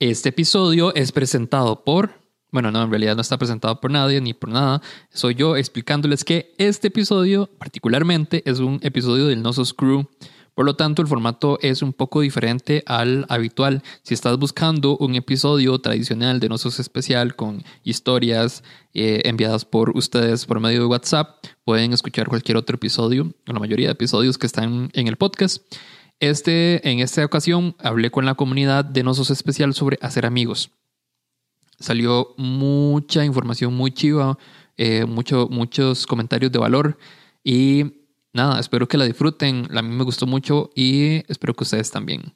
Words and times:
Este 0.00 0.30
episodio 0.30 0.92
es 0.96 1.12
presentado 1.12 1.84
por, 1.84 2.20
bueno, 2.50 2.72
no, 2.72 2.82
en 2.82 2.90
realidad 2.90 3.14
no 3.14 3.22
está 3.22 3.38
presentado 3.38 3.80
por 3.80 3.92
nadie 3.92 4.20
ni 4.20 4.34
por 4.34 4.50
nada. 4.50 4.82
Soy 5.12 5.36
yo 5.36 5.56
explicándoles 5.56 6.24
que 6.24 6.52
este 6.58 6.88
episodio 6.88 7.48
particularmente 7.58 8.42
es 8.44 8.58
un 8.58 8.80
episodio 8.82 9.28
del 9.28 9.40
Nosos 9.40 9.72
Crew. 9.72 10.04
Por 10.52 10.66
lo 10.66 10.74
tanto, 10.74 11.00
el 11.00 11.06
formato 11.06 11.58
es 11.62 11.80
un 11.80 11.92
poco 11.92 12.22
diferente 12.22 12.82
al 12.86 13.24
habitual. 13.28 13.84
Si 14.02 14.14
estás 14.14 14.36
buscando 14.36 14.96
un 14.96 15.14
episodio 15.14 15.78
tradicional 15.78 16.40
de 16.40 16.48
Nosos 16.48 16.80
Especial 16.80 17.36
con 17.36 17.62
historias 17.84 18.64
eh, 18.94 19.22
enviadas 19.24 19.64
por 19.64 19.96
ustedes 19.96 20.44
por 20.44 20.58
medio 20.58 20.80
de 20.80 20.86
WhatsApp, 20.86 21.44
pueden 21.64 21.92
escuchar 21.92 22.26
cualquier 22.26 22.56
otro 22.56 22.74
episodio, 22.74 23.32
o 23.48 23.52
la 23.52 23.60
mayoría 23.60 23.86
de 23.86 23.92
episodios 23.92 24.38
que 24.38 24.46
están 24.46 24.90
en 24.92 25.06
el 25.06 25.16
podcast. 25.16 25.62
Este, 26.20 26.88
en 26.88 27.00
esta 27.00 27.24
ocasión 27.24 27.74
hablé 27.78 28.10
con 28.10 28.24
la 28.24 28.34
comunidad 28.34 28.84
de 28.84 29.02
Nosos 29.02 29.30
Especial 29.30 29.74
sobre 29.74 29.98
hacer 30.00 30.26
amigos. 30.26 30.70
Salió 31.78 32.34
mucha 32.36 33.24
información 33.24 33.74
muy 33.74 33.90
chiva, 33.92 34.38
eh, 34.76 35.04
mucho, 35.06 35.48
muchos 35.50 36.06
comentarios 36.06 36.52
de 36.52 36.58
valor 36.58 36.96
y 37.42 38.06
nada, 38.32 38.60
espero 38.60 38.86
que 38.86 38.96
la 38.96 39.04
disfruten. 39.04 39.68
A 39.76 39.82
mí 39.82 39.94
me 39.94 40.04
gustó 40.04 40.26
mucho 40.26 40.70
y 40.74 41.24
espero 41.30 41.54
que 41.54 41.64
ustedes 41.64 41.90
también. 41.90 42.32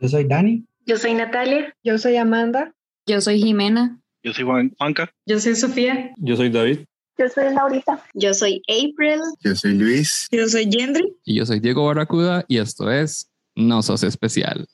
Yo 0.00 0.08
soy 0.08 0.24
Dani. 0.24 0.64
Yo 0.86 0.96
soy 0.96 1.14
Natalia. 1.14 1.74
Yo 1.82 1.98
soy 1.98 2.16
Amanda. 2.16 2.72
Yo 3.06 3.20
soy 3.20 3.40
Jimena. 3.40 3.98
Yo 4.22 4.32
soy 4.32 4.44
Juan, 4.44 4.74
Juanca. 4.78 5.10
Yo 5.26 5.38
soy 5.38 5.54
Sofía. 5.54 6.12
Yo 6.16 6.36
soy 6.36 6.50
David. 6.50 6.80
Yo 7.18 7.28
soy 7.28 7.54
Laurita. 7.54 8.04
Yo 8.14 8.34
soy 8.34 8.62
April. 8.68 9.20
Yo 9.42 9.54
soy 9.54 9.74
Luis. 9.74 10.26
Yo 10.30 10.48
soy 10.48 10.68
Gendry. 10.70 11.16
Y 11.24 11.36
yo 11.36 11.46
soy 11.46 11.60
Diego 11.60 11.86
Barracuda 11.86 12.44
y 12.48 12.58
esto 12.58 12.90
es 12.90 13.30
No 13.54 13.82
Sos 13.82 14.02
Especial. 14.02 14.66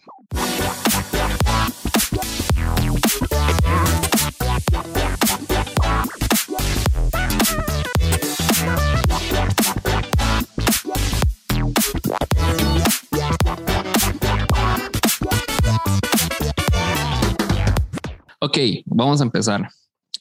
Ok, 18.46 18.58
vamos 18.84 19.22
a 19.22 19.24
empezar. 19.24 19.70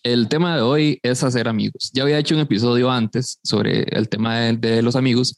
El 0.02 0.30
tema 0.30 0.56
de 0.56 0.62
hoy 0.62 0.98
es 1.04 1.26
hacer 1.26 1.50
amigos. 1.50 1.92
Ya 1.94 2.04
había 2.04 2.18
hecho 2.18 2.34
un 2.34 2.40
episodio 2.40 2.90
antes 2.90 3.38
sobre 3.44 3.82
el 3.82 4.08
tema 4.08 4.40
de, 4.40 4.82
los 4.82 4.96
amigos, 4.96 5.36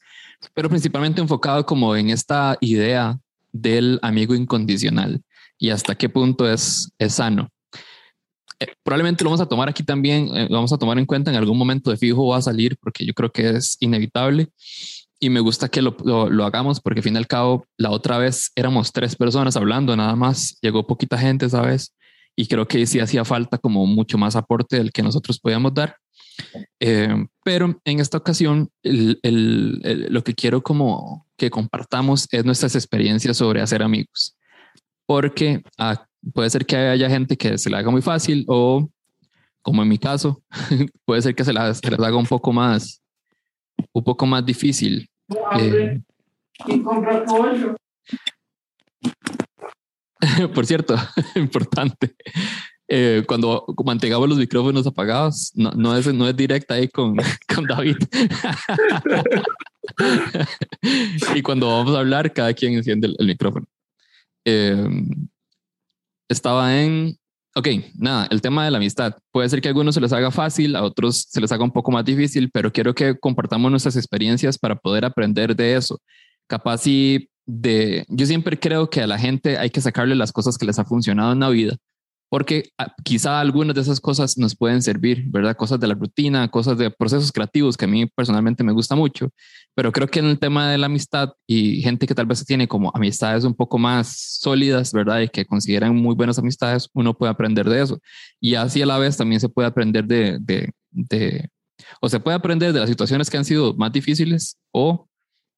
pero 0.54 0.68
principalmente 0.68 1.20
enfocado 1.20 1.66
como 1.66 1.96
en 1.96 2.10
esta 2.10 2.56
idea 2.60 3.18
del 3.50 3.98
amigo 4.02 4.36
incondicional 4.36 5.20
y 5.58 5.70
hasta 5.70 5.96
qué 5.96 6.08
punto 6.08 6.48
es, 6.48 6.92
es 6.96 7.14
sano. 7.14 7.48
Eh, 8.60 8.68
probablemente 8.84 9.24
lo 9.24 9.30
vamos 9.30 9.40
a 9.40 9.48
tomar 9.48 9.68
aquí 9.68 9.82
también, 9.82 10.28
eh, 10.36 10.46
lo 10.48 10.54
vamos 10.54 10.72
a 10.72 10.78
tomar 10.78 10.96
en 10.96 11.06
cuenta 11.06 11.32
en 11.32 11.38
algún 11.38 11.58
momento 11.58 11.90
de 11.90 11.96
fijo 11.96 12.28
va 12.28 12.36
a 12.36 12.42
salir 12.42 12.76
porque 12.80 13.04
yo 13.04 13.14
creo 13.14 13.32
que 13.32 13.50
es 13.50 13.76
inevitable 13.80 14.46
y 15.18 15.28
me 15.28 15.40
gusta 15.40 15.68
que 15.68 15.82
lo, 15.82 15.96
lo, 16.04 16.30
lo, 16.30 16.44
hagamos 16.44 16.80
porque 16.80 17.00
al 17.00 17.04
fin 17.04 17.14
y 17.14 17.18
al 17.18 17.26
cabo 17.26 17.66
la 17.78 17.90
otra 17.90 18.18
vez 18.18 18.52
éramos 18.54 18.92
tres 18.92 19.16
personas 19.16 19.56
hablando 19.56 19.96
nada 19.96 20.14
más, 20.14 20.56
llegó 20.60 20.86
poquita 20.86 21.18
gente 21.18 21.46
esa 21.46 21.62
vez 21.62 21.92
y 22.36 22.46
creo 22.46 22.68
que 22.68 22.86
sí 22.86 23.00
hacía 23.00 23.24
falta 23.24 23.58
como 23.58 23.86
mucho 23.86 24.18
más 24.18 24.36
aporte 24.36 24.76
del 24.76 24.92
que 24.92 25.02
nosotros 25.02 25.40
podíamos 25.40 25.72
dar. 25.74 25.96
Eh, 26.78 27.26
pero 27.42 27.80
en 27.84 28.00
esta 28.00 28.18
ocasión 28.18 28.68
el, 28.82 29.18
el, 29.22 29.80
el, 29.82 30.12
lo 30.12 30.22
que 30.22 30.34
quiero 30.34 30.62
como 30.62 31.26
que 31.38 31.48
compartamos 31.48 32.28
es 32.30 32.44
nuestras 32.44 32.74
experiencias 32.74 33.38
sobre 33.38 33.62
hacer 33.62 33.82
amigos, 33.82 34.36
porque 35.06 35.62
ah, 35.78 36.06
puede 36.34 36.50
ser 36.50 36.66
que 36.66 36.76
haya 36.76 37.08
gente 37.08 37.38
que 37.38 37.56
se 37.56 37.70
le 37.70 37.78
haga 37.78 37.90
muy 37.90 38.02
fácil 38.02 38.44
o 38.48 38.86
como 39.62 39.82
en 39.82 39.88
mi 39.88 39.98
caso, 39.98 40.40
puede 41.04 41.22
ser 41.22 41.34
que 41.34 41.44
se, 41.44 41.52
la, 41.52 41.74
se 41.74 41.90
les 41.90 41.98
haga 41.98 42.16
un 42.16 42.26
poco 42.26 42.52
más, 42.52 43.02
un 43.92 44.04
poco 44.04 44.24
más 44.24 44.46
difícil. 44.46 45.08
Eh, 45.58 46.00
por 50.54 50.66
cierto, 50.66 50.96
importante. 51.34 52.14
Eh, 52.88 53.24
cuando 53.26 53.64
mantengamos 53.84 54.28
los 54.28 54.38
micrófonos 54.38 54.86
apagados, 54.86 55.50
no, 55.54 55.72
no, 55.72 55.96
es, 55.96 56.12
no 56.14 56.28
es 56.28 56.36
directa 56.36 56.74
ahí 56.74 56.88
con, 56.88 57.16
con 57.54 57.64
David. 57.64 57.96
y 61.34 61.42
cuando 61.42 61.68
vamos 61.68 61.96
a 61.96 61.98
hablar, 61.98 62.32
cada 62.32 62.54
quien 62.54 62.74
enciende 62.74 63.08
el, 63.08 63.16
el 63.18 63.26
micrófono. 63.26 63.66
Eh, 64.44 64.88
estaba 66.28 66.80
en. 66.80 67.16
Ok, 67.54 67.68
nada, 67.94 68.28
el 68.30 68.42
tema 68.42 68.64
de 68.64 68.70
la 68.70 68.76
amistad. 68.76 69.16
Puede 69.32 69.48
ser 69.48 69.60
que 69.60 69.68
a 69.68 69.70
algunos 69.70 69.94
se 69.94 70.00
les 70.00 70.12
haga 70.12 70.30
fácil, 70.30 70.76
a 70.76 70.82
otros 70.82 71.26
se 71.30 71.40
les 71.40 71.50
haga 71.50 71.64
un 71.64 71.70
poco 71.70 71.90
más 71.90 72.04
difícil, 72.04 72.50
pero 72.52 72.70
quiero 72.70 72.94
que 72.94 73.18
compartamos 73.18 73.70
nuestras 73.70 73.96
experiencias 73.96 74.58
para 74.58 74.76
poder 74.76 75.06
aprender 75.06 75.56
de 75.56 75.74
eso. 75.74 75.98
Capaz 76.46 76.78
si 76.82 77.30
de, 77.46 78.04
yo 78.08 78.26
siempre 78.26 78.58
creo 78.58 78.90
que 78.90 79.00
a 79.02 79.06
la 79.06 79.18
gente 79.18 79.58
hay 79.58 79.70
que 79.70 79.80
sacarle 79.80 80.14
las 80.14 80.32
cosas 80.32 80.58
que 80.58 80.66
les 80.66 80.78
ha 80.78 80.84
funcionado 80.84 81.32
en 81.32 81.40
la 81.40 81.48
vida, 81.48 81.76
porque 82.28 82.70
quizá 83.04 83.40
algunas 83.40 83.74
de 83.74 83.82
esas 83.82 84.00
cosas 84.00 84.36
nos 84.36 84.56
pueden 84.56 84.82
servir, 84.82 85.24
¿verdad? 85.28 85.56
Cosas 85.56 85.78
de 85.78 85.86
la 85.86 85.94
rutina, 85.94 86.48
cosas 86.50 86.76
de 86.76 86.90
procesos 86.90 87.30
creativos 87.30 87.76
que 87.76 87.84
a 87.84 87.88
mí 87.88 88.06
personalmente 88.06 88.64
me 88.64 88.72
gusta 88.72 88.96
mucho, 88.96 89.30
pero 89.74 89.92
creo 89.92 90.08
que 90.08 90.18
en 90.18 90.26
el 90.26 90.38
tema 90.38 90.70
de 90.70 90.78
la 90.78 90.86
amistad 90.86 91.30
y 91.46 91.80
gente 91.82 92.06
que 92.06 92.14
tal 92.14 92.26
vez 92.26 92.44
tiene 92.44 92.66
como 92.66 92.90
amistades 92.94 93.44
un 93.44 93.54
poco 93.54 93.78
más 93.78 94.38
sólidas, 94.40 94.92
¿verdad? 94.92 95.20
Y 95.20 95.28
que 95.28 95.46
consideran 95.46 95.94
muy 95.94 96.16
buenas 96.16 96.38
amistades, 96.38 96.90
uno 96.94 97.14
puede 97.14 97.30
aprender 97.30 97.68
de 97.68 97.82
eso. 97.82 98.00
Y 98.40 98.56
así 98.56 98.82
a 98.82 98.86
la 98.86 98.98
vez 98.98 99.16
también 99.16 99.40
se 99.40 99.48
puede 99.48 99.68
aprender 99.68 100.04
de, 100.04 100.38
de, 100.40 100.72
de 100.90 101.48
o 102.00 102.08
se 102.08 102.20
puede 102.20 102.36
aprender 102.36 102.72
de 102.72 102.80
las 102.80 102.88
situaciones 102.88 103.30
que 103.30 103.36
han 103.36 103.44
sido 103.44 103.74
más 103.74 103.92
difíciles 103.92 104.56
o 104.72 105.08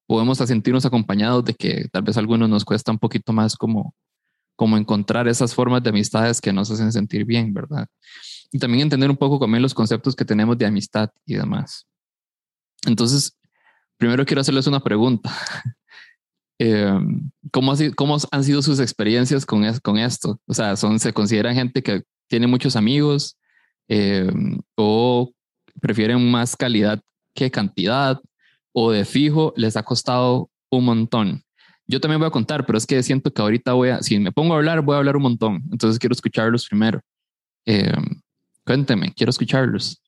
podemos 0.09 0.39
sentirnos 0.39 0.87
acompañados 0.87 1.45
de 1.45 1.55
que 1.55 1.87
tal 1.93 2.03
vez 2.03 2.17
a 2.17 2.21
algunos 2.21 2.49
nos 2.49 2.65
cuesta 2.65 2.91
un 2.91 2.99
poquito 2.99 3.35
más 3.35 3.55
como, 3.55 3.95
como 4.57 4.79
encontrar 4.79 5.29
esas 5.29 5.55
formas 5.55 5.83
de 5.83 5.91
amistades 5.91 6.41
que 6.41 6.51
nos 6.51 6.71
hacen 6.71 6.91
sentir 6.91 7.27
bien, 7.27 7.53
¿verdad? 7.53 7.87
Y 8.51 8.59
también 8.59 8.85
entender 8.85 9.11
un 9.11 9.19
poco 9.19 9.39
también 9.39 9.61
los 9.61 9.75
conceptos 9.75 10.17
que 10.17 10.25
tenemos 10.25 10.57
de 10.57 10.65
amistad 10.65 11.11
y 11.27 11.35
demás. 11.35 11.87
Entonces, 12.87 13.37
primero 13.99 14.25
quiero 14.25 14.41
hacerles 14.41 14.67
una 14.67 14.81
pregunta. 14.81 15.31
eh, 16.59 16.99
¿cómo, 17.53 17.75
¿Cómo 17.95 18.17
han 18.31 18.45
sido 18.45 18.63
sus 18.63 18.81
experiencias 18.81 19.45
con, 19.45 19.63
es, 19.63 19.79
con 19.79 19.99
esto? 19.99 20.41
O 20.47 20.55
sea, 20.55 20.75
son, 20.77 20.99
¿se 20.99 21.13
consideran 21.13 21.55
gente 21.55 21.83
que 21.83 22.03
tiene 22.29 22.47
muchos 22.47 22.77
amigos 22.77 23.37
eh, 23.89 24.33
o 24.75 25.31
prefieren 25.83 26.31
más 26.31 26.57
calidad 26.57 26.99
que 27.35 27.51
cantidad? 27.51 28.19
O 28.73 28.91
de 28.91 29.05
fijo 29.05 29.53
les 29.57 29.77
ha 29.77 29.83
costado 29.83 30.51
un 30.71 30.85
montón. 30.85 31.43
Yo 31.87 32.01
también 32.01 32.21
voy 32.21 32.29
a 32.29 32.33
contar, 32.33 32.67
pero 32.67 32.77
es 32.77 32.87
que 32.87 33.03
siento 33.03 33.33
que 33.33 33.41
ahorita 33.41 33.73
voy 33.73 33.89
a, 33.91 34.03
si 34.03 34.19
me 34.19 34.31
pongo 34.31 34.55
a 34.55 34.57
hablar, 34.59 34.83
voy 34.83 34.95
a 34.95 34.99
hablar 34.99 35.17
un 35.17 35.23
montón. 35.23 35.63
Entonces 35.73 35.99
quiero 35.99 36.13
escucharlos 36.13 36.69
primero. 36.69 37.01
Eh, 37.65 37.93
cuénteme, 38.65 39.13
quiero 39.15 39.31
escucharlos. 39.31 40.03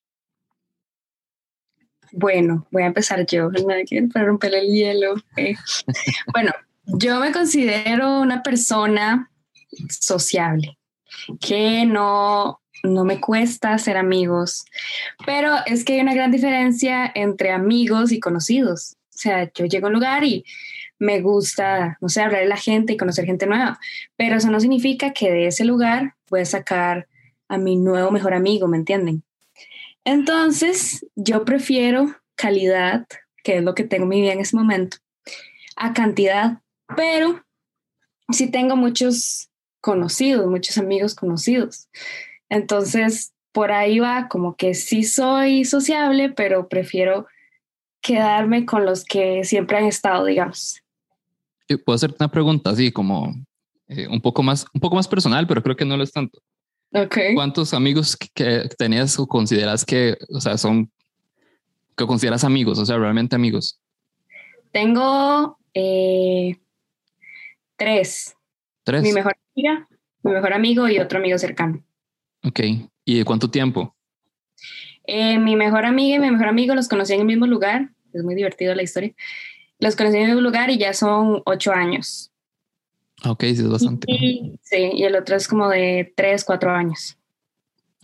Bueno, 2.12 2.66
voy 2.71 2.82
a 2.82 2.87
empezar 2.87 3.25
yo, 3.26 3.50
para 4.12 4.26
romper 4.26 4.54
el 4.54 4.66
hielo. 4.66 5.15
Eh. 5.37 5.54
bueno, 6.32 6.53
yo 6.84 7.21
me 7.21 7.32
considero 7.32 8.21
una 8.21 8.42
persona 8.42 9.31
sociable, 9.88 10.78
que 11.41 11.87
no, 11.87 12.59
no 12.82 13.04
me 13.04 13.20
cuesta 13.20 13.72
hacer 13.72 13.96
amigos, 13.96 14.64
pero 15.26 15.54
es 15.66 15.84
que 15.84 15.94
hay 15.94 16.00
una 16.00 16.14
gran 16.14 16.30
diferencia 16.30 17.10
entre 17.14 17.50
amigos 17.50 18.12
y 18.12 18.20
conocidos. 18.20 18.96
O 19.08 19.18
sea, 19.22 19.50
yo 19.53 19.66
llego 19.66 19.86
a 19.86 19.88
un 19.88 19.94
lugar 19.94 20.24
y 20.24 20.44
me 20.98 21.21
gusta, 21.21 21.98
no 22.00 22.09
sé, 22.09 22.21
hablar 22.21 22.42
de 22.42 22.48
la 22.48 22.56
gente 22.56 22.92
y 22.92 22.97
conocer 22.97 23.24
gente 23.24 23.47
nueva, 23.47 23.78
pero 24.16 24.36
eso 24.36 24.50
no 24.50 24.60
significa 24.60 25.12
que 25.12 25.30
de 25.30 25.47
ese 25.47 25.65
lugar 25.65 26.15
voy 26.28 26.41
a 26.41 26.44
sacar 26.44 27.09
a 27.48 27.59
mi 27.59 27.77
nuevo 27.77 28.10
mejor 28.10 28.34
amigo, 28.34 28.68
¿me 28.68 28.77
entienden? 28.77 29.24
Entonces, 30.04 31.06
yo 31.16 31.44
prefiero 31.44 32.15
calidad, 32.34 33.06
que 33.42 33.59
es 33.59 33.62
lo 33.62 33.74
que 33.74 33.84
tengo 33.84 34.04
en 34.04 34.09
mi 34.10 34.21
vida 34.21 34.32
en 34.32 34.41
ese 34.41 34.56
momento, 34.56 34.98
a 35.77 35.92
cantidad, 35.92 36.60
pero 36.97 37.44
sí 38.30 38.50
tengo 38.50 38.77
muchos 38.77 39.50
conocidos, 39.80 40.47
muchos 40.47 40.78
amigos 40.78 41.15
conocidos. 41.15 41.88
Entonces, 42.50 43.32
por 43.52 43.72
ahí 43.72 43.98
va, 43.98 44.28
como 44.28 44.56
que 44.56 44.74
sí 44.74 45.02
soy 45.02 45.64
sociable, 45.64 46.30
pero 46.30 46.68
prefiero 46.68 47.26
quedarme 48.02 48.66
con 48.66 48.84
los 48.84 49.04
que 49.04 49.44
siempre 49.44 49.78
han 49.78 49.84
estado, 49.84 50.26
digamos. 50.26 50.82
Puedo 51.84 51.97
hacerte 51.97 52.16
una 52.20 52.30
pregunta 52.30 52.70
así 52.70 52.92
como 52.92 53.34
eh, 53.88 54.06
un, 54.08 54.20
poco 54.20 54.42
más, 54.42 54.66
un 54.74 54.80
poco 54.80 54.97
más 54.97 55.08
personal, 55.08 55.47
pero 55.47 55.62
creo 55.62 55.76
que 55.76 55.84
no 55.84 55.97
lo 55.97 56.02
es 56.02 56.12
tanto. 56.12 56.41
Okay. 56.92 57.34
¿Cuántos 57.34 57.72
amigos 57.72 58.16
que 58.34 58.68
tenías 58.76 59.18
o 59.18 59.26
consideras 59.26 59.84
que, 59.84 60.18
o 60.28 60.41
sea, 60.41 60.58
son 60.58 60.91
que 62.00 62.06
consideras 62.06 62.44
amigos, 62.44 62.78
o 62.78 62.86
sea, 62.86 62.96
realmente 62.96 63.36
amigos. 63.36 63.80
Tengo 64.72 65.58
eh, 65.74 66.56
tres. 67.76 68.34
Tres. 68.84 69.03
Mi 69.03 69.12
mejor 69.12 69.36
amiga, 69.54 69.88
mi 70.22 70.32
mejor 70.32 70.53
amigo 70.54 70.88
y 70.88 70.98
otro 70.98 71.18
amigo 71.18 71.38
cercano. 71.38 71.84
Ok. 72.42 72.60
¿Y 73.04 73.19
de 73.19 73.25
cuánto 73.25 73.51
tiempo? 73.51 73.95
Eh, 75.04 75.39
mi 75.39 75.57
mejor 75.57 75.84
amiga 75.84 76.16
y 76.16 76.21
mi 76.21 76.31
mejor 76.31 76.48
amigo 76.48 76.75
los 76.75 76.89
conocí 76.89 77.15
en 77.15 77.21
el 77.21 77.27
mismo 77.27 77.47
lugar. 77.47 77.91
Es 78.13 78.22
muy 78.22 78.34
divertido 78.34 78.75
la 78.75 78.83
historia. 78.83 79.15
Los 79.78 79.97
conocí 79.97 80.16
en 80.16 80.22
el 80.22 80.28
mismo 80.28 80.42
lugar 80.42 80.71
y 80.71 80.78
ya 80.78 80.92
son 80.92 81.42
ocho 81.47 81.72
años. 81.72 82.31
Ok, 83.25 83.42
sí, 83.42 83.48
es 83.51 83.69
bastante. 83.69 84.07
Y, 84.10 84.59
sí, 84.63 84.91
y 84.95 85.04
el 85.04 85.15
otro 85.16 85.37
es 85.37 85.47
como 85.47 85.69
de 85.69 86.13
tres, 86.16 86.45
cuatro 86.45 86.71
años. 86.71 87.19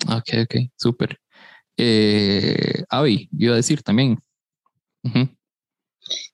Ok, 0.08 0.28
ok, 0.42 0.54
súper. 0.76 1.18
Eh, 1.76 2.82
Avi, 2.88 3.28
yo 3.32 3.46
iba 3.46 3.54
a 3.54 3.56
decir 3.56 3.82
también. 3.82 4.18
Ujú. 5.04 5.28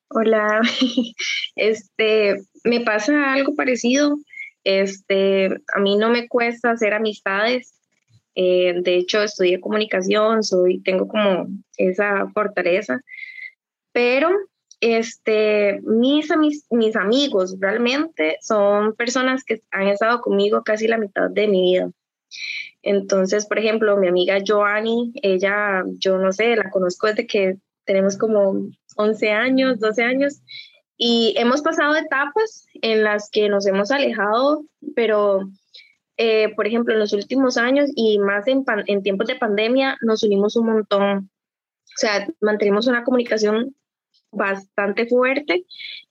Hola, 0.09 0.61
este, 1.57 2.37
me 2.65 2.81
pasa 2.81 3.33
algo 3.33 3.55
parecido. 3.55 4.17
Este, 4.65 5.47
a 5.75 5.81
mí 5.81 5.97
no 5.97 6.11
me 6.11 6.29
cuesta 6.29 6.71
hacer 6.71 6.95
amistades. 6.95 7.82
Eh, 8.35 8.75
de 8.83 8.97
hecho, 8.97 9.23
estudié 9.23 9.61
comunicación, 9.61 10.43
soy, 10.43 10.81
tengo 10.83 11.09
como 11.09 11.49
esa 11.77 12.29
fortaleza. 12.33 13.01
Pero, 13.93 14.31
este, 14.81 15.81
mis, 15.85 16.31
amis- 16.31 16.67
mis 16.71 16.97
amigos 16.97 17.57
realmente 17.61 18.39
son 18.41 18.95
personas 18.97 19.45
que 19.45 19.61
han 19.71 19.89
estado 19.89 20.21
conmigo 20.21 20.63
casi 20.65 20.89
la 20.89 20.99
mitad 20.99 21.31
de 21.31 21.49
mi 21.49 21.63
vida. 21.73 21.91
Entonces, 22.83 23.47
por 23.47 23.59
ejemplo, 23.59 23.97
mi 23.97 24.09
amiga 24.09 24.39
Joanny, 24.47 25.13
ella, 25.23 25.85
yo 25.99 26.19
no 26.19 26.33
sé, 26.33 26.57
la 26.57 26.71
conozco 26.71 27.07
desde 27.07 27.27
que 27.27 27.57
tenemos 27.85 28.17
como 28.17 28.69
11 28.97 29.31
años, 29.31 29.79
12 29.79 30.03
años, 30.03 30.41
y 30.97 31.35
hemos 31.37 31.63
pasado 31.63 31.97
etapas 31.97 32.67
en 32.81 33.03
las 33.05 33.29
que 33.31 33.49
nos 33.49 33.67
hemos 33.67 33.91
alejado, 33.91 34.65
pero, 34.95 35.41
eh, 36.17 36.55
por 36.55 36.67
ejemplo, 36.67 36.93
en 36.93 37.01
los 37.01 37.13
últimos 37.13 37.57
años 37.57 37.91
y 37.95 38.19
más 38.19 38.47
en, 38.49 38.65
pan- 38.65 38.85
en 38.87 39.03
tiempos 39.03 39.27
de 39.27 39.37
pandemia, 39.37 39.97
nos 40.03 40.23
unimos 40.23 40.57
un 40.57 40.67
montón. 40.67 41.31
O 41.85 41.97
sea, 41.97 42.27
mantenemos 42.41 42.87
una 42.87 43.05
comunicación 43.05 43.75
bastante 44.31 45.07
fuerte. 45.07 45.67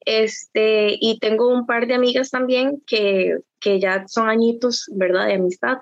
Este, 0.05 0.95
y 0.99 1.19
tengo 1.19 1.47
un 1.47 1.65
par 1.65 1.87
de 1.87 1.93
amigas 1.93 2.29
también 2.29 2.81
que, 2.85 3.37
que 3.59 3.79
ya 3.79 4.07
son 4.07 4.29
añitos, 4.29 4.85
¿verdad?, 4.93 5.27
de 5.27 5.33
amistad. 5.35 5.77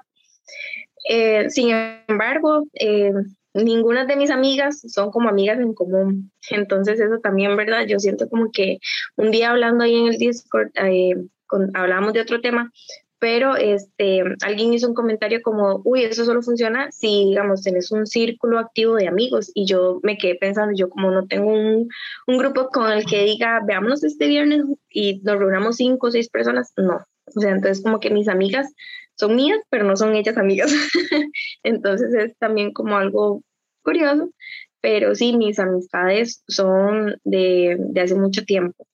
Eh, 1.10 1.50
sin 1.50 1.72
embargo, 2.08 2.66
eh, 2.74 3.12
ninguna 3.54 4.06
de 4.06 4.16
mis 4.16 4.30
amigas 4.30 4.82
son 4.88 5.12
como 5.12 5.30
amigas 5.30 5.60
en 5.60 5.74
común. 5.74 6.32
Entonces 6.50 7.00
eso 7.00 7.20
también, 7.20 7.56
¿verdad? 7.56 7.86
Yo 7.88 8.00
siento 8.00 8.30
como 8.30 8.52
que 8.52 8.80
un 9.16 9.32
día 9.32 9.52
hablando 9.52 9.84
ahí 9.84 9.96
en 9.96 10.08
el 10.08 10.18
Discord, 10.18 10.70
eh, 10.76 11.16
con, 11.48 11.76
hablábamos 11.76 12.14
de 12.14 12.22
otro 12.22 12.42
tema, 12.42 12.72
pero 13.20 13.58
este, 13.58 14.24
alguien 14.42 14.74
hizo 14.74 14.88
un 14.88 14.94
comentario 14.94 15.42
como, 15.42 15.82
uy, 15.84 16.04
eso 16.04 16.24
solo 16.24 16.42
funciona 16.42 16.90
si, 16.92 17.26
digamos, 17.26 17.62
tenés 17.62 17.92
un 17.92 18.08
círculo 18.08 18.60
activo 18.60 18.96
de 18.96 19.10
amigos. 19.10 19.52
Y 19.54 19.66
yo 19.66 20.00
me 20.04 20.18
quedé 20.18 20.36
pensando, 20.36 20.74
yo 20.76 20.90
como 20.90 21.12
no 21.12 21.28
tengo 21.28 21.52
un, 21.52 21.90
un 22.28 22.38
grupo 22.38 22.70
con 22.70 22.92
el 22.92 23.06
que 23.06 23.26
diga, 23.26 23.60
veámonos 23.66 24.04
este 24.04 24.28
viernes 24.28 24.64
y 24.90 25.20
nos 25.20 25.38
reunamos 25.38 25.76
cinco 25.76 26.08
o 26.08 26.12
seis 26.12 26.30
personas, 26.30 26.72
no. 26.78 27.06
O 27.36 27.40
sea, 27.40 27.52
entonces 27.52 27.84
como 27.84 28.00
que 28.00 28.10
mis 28.10 28.30
amigas 28.30 28.74
son 29.16 29.36
mías, 29.36 29.60
pero 29.70 29.84
no 29.84 29.98
son 29.98 30.16
ellas 30.16 30.38
amigas. 30.38 30.72
entonces 31.64 32.14
es 32.14 32.38
también 32.38 32.72
como 32.72 32.96
algo 32.96 33.44
curioso, 33.84 34.32
pero 34.80 35.14
sí, 35.14 35.36
mis 35.36 35.60
amistades 35.60 36.42
son 36.48 37.18
de, 37.26 37.76
de 37.80 38.02
hace 38.02 38.16
mucho 38.16 38.46
tiempo. 38.46 38.88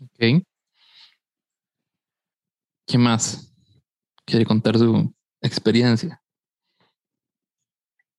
Ok. 0.00 0.44
¿Qué 2.90 2.98
más? 2.98 3.54
¿Quiere 4.24 4.44
contar 4.44 4.76
su 4.76 5.14
experiencia? 5.40 6.20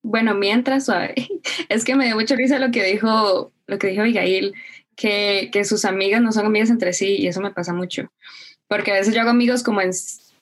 Bueno, 0.02 0.34
mientras 0.34 0.86
suave, 0.86 1.14
es 1.70 1.84
que 1.84 1.94
me 1.94 2.06
dio 2.06 2.16
mucha 2.16 2.38
risa 2.38 2.58
lo 2.58 2.72
que 2.72 2.86
dijo, 2.86 3.52
lo 3.68 3.78
que 3.78 3.88
dijo 3.88 4.04
Abigail, 4.04 4.54
que, 4.96 5.50
que 5.52 5.66
sus 5.66 5.84
amigas 5.84 6.22
no 6.22 6.32
son 6.32 6.46
amigas 6.46 6.70
entre 6.70 6.94
sí, 6.94 7.18
y 7.18 7.28
eso 7.28 7.42
me 7.42 7.52
pasa 7.52 7.74
mucho. 7.74 8.14
Porque 8.70 8.92
a 8.92 8.96
veces 8.96 9.14
yo 9.14 9.20
hago 9.20 9.32
amigos 9.32 9.62
como 9.62 9.82
en, 9.82 9.92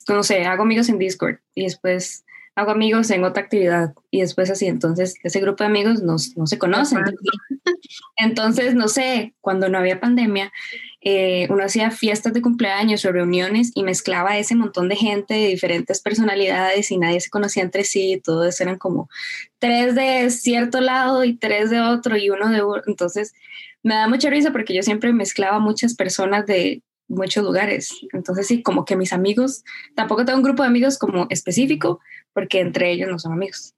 no 0.07 0.21
sé, 0.21 0.45
hago 0.45 0.61
amigos 0.61 0.89
en 0.89 0.99
Discord 0.99 1.39
y 1.55 1.63
después 1.63 2.23
hago 2.53 2.69
amigos 2.69 3.09
en 3.09 3.23
otra 3.23 3.41
actividad 3.41 3.95
y 4.11 4.21
después 4.21 4.51
así, 4.51 4.67
entonces 4.67 5.15
ese 5.23 5.39
grupo 5.39 5.63
de 5.63 5.69
amigos 5.69 6.03
no, 6.03 6.17
no 6.35 6.45
se 6.45 6.59
conocen. 6.59 6.99
Entonces, 8.17 8.75
no 8.75 8.87
sé, 8.87 9.33
cuando 9.41 9.69
no 9.69 9.77
había 9.77 9.99
pandemia, 9.99 10.51
eh, 11.01 11.47
uno 11.49 11.63
hacía 11.63 11.91
fiestas 11.91 12.33
de 12.33 12.41
cumpleaños 12.41 13.05
o 13.05 13.11
reuniones 13.11 13.71
y 13.73 13.83
mezclaba 13.83 14.37
ese 14.37 14.55
montón 14.55 14.89
de 14.89 14.97
gente 14.97 15.33
de 15.33 15.47
diferentes 15.47 16.01
personalidades 16.01 16.91
y 16.91 16.97
nadie 16.97 17.21
se 17.21 17.29
conocía 17.29 17.63
entre 17.63 17.83
sí, 17.85 18.13
y 18.13 18.19
todos 18.19 18.59
eran 18.59 18.77
como 18.77 19.09
tres 19.59 19.95
de 19.95 20.29
cierto 20.29 20.81
lado 20.81 21.23
y 21.23 21.35
tres 21.37 21.69
de 21.69 21.79
otro 21.81 22.17
y 22.17 22.29
uno 22.29 22.49
de 22.49 22.63
uno. 22.63 22.81
Entonces, 22.85 23.33
me 23.81 23.95
da 23.95 24.07
mucha 24.07 24.29
risa 24.29 24.51
porque 24.51 24.73
yo 24.73 24.83
siempre 24.83 25.13
mezclaba 25.13 25.59
muchas 25.59 25.95
personas 25.95 26.45
de 26.45 26.83
muchos 27.07 27.43
lugares. 27.43 27.93
Entonces, 28.13 28.47
sí, 28.47 28.61
como 28.61 28.85
que 28.85 28.95
mis 28.95 29.13
amigos, 29.13 29.63
tampoco 29.95 30.25
tengo 30.25 30.37
un 30.37 30.43
grupo 30.43 30.63
de 30.63 30.69
amigos 30.69 30.97
como 30.97 31.27
específico 31.29 31.99
porque 32.33 32.59
entre 32.59 32.91
ellos 32.91 33.09
no 33.09 33.19
son 33.19 33.33
amigos. 33.33 33.73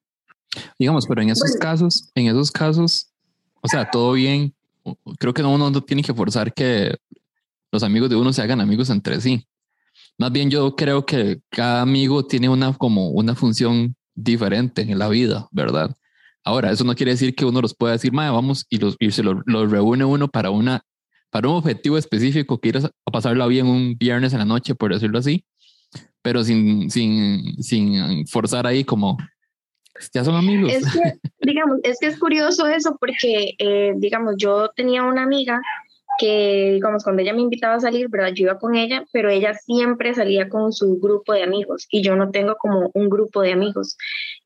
Digamos, 0.78 1.08
pero 1.08 1.22
en 1.22 1.30
esos 1.30 1.52
Bueno. 1.52 1.62
casos, 1.62 2.12
en 2.16 2.28
esos 2.28 2.52
casos, 2.52 3.10
o 3.62 3.68
sea, 3.68 3.90
todo 3.90 4.14
bien. 4.14 4.54
Creo 5.20 5.34
que 5.34 5.42
no, 5.42 5.54
uno 5.54 5.70
no 5.70 5.82
tiene 5.82 6.04
que 6.04 6.14
forzar 6.14 6.54
que 6.54 6.96
los 7.72 7.84
amigos 7.84 8.10
de 8.10 8.16
uno 8.16 8.34
se 8.34 8.42
hagan 8.42 8.62
amigos 8.62 8.90
entre 8.90 9.22
sí. 9.22 9.46
Más 10.18 10.32
bien 10.32 10.50
yo 10.50 10.76
creo 10.76 11.06
que 11.06 11.42
cada 11.50 11.82
amigo 11.82 12.26
tiene 12.26 12.50
una 12.50 12.74
como 12.74 13.10
una 13.10 13.36
función 13.36 13.96
diferente 14.16 14.82
en 14.82 15.00
la 15.00 15.10
vida, 15.10 15.48
¿verdad? 15.52 15.96
Ahora, 16.44 16.72
eso 16.72 16.84
no 16.84 16.96
quiere 16.96 17.12
decir 17.12 17.36
que 17.36 17.46
uno 17.46 17.62
los 17.62 17.76
pueda 17.76 17.94
decir, 17.94 18.12
"Mae, 18.12 18.30
vamos 18.32 18.66
y, 18.70 18.78
los, 18.78 18.96
y 19.00 19.12
se 19.12 19.24
los, 19.24 19.38
los 19.46 19.70
reúne 19.72 20.06
uno 20.06 20.28
para 20.28 20.50
una 20.50 20.84
para 21.32 21.48
un 21.48 21.56
objetivo 21.56 21.98
específico, 21.98 22.60
que 22.60 22.70
ir 22.70 22.78
a 22.78 23.12
pasarla 23.12 23.48
bien 23.48 23.66
un 23.68 23.98
viernes 23.98 24.34
en 24.34 24.40
la 24.40 24.46
noche, 24.46 24.76
por 24.76 24.94
decirlo 24.94 25.18
así, 25.18 25.46
pero 26.22 26.44
sin, 26.44 26.92
sin, 26.92 27.64
sin 27.64 28.28
forzar 28.28 28.68
ahí 28.68 28.84
como, 28.84 29.18
ya 30.14 30.24
son 30.24 30.36
amigos. 30.36 30.72
Es 30.74 30.92
que, 30.92 31.14
digamos, 31.42 31.80
es 31.84 31.98
que 32.00 32.08
es 32.08 32.20
curioso 32.20 32.68
eso 32.68 32.98
porque, 33.00 33.56
eh, 33.58 33.94
digamos, 33.98 34.36
yo 34.38 34.70
tenía 34.76 35.04
una 35.04 35.24
amiga 35.24 35.62
que, 36.22 36.74
digamos, 36.74 37.04
cuando 37.04 37.22
ella 37.22 37.34
me 37.34 37.42
invitaba 37.42 37.76
a 37.76 37.80
salir, 37.80 38.08
¿verdad? 38.10 38.32
Yo 38.34 38.44
iba 38.44 38.60
con 38.60 38.76
ella, 38.76 39.04
pero 39.12 39.30
ella 39.30 39.54
siempre 39.56 40.14
salía 40.14 40.50
con 40.50 40.72
su 40.72 41.00
grupo 41.00 41.34
de 41.34 41.44
amigos 41.44 41.88
y 41.90 42.04
yo 42.04 42.16
no 42.16 42.30
tengo 42.30 42.56
como 42.58 42.92
un 42.94 43.10
grupo 43.10 43.42
de 43.42 43.54
amigos. 43.54 43.98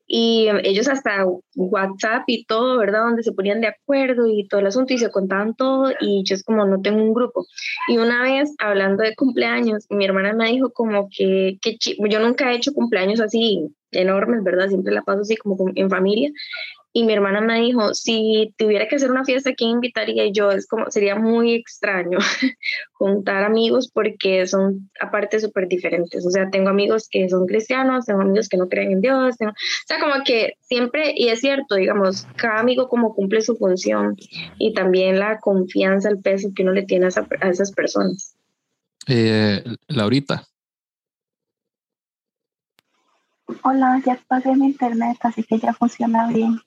Y 0.06 0.48
ellos 0.62 0.88
hasta 0.88 1.26
WhatsApp 1.56 2.22
y 2.28 2.46
todo, 2.46 2.78
¿verdad? 2.78 3.00
Donde 3.00 3.24
se 3.24 3.32
ponían 3.32 3.60
de 3.60 3.66
acuerdo 3.66 4.26
y 4.26 4.46
todo 4.48 4.60
el 4.60 4.68
asunto 4.68 4.94
y 4.94 4.98
se 4.98 5.10
contaban 5.10 5.54
todo 5.54 5.92
y 6.00 6.22
yo 6.24 6.36
es 6.36 6.44
como 6.44 6.64
no 6.64 6.80
tengo 6.80 7.02
un 7.02 7.12
grupo. 7.12 7.44
Y 7.88 7.98
una 7.98 8.22
vez, 8.22 8.54
hablando 8.58 9.02
de 9.02 9.14
cumpleaños, 9.14 9.86
mi 9.90 10.04
hermana 10.04 10.32
me 10.32 10.50
dijo 10.50 10.70
como 10.70 11.08
que, 11.14 11.58
que 11.60 11.76
yo 12.08 12.20
nunca 12.20 12.52
he 12.52 12.56
hecho 12.56 12.72
cumpleaños 12.72 13.20
así 13.20 13.68
enormes, 13.96 14.42
¿verdad? 14.44 14.68
Siempre 14.68 14.92
la 14.94 15.02
paso 15.02 15.22
así 15.22 15.36
como 15.36 15.56
en 15.74 15.90
familia. 15.90 16.30
Y 16.92 17.04
mi 17.04 17.12
hermana 17.12 17.42
me 17.42 17.60
dijo, 17.60 17.92
si 17.92 18.54
tuviera 18.56 18.88
que 18.88 18.96
hacer 18.96 19.10
una 19.10 19.22
fiesta, 19.24 19.52
¿quién 19.54 19.70
invitaría? 19.72 20.24
Y 20.24 20.32
yo, 20.32 20.50
es 20.50 20.66
como, 20.66 20.90
sería 20.90 21.14
muy 21.14 21.52
extraño 21.52 22.16
juntar 22.94 23.44
amigos 23.44 23.90
porque 23.92 24.46
son 24.46 24.90
aparte 24.98 25.38
súper 25.38 25.68
diferentes. 25.68 26.24
O 26.24 26.30
sea, 26.30 26.48
tengo 26.50 26.70
amigos 26.70 27.08
que 27.10 27.28
son 27.28 27.44
cristianos, 27.46 28.06
tengo 28.06 28.22
amigos 28.22 28.48
que 28.48 28.56
no 28.56 28.68
creen 28.70 28.92
en 28.92 29.00
Dios. 29.02 29.36
tengo- 29.36 29.52
o 29.52 29.86
sea, 29.86 30.00
como 30.00 30.24
que 30.24 30.54
siempre, 30.62 31.12
y 31.14 31.28
es 31.28 31.40
cierto, 31.40 31.74
digamos, 31.74 32.26
cada 32.36 32.60
amigo 32.60 32.88
como 32.88 33.14
cumple 33.14 33.42
su 33.42 33.56
función 33.56 34.16
y 34.58 34.72
también 34.72 35.18
la 35.18 35.38
confianza, 35.38 36.08
el 36.08 36.20
peso 36.20 36.48
que 36.56 36.62
uno 36.62 36.72
le 36.72 36.84
tiene 36.84 37.04
a, 37.04 37.08
esa- 37.08 37.28
a 37.42 37.50
esas 37.50 37.72
personas. 37.72 38.34
Eh, 39.06 39.62
Laurita, 39.88 40.44
Hola, 43.62 44.02
ya 44.04 44.20
pagué 44.28 44.54
mi 44.54 44.66
internet, 44.66 45.18
así 45.22 45.44
que 45.44 45.58
ya 45.58 45.72
funciona 45.72 46.28
bien. 46.28 46.60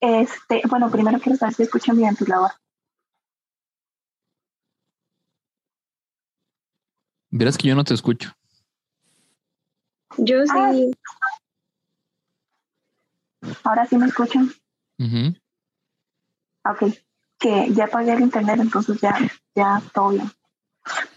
Este, 0.00 0.62
bueno, 0.68 0.90
primero 0.90 1.18
quiero 1.18 1.38
saber 1.38 1.54
si 1.54 1.62
escuchan 1.62 1.96
mi 1.96 2.04
ventilador. 2.04 2.50
verás 7.30 7.58
que 7.58 7.66
yo 7.66 7.74
no 7.74 7.82
te 7.82 7.94
escucho. 7.94 8.32
Yo 10.18 10.38
Ah. 10.48 10.72
sí, 10.72 10.90
Ahora 13.62 13.86
sí 13.86 13.98
me 13.98 14.06
escuchan. 14.06 14.50
Ujú. 14.98 15.34
Ok, 16.64 16.94
que 17.38 17.72
ya 17.74 17.88
pagué 17.88 18.12
el 18.12 18.22
internet, 18.22 18.58
entonces 18.60 19.00
ya, 19.00 19.18
ya 19.54 19.82
todo 19.92 20.10
bien. 20.10 20.30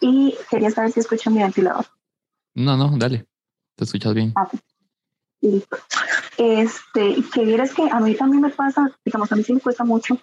Y 0.02 0.36
quería 0.50 0.72
saber 0.72 0.92
si 0.92 1.00
escuchan 1.00 1.34
mi 1.34 1.42
ventilador. 1.42 1.86
No, 2.56 2.76
no, 2.76 2.98
dale, 2.98 3.28
te 3.78 3.84
escuchas 3.84 4.14
bien. 4.14 4.34
Ah. 4.36 4.50
Este, 6.38 7.24
que 7.34 7.46
vieras 7.46 7.74
que 7.74 7.88
a 7.90 8.00
mí 8.00 8.16
también 8.16 8.42
me 8.42 8.50
pasa, 8.50 8.92
digamos, 9.06 9.32
a 9.32 9.36
mí 9.36 9.44
sí 9.44 9.54
me 9.54 9.62
cuesta 9.62 9.84
mucho. 9.84 10.20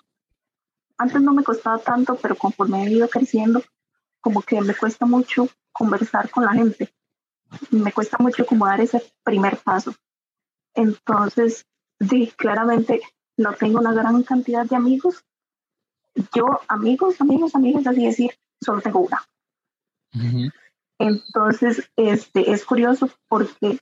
Antes 0.99 1.23
no 1.23 1.33
me 1.33 1.45
costaba 1.45 1.79
tanto, 1.79 2.17
pero 2.17 2.37
conforme 2.37 2.85
he 2.85 2.91
ido 2.91 3.09
creciendo, 3.09 3.63
como 4.21 4.43
que 4.43 4.61
me 4.61 4.75
cuesta 4.75 5.07
mucho 5.07 5.49
conversar 5.73 6.31
con 6.31 6.45
la 6.45 6.53
gente. 6.53 6.93
Me 7.71 7.93
cuesta 7.93 8.17
mucho 8.19 8.45
como 8.45 8.67
dar 8.67 8.81
ese 8.81 9.03
primer 9.23 9.57
paso. 9.59 9.95
Entonces, 10.75 11.67
sí, 12.01 12.33
claramente 12.37 13.01
no 13.37 13.53
tengo 13.53 13.79
una 13.79 13.93
gran 13.93 14.23
cantidad 14.25 14.67
de 14.67 14.77
amigos. 14.77 15.25
Yo, 16.35 16.61
amigos, 16.69 17.21
amigos, 17.21 17.55
amigos, 17.55 17.87
así 17.87 18.05
decir, 18.05 18.31
solo 18.61 18.81
tengo 18.81 19.01
una. 19.01 19.23
Entonces, 20.99 21.91
este, 21.97 22.53
es 22.53 22.65
curioso 22.65 23.11
porque 23.29 23.79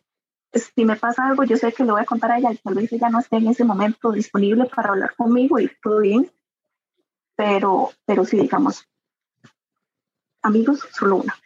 si 0.52 0.84
me 0.84 0.96
pasa 0.96 1.26
algo, 1.28 1.44
yo 1.44 1.56
sé 1.56 1.72
que 1.72 1.84
le 1.84 1.92
voy 1.92 2.02
a 2.02 2.06
contar 2.06 2.32
a 2.32 2.38
ella 2.38 2.52
y 2.52 2.56
tal 2.58 2.74
vez 2.74 2.92
ella 2.92 3.08
no 3.08 3.20
esté 3.20 3.36
en 3.36 3.48
ese 3.48 3.64
momento 3.64 4.12
disponible 4.12 4.66
para 4.66 4.90
hablar 4.90 5.14
conmigo 5.16 5.58
y 5.58 5.70
todo 5.82 6.00
bien, 6.00 6.30
pero, 7.36 7.90
pero 8.04 8.24
sí, 8.24 8.38
digamos, 8.38 8.84
amigos, 10.42 10.80
solo 10.92 11.16
una. 11.16 11.36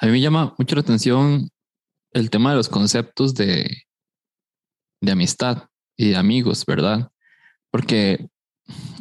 A 0.00 0.06
mí 0.06 0.12
me 0.12 0.20
llama 0.20 0.54
mucho 0.58 0.74
la 0.74 0.80
atención 0.80 1.48
el 2.12 2.30
tema 2.30 2.50
de 2.50 2.56
los 2.56 2.68
conceptos 2.68 3.34
de, 3.34 3.84
de 5.00 5.12
amistad 5.12 5.68
y 5.96 6.10
de 6.10 6.16
amigos, 6.16 6.64
¿verdad? 6.66 7.10
Porque 7.70 8.28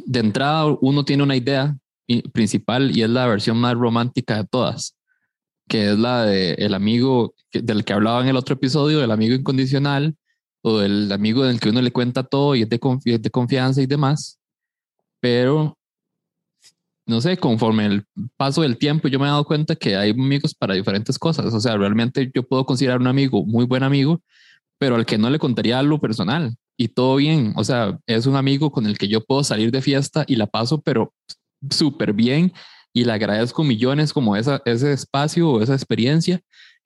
de 0.06 0.20
entrada 0.20 0.66
uno 0.82 1.06
tiene 1.06 1.24
una 1.24 1.36
idea 1.36 1.76
principal 2.32 2.96
y 2.96 3.04
es 3.04 3.10
la 3.10 3.28
versión 3.28 3.58
más 3.58 3.76
romántica 3.76 4.38
de 4.38 4.46
todas, 4.46 4.96
que 5.68 5.92
es 5.92 6.00
la 6.00 6.26
de 6.26 6.54
el 6.54 6.74
amigo 6.74 7.36
del 7.52 7.84
que 7.84 7.94
hablaba 7.94 8.22
en 8.22 8.30
el 8.30 8.38
otro 8.38 8.56
episodio, 8.56 9.00
del 9.00 9.12
amigo 9.12 9.36
incondicional 9.36 10.16
o 10.62 10.80
del 10.80 11.12
amigo 11.12 11.44
del 11.44 11.60
que 11.60 11.70
uno 11.70 11.82
le 11.82 11.92
cuenta 11.92 12.24
todo 12.24 12.56
y 12.56 12.64
es 12.64 12.70
de, 12.70 12.80
de 13.20 13.30
confianza 13.30 13.82
y 13.82 13.86
demás. 13.86 14.40
Pero, 15.20 15.78
no 17.06 17.22
sé, 17.22 17.38
conforme 17.38 17.86
el 17.86 18.06
paso 18.36 18.62
del 18.62 18.78
tiempo 18.78 19.08
yo 19.08 19.20
me 19.20 19.26
he 19.26 19.30
dado 19.30 19.46
cuenta 19.46 19.76
que 19.76 19.96
hay 19.96 20.12
amigos 20.12 20.54
para 20.54 20.76
diferentes 20.76 21.18
cosas. 21.18 21.54
O 21.54 21.60
sea, 21.60 21.78
realmente 21.78 22.32
yo 22.34 22.44
puedo 22.44 22.66
considerar 22.66 23.00
un 23.00 23.08
amigo 23.08 23.46
muy 23.46 23.66
buen 23.66 23.84
amigo, 23.84 24.22
pero 24.78 24.96
al 24.96 25.06
que 25.06 25.18
no 25.18 25.30
le 25.30 25.40
contaría 25.40 25.80
algo 25.80 26.00
personal 26.00 26.56
y 26.78 26.90
todo 26.90 27.16
bien. 27.16 27.54
O 27.56 27.64
sea, 27.64 28.00
es 28.06 28.26
un 28.26 28.36
amigo 28.36 28.72
con 28.72 28.86
el 28.86 28.98
que 28.98 29.08
yo 29.08 29.26
puedo 29.26 29.44
salir 29.44 29.72
de 29.72 29.82
fiesta 29.82 30.24
y 30.28 30.36
la 30.36 30.48
paso, 30.48 30.82
pero 30.82 31.14
súper 31.70 32.14
bien 32.14 32.54
y 32.94 33.06
le 33.06 33.14
agradezco 33.14 33.64
millones 33.64 34.14
como 34.14 34.36
esa, 34.36 34.62
ese 34.66 34.94
espacio 34.94 35.50
o 35.50 35.62
esa 35.62 35.74
experiencia 35.74 36.42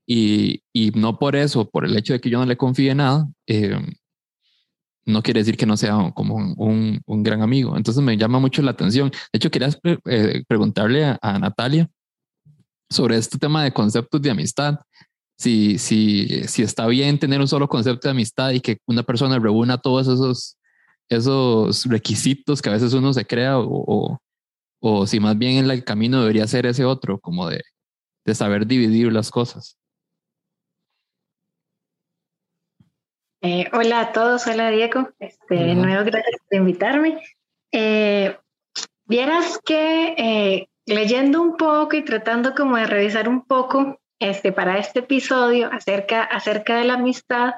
y, 0.06 0.64
y, 0.74 0.92
no 0.92 1.18
por 1.20 1.36
eso, 1.36 1.70
por 1.70 1.86
el 1.86 1.96
hecho 1.96 2.14
de 2.14 2.20
que 2.20 2.30
yo 2.30 2.40
no 2.40 2.46
le 2.46 2.58
confíe 2.58 2.94
nada, 2.94 3.30
eh, 3.48 3.80
no 5.06 5.24
quiere 5.24 5.40
decir 5.40 5.58
que 5.58 5.66
no 5.66 5.78
sea 5.78 6.12
como 6.14 6.36
un, 6.36 7.02
un, 7.06 7.24
gran 7.24 7.42
amigo. 7.42 7.78
Entonces 7.78 8.04
me 8.04 8.18
llama 8.18 8.40
mucho 8.40 8.62
la 8.62 8.72
atención. 8.72 9.10
De 9.10 9.38
hecho, 9.38 9.50
quería 9.50 9.70
eh, 10.06 10.44
preguntarle 10.48 11.06
a, 11.06 11.20
a, 11.22 11.40
Natalia 11.40 11.90
sobre 12.90 13.18
este 13.18 13.38
tema 13.38 13.64
de 13.64 13.72
conceptos 13.72 14.22
de 14.22 14.32
amistad. 14.32 14.80
Si, 15.38 15.78
si, 15.78 16.44
si 16.48 16.62
está 16.62 16.86
bien 16.88 17.18
tener 17.18 17.40
un 17.40 17.48
solo 17.48 17.68
concepto 17.68 18.08
de 18.08 18.12
amistad 18.12 18.52
y 18.52 18.60
que 18.60 18.78
una 18.86 19.04
persona 19.04 19.40
reúna 19.40 19.78
todos 19.80 20.08
esos, 20.08 20.58
esos 21.10 21.86
requisitos 21.86 22.62
que 22.62 22.70
a 22.70 22.74
veces 22.74 22.94
uno 22.94 23.14
se 23.14 23.26
crea 23.26 23.58
o, 23.58 23.68
o 23.70 24.20
si 25.06 25.20
más 25.20 25.38
bien 25.38 25.70
el 25.70 25.84
camino 25.84 26.22
debería 26.22 26.48
ser 26.48 26.66
ese 26.66 26.86
otro, 26.86 27.20
como 27.20 27.48
de, 27.48 27.62
de 28.26 28.36
saber 28.36 28.66
dividir 28.66 29.12
las 29.12 29.32
cosas. 29.32 29.78
Eh, 33.44 33.68
hola 33.74 34.02
a 34.02 34.12
todos, 34.12 34.46
hola 34.46 34.70
Diego, 34.70 35.10
este, 35.18 35.74
nuevo 35.74 36.06
gracias 36.06 36.42
por 36.48 36.60
invitarme. 36.60 37.22
Eh, 37.72 38.38
vieras 39.06 39.60
que 39.66 40.14
eh, 40.18 40.68
leyendo 40.86 41.42
un 41.42 41.58
poco 41.58 41.96
y 41.96 42.06
tratando 42.06 42.54
como 42.54 42.78
de 42.78 42.86
revisar 42.86 43.28
un 43.28 43.44
poco 43.44 44.00
este, 44.20 44.52
para 44.52 44.78
este 44.78 45.00
episodio 45.00 45.72
acerca, 45.74 46.24
acerca 46.24 46.78
de 46.78 46.86
la 46.86 46.94
amistad, 46.94 47.54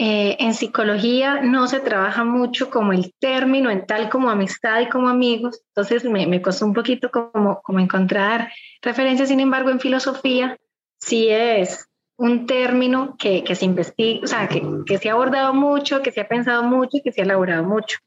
eh, 0.00 0.36
en 0.38 0.54
psicología 0.54 1.40
no 1.40 1.66
se 1.66 1.80
trabaja 1.80 2.22
mucho 2.22 2.70
como 2.70 2.92
el 2.92 3.12
término 3.18 3.68
en 3.68 3.84
tal 3.84 4.08
como 4.08 4.30
amistad 4.30 4.80
y 4.80 4.88
como 4.88 5.08
amigos, 5.08 5.60
entonces 5.74 6.04
me, 6.04 6.24
me 6.28 6.40
costó 6.40 6.66
un 6.66 6.72
poquito 6.72 7.10
como, 7.10 7.60
como 7.62 7.80
encontrar 7.80 8.52
referencias, 8.80 9.28
sin 9.28 9.40
embargo 9.40 9.70
en 9.70 9.80
filosofía 9.80 10.56
sí 11.00 11.28
es 11.28 11.88
un 12.16 12.46
término 12.46 13.16
que, 13.18 13.42
que 13.42 13.56
se 13.56 13.64
investiga, 13.64 14.20
o 14.22 14.26
sea, 14.28 14.48
que, 14.48 14.62
que, 14.86 14.98
se 14.98 15.08
ha 15.08 15.14
abordado 15.14 15.52
mucho, 15.52 16.00
que 16.00 16.12
se 16.12 16.20
ha 16.20 16.28
pensado 16.28 16.62
mucho 16.62 16.98
y 16.98 17.02
que 17.02 17.10
se 17.10 17.20
ha 17.20 17.24
elaborado 17.24 17.64
mucho. 17.64 17.98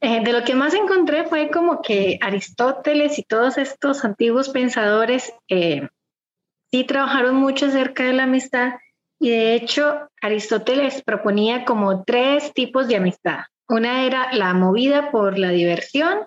Eh, 0.00 0.22
de 0.22 0.32
lo 0.32 0.44
que 0.44 0.54
más 0.54 0.74
encontré 0.74 1.24
fue 1.24 1.50
como 1.50 1.82
que 1.82 2.18
Aristóteles 2.20 3.18
y 3.18 3.24
todos 3.24 3.58
estos 3.58 4.04
antiguos 4.04 4.50
pensadores 4.50 5.32
eh, 5.48 5.88
sí 6.70 6.84
trabajaron 6.84 7.34
mucho 7.34 7.66
acerca 7.66 8.04
de 8.04 8.12
la 8.12 8.24
amistad 8.24 8.74
y 9.20 9.30
de 9.30 9.54
hecho, 9.54 10.08
Aristóteles 10.20 11.02
proponía 11.02 11.64
como 11.64 12.04
tres 12.04 12.52
tipos 12.54 12.86
de 12.88 12.96
amistad. 12.96 13.40
Una 13.68 14.04
era 14.04 14.32
la 14.32 14.54
movida 14.54 15.10
por 15.10 15.38
la 15.38 15.50
diversión, 15.50 16.26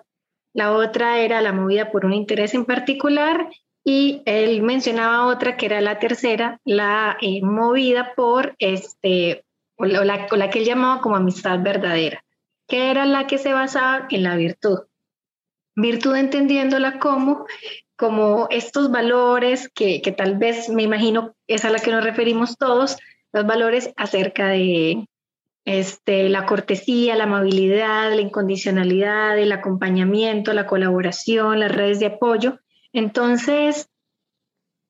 la 0.54 0.72
otra 0.72 1.18
era 1.18 1.40
la 1.40 1.52
movida 1.52 1.90
por 1.90 2.04
un 2.04 2.12
interés 2.12 2.54
en 2.54 2.66
particular 2.66 3.48
y 3.84 4.22
él 4.26 4.62
mencionaba 4.62 5.26
otra 5.26 5.56
que 5.56 5.66
era 5.66 5.80
la 5.80 5.98
tercera, 5.98 6.60
la 6.64 7.16
eh, 7.20 7.40
movida 7.42 8.14
por 8.14 8.54
este, 8.58 9.44
o 9.76 9.86
la, 9.86 10.28
la, 10.30 10.50
que 10.50 10.58
él 10.58 10.64
llamaba 10.64 11.00
como 11.00 11.16
amistad 11.16 11.60
verdadera, 11.62 12.22
que 12.68 12.90
era 12.90 13.06
la 13.06 13.26
que 13.26 13.38
se 13.38 13.52
basaba 13.52 14.06
en 14.10 14.22
la 14.22 14.36
virtud. 14.36 14.80
Virtud 15.74 16.14
entendiéndola 16.16 16.98
como 16.98 17.46
como 18.02 18.48
estos 18.50 18.90
valores 18.90 19.68
que, 19.68 20.00
tal 20.16 20.36
vez 20.36 20.68
me 20.68 20.82
imagino 20.82 21.36
es 21.46 21.64
a 21.64 21.70
la 21.70 21.78
que 21.78 21.92
nos 21.92 22.02
referimos 22.02 22.58
todos, 22.58 22.96
los 23.32 23.46
valores 23.46 23.92
acerca 23.96 24.48
de 24.48 25.06
este, 25.64 26.28
la 26.28 26.44
cortesía, 26.44 27.14
la 27.14 27.24
amabilidad, 27.24 28.12
la 28.12 28.20
incondicionalidad, 28.20 29.38
el 29.38 29.52
acompañamiento, 29.52 30.52
la 30.52 30.66
colaboración, 30.66 31.60
las 31.60 31.70
redes 31.70 32.00
de 32.00 32.06
apoyo. 32.06 32.58
Entonces, 32.92 33.88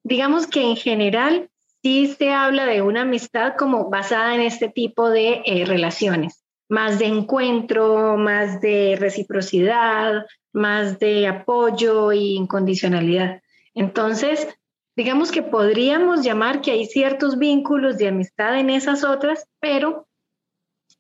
digamos 0.03 0.47
que 0.47 0.63
en 0.63 0.77
general 0.77 1.51
sí 1.83 2.15
se 2.19 2.33
habla 2.33 2.65
de 2.65 2.81
una 2.81 3.03
amistad 3.03 3.57
como 3.59 3.91
basada 3.91 4.35
en 4.35 4.41
este 4.41 4.71
tipo 4.71 5.11
de 5.11 5.43
eh, 5.45 5.67
relaciones, 5.67 6.43
más 6.71 6.99
de 6.99 7.09
encuentro, 7.09 8.17
más 8.17 8.63
de 8.63 8.97
reciprocidad, 8.99 10.25
más 10.53 10.99
de 10.99 11.27
apoyo 11.27 12.13
y 12.13 12.35
incondicionalidad. 12.35 13.43
Entonces, 13.75 14.49
digamos 14.97 15.33
que 15.33 15.43
podríamos 15.43 16.23
llamar 16.23 16.61
que 16.61 16.73
hay 16.73 16.87
ciertos 16.87 17.39
vínculos 17.39 17.99
de 17.99 18.09
amistad 18.09 18.59
en 18.59 18.71
esas 18.71 19.05
otras, 19.05 19.47
pero 19.61 20.07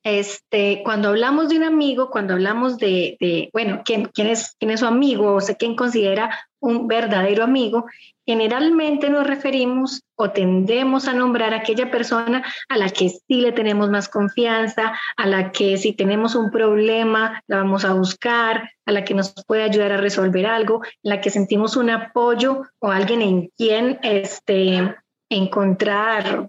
este, 0.04 0.82
cuando 0.84 1.08
hablamos 1.08 1.48
de 1.48 1.56
un 1.56 1.64
amigo, 1.64 2.10
cuando 2.10 2.34
hablamos 2.34 2.78
de, 2.78 3.50
bueno, 3.52 3.82
¿quién, 3.84 4.10
es, 4.16 4.56
quién 4.58 4.70
es 4.70 4.80
su 4.80 4.86
amigo 4.86 5.34
o 5.34 5.40
sé 5.40 5.56
quién 5.56 5.76
considera 5.76 6.30
un 6.60 6.86
verdadero 6.86 7.42
amigo, 7.42 7.86
generalmente 8.24 9.10
nos 9.10 9.26
referimos 9.26 10.02
o 10.16 10.30
tendemos 10.30 11.08
a 11.08 11.12
nombrar 11.12 11.52
a 11.54 11.58
aquella 11.58 11.90
persona 11.90 12.44
a 12.68 12.76
la 12.78 12.88
que 12.88 13.08
sí 13.08 13.40
le 13.40 13.50
tenemos 13.50 13.90
más 13.90 14.08
confianza, 14.08 14.96
a 15.16 15.26
la 15.26 15.50
que 15.50 15.76
si 15.76 15.92
tenemos 15.92 16.36
un 16.36 16.50
problema 16.50 17.42
la 17.48 17.58
vamos 17.58 17.84
a 17.84 17.94
buscar, 17.94 18.70
a 18.86 18.92
la 18.92 19.04
que 19.04 19.14
nos 19.14 19.34
puede 19.46 19.64
ayudar 19.64 19.92
a 19.92 19.96
resolver 19.96 20.46
algo, 20.46 20.84
en 20.84 21.10
la 21.10 21.20
que 21.20 21.30
sentimos 21.30 21.76
un 21.76 21.90
apoyo 21.90 22.62
o 22.78 22.90
alguien 22.90 23.22
en 23.22 23.50
quien 23.56 23.98
este, 24.02 24.94
encontrar 25.28 26.48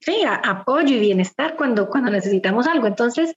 sí, 0.00 0.22
apoyo 0.24 0.96
y 0.96 1.00
bienestar 1.00 1.56
cuando, 1.56 1.88
cuando 1.88 2.10
necesitamos 2.10 2.66
algo. 2.66 2.86
Entonces, 2.86 3.36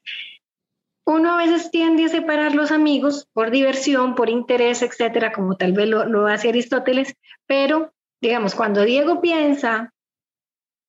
uno 1.06 1.34
a 1.34 1.38
veces 1.38 1.70
tiende 1.70 2.06
a 2.06 2.10
separar 2.10 2.56
los 2.56 2.72
amigos 2.72 3.28
por 3.34 3.52
diversión, 3.52 4.16
por 4.16 4.30
interés, 4.30 4.82
etcétera, 4.82 5.34
como 5.34 5.58
tal 5.58 5.74
vez 5.74 5.88
lo, 5.88 6.28
hace 6.28 6.50
Aristóteles, 6.50 7.16
pero 7.46 7.94
digamos, 8.22 8.56
cuando 8.56 8.84
Diego 8.84 9.20
piensa 9.20 9.94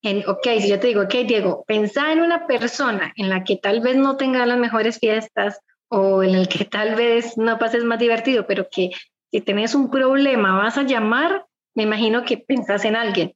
en, 0.03 0.29
ok, 0.29 0.47
si 0.61 0.69
yo 0.69 0.79
te 0.79 0.89
digo, 0.89 1.03
ok, 1.03 1.15
Diego, 1.27 1.65
pensá 1.67 2.13
en 2.13 2.21
una 2.21 2.47
persona 2.47 3.13
en 3.17 3.29
la 3.29 3.43
que 3.43 3.57
tal 3.57 3.81
vez 3.81 3.97
no 3.97 4.17
tenga 4.17 4.47
las 4.47 4.59
mejores 4.59 4.99
fiestas 4.99 5.59
o 5.89 6.23
en 6.23 6.35
el 6.35 6.47
que 6.47 6.65
tal 6.65 6.95
vez 6.95 7.37
no 7.37 7.59
pases 7.59 7.83
más 7.85 7.99
divertido, 7.99 8.47
pero 8.47 8.69
que 8.71 8.91
si 9.33 9.41
tenés 9.41 9.75
un 9.75 9.91
problema 9.91 10.57
vas 10.59 10.79
a 10.79 10.83
llamar, 10.83 11.47
me 11.75 11.83
imagino 11.83 12.25
que 12.25 12.39
pensás 12.39 12.85
en 12.85 12.95
alguien. 12.95 13.35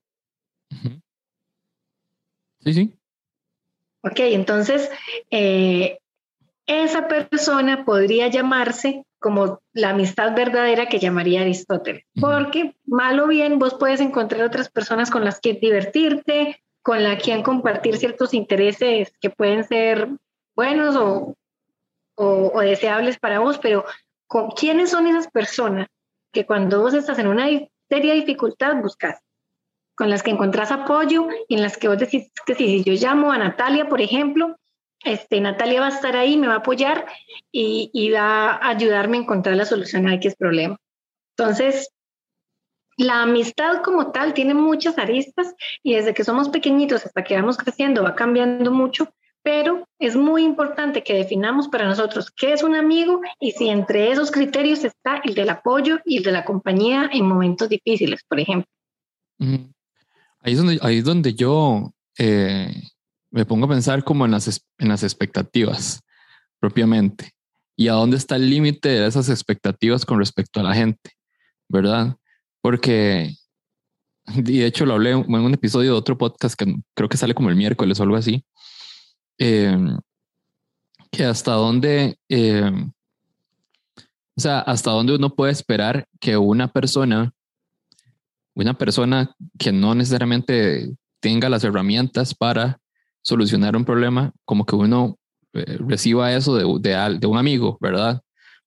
Sí, 2.68 2.74
sí. 2.74 2.94
Ok, 4.02 4.20
entonces, 4.20 4.90
eh, 5.30 5.98
esa 6.66 7.08
persona 7.08 7.84
podría 7.84 8.28
llamarse 8.28 9.04
como 9.18 9.60
la 9.72 9.90
amistad 9.90 10.36
verdadera 10.36 10.86
que 10.86 10.98
llamaría 10.98 11.40
Aristóteles, 11.40 12.04
porque 12.20 12.76
mal 12.84 13.18
o 13.20 13.26
bien 13.26 13.58
vos 13.58 13.74
puedes 13.74 14.00
encontrar 14.00 14.42
otras 14.42 14.68
personas 14.70 15.10
con 15.10 15.24
las 15.24 15.40
que 15.40 15.54
divertirte, 15.54 16.62
con 16.82 17.02
la 17.02 17.16
quien 17.16 17.42
compartir 17.42 17.96
ciertos 17.96 18.34
intereses 18.34 19.12
que 19.20 19.30
pueden 19.30 19.64
ser 19.64 20.08
buenos 20.54 20.94
o, 20.94 21.34
o, 22.14 22.60
deseables 22.60 23.18
para 23.18 23.40
vos, 23.40 23.58
pero 23.58 23.84
¿con 24.26 24.50
quiénes 24.50 24.90
son 24.90 25.06
esas 25.06 25.28
personas 25.28 25.88
que 26.32 26.46
cuando 26.46 26.82
vos 26.82 26.94
estás 26.94 27.18
en 27.18 27.28
una 27.28 27.46
seria 27.88 28.14
dificultad 28.14 28.76
buscas? 28.76 29.20
Con 29.98 30.10
las 30.10 30.22
que 30.22 30.30
encontrás 30.30 30.70
apoyo 30.70 31.26
y 31.48 31.56
en 31.56 31.62
las 31.62 31.76
que 31.76 31.88
vos 31.88 31.98
decís 31.98 32.30
que 32.46 32.54
si 32.54 32.84
yo 32.84 32.92
llamo 32.92 33.32
a 33.32 33.38
Natalia, 33.38 33.88
por 33.88 34.00
ejemplo, 34.00 34.56
este, 35.04 35.40
Natalia 35.40 35.80
va 35.80 35.86
a 35.86 35.90
estar 35.90 36.16
ahí, 36.16 36.36
me 36.36 36.46
va 36.46 36.54
a 36.54 36.58
apoyar 36.58 37.06
y, 37.50 37.90
y 37.92 38.10
va 38.10 38.52
a 38.52 38.68
ayudarme 38.68 39.16
a 39.18 39.22
encontrar 39.22 39.56
la 39.56 39.64
solución 39.64 40.06
a 40.06 40.14
X 40.14 40.36
problema. 40.36 40.76
Entonces, 41.36 41.90
la 42.96 43.22
amistad 43.22 43.82
como 43.82 44.10
tal 44.10 44.34
tiene 44.34 44.54
muchas 44.54 44.98
aristas 44.98 45.54
y 45.82 45.94
desde 45.94 46.14
que 46.14 46.24
somos 46.24 46.48
pequeñitos 46.48 47.06
hasta 47.06 47.22
que 47.22 47.36
vamos 47.36 47.56
creciendo 47.56 48.02
va 48.02 48.16
cambiando 48.16 48.72
mucho, 48.72 49.12
pero 49.42 49.86
es 50.00 50.16
muy 50.16 50.42
importante 50.42 51.04
que 51.04 51.14
definamos 51.14 51.68
para 51.68 51.86
nosotros 51.86 52.30
qué 52.32 52.52
es 52.52 52.62
un 52.64 52.74
amigo 52.74 53.20
y 53.38 53.52
si 53.52 53.68
entre 53.68 54.10
esos 54.10 54.30
criterios 54.30 54.84
está 54.84 55.22
el 55.24 55.34
del 55.34 55.50
apoyo 55.50 56.00
y 56.04 56.18
el 56.18 56.24
de 56.24 56.32
la 56.32 56.44
compañía 56.44 57.08
en 57.12 57.24
momentos 57.24 57.68
difíciles, 57.68 58.24
por 58.28 58.40
ejemplo. 58.40 58.70
Ahí 60.40 60.52
es 60.52 60.58
donde, 60.58 60.78
ahí 60.82 60.98
es 60.98 61.04
donde 61.04 61.34
yo 61.34 61.92
eh, 62.18 62.82
me 63.30 63.44
pongo 63.44 63.66
a 63.66 63.70
pensar 63.70 64.04
como 64.04 64.24
en 64.24 64.30
las, 64.30 64.66
en 64.78 64.88
las 64.88 65.02
expectativas 65.02 66.00
propiamente 66.60 67.32
y 67.78 67.88
a 67.88 67.92
dónde 67.92 68.16
está 68.16 68.36
el 68.36 68.50
límite 68.50 68.88
de 68.88 69.06
esas 69.06 69.28
expectativas 69.28 70.04
con 70.04 70.18
respecto 70.18 70.58
a 70.58 70.64
la 70.64 70.74
gente, 70.74 71.12
¿verdad? 71.68 72.16
Porque, 72.60 73.32
y 74.26 74.58
de 74.58 74.66
hecho 74.66 74.84
lo 74.84 74.94
hablé 74.94 75.12
en 75.12 75.32
un 75.32 75.54
episodio 75.54 75.92
de 75.92 75.98
otro 75.98 76.18
podcast 76.18 76.58
que 76.58 76.74
creo 76.94 77.08
que 77.08 77.16
sale 77.16 77.34
como 77.34 77.50
el 77.50 77.56
miércoles 77.56 78.00
o 78.00 78.02
algo 78.02 78.16
así, 78.16 78.44
em, 79.38 79.96
que 81.12 81.24
hasta 81.24 81.52
dónde, 81.52 82.18
em, 82.28 82.90
o 84.36 84.40
sea, 84.40 84.58
hasta 84.60 84.90
dónde 84.90 85.14
uno 85.14 85.34
puede 85.34 85.52
esperar 85.52 86.08
que 86.20 86.36
una 86.36 86.72
persona, 86.72 87.32
una 88.64 88.74
persona 88.74 89.34
que 89.58 89.72
no 89.72 89.94
necesariamente 89.94 90.90
tenga 91.20 91.48
las 91.48 91.64
herramientas 91.64 92.34
para 92.34 92.78
solucionar 93.22 93.76
un 93.76 93.84
problema, 93.84 94.32
como 94.44 94.64
que 94.64 94.76
uno 94.76 95.18
eh, 95.52 95.78
reciba 95.80 96.32
eso 96.34 96.54
de, 96.56 96.64
de, 96.90 97.18
de, 97.18 97.26
un 97.26 97.38
amigo, 97.38 97.78
¿verdad? 97.80 98.20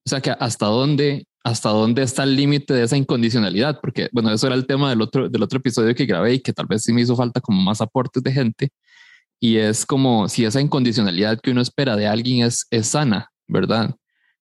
O 0.05 0.09
sea, 0.09 0.21
que 0.21 0.31
hasta 0.31 0.65
dónde 0.65 1.25
hasta 1.43 1.69
dónde 1.69 2.03
está 2.03 2.23
el 2.23 2.35
límite 2.35 2.73
de 2.73 2.83
esa 2.83 2.97
incondicionalidad, 2.97 3.79
porque 3.81 4.09
bueno, 4.11 4.31
eso 4.31 4.45
era 4.45 4.55
el 4.55 4.67
tema 4.67 4.91
del 4.91 5.01
otro, 5.01 5.27
del 5.27 5.41
otro 5.41 5.57
episodio 5.57 5.95
que 5.95 6.05
grabé 6.05 6.35
y 6.35 6.39
que 6.39 6.53
tal 6.53 6.67
vez 6.67 6.83
sí 6.83 6.93
me 6.93 7.01
hizo 7.01 7.15
falta 7.15 7.41
como 7.41 7.59
más 7.61 7.81
aportes 7.81 8.21
de 8.21 8.31
gente, 8.31 8.69
y 9.39 9.57
es 9.57 9.85
como 9.85 10.29
si 10.29 10.45
esa 10.45 10.61
incondicionalidad 10.61 11.39
que 11.41 11.49
uno 11.49 11.61
espera 11.61 11.95
de 11.95 12.07
alguien 12.07 12.45
es, 12.45 12.67
es 12.69 12.87
sana, 12.89 13.31
¿verdad? 13.47 13.95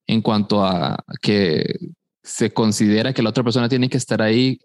En 0.07 0.21
cuanto 0.21 0.63
a 0.63 1.03
que 1.23 1.79
se 2.23 2.53
considera 2.53 3.15
que 3.15 3.23
la 3.23 3.31
otra 3.31 3.45
persona 3.45 3.69
tiene 3.69 3.89
que 3.89 3.97
estar 3.97 4.21
ahí 4.21 4.61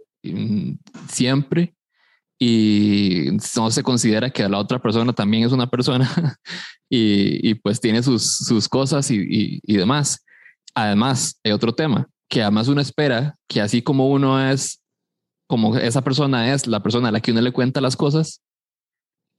siempre 1.10 1.76
y 2.40 3.28
no 3.56 3.72
se 3.72 3.84
considera 3.84 4.30
que 4.30 4.48
la 4.48 4.60
otra 4.60 4.80
persona 4.80 5.14
también 5.14 5.44
es 5.44 5.52
una 5.52 5.70
persona 5.70 6.10
y, 6.90 7.50
y, 7.50 7.56
pues 7.56 7.80
tiene 7.80 8.04
sus, 8.04 8.38
sus 8.38 8.68
cosas 8.68 9.10
y, 9.12 9.16
y, 9.16 9.62
y 9.64 9.78
demás. 9.78 10.26
Además, 10.74 11.40
hay 11.44 11.54
otro 11.54 11.74
tema, 11.74 12.08
que 12.30 12.42
además 12.42 12.68
uno 12.68 12.82
espera 12.82 13.38
que 13.48 13.62
así 13.62 13.82
como 13.82 14.10
uno 14.10 14.50
es, 14.50 14.82
como 15.48 15.78
esa 15.78 16.02
persona 16.04 16.54
es 16.54 16.68
la 16.68 16.84
persona 16.84 17.10
a 17.10 17.12
la 17.12 17.22
que 17.22 17.32
uno 17.32 17.42
le 17.42 17.54
cuenta 17.54 17.80
las 17.80 17.96
cosas, 17.96 18.42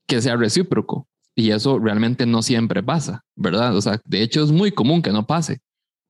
que 0.07 0.23
sea 0.23 0.37
recíproco. 0.37 1.07
Y 1.35 1.51
eso 1.51 1.79
realmente 1.79 2.25
no 2.25 2.41
siempre 2.41 2.83
pasa, 2.83 3.23
¿verdad? 3.35 3.77
O 3.77 3.83
sea, 3.83 4.01
de 4.07 4.23
hecho 4.23 4.43
es 4.43 4.51
muy 4.51 4.73
común 4.73 5.03
que 5.03 5.13
no 5.13 5.27
pase. 5.27 5.61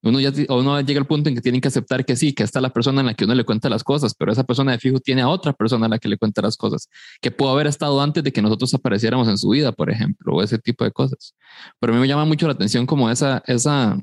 Uno 0.06 0.20
ya 0.20 0.32
uno 0.50 0.80
llega 0.80 1.00
al 1.00 1.06
punto 1.06 1.28
en 1.28 1.34
que 1.34 1.40
tienen 1.40 1.60
que 1.60 1.68
aceptar 1.68 2.04
que 2.04 2.14
sí, 2.14 2.32
que 2.32 2.44
está 2.44 2.60
la 2.60 2.70
persona 2.70 3.00
en 3.00 3.06
la 3.06 3.14
que 3.14 3.24
uno 3.24 3.35
le 3.35 3.44
cuenta 3.44 3.68
las 3.68 3.83
cosas, 3.83 4.14
pero 4.14 4.31
esa 4.31 4.44
persona 4.44 4.72
de 4.72 4.78
fijo 4.78 5.00
tiene 5.00 5.22
a 5.22 5.28
otra 5.28 5.52
persona 5.52 5.87
a 5.87 5.88
la 5.88 5.98
que 5.98 6.09
le 6.09 6.16
cuenta 6.16 6.42
las 6.42 6.57
cosas, 6.57 6.88
que 7.20 7.31
pudo 7.33 7.50
haber 7.50 7.66
estado 7.66 8.00
antes 8.00 8.22
de 8.22 8.33
que 8.33 8.40
nosotros 8.40 8.72
apareciéramos 8.74 9.28
en 9.28 9.37
su 9.37 9.48
vida, 9.48 9.72
por 9.72 9.90
ejemplo, 9.90 10.35
o 10.35 10.42
ese 10.42 10.59
tipo 10.59 10.85
de 10.85 10.92
cosas. 10.92 11.35
Pero 11.81 11.92
a 11.92 11.96
mí 11.96 12.00
me 12.00 12.09
llama 12.09 12.24
mucho 12.24 12.46
la 12.46 12.52
atención 12.52 12.87
como 12.87 13.11
esa, 13.11 13.42
esa, 13.46 14.00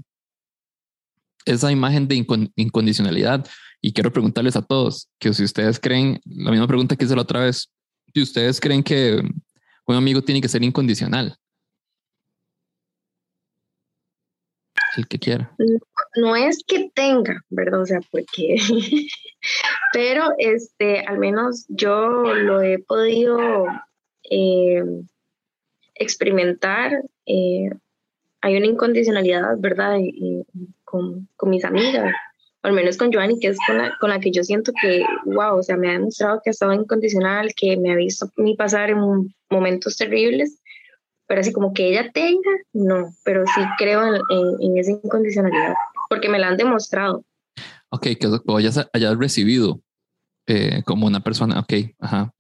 esa 1.46 1.72
imagen 1.72 2.08
de 2.08 2.16
incondicionalidad. 2.56 3.48
Y 3.82 3.94
quiero 3.94 4.12
preguntarles 4.12 4.56
a 4.56 4.62
todos 4.62 5.10
que 5.20 5.34
si 5.34 5.44
ustedes 5.44 5.80
creen, 5.80 6.20
la 6.26 6.52
misma 6.52 6.68
pregunta 6.68 6.96
que 6.96 7.06
hice 7.06 7.16
la 7.16 7.22
otra 7.22 7.42
vez, 7.42 7.70
si 8.14 8.22
ustedes 8.22 8.60
creen 8.60 8.84
que 8.84 9.22
un 9.86 9.96
amigo 9.96 10.22
tiene 10.22 10.42
que 10.42 10.48
ser 10.48 10.64
incondicional. 10.64 11.38
El 14.96 15.08
que 15.08 15.20
quiera. 15.20 15.56
No, 16.16 16.36
es 16.36 16.64
que 16.66 16.92
tenga, 16.94 17.44
¿verdad? 17.50 17.82
O 17.82 17.86
sea, 17.86 18.00
porque, 18.12 18.58
pero 19.94 20.30
este, 20.38 21.00
al 21.02 21.18
menos 21.18 21.66
yo 21.70 22.34
lo 22.34 22.62
he 22.62 22.80
podido 22.80 23.66
eh, 24.30 24.84
experimentar. 25.96 27.02
Eh, 27.26 27.70
hay 28.42 28.58
una 28.58 28.66
incondicionalidad, 28.66 29.58
¿verdad? 29.58 29.98
con, 30.84 31.28
con, 31.36 31.50
mis 31.50 31.64
amigas, 31.64 32.14
al 32.62 32.74
menos 32.74 32.98
con 32.98 33.12
Joanny, 33.12 33.40
que 33.40 33.48
es 33.48 33.58
con 33.66 33.78
la, 33.78 33.98
con 34.00 34.10
la, 34.10 34.20
que 34.20 34.32
yo 34.32 34.44
siento 34.44 34.72
que, 34.82 35.04
wow, 35.26 35.58
o 35.58 35.64
sea, 35.64 35.78
me 35.78 35.90
ha 35.90 35.94
demostrado 35.94 36.42
que 36.44 36.50
ha 36.50 36.52
estado 36.52 36.74
incondicional, 36.74 37.54
que 37.56 37.78
me 37.78 37.92
ha 37.92 37.96
visto 37.96 38.28
mi 38.36 38.56
pasar 38.56 38.90
en 38.90 39.34
momentos 39.50 39.98
terribles, 39.98 40.62
pero 41.28 41.42
así 41.42 41.52
como 41.52 41.74
que 41.74 41.88
ella 41.88 42.12
tenga, 42.14 42.52
no, 42.74 43.14
pero 43.24 43.44
sí 43.46 43.62
creo 43.78 44.04
en, 44.06 44.22
en, 44.60 44.78
esa 44.78 44.92
incondicionalidad, 44.92 45.74
porque 46.14 46.30
me 46.30 46.38
la 46.38 46.50
han 46.50 46.58
demostrado. 46.58 47.26
Ok, 47.90 48.04
que 48.20 48.30
hayas, 48.56 48.88
hayas 48.94 49.18
recibido 49.18 49.82
eh, 50.46 50.84
como 50.86 51.08
una 51.08 51.22
persona, 51.22 51.60
ok, 51.60 51.74
ajá. 52.00 52.32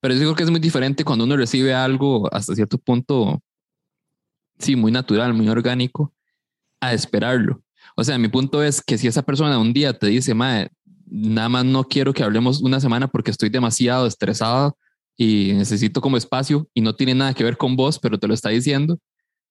Pero 0.00 0.14
yo 0.14 0.20
creo 0.20 0.34
que 0.34 0.42
es 0.42 0.50
muy 0.50 0.58
diferente 0.58 1.04
cuando 1.04 1.24
uno 1.24 1.36
recibe 1.36 1.72
algo 1.72 2.28
hasta 2.34 2.56
cierto 2.56 2.76
punto, 2.76 3.40
sí, 4.58 4.74
muy 4.74 4.90
natural, 4.90 5.32
muy 5.32 5.48
orgánico, 5.48 6.12
a 6.80 6.92
esperarlo. 6.92 7.62
O 7.96 8.02
sea, 8.02 8.18
mi 8.18 8.26
punto 8.26 8.64
es 8.64 8.82
que 8.82 8.98
si 8.98 9.06
esa 9.06 9.22
persona 9.22 9.60
un 9.60 9.72
día 9.72 9.96
te 9.96 10.08
dice, 10.08 10.34
madre, 10.34 10.72
nada 11.06 11.48
más 11.48 11.64
no 11.64 11.84
quiero 11.84 12.12
que 12.12 12.24
hablemos 12.24 12.60
una 12.62 12.80
semana 12.80 13.06
porque 13.06 13.30
estoy 13.30 13.48
demasiado 13.48 14.08
estresado 14.08 14.76
y 15.16 15.52
necesito 15.52 16.00
como 16.00 16.16
espacio 16.16 16.68
y 16.74 16.80
no 16.80 16.96
tiene 16.96 17.14
nada 17.14 17.32
que 17.32 17.44
ver 17.44 17.56
con 17.56 17.76
vos, 17.76 18.00
pero 18.00 18.18
te 18.18 18.26
lo 18.26 18.34
está 18.34 18.48
diciendo, 18.48 18.98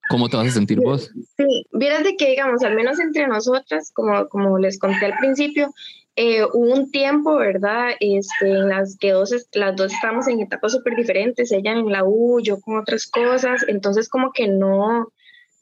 ¿cómo 0.09 0.27
te 0.27 0.35
vas 0.35 0.47
a 0.47 0.51
sentir 0.51 0.79
vos? 0.79 1.11
Sí, 1.37 1.65
vieras 1.71 2.03
de 2.03 2.17
que, 2.17 2.31
digamos, 2.31 2.63
al 2.63 2.75
menos 2.75 2.99
entre 2.99 3.27
nosotras, 3.27 3.91
como, 3.93 4.27
como 4.27 4.57
les 4.57 4.77
conté 4.77 5.05
al 5.05 5.17
principio, 5.17 5.71
eh, 6.15 6.43
hubo 6.43 6.73
un 6.73 6.91
tiempo, 6.91 7.37
¿verdad? 7.37 7.91
Este, 7.99 8.49
en 8.49 8.67
las 8.67 8.97
que 8.99 9.11
dos, 9.11 9.33
las 9.53 9.75
dos 9.75 9.93
estamos 9.93 10.27
en 10.27 10.41
etapas 10.41 10.73
súper 10.73 10.95
diferentes, 10.95 11.51
ella 11.51 11.71
en 11.71 11.89
la 11.91 12.03
U, 12.03 12.41
yo 12.41 12.59
con 12.59 12.77
otras 12.77 13.07
cosas, 13.07 13.63
entonces 13.67 14.09
como 14.09 14.31
que 14.33 14.47
no, 14.47 15.13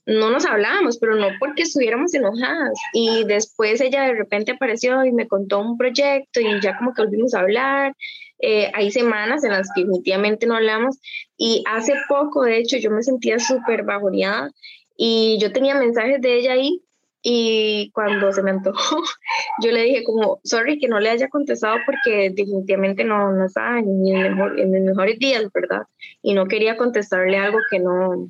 no 0.07 0.31
nos 0.31 0.45
hablábamos, 0.45 0.97
pero 0.97 1.15
no 1.15 1.27
porque 1.39 1.63
estuviéramos 1.63 2.13
enojadas. 2.13 2.79
Y 2.93 3.25
después 3.25 3.81
ella 3.81 4.03
de 4.03 4.13
repente 4.13 4.53
apareció 4.53 5.03
y 5.05 5.11
me 5.11 5.27
contó 5.27 5.59
un 5.59 5.77
proyecto 5.77 6.39
y 6.39 6.59
ya 6.61 6.77
como 6.77 6.93
que 6.93 7.03
volvimos 7.03 7.33
a 7.33 7.41
hablar. 7.41 7.93
Eh, 8.39 8.71
hay 8.73 8.91
semanas 8.91 9.43
en 9.43 9.51
las 9.51 9.69
que 9.73 9.81
definitivamente 9.81 10.45
no 10.45 10.55
hablamos 10.55 10.99
y 11.37 11.63
hace 11.67 11.93
poco, 12.07 12.43
de 12.43 12.57
hecho, 12.57 12.77
yo 12.77 12.91
me 12.91 13.01
sentía 13.01 13.39
súper 13.39 13.83
bajoneada 13.83 14.51
y 14.95 15.37
yo 15.39 15.51
tenía 15.51 15.75
mensajes 15.75 16.21
de 16.21 16.37
ella 16.37 16.53
ahí 16.53 16.83
y 17.21 17.91
cuando 17.93 18.31
se 18.31 18.43
me 18.43 18.51
antojó, 18.51 19.01
yo 19.63 19.71
le 19.71 19.83
dije 19.83 20.03
como, 20.03 20.39
sorry 20.43 20.79
que 20.79 20.87
no 20.87 20.99
le 20.99 21.09
haya 21.09 21.29
contestado 21.29 21.77
porque 21.85 22.29
definitivamente 22.29 23.03
no, 23.03 23.31
no 23.31 23.45
estaba 23.45 23.79
en, 23.79 24.07
el 24.07 24.35
mejor, 24.35 24.59
en 24.59 24.71
mis 24.71 24.81
mejores 24.81 25.17
días, 25.19 25.43
¿verdad? 25.53 25.81
Y 26.21 26.33
no 26.33 26.47
quería 26.47 26.77
contestarle 26.77 27.37
algo 27.37 27.59
que 27.69 27.79
no, 27.79 28.29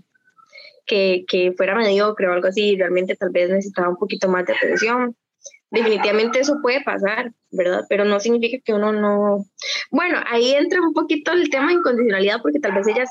que, 0.86 1.26
que 1.28 1.52
fuera 1.52 1.76
mediocre 1.76 2.28
o 2.28 2.34
algo 2.34 2.48
así, 2.48 2.76
realmente 2.78 3.15
tal 3.15 3.30
vez 3.30 3.50
necesitaba 3.50 3.89
un 3.89 3.98
poquito 3.98 4.30
más 4.30 4.46
de 4.46 4.54
atención. 4.54 5.15
Definitivamente 5.69 6.39
eso 6.39 6.60
puede 6.62 6.82
pasar, 6.82 7.34
¿verdad? 7.51 7.86
Pero 7.89 8.06
no 8.06 8.19
significa 8.19 8.58
que 8.63 8.73
uno 8.73 8.93
no... 8.93 9.45
Bueno, 9.91 10.17
ahí 10.27 10.53
entra 10.53 10.82
un 10.82 10.93
poquito 10.93 11.34
el 11.34 11.49
tema 11.49 11.67
de 11.67 11.73
incondicionalidad 11.73 12.41
porque 12.41 12.60
tal 12.60 12.73
vez 12.73 12.88
ella 12.88 13.06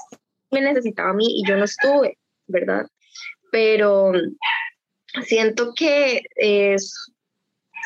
me 0.50 0.62
necesitaba 0.62 1.10
a 1.10 1.14
mí 1.14 1.26
y 1.28 1.46
yo 1.46 1.56
no 1.56 1.64
estuve, 1.64 2.18
¿verdad? 2.46 2.86
Pero 3.50 4.12
siento 5.24 5.74
que 5.74 6.22
es, 6.36 7.12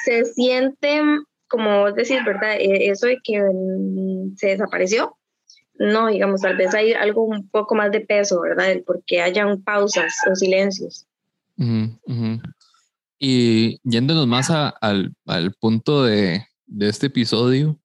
se 0.04 0.24
siente, 0.24 1.02
como 1.48 1.80
vos 1.80 1.94
decís, 1.94 2.24
¿verdad? 2.24 2.56
E, 2.58 2.90
eso 2.90 3.06
de 3.06 3.18
que 3.24 3.42
se 4.36 4.48
desapareció, 4.48 5.16
no, 5.74 6.08
digamos, 6.08 6.42
tal 6.42 6.56
vez 6.56 6.74
hay 6.74 6.92
algo 6.92 7.24
un 7.24 7.48
poco 7.48 7.74
más 7.74 7.90
de 7.90 8.00
peso, 8.00 8.40
¿verdad? 8.40 8.70
El 8.70 8.82
por 8.82 9.02
hayan 9.22 9.62
pausas 9.62 10.14
o 10.30 10.34
silencios. 10.34 11.06
Y 13.22 13.78
yéndonos 13.84 14.26
más 14.26 14.50
al, 14.50 15.12
al, 15.26 15.54
punto 15.60 16.04
de, 16.04 16.42
de, 16.66 16.88
este 16.88 17.08
episodio, 17.08 17.78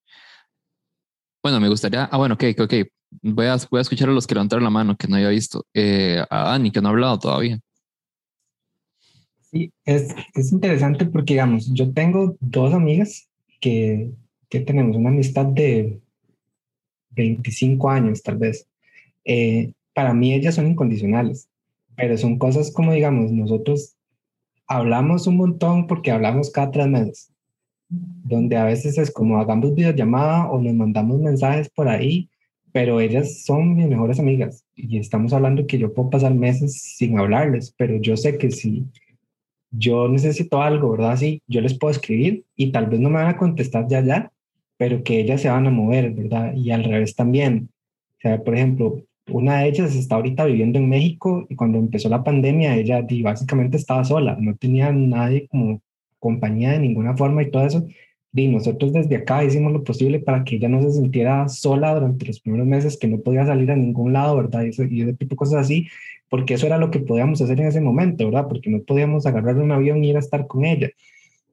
bueno, 1.43 1.60
me 1.60 1.67
gustaría, 1.67 2.06
ah, 2.06 2.17
bueno, 2.17 2.36
ok, 2.36 2.43
ok, 2.58 2.74
voy 3.21 3.48
a, 3.48 3.58
voy 3.69 3.80
a 3.80 3.82
escuchar 3.82 4.08
a 4.08 4.13
los 4.13 4.26
que 4.26 4.34
levantaron 4.34 4.63
la 4.63 4.69
mano, 4.69 4.95
que 4.95 5.10
no 5.10 5.17
había 5.17 5.30
visto. 5.30 5.65
Eh, 5.74 6.24
a 6.30 6.52
Dani, 6.52 6.71
que 6.71 6.82
no 6.82 6.88
ha 6.88 6.91
hablado 6.91 7.19
todavía. 7.19 7.60
Sí, 9.41 9.74
es, 9.84 10.15
es 10.34 10.54
interesante 10.54 11.06
porque, 11.06 11.34
digamos, 11.34 11.69
yo 11.74 11.91
tengo 11.91 12.38
dos 12.39 12.74
amigas 12.74 13.28
que, 13.60 14.12
que 14.50 14.62
tenemos 14.62 14.95
una 14.95 15.10
amistad 15.10 15.48
de 15.48 16.00
25 17.12 17.89
años, 17.89 18.24
tal 18.24 18.38
vez. 18.38 18.67
Eh, 19.26 19.74
para 19.93 20.13
mí 20.13 20.34
ellas 20.34 20.56
son 20.56 20.67
incondicionales, 20.67 21.50
pero 21.98 22.17
son 22.17 22.38
cosas 22.38 22.71
como, 22.71 22.93
digamos, 22.93 23.32
nosotros 23.32 23.95
hablamos 24.67 25.28
un 25.28 25.38
montón 25.38 25.88
porque 25.88 26.12
hablamos 26.12 26.51
cada 26.51 26.71
tres 26.71 26.88
meses, 26.88 27.32
donde 27.89 28.58
a 28.58 28.65
veces 28.65 28.97
es 28.97 29.12
como 29.12 29.39
hagamos 29.39 29.75
videollamada 29.75 30.49
o 30.49 30.62
nos 30.62 30.73
mandamos 30.73 31.19
mensajes 31.19 31.69
por 31.69 31.88
ahí, 31.88 32.30
pero 32.71 32.99
ellas 32.99 33.43
son 33.43 33.75
mis 33.75 33.88
mejores 33.88 34.19
amigas 34.19 34.65
y 34.75 34.97
estamos 34.97 35.32
hablando 35.34 35.65
que 35.65 35.78
yo 35.78 35.93
puedo 35.93 36.10
pasar 36.10 36.34
meses 36.34 36.82
sin 36.97 37.17
hablarles, 37.17 37.73
pero 37.78 37.97
yo 37.97 38.17
sé 38.17 38.38
que 38.38 38.51
si 38.51 38.86
yo 39.71 40.08
necesito 40.08 40.62
algo, 40.62 40.91
¿verdad? 40.91 41.17
Sí, 41.17 41.41
yo 41.47 41.62
les 41.62 41.78
puedo 41.78 41.91
escribir 41.91 42.45
y 42.56 42.71
tal 42.71 42.88
vez 42.88 42.99
no 42.99 43.10
me 43.10 43.15
van 43.15 43.28
a 43.28 43.38
contestar 43.38 43.88
ya 43.88 44.01
ya, 44.01 44.32
pero 44.78 45.04
que 45.04 45.19
ellas 45.19 45.41
se 45.41 45.49
van 45.49 45.67
a 45.67 45.71
mover, 45.71 46.12
¿verdad? 46.12 46.54
Y 46.54 46.71
al 46.71 46.84
revés 46.84 47.15
también. 47.15 47.69
O 48.17 48.21
sea, 48.21 48.43
por 48.43 48.56
ejemplo, 48.56 49.04
una 49.28 49.60
de 49.60 49.70
ellas 49.70 49.96
está 49.96 50.16
ahorita 50.16 50.46
viviendo 50.46 50.80
en 50.80 50.90
México 50.90 51.46
y 51.50 51.56
cuando 51.56 51.78
empezó 51.80 52.10
la 52.10 52.24
pandemia 52.24 52.76
ella 52.76 53.06
básicamente 53.24 53.78
estaba 53.78 54.04
sola, 54.04 54.38
no 54.40 54.56
tenía 54.56 54.92
nadie 54.92 55.48
como 55.48 55.82
compañía 56.20 56.72
de 56.72 56.80
ninguna 56.80 57.16
forma 57.18 57.44
y 57.44 57.52
todo 57.52 57.66
eso. 57.66 57.88
Y 58.34 58.48
nosotros 58.50 58.92
desde 58.92 59.16
acá 59.16 59.44
hicimos 59.46 59.72
lo 59.72 59.84
posible 59.84 60.20
para 60.20 60.44
que 60.44 60.58
ella 60.58 60.68
no 60.68 60.82
se 60.82 60.92
sintiera 60.92 61.48
sola 61.48 61.94
durante 61.94 62.26
los 62.26 62.42
primeros 62.42 62.68
meses, 62.68 62.98
que 62.98 63.08
no 63.08 63.20
podía 63.20 63.46
salir 63.46 63.72
a 63.72 63.76
ningún 63.78 64.12
lado, 64.12 64.36
¿verdad? 64.36 64.64
Y, 64.64 64.68
y 64.94 65.02
ese 65.04 65.14
tipo 65.14 65.32
de 65.32 65.36
cosas 65.38 65.62
así, 65.62 65.88
porque 66.30 66.56
eso 66.56 66.66
era 66.66 66.78
lo 66.78 66.92
que 66.92 67.00
podíamos 67.00 67.42
hacer 67.42 67.62
en 67.62 67.68
ese 67.68 67.80
momento, 67.80 68.26
¿verdad? 68.26 68.48
Porque 68.50 68.70
no 68.70 68.82
podíamos 68.84 69.26
agarrar 69.26 69.58
un 69.58 69.72
avión 69.72 70.04
y 70.04 70.10
ir 70.10 70.18
a 70.18 70.20
estar 70.20 70.48
con 70.48 70.66
ella. 70.66 70.90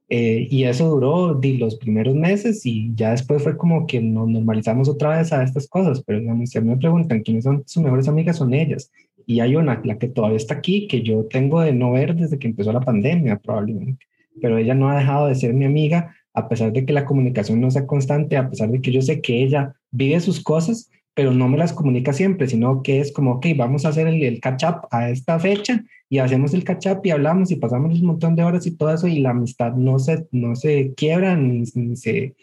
Eh, 0.09 0.47
y 0.49 0.65
eso 0.65 0.89
duró 0.89 1.33
di, 1.33 1.57
los 1.57 1.77
primeros 1.77 2.13
meses 2.13 2.65
y 2.65 2.91
ya 2.93 3.11
después 3.11 3.41
fue 3.41 3.57
como 3.57 3.87
que 3.87 4.01
nos 4.01 4.27
normalizamos 4.27 4.89
otra 4.89 5.17
vez 5.17 5.31
a 5.33 5.43
estas 5.43 5.67
cosas. 5.67 6.03
Pero 6.05 6.19
digamos, 6.19 6.49
si 6.49 6.57
a 6.57 6.61
mí 6.61 6.69
me 6.69 6.77
preguntan 6.77 7.21
quiénes 7.21 7.45
son 7.45 7.63
sus 7.65 7.81
mejores 7.81 8.07
amigas, 8.07 8.37
son 8.37 8.53
ellas. 8.53 8.91
Y 9.25 9.39
hay 9.39 9.55
una, 9.55 9.81
la 9.83 9.97
que 9.97 10.09
todavía 10.09 10.37
está 10.37 10.55
aquí, 10.55 10.87
que 10.87 11.01
yo 11.01 11.25
tengo 11.25 11.61
de 11.61 11.73
no 11.73 11.91
ver 11.91 12.15
desde 12.15 12.37
que 12.37 12.47
empezó 12.47 12.73
la 12.73 12.81
pandemia, 12.81 13.37
probablemente. 13.37 14.05
Pero 14.41 14.57
ella 14.57 14.73
no 14.73 14.89
ha 14.89 14.97
dejado 14.97 15.27
de 15.27 15.35
ser 15.35 15.53
mi 15.53 15.65
amiga, 15.65 16.13
a 16.33 16.49
pesar 16.49 16.73
de 16.73 16.85
que 16.85 16.93
la 16.93 17.05
comunicación 17.05 17.61
no 17.61 17.71
sea 17.71 17.87
constante, 17.87 18.37
a 18.37 18.49
pesar 18.49 18.69
de 18.69 18.81
que 18.81 18.91
yo 18.91 19.01
sé 19.01 19.21
que 19.21 19.43
ella 19.43 19.75
vive 19.91 20.19
sus 20.19 20.43
cosas, 20.43 20.89
pero 21.15 21.31
no 21.31 21.47
me 21.47 21.57
las 21.57 21.73
comunica 21.73 22.11
siempre, 22.11 22.47
sino 22.47 22.81
que 22.81 22.99
es 22.99 23.11
como, 23.11 23.33
ok, 23.33 23.47
vamos 23.55 23.85
a 23.85 23.89
hacer 23.89 24.07
el, 24.07 24.23
el 24.23 24.39
catch 24.39 24.63
up 24.63 24.87
a 24.91 25.09
esta 25.09 25.39
fecha 25.39 25.83
y 26.09 26.19
hacemos 26.19 26.53
el 26.53 26.63
catch 26.63 26.87
up 26.87 27.01
y 27.03 27.11
hablamos 27.11 27.51
y 27.51 27.55
pasamos 27.55 27.99
un 27.99 28.07
montón 28.07 28.35
de 28.35 28.43
horas 28.43 28.65
y 28.65 28.71
todo 28.71 28.93
eso 28.93 29.07
y 29.07 29.19
la 29.19 29.31
amistad 29.31 29.73
no 29.73 29.99
se, 29.99 30.27
no 30.31 30.55
se 30.55 30.93
quiebra 30.95 31.35
ni, 31.35 31.65
se, 31.65 32.35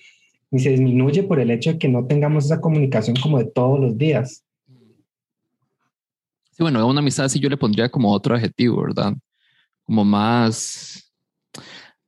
ni 0.51 0.59
se 0.61 0.71
disminuye 0.71 1.25
por 1.25 1.41
el 1.41 1.51
hecho 1.51 1.73
de 1.73 1.79
que 1.79 1.89
no 1.89 2.07
tengamos 2.07 2.45
esa 2.45 2.61
comunicación 2.61 3.17
como 3.21 3.39
de 3.39 3.47
todos 3.47 3.81
los 3.81 3.99
días. 3.99 4.45
Sí, 6.53 6.63
bueno, 6.63 6.87
una 6.87 7.01
amistad 7.01 7.29
sí 7.29 7.41
yo 7.41 7.49
le 7.49 7.57
pondría 7.57 7.89
como 7.89 8.13
otro 8.13 8.35
adjetivo, 8.35 8.83
¿verdad? 8.83 9.15
Como 9.85 10.05
más... 10.05 11.10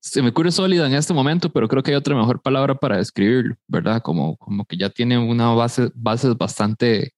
Se 0.03 0.21
me 0.21 0.31
ocurre 0.31 0.51
sólida 0.51 0.87
en 0.87 0.95
este 0.95 1.15
momento, 1.15 1.53
pero 1.53 1.69
creo 1.69 1.83
que 1.85 1.93
hay 1.93 1.97
otra 1.97 2.17
mejor 2.17 2.43
palabra 2.43 2.75
para 2.75 2.97
describirlo, 2.97 3.55
¿verdad? 3.69 4.03
Como, 4.03 4.37
como 4.37 4.65
que 4.65 4.77
ya 4.77 4.91
tiene 4.91 5.17
una 5.17 5.55
base, 5.55 5.91
bases 5.95 6.37
bastante, 6.37 7.15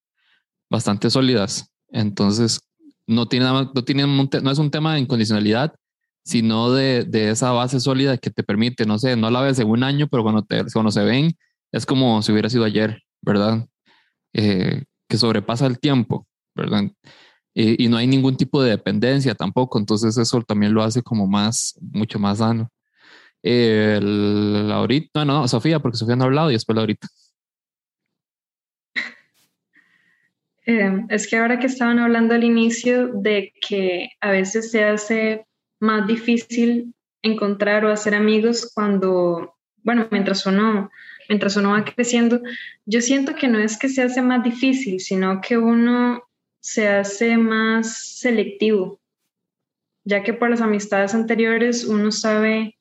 bastante 0.71 1.09
sólidas. 1.09 1.73
Entonces, 1.89 2.61
no 3.07 3.27
tiene 3.27 3.47
nada, 3.47 3.71
no 3.75 3.85
tiene 3.85 4.07
no 4.07 4.51
es 4.51 4.59
un 4.59 4.71
tema 4.71 4.95
de 4.95 5.01
incondicionalidad, 5.01 5.75
sino 6.25 6.73
de, 6.73 7.05
de, 7.05 7.31
esa 7.31 7.53
base 7.53 7.81
sólida 7.81 8.19
que 8.19 8.31
te 8.31 8.43
permite, 8.43 8.85
no 8.85 8.99
sé, 8.99 9.17
no 9.17 9.31
la 9.31 9.41
ves 9.41 9.59
en 9.61 9.69
un 9.71 9.83
año, 9.83 10.07
pero 10.09 10.23
cuando, 10.23 10.43
te, 10.43 10.65
cuando 10.73 10.91
se 10.91 11.05
ven 11.05 11.33
es 11.73 11.87
como 11.87 12.21
si 12.21 12.33
hubiera 12.33 12.51
sido 12.51 12.65
ayer, 12.65 13.03
¿verdad? 13.23 13.67
Eh, 14.35 14.85
que 15.09 15.17
sobrepasa 15.17 15.67
el 15.67 15.79
tiempo, 15.79 16.27
¿verdad? 16.55 16.85
Y 17.55 17.89
no 17.89 17.97
hay 17.97 18.07
ningún 18.09 18.37
tipo 18.37 18.63
de 18.63 18.71
dependencia 18.71 19.35
tampoco, 19.35 19.79
entonces 19.79 20.19
eso 20.19 20.43
también 20.43 20.75
lo 20.75 20.83
hace 20.83 21.03
como 21.03 21.27
más, 21.27 21.79
mucho 21.81 22.19
más 22.19 22.39
sano. 22.39 22.71
El, 23.45 24.71
ahorita, 24.73 25.25
no, 25.27 25.41
no, 25.41 25.49
Sofía, 25.49 25.79
porque 25.79 25.99
Sofía 25.99 26.17
no 26.17 26.25
ha 26.25 26.27
hablado 26.27 26.51
y 26.51 26.55
después 26.55 26.75
la 26.75 26.81
ahorita. 26.83 27.09
Eh, 30.67 31.05
es 31.11 31.29
que 31.29 31.37
ahora 31.37 31.59
que 31.59 31.67
estaban 31.67 31.99
hablando 31.99 32.33
al 32.33 32.43
inicio 32.43 33.09
de 33.13 33.53
que 33.61 34.09
a 34.19 34.31
veces 34.31 34.71
se 34.71 34.83
hace 34.83 35.45
más 35.79 36.07
difícil 36.07 36.95
encontrar 37.21 37.85
o 37.85 37.93
hacer 37.93 38.15
amigos 38.15 38.73
cuando, 38.75 39.59
bueno, 39.83 40.09
mientras 40.11 40.47
uno, 40.47 40.91
mientras 41.29 41.57
uno 41.59 41.73
va 41.73 41.85
creciendo, 41.85 42.41
yo 42.87 43.03
siento 43.03 43.35
que 43.35 43.47
no 43.47 43.59
es 43.59 43.79
que 43.79 43.91
se 43.91 44.05
hace 44.05 44.23
más 44.23 44.43
difícil, 44.43 45.01
sino 45.01 45.43
que 45.43 45.59
uno 45.59 46.23
se 46.65 46.89
hace 46.89 47.37
más 47.37 48.19
selectivo, 48.21 48.99
ya 50.03 50.23
que 50.23 50.33
por 50.33 50.49
las 50.49 50.63
amistades 50.63 51.15
anteriores 51.15 51.85
uno 51.85 52.11
sabe 52.11 52.79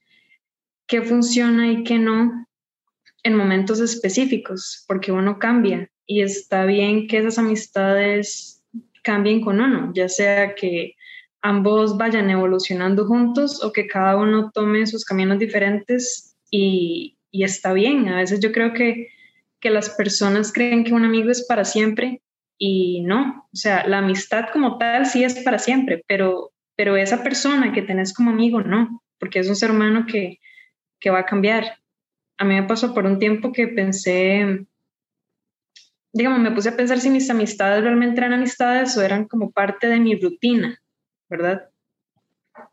qué 0.88 1.02
funciona 1.02 1.70
y 1.70 1.84
qué 1.84 2.00
no 2.00 2.48
en 3.24 3.36
momentos 3.36 3.82
específicos, 3.82 4.86
porque 4.88 5.12
uno 5.12 5.38
cambia 5.38 5.92
y 6.06 6.22
está 6.22 6.64
bien 6.64 7.08
que 7.08 7.18
esas 7.18 7.38
amistades 7.38 8.64
cambien 9.04 9.42
con 9.42 9.60
uno, 9.60 9.92
ya 9.94 10.08
sea 10.08 10.56
que 10.56 10.96
ambos 11.42 11.98
vayan 11.98 12.30
evolucionando 12.30 13.06
juntos 13.06 13.62
o 13.66 13.74
que 13.74 13.88
cada 13.88 14.16
uno 14.16 14.50
tome 14.54 14.88
sus 14.88 15.04
caminos 15.04 15.40
diferentes 15.40 16.38
y, 16.50 17.18
está 17.34 17.74
bien. 17.74 18.08
A 18.08 18.20
veces 18.20 18.40
yo 18.40 18.54
creo 18.54 18.72
que, 18.72 19.10
que 19.60 19.70
las 19.70 19.90
personas 19.90 20.54
creen 20.54 20.86
que 20.86 20.94
un 20.94 21.04
amigo 21.04 21.32
es 21.32 21.46
para 21.46 21.66
siempre 21.66 22.23
y 22.58 23.02
no, 23.02 23.48
o 23.52 23.56
sea, 23.56 23.88
la 23.88 24.00
amistad 24.00 24.46
como 24.52 24.78
tal 24.78 25.06
sí 25.06 25.24
es 25.24 25.40
para 25.40 25.60
siempre, 25.60 26.04
pero, 26.08 26.52
pero 26.76 26.96
esa 26.96 27.24
persona 27.24 27.74
que 27.74 27.82
tenés 27.82 28.14
como 28.14 28.32
amigo 28.32 28.62
no, 28.62 29.04
porque 29.20 29.40
es 29.40 29.50
un 29.50 29.56
ser 29.56 29.72
humano 29.72 30.06
que, 30.06 30.40
que 31.00 31.10
va 31.10 31.20
a 31.20 31.26
cambiar. 31.26 31.80
A 32.38 32.46
mí 32.46 32.56
me 32.56 32.68
pasó 32.68 32.94
por 32.94 33.06
un 33.06 33.20
tiempo 33.20 33.52
que 33.52 33.68
pensé, 33.68 34.66
digamos, 36.12 36.40
me 36.40 36.52
puse 36.52 36.70
a 36.70 36.78
pensar 36.78 37.00
si 37.00 37.10
mis 37.10 37.30
amistades 37.30 37.84
realmente 37.84 38.20
eran 38.20 38.34
amistades 38.34 38.96
o 38.98 39.02
eran 39.02 39.28
como 39.28 39.52
parte 39.52 39.88
de 39.88 40.00
mi 40.00 40.20
rutina, 40.20 40.80
¿verdad? 41.30 41.70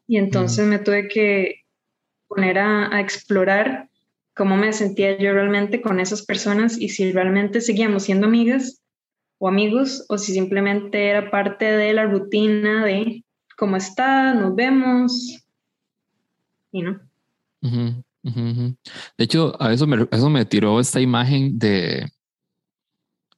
Y 0.07 0.19
entonces 0.19 0.67
me 0.67 0.79
tuve 0.79 1.09
que 1.09 1.63
poner 2.29 2.59
a, 2.59 2.95
a, 2.95 3.01
explorar 3.01 3.89
cómo 4.35 4.57
me 4.57 4.73
sentía 4.73 5.19
yo 5.19 5.33
realmente 5.33 5.81
con 5.81 6.01
esas 6.01 6.25
personas 6.25 6.79
y 6.79 6.91
si 6.91 7.11
realmente 7.13 7.61
seguíamos 7.61 8.05
siendo 8.05 8.27
amigas 8.27 8.81
o 9.43 9.49
amigos 9.49 10.05
o 10.09 10.19
si 10.19 10.35
simplemente 10.35 11.09
era 11.09 11.31
parte 11.31 11.65
de 11.65 11.95
la 11.95 12.05
rutina 12.05 12.85
de 12.85 13.25
cómo 13.57 13.77
está, 13.77 14.35
nos 14.35 14.55
vemos 14.55 15.43
y 16.71 16.83
no. 16.83 17.01
De 18.23 19.25
hecho, 19.25 19.61
a 19.61 19.73
eso 19.73 19.87
me, 19.87 20.07
eso 20.11 20.29
me 20.29 20.45
tiró 20.45 20.79
esta 20.79 21.01
imagen 21.01 21.59
de, 21.59 22.07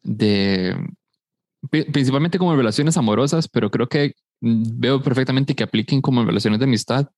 de, 0.02 0.76
principalmente 1.70 2.38
como 2.38 2.56
relaciones 2.56 2.96
amorosas, 2.96 3.46
pero 3.46 3.70
creo 3.70 3.88
que 3.88 4.14
veo 4.40 5.00
perfectamente 5.00 5.54
que 5.54 5.62
apliquen 5.62 6.02
como 6.02 6.24
relaciones 6.24 6.58
de 6.58 6.64
amistad, 6.64 7.10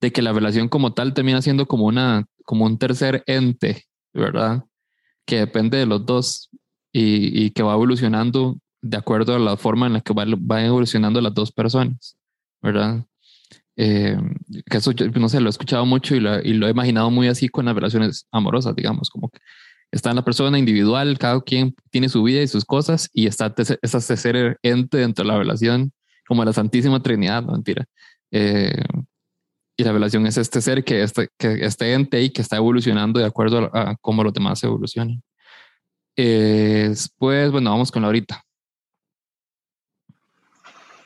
de 0.00 0.12
que 0.12 0.22
la 0.22 0.32
relación 0.32 0.68
como 0.68 0.94
tal 0.94 1.12
termina 1.12 1.42
siendo 1.42 1.66
como 1.66 1.86
una, 1.86 2.24
como 2.44 2.66
un 2.66 2.78
tercer 2.78 3.24
ente, 3.26 3.84
¿verdad? 4.14 4.64
Que 5.26 5.38
depende 5.38 5.78
de 5.78 5.86
los 5.86 6.06
dos 6.06 6.47
y, 6.98 7.44
y 7.44 7.50
que 7.50 7.62
va 7.62 7.74
evolucionando 7.74 8.58
de 8.82 8.96
acuerdo 8.96 9.36
a 9.36 9.38
la 9.38 9.56
forma 9.56 9.86
en 9.86 9.94
la 9.94 10.00
que 10.00 10.12
van 10.12 10.64
evolucionando 10.64 11.20
las 11.20 11.32
dos 11.32 11.52
personas, 11.52 12.16
¿verdad? 12.60 13.04
Eh, 13.76 14.18
que 14.68 14.78
eso 14.78 14.92
no 15.14 15.28
sé, 15.28 15.40
lo 15.40 15.46
he 15.46 15.50
escuchado 15.50 15.86
mucho 15.86 16.16
y 16.16 16.20
lo, 16.20 16.40
y 16.40 16.54
lo, 16.54 16.66
he 16.66 16.70
imaginado 16.70 17.10
muy 17.10 17.28
así 17.28 17.48
con 17.48 17.66
las 17.66 17.74
relaciones 17.76 18.26
amorosas, 18.32 18.74
digamos, 18.74 19.10
como 19.10 19.28
que 19.28 19.38
está 19.92 20.10
en 20.10 20.16
la 20.16 20.24
persona 20.24 20.58
individual, 20.58 21.16
cada 21.18 21.40
quien 21.40 21.74
tiene 21.90 22.08
su 22.08 22.24
vida 22.24 22.42
y 22.42 22.48
sus 22.48 22.64
cosas 22.64 23.08
y 23.12 23.28
está 23.28 23.54
ese 23.80 24.16
ser 24.16 24.58
ente 24.62 24.98
dentro 24.98 25.24
de 25.24 25.28
la 25.28 25.38
relación, 25.38 25.92
como 26.26 26.44
la 26.44 26.52
Santísima 26.52 27.00
Trinidad, 27.00 27.44
no 27.44 27.52
mentira. 27.52 27.84
Eh, 28.32 28.82
y 29.76 29.84
la 29.84 29.92
relación 29.92 30.26
es 30.26 30.36
este 30.36 30.60
ser 30.60 30.82
que 30.82 31.02
este, 31.02 31.28
que 31.38 31.64
este 31.64 31.92
ente 31.92 32.20
y 32.20 32.30
que 32.30 32.42
está 32.42 32.56
evolucionando 32.56 33.20
de 33.20 33.26
acuerdo 33.26 33.70
a, 33.72 33.90
a 33.90 33.96
cómo 33.96 34.24
los 34.24 34.32
demás 34.32 34.62
evolucionan. 34.64 35.22
Eh, 36.20 36.86
después, 36.88 37.52
bueno, 37.52 37.70
vamos 37.70 37.92
con 37.92 38.02
la 38.02 38.08
ahorita. 38.08 38.44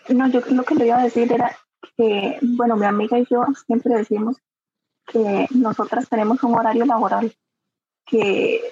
No, 0.08 0.26
yo 0.28 0.40
lo 0.50 0.64
que 0.64 0.74
le 0.74 0.86
iba 0.86 0.98
a 0.98 1.04
decir 1.04 1.30
era 1.30 1.54
que, 1.98 2.38
bueno, 2.40 2.76
mi 2.76 2.86
amiga 2.86 3.18
y 3.18 3.26
yo 3.30 3.44
siempre 3.66 3.94
decimos 3.94 4.38
que 5.06 5.48
nosotras 5.50 6.08
tenemos 6.08 6.42
un 6.42 6.54
horario 6.54 6.86
laboral, 6.86 7.30
que 8.06 8.62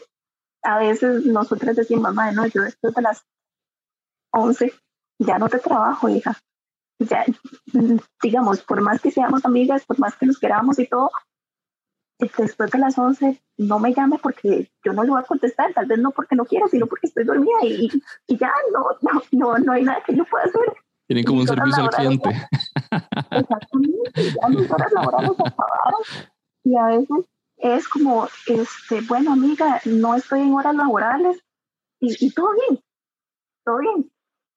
a 0.62 0.79
veces 0.79 1.26
nosotras 1.26 1.76
decimos, 1.76 2.14
no, 2.14 2.46
yo 2.46 2.62
después 2.62 2.94
de 2.94 3.03
las 3.03 3.22
11, 4.31 4.72
ya 5.18 5.38
no 5.38 5.50
te 5.50 5.59
trabajo, 5.59 6.09
hija. 6.09 6.38
Ya, 7.00 7.26
digamos, 8.22 8.62
por 8.62 8.81
más 8.81 9.03
que 9.03 9.11
seamos 9.11 9.44
amigas, 9.44 9.85
por 9.85 9.98
más 9.98 10.16
que 10.16 10.24
nos 10.24 10.38
queramos 10.38 10.79
y 10.79 10.87
todo, 10.87 11.11
después 12.37 12.70
de 12.70 12.78
las 12.78 12.98
11 12.98 13.40
no 13.59 13.78
me 13.78 13.94
llame 13.94 14.18
porque 14.18 14.70
yo 14.85 14.92
no 14.92 15.04
le 15.04 15.11
voy 15.11 15.20
a 15.20 15.26
contestar, 15.26 15.72
tal 15.72 15.87
vez 15.87 15.98
no 15.98 16.11
porque 16.11 16.37
no 16.37 16.44
quiera, 16.44 16.68
sino 16.68 16.87
porque 16.87 17.06
estoy 17.06 17.24
dormida 17.24 17.59
y, 17.62 17.90
y 18.26 18.37
ya 18.37 18.52
no, 18.72 18.87
no, 19.00 19.22
no, 19.33 19.59
no 19.59 19.72
hay 19.72 19.85
nada 19.85 20.02
que 20.04 20.16
yo 20.16 20.24
pueda 20.24 20.44
hacer. 20.44 20.74
Tienen 21.06 21.24
como 21.24 21.40
un 21.40 21.48
servicio 21.48 21.83
al 21.83 21.90
cliente. 21.90 22.28
exactamente, 23.30 24.33
ya 24.40 24.48
mis 24.48 24.70
horas 24.70 24.92
laborales 24.92 25.33
acabaron 25.33 26.00
y 26.64 26.76
a 26.76 26.87
veces 26.87 27.26
es 27.56 27.88
como, 27.88 28.28
este, 28.46 29.00
bueno, 29.02 29.33
amiga, 29.33 29.80
no 29.85 30.14
estoy 30.14 30.40
en 30.40 30.54
horas 30.54 30.74
laborales 30.74 31.38
y, 32.00 32.26
y 32.26 32.30
todo 32.33 32.52
bien, 32.52 32.83
todo 33.64 33.78
bien. 33.78 34.11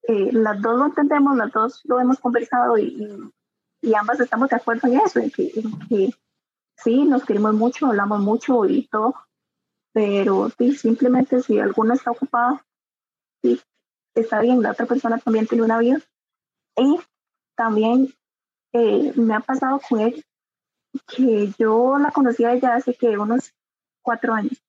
Eh, 0.07 0.31
las 0.31 0.61
dos 0.61 0.77
lo 0.77 0.85
entendemos, 0.85 1.35
las 1.37 1.51
dos 1.51 1.81
lo 1.85 1.99
hemos 1.99 2.19
conversado 2.19 2.77
y, 2.77 3.31
y, 3.81 3.95
ambas 3.95 4.19
estamos 4.19 4.49
de 4.49 4.55
acuerdo 4.57 4.87
en 4.87 4.99
eso, 4.99 5.19
en 5.19 5.31
que, 5.31 5.51
en 5.55 5.79
que 5.87 6.13
sí, 6.77 7.05
nos 7.05 7.25
queremos 7.25 7.53
mucho, 7.53 7.87
hablamos 7.87 8.19
mucho 8.21 8.65
y 8.65 8.87
todo, 8.87 9.15
pero 9.93 10.49
sí, 10.57 10.75
simplemente 10.75 11.41
si 11.41 11.59
alguna 11.59 11.93
está 11.93 12.11
ocupada, 12.11 12.65
sí, 13.41 13.61
está 14.15 14.41
bien, 14.41 14.61
la 14.61 14.71
otra 14.71 14.85
persona 14.85 15.17
también 15.19 15.47
tiene 15.47 15.63
una 15.63 15.79
vida. 15.79 15.99
Y 16.75 16.99
también 17.55 18.13
eh, 18.73 19.13
me 19.15 19.35
ha 19.35 19.39
pasado 19.39 19.79
con 19.87 19.99
él 20.01 20.25
que 21.07 21.51
yo 21.57 21.97
la 21.97 22.11
conocía 22.11 22.55
ya 22.55 22.75
hace 22.75 22.95
que 22.95 23.17
unos 23.17 23.53
cuatro 24.01 24.33
años. 24.33 24.63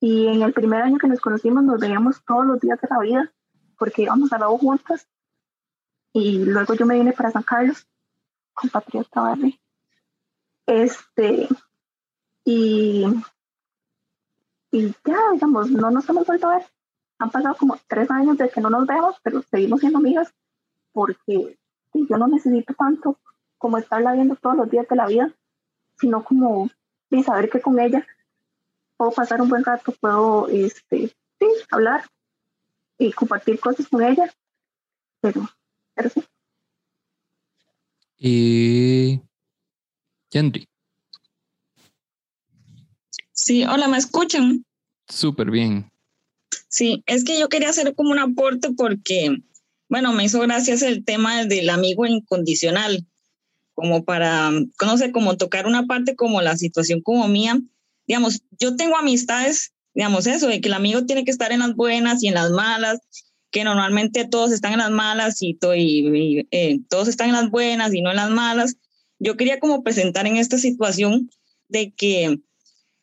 Y 0.00 0.26
en 0.26 0.42
el 0.42 0.52
primer 0.52 0.82
año 0.82 0.98
que 0.98 1.08
nos 1.08 1.20
conocimos 1.20 1.64
nos 1.64 1.80
veíamos 1.80 2.24
todos 2.24 2.44
los 2.44 2.60
días 2.60 2.80
de 2.80 2.88
la 2.90 2.98
vida 3.00 3.32
porque 3.78 4.02
íbamos 4.02 4.32
a 4.32 4.38
la 4.38 4.46
juntas. 4.46 5.08
Y 6.12 6.44
luego 6.44 6.74
yo 6.74 6.86
me 6.86 6.94
vine 6.94 7.12
para 7.12 7.30
San 7.30 7.42
Carlos, 7.42 7.88
compatriota 8.54 9.20
Barry. 9.20 9.58
Este, 10.66 11.48
y, 12.44 13.04
y 14.70 14.94
ya, 15.04 15.18
digamos, 15.32 15.70
no 15.70 15.90
nos 15.90 16.08
hemos 16.08 16.26
vuelto 16.26 16.48
a 16.48 16.58
ver. 16.58 16.66
Han 17.18 17.30
pasado 17.30 17.54
como 17.56 17.78
tres 17.86 18.10
años 18.10 18.36
de 18.38 18.48
que 18.50 18.60
no 18.60 18.70
nos 18.70 18.86
vemos, 18.86 19.16
pero 19.22 19.42
seguimos 19.42 19.80
siendo 19.80 19.98
amigas 19.98 20.34
porque 20.92 21.58
yo 21.92 22.18
no 22.18 22.26
necesito 22.26 22.74
tanto 22.74 23.18
como 23.58 23.78
estarla 23.78 24.12
viendo 24.12 24.36
todos 24.36 24.56
los 24.56 24.70
días 24.70 24.86
de 24.88 24.96
la 24.96 25.06
vida, 25.06 25.32
sino 25.96 26.24
como 26.24 26.68
saber 27.22 27.48
que 27.48 27.60
con 27.60 27.78
ella 27.78 28.04
puedo 28.96 29.12
pasar 29.12 29.40
un 29.40 29.48
buen 29.48 29.64
rato, 29.64 29.92
puedo 30.00 30.48
este, 30.48 31.08
sí, 31.38 31.46
hablar 31.70 32.04
y 32.98 33.12
compartir 33.12 33.60
cosas 33.60 33.88
con 33.88 34.02
ella, 34.02 34.32
pero, 35.20 35.48
pero 35.94 36.10
sí. 36.10 36.24
Y 38.16 39.20
Henry. 40.34 40.68
Sí, 43.32 43.64
hola, 43.64 43.88
¿me 43.88 43.98
escuchan? 43.98 44.64
Súper 45.08 45.50
bien. 45.50 45.90
Sí, 46.68 47.02
es 47.06 47.24
que 47.24 47.38
yo 47.38 47.48
quería 47.48 47.70
hacer 47.70 47.94
como 47.94 48.10
un 48.10 48.18
aporte 48.18 48.70
porque, 48.76 49.36
bueno, 49.88 50.12
me 50.12 50.24
hizo 50.24 50.40
gracias 50.40 50.82
el 50.82 51.04
tema 51.04 51.44
del 51.44 51.70
amigo 51.70 52.04
incondicional, 52.04 53.06
como 53.74 54.04
para, 54.04 54.50
no 54.50 54.98
sé, 54.98 55.12
como 55.12 55.36
tocar 55.36 55.66
una 55.66 55.86
parte 55.86 56.16
como 56.16 56.42
la 56.42 56.56
situación 56.56 57.00
como 57.00 57.28
mía. 57.28 57.60
Digamos, 58.06 58.42
yo 58.58 58.76
tengo 58.76 58.96
amistades, 58.96 59.72
digamos 59.94 60.26
eso, 60.26 60.48
de 60.48 60.60
que 60.60 60.68
el 60.68 60.74
amigo 60.74 61.06
tiene 61.06 61.24
que 61.24 61.30
estar 61.30 61.52
en 61.52 61.60
las 61.60 61.74
buenas 61.74 62.22
y 62.22 62.28
en 62.28 62.34
las 62.34 62.50
malas, 62.50 63.00
que 63.50 63.62
normalmente 63.62 64.26
todos 64.26 64.50
están 64.50 64.72
en 64.72 64.78
las 64.78 64.90
malas 64.90 65.40
y, 65.42 65.56
eh, 66.50 66.80
todos 66.88 67.06
están 67.06 67.28
en 67.28 67.34
las 67.34 67.50
buenas 67.50 67.94
y 67.94 68.02
no 68.02 68.10
en 68.10 68.16
las 68.16 68.30
malas 68.30 68.76
yo 69.18 69.36
quería 69.36 69.60
como 69.60 69.82
presentar 69.82 70.26
en 70.26 70.36
esta 70.36 70.58
situación 70.58 71.30
de 71.68 71.92
que, 71.92 72.38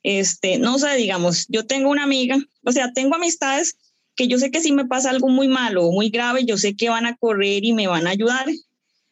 este, 0.04 0.58
no 0.58 0.78
sé, 0.80 0.96
digamos, 0.96 1.46
yo 1.50 1.66
tengo 1.66 1.90
una 1.90 2.04
amiga, 2.04 2.38
o 2.64 2.72
sea, 2.72 2.94
tengo 2.94 3.16
amistades 3.16 3.76
que 4.16 4.28
yo 4.28 4.38
sé 4.38 4.52
que 4.52 4.62
si 4.62 4.72
me 4.72 4.86
pasa 4.86 5.10
algo 5.10 5.30
muy 5.30 5.48
malo 5.48 5.86
o 5.86 5.92
muy 5.92 6.10
grave, 6.10 6.46
yo 6.46 6.58
sé 6.58 6.76
que 6.76 6.90
van 6.90 7.06
a 7.06 7.16
correr 7.16 7.64
y 7.64 7.74
me 7.74 7.88
van 7.88 8.08
a 8.08 8.12
ayudar. 8.12 8.46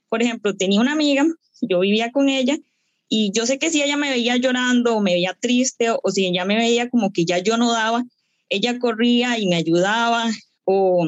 Por 0.09 0.21
ejemplo, 0.21 0.55
tenía 0.55 0.81
una 0.81 0.91
amiga, 0.91 1.25
yo 1.61 1.79
vivía 1.79 2.11
con 2.11 2.29
ella 2.29 2.57
y 3.07 3.31
yo 3.33 3.45
sé 3.45 3.57
que 3.57 3.71
si 3.71 3.81
ella 3.81 3.97
me 3.97 4.09
veía 4.09 4.37
llorando 4.37 4.95
o 4.95 5.01
me 5.01 5.13
veía 5.13 5.35
triste 5.39 5.87
o, 5.89 6.11
si 6.11 6.27
ella 6.27 6.45
me 6.45 6.57
veía 6.57 6.89
como 6.89 7.11
que 7.11 7.25
ya 7.25 7.39
yo 7.39 7.57
no 7.57 7.71
daba, 7.71 8.03
ella 8.49 8.77
corría 8.79 9.39
y 9.39 9.47
me 9.47 9.55
ayudaba 9.55 10.29
o, 10.63 11.07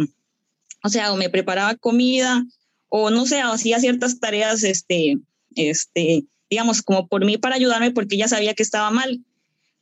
o 0.84 0.90
sea, 0.90 1.14
o 1.14 1.18
me 1.18 1.30
preparaba 1.30 1.76
comida 1.76 2.44
o 2.90 3.10
no 3.10 3.26
sé, 3.26 3.40
hacía 3.40 3.80
ciertas 3.80 4.20
tareas, 4.20 4.64
este, 4.64 5.18
este, 5.56 6.26
digamos, 6.50 6.82
como 6.82 7.08
por 7.08 7.26
mí 7.26 7.38
para 7.38 7.56
ayudarme 7.56 7.92
porque 7.92 8.16
ella 8.16 8.28
sabía 8.28 8.54
que 8.54 8.64
estaba 8.64 8.92
mal. 8.92 9.24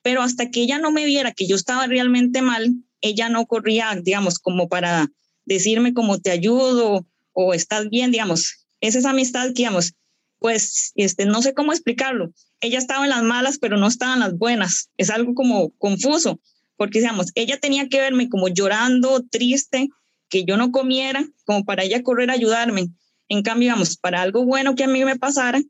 Pero 0.01 0.21
hasta 0.21 0.49
que 0.49 0.61
ella 0.61 0.79
no 0.79 0.91
me 0.91 1.05
viera 1.05 1.33
que 1.33 1.47
yo 1.47 1.55
estaba 1.55 1.87
realmente 1.87 2.41
mal, 2.41 2.73
ella 3.01 3.29
no 3.29 3.45
corría, 3.45 3.95
digamos, 4.01 4.39
como 4.39 4.69
para 4.69 5.09
decirme 5.45 5.93
cómo 5.93 6.19
te 6.19 6.31
ayudo 6.31 7.05
o 7.33 7.53
estás 7.53 7.89
bien, 7.89 8.11
digamos. 8.11 8.67
Es 8.81 8.95
esa 8.95 9.09
amistad 9.09 9.47
que, 9.47 9.53
digamos, 9.53 9.93
pues, 10.39 10.93
este, 10.95 11.25
no 11.25 11.41
sé 11.41 11.53
cómo 11.53 11.73
explicarlo. 11.73 12.31
Ella 12.61 12.77
estaba 12.77 13.03
en 13.03 13.09
las 13.09 13.23
malas, 13.23 13.57
pero 13.59 13.77
no 13.77 13.87
estaba 13.87 14.13
en 14.13 14.21
las 14.21 14.37
buenas. 14.37 14.89
Es 14.97 15.09
algo 15.09 15.33
como 15.33 15.71
confuso, 15.71 16.39
porque, 16.77 16.99
digamos, 16.99 17.27
ella 17.35 17.59
tenía 17.59 17.89
que 17.89 17.99
verme 17.99 18.29
como 18.29 18.47
llorando, 18.47 19.25
triste, 19.29 19.89
que 20.29 20.45
yo 20.45 20.57
no 20.57 20.71
comiera, 20.71 21.25
como 21.45 21.65
para 21.65 21.83
ella 21.83 22.03
correr 22.03 22.29
a 22.29 22.33
ayudarme. 22.33 22.89
En 23.29 23.43
cambio, 23.43 23.67
digamos, 23.67 23.97
para 23.97 24.21
algo 24.21 24.43
bueno 24.43 24.75
que 24.75 24.83
a 24.83 24.87
mí 24.87 25.05
me 25.05 25.17
pasara, 25.17 25.61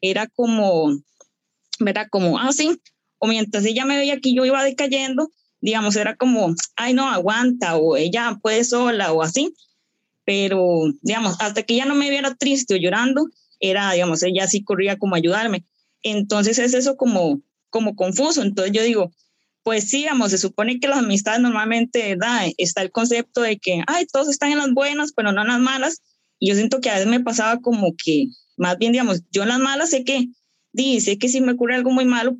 era 0.00 0.26
como, 0.28 0.96
¿verdad? 1.80 2.06
Como, 2.10 2.38
ah, 2.38 2.52
sí, 2.52 2.80
o 3.18 3.26
mientras 3.26 3.64
ella 3.64 3.84
me 3.84 3.96
veía 3.96 4.20
que 4.20 4.32
yo 4.34 4.44
iba 4.44 4.62
decayendo, 4.64 5.32
digamos, 5.60 5.96
era 5.96 6.16
como, 6.16 6.54
ay, 6.76 6.94
no, 6.94 7.10
aguanta, 7.10 7.76
o 7.76 7.96
ella 7.96 8.38
puede 8.40 8.64
sola, 8.64 9.12
o 9.12 9.22
así. 9.22 9.54
Pero, 10.24 10.92
digamos, 11.02 11.36
hasta 11.40 11.62
que 11.62 11.74
ella 11.74 11.86
no 11.86 11.94
me 11.94 12.10
viera 12.10 12.34
triste 12.34 12.74
o 12.74 12.76
llorando, 12.76 13.26
era, 13.60 13.92
digamos, 13.92 14.22
ella 14.22 14.46
sí 14.46 14.62
corría 14.62 14.98
como 14.98 15.14
a 15.14 15.18
ayudarme. 15.18 15.64
Entonces 16.02 16.58
es 16.58 16.74
eso 16.74 16.96
como, 16.96 17.40
como 17.70 17.96
confuso. 17.96 18.42
Entonces 18.42 18.72
yo 18.72 18.82
digo, 18.82 19.10
pues 19.62 19.90
sí, 19.90 19.98
digamos, 19.98 20.30
se 20.30 20.38
supone 20.38 20.78
que 20.80 20.88
las 20.88 20.98
amistades 20.98 21.40
normalmente, 21.40 22.14
¿verdad? 22.14 22.46
Está 22.56 22.82
el 22.82 22.92
concepto 22.92 23.40
de 23.42 23.58
que, 23.58 23.82
ay, 23.86 24.06
todos 24.06 24.28
están 24.28 24.52
en 24.52 24.58
las 24.58 24.72
buenas, 24.72 25.12
pero 25.12 25.32
no 25.32 25.42
en 25.42 25.48
las 25.48 25.60
malas. 25.60 26.02
Yo 26.40 26.54
siento 26.54 26.80
que 26.80 26.90
a 26.90 26.94
veces 26.94 27.08
me 27.08 27.20
pasaba 27.20 27.60
como 27.60 27.94
que, 27.96 28.26
más 28.56 28.78
bien, 28.78 28.92
digamos, 28.92 29.22
yo 29.30 29.42
en 29.42 29.48
las 29.48 29.58
malas 29.58 29.90
sé 29.90 30.04
que, 30.04 30.28
dice 30.72 31.18
que 31.18 31.28
si 31.28 31.40
me 31.40 31.52
ocurre 31.52 31.74
algo 31.74 31.90
muy 31.90 32.04
malo, 32.04 32.36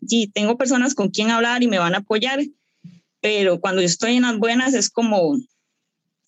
y 0.00 0.28
tengo 0.28 0.56
personas 0.56 0.94
con 0.94 1.10
quien 1.10 1.30
hablar 1.30 1.62
y 1.62 1.68
me 1.68 1.78
van 1.78 1.94
a 1.94 1.98
apoyar, 1.98 2.40
pero 3.20 3.60
cuando 3.60 3.80
yo 3.80 3.86
estoy 3.86 4.16
en 4.16 4.22
las 4.22 4.38
buenas 4.38 4.74
es 4.74 4.90
como, 4.90 5.36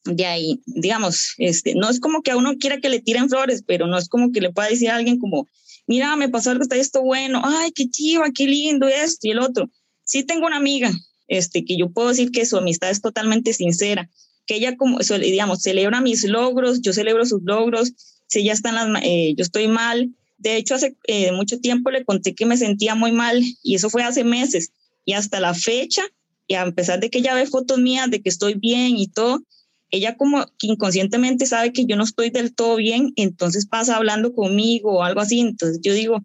de 0.04 0.26
ahí, 0.26 0.62
digamos, 0.66 1.34
este, 1.38 1.74
no 1.74 1.88
es 1.88 2.00
como 2.00 2.22
que 2.22 2.32
a 2.32 2.36
uno 2.36 2.56
quiera 2.58 2.80
que 2.80 2.88
le 2.88 3.00
tiren 3.00 3.28
flores, 3.28 3.62
pero 3.66 3.86
no 3.86 3.98
es 3.98 4.08
como 4.08 4.32
que 4.32 4.40
le 4.40 4.52
pueda 4.52 4.68
decir 4.68 4.90
a 4.90 4.96
alguien 4.96 5.18
como, 5.18 5.46
mira, 5.86 6.16
me 6.16 6.28
pasó 6.28 6.50
algo, 6.50 6.62
está 6.62 6.76
esto 6.76 7.02
bueno, 7.02 7.42
ay, 7.44 7.72
qué 7.72 7.88
chiva, 7.88 8.30
qué 8.34 8.46
lindo 8.46 8.88
esto 8.88 9.26
y 9.26 9.30
el 9.30 9.38
otro. 9.38 9.70
Sí 10.04 10.24
tengo 10.24 10.46
una 10.46 10.56
amiga, 10.56 10.92
este, 11.28 11.64
que 11.64 11.76
yo 11.76 11.90
puedo 11.90 12.08
decir 12.08 12.30
que 12.30 12.46
su 12.46 12.56
amistad 12.56 12.90
es 12.90 13.00
totalmente 13.00 13.52
sincera 13.52 14.10
que 14.46 14.56
ella 14.56 14.76
como, 14.76 14.98
digamos, 14.98 15.62
celebra 15.62 16.00
mis 16.00 16.24
logros, 16.24 16.80
yo 16.80 16.92
celebro 16.92 17.24
sus 17.24 17.42
logros, 17.42 17.92
si 18.26 18.40
ella 18.40 18.52
está 18.52 18.70
en 18.70 18.74
las, 18.74 19.02
eh, 19.02 19.34
yo 19.36 19.42
estoy 19.42 19.68
mal. 19.68 20.14
De 20.38 20.56
hecho, 20.56 20.74
hace 20.74 20.96
eh, 21.06 21.32
mucho 21.32 21.60
tiempo 21.60 21.90
le 21.90 22.04
conté 22.04 22.34
que 22.34 22.46
me 22.46 22.56
sentía 22.56 22.94
muy 22.94 23.12
mal 23.12 23.42
y 23.62 23.74
eso 23.74 23.90
fue 23.90 24.02
hace 24.02 24.24
meses. 24.24 24.72
Y 25.04 25.12
hasta 25.12 25.40
la 25.40 25.54
fecha, 25.54 26.02
y 26.46 26.54
a 26.54 26.70
pesar 26.72 27.00
de 27.00 27.10
que 27.10 27.18
ella 27.18 27.34
ve 27.34 27.46
fotos 27.46 27.78
mías 27.78 28.10
de 28.10 28.20
que 28.20 28.28
estoy 28.28 28.54
bien 28.54 28.96
y 28.96 29.08
todo, 29.08 29.42
ella 29.90 30.16
como 30.16 30.44
que 30.58 30.66
inconscientemente 30.66 31.46
sabe 31.46 31.72
que 31.72 31.86
yo 31.86 31.96
no 31.96 32.04
estoy 32.04 32.30
del 32.30 32.54
todo 32.54 32.76
bien, 32.76 33.12
entonces 33.16 33.66
pasa 33.66 33.96
hablando 33.96 34.34
conmigo 34.34 34.92
o 34.92 35.02
algo 35.02 35.20
así. 35.20 35.40
Entonces 35.40 35.80
yo 35.82 35.94
digo, 35.94 36.24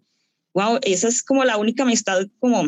wow, 0.54 0.78
esa 0.82 1.08
es 1.08 1.22
como 1.22 1.44
la 1.44 1.56
única 1.56 1.84
amistad 1.84 2.26
como 2.38 2.64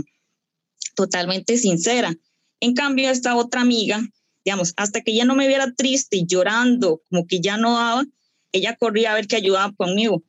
totalmente 0.95 1.59
sincera. 1.59 2.15
En 2.61 2.75
cambio, 2.75 3.11
esta 3.11 3.35
otra 3.35 3.61
amiga 3.61 4.01
digamos, 4.45 4.73
hasta 4.77 5.01
que 5.01 5.13
ella 5.13 5.25
no 5.25 5.35
me 5.35 5.47
viera 5.47 5.73
triste 5.73 6.17
y 6.17 6.27
llorando, 6.27 7.03
como 7.09 7.27
que 7.27 7.41
ya 7.41 7.57
no 7.57 7.75
daba, 7.75 8.05
ella 8.53 8.77
corría 8.77 9.13
a 9.13 9.15
ver 9.15 9.27
que 9.27 9.37
ayudaba 9.37 9.73
conmigo, 9.73 10.23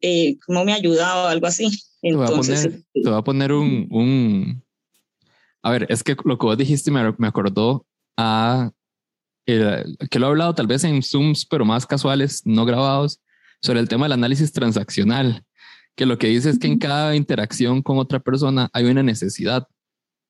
eh, 0.00 0.38
cómo 0.46 0.64
me 0.64 0.72
ayudaba, 0.72 1.30
algo 1.30 1.46
así. 1.46 1.68
Entonces, 2.02 2.68
te 2.92 3.08
voy 3.08 3.18
a 3.18 3.22
poner, 3.22 3.52
un, 3.52 3.88
un, 3.90 4.64
A 5.62 5.70
ver, 5.70 5.86
es 5.88 6.02
que 6.02 6.16
lo 6.24 6.38
que 6.38 6.46
vos 6.46 6.58
dijiste 6.58 6.90
me, 6.90 7.14
me 7.18 7.26
acordó 7.26 7.86
a... 8.16 8.70
que 9.44 10.18
lo 10.18 10.26
he 10.26 10.30
hablado 10.30 10.54
tal 10.54 10.66
vez 10.66 10.84
en 10.84 11.02
Zooms, 11.02 11.44
pero 11.46 11.64
más 11.64 11.86
casuales, 11.86 12.42
no 12.44 12.64
grabados, 12.64 13.20
sobre 13.60 13.80
el 13.80 13.88
tema 13.88 14.06
del 14.06 14.12
análisis 14.12 14.52
transaccional, 14.52 15.44
que 15.96 16.06
lo 16.06 16.18
que 16.18 16.28
dice 16.28 16.50
es 16.50 16.58
que 16.58 16.68
en 16.68 16.78
cada 16.78 17.16
interacción 17.16 17.82
con 17.82 17.98
otra 17.98 18.20
persona 18.20 18.68
hay 18.72 18.84
una 18.84 19.02
necesidad 19.02 19.66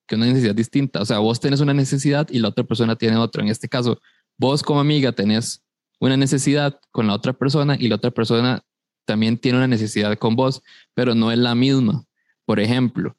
que 0.07 0.15
una 0.15 0.25
necesidad 0.25 0.55
distinta. 0.55 1.01
O 1.01 1.05
sea, 1.05 1.19
vos 1.19 1.39
tenés 1.39 1.59
una 1.59 1.73
necesidad 1.73 2.27
y 2.29 2.39
la 2.39 2.49
otra 2.49 2.63
persona 2.63 2.95
tiene 2.95 3.17
otra. 3.17 3.43
En 3.43 3.49
este 3.49 3.67
caso, 3.67 3.99
vos 4.37 4.63
como 4.63 4.79
amiga 4.79 5.11
tenés 5.11 5.63
una 5.99 6.17
necesidad 6.17 6.79
con 6.91 7.07
la 7.07 7.13
otra 7.13 7.33
persona 7.33 7.75
y 7.79 7.87
la 7.87 7.95
otra 7.95 8.11
persona 8.11 8.63
también 9.05 9.37
tiene 9.37 9.57
una 9.57 9.67
necesidad 9.67 10.17
con 10.17 10.35
vos, 10.35 10.61
pero 10.93 11.15
no 11.15 11.31
es 11.31 11.37
la 11.37 11.55
misma. 11.55 12.05
Por 12.45 12.59
ejemplo, 12.59 13.15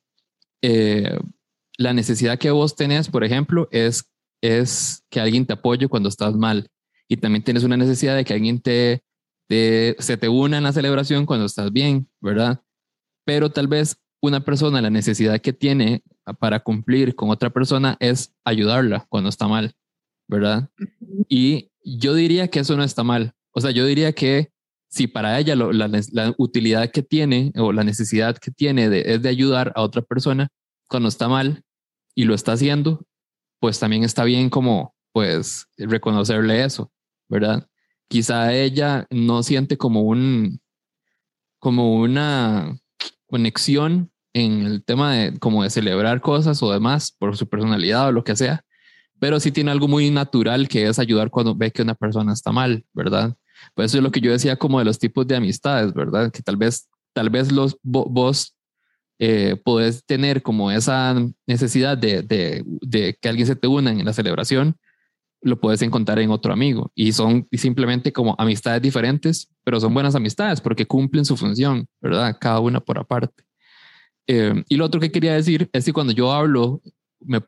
eh, 0.62 1.18
la 1.76 1.92
necesidad 1.92 2.38
que 2.38 2.50
vos 2.50 2.76
tenés, 2.76 3.08
por 3.08 3.24
ejemplo, 3.24 3.68
es, 3.70 4.10
es 4.42 5.04
que 5.10 5.20
alguien 5.20 5.46
te 5.46 5.54
apoye 5.54 5.88
cuando 5.88 6.08
estás 6.08 6.34
mal. 6.34 6.68
Y 7.08 7.16
también 7.16 7.42
tienes 7.42 7.64
una 7.64 7.76
necesidad 7.76 8.16
de 8.16 8.24
que 8.24 8.34
alguien 8.34 8.60
te, 8.60 9.02
se 9.48 10.16
te 10.18 10.28
una 10.28 10.58
en 10.58 10.64
la 10.64 10.72
celebración 10.72 11.24
cuando 11.24 11.46
estás 11.46 11.72
bien, 11.72 12.08
¿verdad? 12.20 12.60
Pero 13.24 13.50
tal 13.50 13.66
vez 13.66 13.96
una 14.20 14.40
persona, 14.40 14.82
la 14.82 14.90
necesidad 14.90 15.40
que 15.40 15.52
tiene 15.52 16.02
para 16.34 16.60
cumplir 16.60 17.14
con 17.14 17.30
otra 17.30 17.50
persona 17.50 17.96
es 18.00 18.34
ayudarla 18.44 19.06
cuando 19.08 19.28
está 19.28 19.48
mal, 19.48 19.74
¿verdad? 20.26 20.70
Y 21.28 21.70
yo 21.84 22.14
diría 22.14 22.48
que 22.48 22.60
eso 22.60 22.76
no 22.76 22.84
está 22.84 23.02
mal. 23.02 23.34
O 23.52 23.60
sea, 23.60 23.70
yo 23.70 23.86
diría 23.86 24.12
que 24.12 24.52
si 24.88 25.06
para 25.06 25.38
ella 25.38 25.54
la, 25.54 26.34
utilidad 26.38 26.90
que 26.90 27.02
tiene 27.02 27.52
o 27.56 27.72
la 27.72 27.84
necesidad 27.84 28.36
que 28.38 28.50
tiene 28.50 28.88
de, 28.88 29.02
es 29.14 29.22
de 29.22 29.28
ayudar 29.28 29.72
a 29.74 29.82
otra 29.82 30.02
persona 30.02 30.48
cuando 30.88 31.08
está 31.08 31.28
mal 31.28 31.62
y 32.14 32.24
lo 32.24 32.34
está 32.34 32.52
haciendo, 32.52 33.06
pues 33.60 33.78
también 33.78 34.04
está 34.04 34.24
bien 34.24 34.50
como 34.50 34.94
pues 35.12 35.66
reconocerle 35.76 36.64
eso, 36.64 36.90
¿verdad? 37.28 37.68
Quizá 38.08 38.54
ella 38.54 39.06
no 39.10 39.42
siente 39.42 39.76
como 39.76 40.02
un 40.02 40.60
como 41.58 41.96
una 41.96 42.78
conexión 43.26 44.10
en 44.32 44.66
el 44.66 44.84
tema 44.84 45.14
de 45.14 45.38
como 45.38 45.62
de 45.62 45.70
celebrar 45.70 46.20
cosas 46.20 46.62
o 46.62 46.72
demás 46.72 47.12
por 47.18 47.36
su 47.36 47.48
personalidad 47.48 48.08
o 48.08 48.12
lo 48.12 48.24
que 48.24 48.36
sea, 48.36 48.64
pero 49.18 49.40
sí 49.40 49.50
tiene 49.52 49.70
algo 49.70 49.88
muy 49.88 50.10
natural 50.10 50.68
que 50.68 50.86
es 50.86 50.98
ayudar 50.98 51.30
cuando 51.30 51.54
ve 51.54 51.70
que 51.70 51.82
una 51.82 51.94
persona 51.94 52.32
está 52.32 52.52
mal, 52.52 52.84
¿verdad? 52.92 53.36
Pues 53.74 53.90
eso 53.90 53.98
es 53.98 54.04
lo 54.04 54.12
que 54.12 54.20
yo 54.20 54.30
decía 54.30 54.56
como 54.56 54.78
de 54.78 54.84
los 54.84 54.98
tipos 54.98 55.26
de 55.26 55.36
amistades, 55.36 55.92
¿verdad? 55.92 56.30
Que 56.30 56.42
tal 56.42 56.56
vez, 56.56 56.88
tal 57.12 57.30
vez 57.30 57.50
los, 57.50 57.76
vos 57.82 58.54
eh, 59.18 59.56
podés 59.64 60.04
tener 60.04 60.42
como 60.42 60.70
esa 60.70 61.16
necesidad 61.46 61.98
de, 61.98 62.22
de, 62.22 63.18
que 63.20 63.28
alguien 63.28 63.46
se 63.46 63.56
te 63.56 63.66
una 63.66 63.90
en 63.90 64.04
la 64.04 64.12
celebración, 64.12 64.76
lo 65.40 65.60
puedes 65.60 65.82
encontrar 65.82 66.18
en 66.18 66.30
otro 66.30 66.52
amigo 66.52 66.90
y 66.94 67.12
son 67.12 67.46
simplemente 67.52 68.12
como 68.12 68.34
amistades 68.38 68.82
diferentes, 68.82 69.48
pero 69.64 69.80
son 69.80 69.94
buenas 69.94 70.14
amistades 70.14 70.60
porque 70.60 70.86
cumplen 70.86 71.24
su 71.24 71.36
función, 71.36 71.86
¿verdad? 72.00 72.36
Cada 72.40 72.60
una 72.60 72.80
por 72.80 72.98
aparte. 72.98 73.47
Eh, 74.28 74.62
y 74.68 74.76
lo 74.76 74.84
otro 74.84 75.00
que 75.00 75.10
quería 75.10 75.34
decir 75.34 75.68
es 75.72 75.84
que 75.84 75.92
cuando 75.92 76.12
yo 76.12 76.32
hablo, 76.32 76.82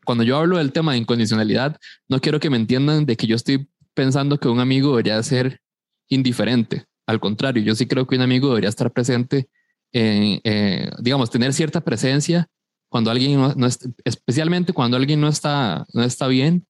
cuando 0.04 0.24
yo 0.24 0.38
hablo 0.38 0.58
del 0.58 0.72
tema 0.72 0.92
de 0.92 0.98
incondicionalidad, 0.98 1.76
no 2.08 2.20
quiero 2.20 2.40
que 2.40 2.50
me 2.50 2.56
entiendan 2.56 3.06
de 3.06 3.16
que 3.16 3.26
yo 3.26 3.36
estoy 3.36 3.68
pensando 3.94 4.40
que 4.40 4.48
un 4.48 4.60
amigo 4.60 4.90
debería 4.90 5.22
ser 5.22 5.60
indiferente. 6.08 6.86
Al 7.06 7.20
contrario, 7.20 7.62
yo 7.62 7.74
sí 7.74 7.86
creo 7.86 8.06
que 8.06 8.16
un 8.16 8.22
amigo 8.22 8.48
debería 8.48 8.70
estar 8.70 8.90
presente, 8.92 9.48
eh, 9.92 10.90
digamos, 11.00 11.30
tener 11.30 11.52
cierta 11.52 11.82
presencia 11.82 12.48
cuando 12.88 13.10
alguien 13.10 13.40
no, 13.56 13.68
especialmente 14.04 14.72
cuando 14.72 14.96
alguien 14.96 15.20
no 15.20 15.28
está, 15.28 15.86
no 15.92 16.02
está 16.02 16.26
bien, 16.26 16.66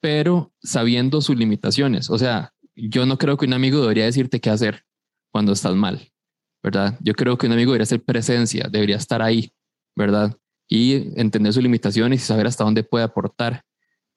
pero 0.00 0.52
sabiendo 0.62 1.20
sus 1.20 1.36
limitaciones. 1.36 2.08
O 2.08 2.18
sea, 2.18 2.52
yo 2.74 3.04
no 3.04 3.18
creo 3.18 3.36
que 3.36 3.46
un 3.46 3.52
amigo 3.52 3.80
debería 3.82 4.06
decirte 4.06 4.40
qué 4.40 4.50
hacer 4.50 4.84
cuando 5.30 5.52
estás 5.52 5.74
mal, 5.74 6.09
¿verdad? 6.62 6.98
Yo 7.00 7.14
creo 7.14 7.38
que 7.38 7.46
un 7.46 7.52
amigo 7.52 7.72
debería 7.72 7.86
ser 7.86 8.02
presencia, 8.02 8.68
debería 8.70 8.96
estar 8.96 9.22
ahí, 9.22 9.52
¿verdad? 9.96 10.36
Y 10.68 11.18
entender 11.20 11.52
sus 11.52 11.62
limitaciones 11.62 12.22
y 12.22 12.24
saber 12.24 12.46
hasta 12.46 12.64
dónde 12.64 12.82
puede 12.82 13.04
aportar. 13.04 13.62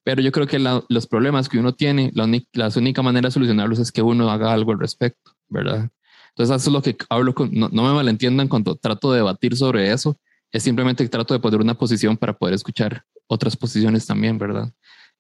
Pero 0.04 0.22
yo 0.22 0.32
creo 0.32 0.48
que 0.48 0.60
los 0.60 1.08
problemas 1.08 1.48
que 1.48 1.58
uno 1.58 1.74
tiene, 1.74 2.12
la, 2.14 2.28
la 2.54 2.70
única 2.76 3.02
manera 3.02 3.28
de 3.28 3.32
solucionarlos 3.32 3.80
es 3.80 3.92
que 3.92 4.02
uno 4.02 4.30
haga 4.30 4.52
algo 4.52 4.72
al 4.74 4.80
respecto, 4.80 5.32
¿verdad? 5.48 5.90
Entonces, 6.30 6.56
eso 6.56 6.70
es 6.70 6.74
lo 6.74 6.82
que 6.82 6.98
hablo 7.10 7.34
con, 7.34 7.52
no, 7.54 7.70
me 7.70 7.94
malentiendan 7.94 8.48
cuando 8.48 8.76
trato 8.76 9.12
de 9.12 9.20
debatir 9.20 9.56
sobre 9.56 9.92
eso, 9.92 10.18
es 10.52 10.64
simplemente 10.64 11.04
que 11.04 11.10
trato 11.10 11.34
de 11.34 11.40
poner 11.40 11.62
una 11.62 11.76
posición 11.76 12.18
para 12.18 12.34
poder 12.34 12.56
escuchar 12.56 13.04
otras 13.28 13.56
posiciones 13.56 14.06
también, 14.06 14.38
¿verdad? 14.38 14.72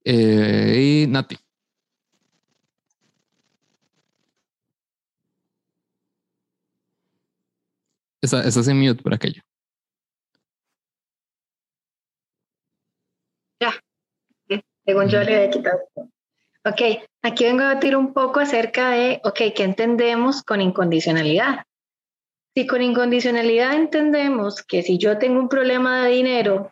Eh, 0.04 1.06
y 1.06 1.12
Nati. 1.12 1.38
Esa, 8.24 8.40
esa 8.48 8.62
es 8.62 8.68
en 8.70 8.80
mute 8.80 9.04
por 9.04 9.14
aquello. 9.14 9.42
Ya, 13.60 13.74
según 14.86 15.10
yo 15.10 15.22
le 15.24 15.44
he 15.44 15.50
quitado. 15.50 15.80
Ok, 16.64 17.04
aquí 17.22 17.44
vengo 17.44 17.64
a 17.64 17.70
debatir 17.70 17.98
un 17.98 18.14
poco 18.14 18.40
acerca 18.40 18.92
de, 18.92 19.20
ok, 19.26 19.40
¿qué 19.54 19.64
entendemos 19.64 20.42
con 20.42 20.62
incondicionalidad? 20.62 21.66
Si 22.56 22.66
con 22.66 22.82
incondicionalidad 22.82 23.74
entendemos 23.74 24.64
que 24.64 24.84
si 24.84 24.98
yo 24.98 25.18
tengo 25.18 25.42
un 25.42 25.50
problema 25.50 26.06
de 26.06 26.12
dinero 26.12 26.72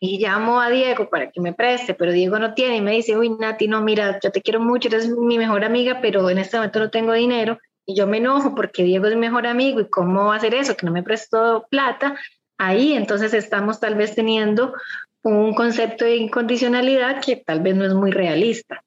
y 0.00 0.18
llamo 0.18 0.62
a 0.62 0.70
Diego 0.70 1.10
para 1.10 1.30
que 1.30 1.42
me 1.42 1.52
preste, 1.52 1.92
pero 1.92 2.12
Diego 2.12 2.38
no 2.38 2.54
tiene 2.54 2.76
y 2.76 2.80
me 2.80 2.92
dice, 2.92 3.14
uy, 3.14 3.28
Nati, 3.28 3.68
no, 3.68 3.82
mira, 3.82 4.18
yo 4.22 4.32
te 4.32 4.40
quiero 4.40 4.60
mucho, 4.60 4.88
eres 4.88 5.06
mi 5.06 5.36
mejor 5.36 5.64
amiga, 5.66 6.00
pero 6.00 6.30
en 6.30 6.38
este 6.38 6.56
momento 6.56 6.78
no 6.78 6.90
tengo 6.90 7.12
dinero, 7.12 7.58
y 7.90 7.96
yo 7.96 8.06
me 8.06 8.18
enojo 8.18 8.54
porque 8.54 8.84
Diego 8.84 9.06
es 9.06 9.14
mi 9.14 9.20
mejor 9.20 9.46
amigo 9.46 9.80
y 9.80 9.88
cómo 9.88 10.26
va 10.26 10.34
a 10.34 10.36
hacer 10.36 10.54
eso, 10.54 10.76
que 10.76 10.86
no 10.86 10.92
me 10.92 11.02
prestó 11.02 11.66
plata, 11.70 12.16
ahí 12.58 12.92
entonces 12.92 13.34
estamos 13.34 13.80
tal 13.80 13.96
vez 13.96 14.14
teniendo 14.14 14.74
un 15.22 15.54
concepto 15.54 16.04
de 16.04 16.16
incondicionalidad 16.16 17.20
que 17.20 17.36
tal 17.36 17.60
vez 17.60 17.74
no 17.74 17.84
es 17.84 17.94
muy 17.94 18.10
realista. 18.10 18.82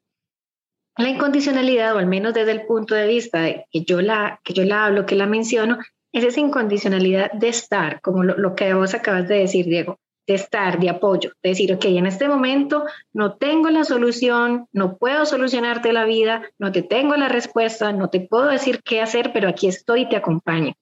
La 0.97 1.09
incondicionalidad, 1.09 1.95
o 1.95 1.99
al 1.99 2.07
menos 2.07 2.33
desde 2.33 2.51
el 2.51 2.65
punto 2.65 2.95
de 2.95 3.07
vista 3.07 3.41
de 3.41 3.65
que 3.71 3.83
yo 3.83 4.01
la, 4.01 4.39
que 4.43 4.53
yo 4.53 4.63
la 4.63 4.85
hablo, 4.85 5.05
que 5.05 5.15
la 5.15 5.25
menciono, 5.25 5.79
es 6.11 6.23
esa 6.23 6.39
incondicionalidad 6.39 7.31
de 7.31 7.49
estar, 7.49 7.99
como 8.01 8.23
lo, 8.23 8.37
lo 8.37 8.55
que 8.55 8.73
vos 8.73 8.93
acabas 8.93 9.27
de 9.27 9.39
decir, 9.39 9.65
Diego, 9.65 9.99
de 10.27 10.35
estar, 10.35 10.79
de 10.79 10.89
apoyo, 10.89 11.31
de 11.43 11.49
decir, 11.49 11.73
ok, 11.73 11.85
en 11.85 12.05
este 12.05 12.27
momento 12.27 12.85
no 13.11 13.35
tengo 13.35 13.69
la 13.69 13.83
solución, 13.83 14.67
no 14.71 14.97
puedo 14.97 15.25
solucionarte 15.25 15.91
la 15.93 16.05
vida, 16.05 16.43
no 16.57 16.71
te 16.71 16.81
tengo 16.81 17.15
la 17.15 17.29
respuesta, 17.29 17.91
no 17.91 18.09
te 18.09 18.21
puedo 18.21 18.45
decir 18.45 18.81
qué 18.83 19.01
hacer, 19.01 19.31
pero 19.33 19.49
aquí 19.49 19.67
estoy 19.67 20.01
y 20.01 20.09
te 20.09 20.15
acompaño. 20.15 20.73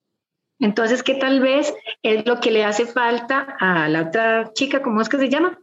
Entonces, 0.59 1.01
¿qué 1.01 1.15
tal 1.15 1.39
vez 1.39 1.73
es 2.03 2.25
lo 2.27 2.39
que 2.39 2.51
le 2.51 2.63
hace 2.63 2.85
falta 2.85 3.55
a 3.59 3.89
la 3.89 4.03
otra 4.03 4.51
chica, 4.53 4.83
¿cómo 4.83 5.01
es 5.01 5.09
que 5.09 5.17
se 5.17 5.29
llama? 5.29 5.59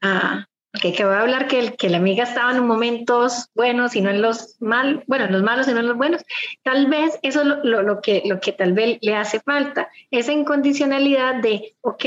Ah, 0.00 0.46
que, 0.80 0.92
que 0.92 1.04
voy 1.04 1.14
a 1.14 1.20
hablar 1.20 1.46
que, 1.46 1.74
que 1.74 1.88
la 1.88 1.98
amiga 1.98 2.24
estaba 2.24 2.52
en 2.52 2.66
momentos 2.66 3.50
buenos 3.54 3.94
y 3.96 4.00
no 4.00 4.10
en 4.10 4.22
los 4.22 4.56
malos, 4.60 5.02
bueno, 5.06 5.26
en 5.26 5.32
los 5.32 5.42
malos 5.42 5.68
y 5.68 5.72
no 5.72 5.80
en 5.80 5.88
los 5.88 5.96
buenos. 5.96 6.22
Tal 6.62 6.86
vez 6.86 7.18
eso 7.22 7.42
es 7.42 7.46
lo, 7.46 7.82
lo, 7.82 8.00
que, 8.00 8.22
lo 8.26 8.40
que 8.40 8.52
tal 8.52 8.72
vez 8.72 8.98
le 9.00 9.14
hace 9.14 9.40
falta, 9.40 9.88
esa 10.10 10.32
incondicionalidad 10.32 11.36
de, 11.36 11.76
ok, 11.80 12.04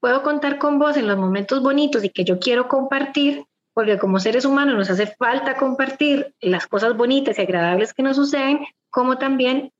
puedo 0.00 0.22
contar 0.22 0.58
con 0.58 0.78
vos 0.78 0.96
en 0.96 1.06
los 1.06 1.16
momentos 1.16 1.62
bonitos 1.62 2.04
y 2.04 2.10
que 2.10 2.24
yo 2.24 2.38
quiero 2.38 2.68
compartir, 2.68 3.44
porque 3.72 3.98
como 3.98 4.18
seres 4.18 4.44
humanos 4.44 4.76
nos 4.76 4.90
hace 4.90 5.06
falta 5.06 5.56
compartir 5.56 6.34
las 6.40 6.66
cosas 6.66 6.96
bonitas 6.96 7.38
y 7.38 7.42
agradables 7.42 7.94
que 7.94 8.02
nos 8.02 8.16
suceden, 8.16 8.60
como 8.90 9.18
también 9.18 9.72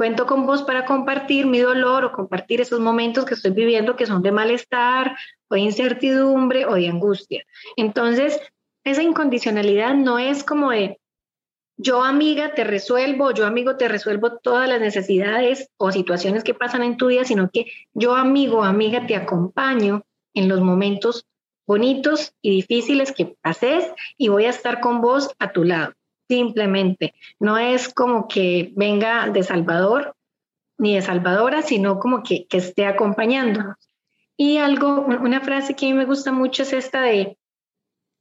cuento 0.00 0.24
con 0.24 0.46
vos 0.46 0.62
para 0.62 0.86
compartir 0.86 1.44
mi 1.44 1.58
dolor 1.58 2.06
o 2.06 2.12
compartir 2.12 2.62
esos 2.62 2.80
momentos 2.80 3.26
que 3.26 3.34
estoy 3.34 3.50
viviendo 3.50 3.96
que 3.96 4.06
son 4.06 4.22
de 4.22 4.32
malestar 4.32 5.14
o 5.46 5.56
de 5.56 5.60
incertidumbre 5.60 6.64
o 6.64 6.72
de 6.72 6.88
angustia. 6.88 7.44
Entonces, 7.76 8.40
esa 8.82 9.02
incondicionalidad 9.02 9.92
no 9.92 10.18
es 10.18 10.42
como 10.42 10.70
de 10.70 10.98
yo 11.76 12.02
amiga 12.02 12.54
te 12.54 12.64
resuelvo, 12.64 13.32
yo 13.32 13.44
amigo 13.44 13.76
te 13.76 13.88
resuelvo 13.88 14.38
todas 14.38 14.70
las 14.70 14.80
necesidades 14.80 15.68
o 15.76 15.92
situaciones 15.92 16.44
que 16.44 16.54
pasan 16.54 16.82
en 16.82 16.96
tu 16.96 17.08
vida, 17.08 17.26
sino 17.26 17.50
que 17.50 17.66
yo 17.92 18.14
amigo, 18.14 18.64
amiga 18.64 19.06
te 19.06 19.16
acompaño 19.16 20.04
en 20.32 20.48
los 20.48 20.62
momentos 20.62 21.26
bonitos 21.66 22.32
y 22.40 22.52
difíciles 22.52 23.12
que 23.12 23.36
pases 23.42 23.84
y 24.16 24.28
voy 24.28 24.46
a 24.46 24.50
estar 24.50 24.80
con 24.80 25.02
vos 25.02 25.30
a 25.38 25.52
tu 25.52 25.64
lado 25.64 25.92
simplemente. 26.30 27.12
No 27.40 27.58
es 27.58 27.92
como 27.92 28.28
que 28.28 28.72
venga 28.76 29.28
de 29.28 29.42
Salvador 29.42 30.14
ni 30.78 30.94
de 30.94 31.02
Salvadora, 31.02 31.62
sino 31.62 31.98
como 31.98 32.22
que, 32.22 32.46
que 32.46 32.58
esté 32.58 32.86
acompañándonos. 32.86 33.76
Y 34.36 34.58
algo, 34.58 35.00
una 35.00 35.40
frase 35.40 35.74
que 35.74 35.86
a 35.86 35.88
mí 35.88 35.94
me 35.94 36.04
gusta 36.04 36.30
mucho 36.30 36.62
es 36.62 36.72
esta 36.72 37.02
de, 37.02 37.36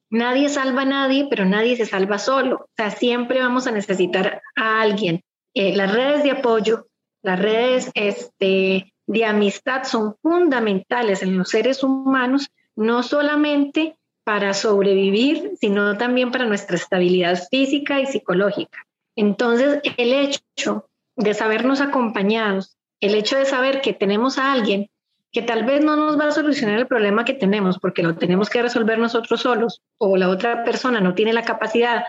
nadie 0.10 0.49
salva 0.49 0.82
a 0.82 0.86
nadie, 0.86 1.28
pero 1.30 1.45
nadie 1.45 1.78
se 1.78 1.86
salva 1.86 2.18
solo. 2.18 2.55
O 2.55 2.70
sea, 2.76 2.89
siempre 2.89 3.41
vamos 3.41 3.68
a 3.68 3.72
necesitar 3.72 4.41
a 4.55 4.82
alguien. 4.82 5.22
Eh, 5.53 5.76
las 5.76 5.93
redes 5.93 6.24
de 6.24 6.32
apoyo, 6.32 6.88
las 7.22 7.39
redes 7.39 7.91
este, 7.93 8.91
de 9.05 9.26
amistad 9.26 9.84
son 9.84 10.16
fundamentales 10.22 11.22
en 11.22 11.38
los 11.38 11.49
seres 11.49 11.84
humanos, 11.84 12.49
no 12.76 13.03
solamente 13.03 13.99
para 14.30 14.53
sobrevivir, 14.53 15.53
sino 15.59 15.97
también 15.97 16.30
para 16.30 16.45
nuestra 16.45 16.75
estabilidad 16.75 17.47
física 17.49 17.99
y 17.99 18.05
psicológica. 18.05 18.86
Entonces, 19.15 19.82
el 19.97 20.13
hecho 20.13 20.88
de 21.15 21.34
sabernos 21.34 21.82
acompañados, 21.82 22.77
el 22.99 23.15
hecho 23.15 23.39
de 23.39 23.45
saber 23.45 23.82
que 23.82 23.93
tenemos 23.93 24.38
a 24.38 24.51
alguien 24.51 24.91
que 25.32 25.41
tal 25.41 25.63
vez 25.63 25.84
no 25.84 25.95
nos 25.95 26.19
va 26.19 26.27
a 26.27 26.32
solucionar 26.32 26.77
el 26.77 26.86
problema 26.86 27.25
que 27.25 27.34
tenemos 27.34 27.80
porque 27.80 28.03
lo 28.03 28.17
tenemos 28.17 28.51
que 28.51 28.61
resolver 28.61 28.99
nosotros 28.99 29.41
solos 29.41 29.82
o 29.97 30.15
la 30.15 30.30
otra 30.30 30.63
persona 30.63 31.01
no 31.01 31.15
tiene 31.15 31.34
la 31.34 31.41
capacidad 31.41 32.03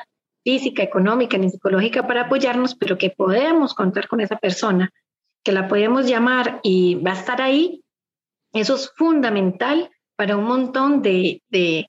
física, 0.44 0.82
económica 0.82 1.38
ni 1.38 1.48
psicológica 1.48 2.06
para 2.06 2.24
apoyarnos, 2.24 2.74
pero 2.74 2.98
que 2.98 3.08
podemos 3.08 3.72
contar 3.72 4.08
con 4.08 4.20
esa 4.20 4.36
persona, 4.36 4.90
que 5.42 5.52
la 5.52 5.68
podemos 5.68 6.06
llamar 6.06 6.60
y 6.62 6.96
va 6.96 7.12
a 7.12 7.18
estar 7.18 7.40
ahí, 7.40 7.82
eso 8.52 8.74
es 8.74 8.92
fundamental 8.94 9.88
para 10.16 10.36
un 10.36 10.44
montón 10.44 11.00
de, 11.00 11.40
de 11.48 11.86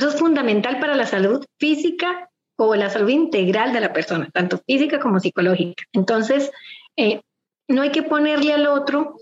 eso 0.00 0.08
es 0.08 0.18
fundamental 0.18 0.80
para 0.80 0.96
la 0.96 1.06
salud 1.06 1.44
física 1.58 2.28
o 2.56 2.74
la 2.74 2.90
salud 2.90 3.08
integral 3.08 3.72
de 3.72 3.80
la 3.80 3.92
persona, 3.92 4.28
tanto 4.32 4.60
física 4.66 5.00
como 5.00 5.20
psicológica. 5.20 5.84
Entonces, 5.92 6.50
eh, 6.96 7.22
no 7.68 7.82
hay 7.82 7.90
que 7.90 8.02
ponerle 8.02 8.52
al 8.52 8.66
otro 8.66 9.16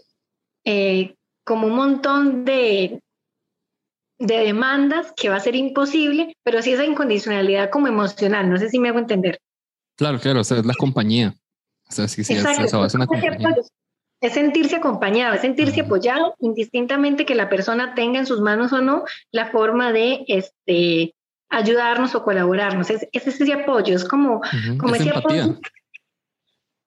eh, 0.64 1.14
como 1.44 1.66
un 1.66 1.74
montón 1.74 2.44
de, 2.44 3.00
de 4.18 4.38
demandas 4.38 5.12
que 5.16 5.28
va 5.28 5.36
a 5.36 5.40
ser 5.40 5.54
imposible, 5.54 6.36
pero 6.42 6.62
sí 6.62 6.72
esa 6.72 6.84
incondicionalidad 6.84 7.70
como 7.70 7.86
emocional, 7.86 8.50
no 8.50 8.56
sé 8.56 8.68
si 8.68 8.78
me 8.78 8.88
hago 8.88 8.98
entender. 8.98 9.38
Claro, 9.96 10.18
claro, 10.18 10.40
o 10.40 10.44
sea, 10.44 10.58
es 10.58 10.66
la 10.66 10.74
compañía. 10.74 11.34
O 11.88 11.92
sea, 11.92 12.06
sí, 12.08 12.22
sí, 12.24 12.34
es, 12.34 12.44
una 12.94 13.06
compañía. 13.06 13.54
Es 14.20 14.34
sentirse 14.34 14.76
acompañado, 14.76 15.34
es 15.34 15.42
sentirse 15.42 15.82
apoyado, 15.82 16.34
indistintamente 16.40 17.24
que 17.24 17.34
la 17.34 17.48
persona 17.48 17.94
tenga 17.94 18.18
en 18.18 18.26
sus 18.26 18.40
manos 18.40 18.72
o 18.72 18.80
no 18.80 19.04
la 19.30 19.46
forma 19.46 19.92
de 19.92 20.24
este, 20.26 21.14
ayudarnos 21.48 22.14
o 22.14 22.24
colaborarnos. 22.24 22.90
Es, 22.90 23.06
ese 23.12 23.52
apoyo, 23.52 23.94
es 23.94 24.04
como, 24.04 24.40
como 24.78 24.94
ese 24.94 25.10
apoyo 25.10 25.58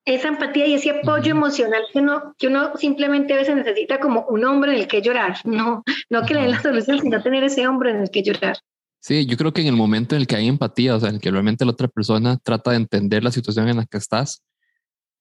esa 0.05 0.29
empatía 0.29 0.65
y 0.67 0.73
ese 0.73 0.89
apoyo 0.89 1.31
emocional 1.31 1.83
que 1.91 1.99
uno, 1.99 2.35
que 2.37 2.47
uno 2.47 2.75
simplemente 2.77 3.33
a 3.33 3.37
veces 3.37 3.55
necesita 3.55 3.99
como 3.99 4.25
un 4.27 4.43
hombre 4.45 4.73
en 4.73 4.79
el 4.79 4.87
que 4.87 5.01
llorar, 5.01 5.37
no, 5.45 5.83
no 6.09 6.25
que 6.25 6.33
le 6.33 6.41
den 6.41 6.51
la 6.51 6.61
solución, 6.61 6.99
sino 6.99 7.21
tener 7.21 7.43
ese 7.43 7.67
hombre 7.67 7.91
en 7.91 8.01
el 8.01 8.09
que 8.09 8.23
llorar. 8.23 8.57
Sí, 8.99 9.25
yo 9.25 9.35
creo 9.35 9.51
que 9.51 9.61
en 9.61 9.67
el 9.67 9.75
momento 9.75 10.15
en 10.15 10.21
el 10.21 10.27
que 10.27 10.35
hay 10.35 10.47
empatía, 10.47 10.95
o 10.95 10.99
sea, 10.99 11.09
en 11.09 11.15
el 11.15 11.21
que 11.21 11.31
realmente 11.31 11.65
la 11.65 11.71
otra 11.71 11.87
persona 11.87 12.37
trata 12.37 12.71
de 12.71 12.77
entender 12.77 13.23
la 13.23 13.31
situación 13.31 13.67
en 13.67 13.77
la 13.77 13.85
que 13.85 13.97
estás 13.97 14.43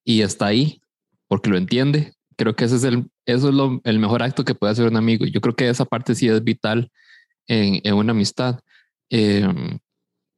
y 0.04 0.20
está 0.20 0.46
ahí 0.46 0.82
porque 1.30 1.48
lo 1.48 1.56
entiende, 1.56 2.12
creo 2.36 2.56
que 2.56 2.64
ese 2.64 2.74
es 2.74 2.82
el, 2.82 3.08
eso 3.24 3.50
es 3.50 3.80
el 3.84 3.98
mejor 4.00 4.20
acto 4.20 4.44
que 4.44 4.56
puede 4.56 4.72
hacer 4.72 4.88
un 4.88 4.96
amigo. 4.96 5.24
Yo 5.26 5.40
creo 5.40 5.54
que 5.54 5.68
esa 5.68 5.84
parte 5.84 6.16
sí 6.16 6.26
es 6.26 6.42
vital 6.42 6.90
en, 7.46 7.80
en 7.84 7.94
una 7.94 8.10
amistad, 8.10 8.58
eh, 9.10 9.46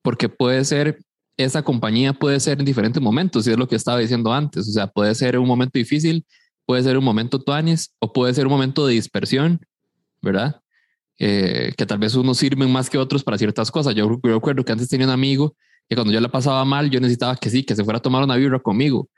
porque 0.03 0.28
puede 0.28 0.62
ser 0.66 0.99
esa 1.38 1.62
compañía 1.62 2.12
puede 2.12 2.38
ser 2.40 2.59
en 2.59 2.66
diferentes 2.66 3.03
momentos, 3.03 3.47
y 3.47 3.53
es 3.53 3.57
lo 3.57 3.66
que 3.66 3.76
estaba 3.76 4.01
diciendo 4.01 4.34
antes. 4.34 4.68
O 4.68 4.70
sea, 4.70 4.86
puede 4.86 5.14
ser 5.14 5.38
un 5.38 5.49
momento 5.49 5.78
difícil, 5.78 6.26
puede 6.66 6.82
ser 6.82 6.99
un 6.99 7.05
momento 7.05 7.38
tuanis 7.40 7.95
o 7.99 8.12
puede 8.12 8.34
ser 8.34 8.47
un 8.47 8.53
momento 8.53 8.86
de 8.86 8.93
dispersión, 8.93 9.64
¿verdad? 10.20 10.61
Eh, 11.18 11.72
que 11.74 11.86
tal 11.86 11.99
vez 11.99 12.14
unos 12.14 12.36
sirven 12.36 12.70
más 12.70 12.90
que 12.90 12.99
otros 12.99 13.24
para 13.24 13.38
ciertas 13.38 13.70
cosas. 13.70 13.95
Yo, 13.95 14.20
yo 14.22 14.34
recuerdo 14.34 14.62
que 14.62 14.72
antes 14.72 14.90
tenía 14.90 15.07
un 15.07 15.12
amigo 15.14 15.57
que 15.88 15.97
cuando 15.97 16.12
yo 16.12 16.20
la 16.20 16.28
pasaba 16.28 16.62
mal, 16.66 16.90
yo 16.90 17.01
necesitaba 17.01 17.34
que 17.36 17.49
sí, 17.49 17.64
que 17.64 17.74
se 17.74 17.82
fuera 17.82 17.97
a 17.97 18.03
tomar 18.03 18.22
una 18.22 18.36
vibra 18.36 18.59
conmigo 18.59 19.09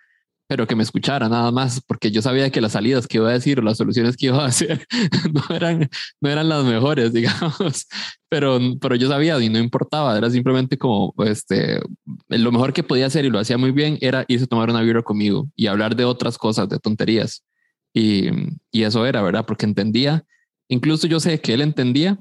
pero 0.47 0.67
que 0.67 0.77
me 0.77 0.83
escuchara 0.83 1.29
nada 1.29 1.51
más, 1.51 1.81
porque 1.87 2.11
yo 2.11 2.21
sabía 2.21 2.51
que 2.51 2.61
las 2.61 2.73
salidas 2.73 3.07
que 3.07 3.17
iba 3.17 3.31
a 3.31 3.33
decir 3.33 3.59
o 3.59 3.63
las 3.63 3.79
soluciones 3.79 4.17
que 4.17 4.27
iba 4.27 4.43
a 4.43 4.47
hacer 4.49 4.87
no 5.33 5.43
eran, 5.55 5.89
no 6.21 6.31
eran 6.31 6.49
las 6.49 6.65
mejores, 6.65 7.13
digamos, 7.15 7.87
pero, 8.29 8.59
pero 8.81 8.95
yo 8.97 9.09
sabía 9.09 9.41
y 9.41 9.49
no 9.49 9.59
importaba, 9.59 10.17
era 10.17 10.29
simplemente 10.31 10.77
como, 10.77 11.15
este, 11.25 11.81
lo 12.29 12.53
mejor 12.53 12.73
que 12.73 12.83
podía 12.83 13.07
hacer 13.07 13.25
y 13.25 13.31
lo 13.31 13.39
hacía 13.39 13.59
muy 13.59 13.71
bien 13.71 13.99
era 14.01 14.25
irse 14.29 14.45
a 14.45 14.49
tomar 14.49 14.71
una 14.71 14.83
birra 14.83 15.03
conmigo 15.03 15.49
y 15.57 15.67
hablar 15.67 15.97
de 15.97 16.05
otras 16.05 16.37
cosas, 16.37 16.69
de 16.69 16.79
tonterías. 16.79 17.45
Y, 17.93 18.29
y 18.73 18.83
eso 18.83 19.07
era, 19.07 19.23
¿verdad? 19.23 19.47
Porque 19.47 19.67
entendía, 19.67 20.25
incluso 20.69 21.07
yo 21.07 21.21
sé 21.21 21.41
que 21.41 21.55
él 21.55 21.61
entendía 21.61 22.19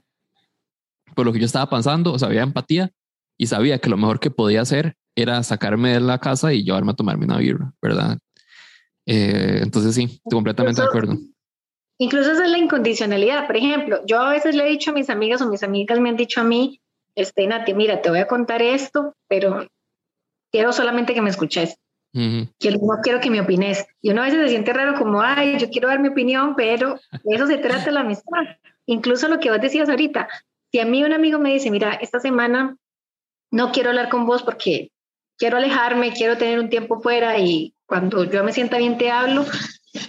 por 1.15 1.25
lo 1.25 1.33
que 1.33 1.39
yo 1.39 1.45
estaba 1.45 1.69
pasando, 1.69 2.13
o 2.13 2.19
sea, 2.19 2.27
había 2.27 2.43
empatía 2.43 2.91
y 3.37 3.47
sabía 3.47 3.79
que 3.79 3.89
lo 3.89 3.97
mejor 3.97 4.19
que 4.19 4.31
podía 4.31 4.61
hacer 4.61 4.95
era 5.15 5.43
sacarme 5.43 5.93
de 5.93 5.99
la 5.99 6.19
casa 6.19 6.53
y 6.53 6.63
llevarme 6.63 6.91
a 6.91 6.95
tomarme 6.95 7.25
una 7.25 7.37
birra, 7.37 7.73
¿verdad? 7.81 8.17
Eh, 9.05 9.59
entonces 9.61 9.95
sí, 9.95 10.03
estoy 10.03 10.37
completamente 10.37 10.81
de 10.81 10.87
acuerdo. 10.87 11.17
Incluso 11.99 12.31
esa 12.31 12.45
es 12.45 12.51
la 12.51 12.57
incondicionalidad. 12.57 13.45
Por 13.45 13.57
ejemplo, 13.57 14.01
yo 14.05 14.19
a 14.19 14.31
veces 14.31 14.55
le 14.55 14.65
he 14.65 14.71
dicho 14.71 14.91
a 14.91 14.93
mis 14.93 15.09
amigas 15.09 15.41
o 15.41 15.49
mis 15.49 15.63
amigas 15.63 15.99
me 15.99 16.09
han 16.09 16.17
dicho 16.17 16.41
a 16.41 16.43
mí, 16.43 16.81
este, 17.15 17.45
Nati, 17.45 17.73
mira, 17.73 18.01
te 18.01 18.09
voy 18.09 18.19
a 18.19 18.27
contar 18.27 18.61
esto, 18.61 19.15
pero 19.27 19.67
quiero 20.51 20.73
solamente 20.73 21.13
que 21.13 21.21
me 21.21 21.29
escuches. 21.29 21.77
no 22.13 23.01
quiero 23.03 23.19
que 23.19 23.29
me 23.29 23.41
opines. 23.41 23.85
Y 24.01 24.11
uno 24.11 24.21
a 24.21 24.25
veces 24.25 24.41
se 24.41 24.49
siente 24.49 24.73
raro 24.73 24.95
como, 24.95 25.21
ay, 25.21 25.57
yo 25.59 25.69
quiero 25.69 25.87
dar 25.87 25.99
mi 25.99 26.09
opinión, 26.09 26.55
pero 26.55 26.99
de 27.23 27.35
eso 27.35 27.47
se 27.47 27.57
trata 27.57 27.91
la 27.91 28.01
amistad. 28.01 28.41
Incluso 28.85 29.27
lo 29.27 29.39
que 29.39 29.51
vos 29.51 29.61
decías 29.61 29.89
ahorita, 29.89 30.27
si 30.71 30.79
a 30.79 30.85
mí 30.85 31.03
un 31.03 31.13
amigo 31.13 31.39
me 31.39 31.53
dice, 31.53 31.71
mira, 31.71 31.93
esta 31.93 32.19
semana 32.19 32.75
no 33.51 33.71
quiero 33.71 33.89
hablar 33.89 34.09
con 34.09 34.25
vos 34.25 34.43
porque 34.43 34.91
quiero 35.37 35.57
alejarme, 35.57 36.13
quiero 36.13 36.37
tener 36.37 36.59
un 36.59 36.69
tiempo 36.69 37.01
fuera 37.01 37.37
y 37.39 37.73
cuando 37.85 38.23
yo 38.23 38.43
me 38.43 38.53
sienta 38.53 38.77
bien 38.77 38.97
te 38.97 39.11
hablo, 39.11 39.45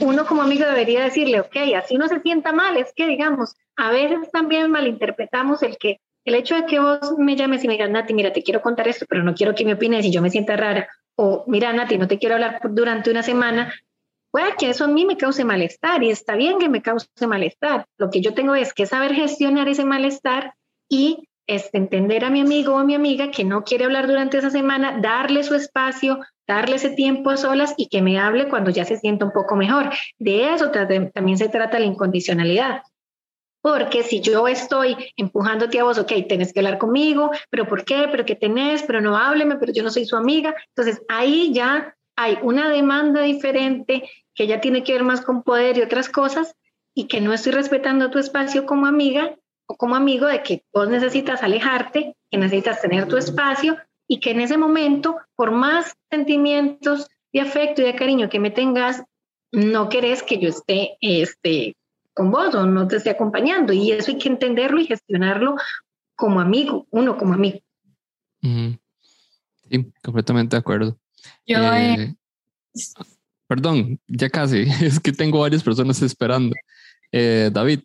uno 0.01 0.27
como 0.27 0.43
amigo 0.43 0.65
debería 0.65 1.05
decirle, 1.05 1.41
ok, 1.41 1.57
así 1.77 1.97
no 1.97 2.09
se 2.09 2.21
sienta 2.21 2.53
mal, 2.53 2.77
es 2.77 2.93
que 2.95 3.07
digamos, 3.07 3.55
a 3.77 3.91
veces 3.91 4.31
también 4.33 4.71
malinterpretamos 4.71 5.63
el 5.63 5.77
que 5.79 6.01
el 6.25 6.35
hecho 6.35 6.55
de 6.55 6.65
que 6.65 6.81
vos 6.81 7.19
me 7.19 7.37
llames 7.37 7.65
y 7.65 7.69
me 7.69 7.75
digas, 7.75 7.91
Nati, 7.91 8.15
mira, 8.15 8.33
te 8.33 8.43
quiero 8.43 8.63
contar 8.63 8.89
esto, 8.89 9.05
pero 9.07 9.23
no 9.23 9.35
quiero 9.35 9.55
que 9.55 9.65
me 9.67 9.75
opines 9.75 10.07
y 10.07 10.11
yo 10.11 10.23
me 10.23 10.31
sienta 10.31 10.57
rara, 10.57 10.89
o 11.17 11.45
mira, 11.47 11.73
Nati, 11.73 11.99
no 11.99 12.09
te 12.09 12.19
quiero 12.19 12.37
hablar 12.37 12.61
durante 12.71 13.11
una 13.11 13.23
semana, 13.23 13.75
puede 14.31 14.57
que 14.57 14.71
eso 14.71 14.85
a 14.85 14.89
mí 14.89 15.05
me 15.05 15.17
cause 15.17 15.45
malestar 15.45 16.03
y 16.03 16.11
está 16.11 16.35
bien 16.35 16.59
que 16.59 16.69
me 16.69 16.83
cause 16.83 17.07
malestar. 17.27 17.87
Lo 17.99 18.11
que 18.11 18.21
yo 18.21 18.35
tengo 18.35 18.55
es 18.55 18.73
que 18.73 18.87
saber 18.87 19.15
gestionar 19.15 19.69
ese 19.69 19.85
malestar 19.85 20.55
y 20.89 21.29
es 21.47 21.69
entender 21.73 22.25
a 22.25 22.31
mi 22.31 22.41
amigo 22.41 22.75
o 22.75 22.85
mi 22.85 22.95
amiga 22.95 23.31
que 23.31 23.45
no 23.45 23.65
quiere 23.65 23.85
hablar 23.85 24.07
durante 24.07 24.39
esa 24.39 24.51
semana, 24.51 24.99
darle 25.01 25.43
su 25.43 25.55
espacio, 25.55 26.21
darle 26.47 26.77
ese 26.77 26.91
tiempo 26.91 27.31
a 27.31 27.37
solas 27.37 27.75
y 27.77 27.89
que 27.89 28.03
me 28.03 28.19
hable 28.19 28.49
cuando 28.49 28.71
ya 28.71 28.85
se 28.85 28.97
sienta 28.97 29.25
un 29.25 29.33
poco 29.33 29.57
mejor. 29.57 29.91
De 30.19 30.55
eso 30.55 30.71
también 30.71 31.39
se 31.39 31.49
trata 31.49 31.79
la 31.79 31.87
incondicionalidad. 31.87 32.83
Porque 33.61 34.03
si 34.03 34.21
yo 34.21 34.47
estoy 34.47 34.97
empujándote 35.17 35.81
a 35.81 35.85
vos, 35.85 35.99
ok, 35.99 36.13
tenés 36.29 36.53
que 36.53 36.61
hablar 36.61 36.79
conmigo, 36.79 37.31
pero 37.49 37.67
¿por 37.67 37.85
qué? 37.85 38.09
¿Pero 38.11 38.27
qué 38.27 38.35
tenés? 38.35 38.83
Pero 38.83 39.01
no 39.01 39.17
hábleme, 39.17 39.57
pero 39.57 39.73
yo 39.73 39.83
no 39.83 39.91
soy 39.91 40.05
su 40.05 40.17
amiga. 40.17 40.55
Entonces 40.69 41.03
ahí 41.09 41.51
ya 41.55 41.97
hay 42.17 42.39
una 42.43 42.69
demanda 42.69 43.23
diferente 43.23 44.09
que 44.35 44.47
ya 44.47 44.61
tiene 44.61 44.85
que 44.85 44.93
ver 44.93 45.05
más 45.05 45.23
con 45.23 45.43
poder 45.43 45.79
y 45.79 45.83
otras 45.83 46.09
cosas 46.09 46.55
y 46.95 47.05
que 47.07 47.21
no 47.21 47.33
estoy 47.33 47.53
respetando 47.53 48.11
tu 48.11 48.19
espacio 48.19 48.67
como 48.67 48.87
amiga 48.87 49.35
como 49.67 49.97
amigo 49.97 50.27
de 50.27 50.43
que 50.43 50.63
vos 50.73 50.89
necesitas 50.89 51.43
alejarte, 51.43 52.17
que 52.31 52.39
necesitas 52.39 52.81
tener 52.81 53.09
tu 53.09 53.17
espacio 53.17 53.77
y 54.07 54.21
que 54.21 54.33
en 54.33 54.41
ese 54.41 54.57
momento, 54.59 55.17
por 55.35 55.51
más 55.51 55.95
sentimientos 56.11 57.09
de 57.33 57.41
afecto 57.41 57.83
y 57.83 57.87
de 57.87 57.95
cariño 57.95 58.29
que 58.29 58.41
me 58.41 58.51
tengas, 58.51 59.03
no 59.53 59.89
querés 59.89 60.23
que 60.23 60.39
yo 60.39 60.49
esté 60.49 60.97
este, 61.01 61.77
con 62.13 62.31
vos 62.31 62.55
o 62.55 62.67
no 62.67 62.87
te 62.89 62.97
esté 62.97 63.11
acompañando. 63.11 63.73
Y 63.73 63.93
eso 63.93 64.11
hay 64.11 64.19
que 64.19 64.29
entenderlo 64.29 64.81
y 64.81 64.87
gestionarlo 64.87 65.57
como 66.17 66.41
amigo, 66.41 66.87
uno 66.91 67.17
como 67.17 67.35
amigo. 67.35 67.61
Sí, 68.41 69.93
completamente 70.03 70.57
de 70.57 70.61
acuerdo. 70.61 70.99
Yo, 71.47 71.59
eh, 71.73 71.95
eh, 71.95 72.15
perdón, 73.47 73.99
ya 74.07 74.29
casi, 74.29 74.67
es 74.83 75.01
que 75.01 75.13
tengo 75.13 75.41
varias 75.41 75.63
personas 75.63 76.03
esperando. 76.03 76.55
Eh, 77.11 77.51
David. 77.53 77.81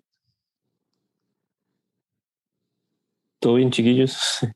Todo 3.39 3.55
bien, 3.55 3.71
chiquillos. 3.71 4.39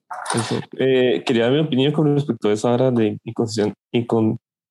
Eh, 0.79 1.21
quería 1.27 1.43
dar 1.43 1.53
mi 1.53 1.59
opinión 1.59 1.93
con 1.93 2.15
respecto 2.15 2.49
a 2.49 2.53
esa 2.53 2.71
hora 2.71 2.89
de 2.89 3.19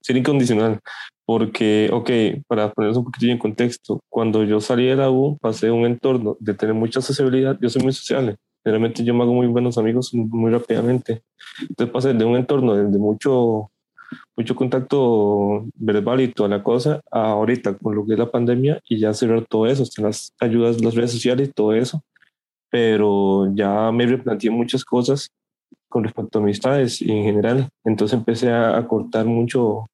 ser 0.00 0.16
incondicional, 0.16 0.80
porque, 1.24 1.88
ok, 1.92 2.10
para 2.48 2.72
ponernos 2.72 2.98
un 2.98 3.04
poquito 3.04 3.26
en 3.26 3.38
contexto, 3.38 4.00
cuando 4.08 4.42
yo 4.42 4.60
salí 4.60 4.86
de 4.86 4.96
la 4.96 5.08
U, 5.08 5.38
pasé 5.40 5.70
un 5.70 5.86
entorno 5.86 6.36
de 6.40 6.54
tener 6.54 6.74
mucha 6.74 7.00
sociabilidad, 7.00 7.56
yo 7.60 7.68
soy 7.68 7.82
muy 7.82 7.92
sociable, 7.92 8.38
realmente 8.64 9.04
yo 9.04 9.14
me 9.14 9.22
hago 9.22 9.34
muy 9.34 9.46
buenos 9.46 9.78
amigos 9.78 10.12
muy 10.12 10.50
rápidamente, 10.50 11.22
entonces 11.60 11.92
pasé 11.92 12.12
de 12.12 12.24
un 12.24 12.34
entorno 12.34 12.74
de 12.74 12.98
mucho, 12.98 13.70
mucho 14.36 14.56
contacto 14.56 15.66
verbal 15.74 16.22
y 16.22 16.32
toda 16.32 16.48
la 16.48 16.62
cosa, 16.64 17.02
a 17.12 17.30
ahorita 17.32 17.78
con 17.78 17.94
lo 17.94 18.04
que 18.04 18.14
es 18.14 18.18
la 18.18 18.32
pandemia 18.32 18.80
y 18.88 18.98
ya 18.98 19.14
cerrar 19.14 19.44
todo 19.48 19.68
eso, 19.68 19.84
las 20.02 20.32
ayudas, 20.40 20.82
las 20.82 20.96
redes 20.96 21.12
sociales 21.12 21.50
y 21.50 21.52
todo 21.52 21.72
eso, 21.72 22.02
pero 22.72 23.54
ya 23.54 23.92
me 23.92 24.06
replanteé 24.06 24.50
muchas 24.50 24.82
cosas 24.82 25.28
con 25.90 26.04
respecto 26.04 26.38
a 26.38 26.42
amistades 26.42 27.02
y 27.02 27.12
en 27.12 27.22
general. 27.22 27.68
Entonces 27.84 28.18
empecé 28.18 28.50
a, 28.50 28.82
cortar 28.88 29.26
mucho 29.26 29.88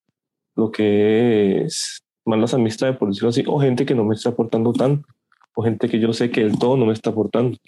lo 0.54 0.70
que 0.70 1.64
es 1.64 1.98
malas 2.24 2.54
amistades, 2.54 2.96
por 2.96 3.08
decirlo 3.08 3.30
así, 3.30 3.42
o 3.48 3.58
gente 3.58 3.84
que 3.84 3.96
no 3.96 4.04
me 4.04 4.14
está 4.14 4.28
aportando 4.28 4.72
tanto, 4.72 5.08
o 5.56 5.64
gente 5.64 5.88
que 5.88 5.98
yo 5.98 6.12
sé 6.12 6.30
que 6.30 6.44
del 6.44 6.56
todo 6.56 6.76
no 6.76 6.86
me 6.86 6.92
está 6.92 7.10
aportando. 7.10 7.58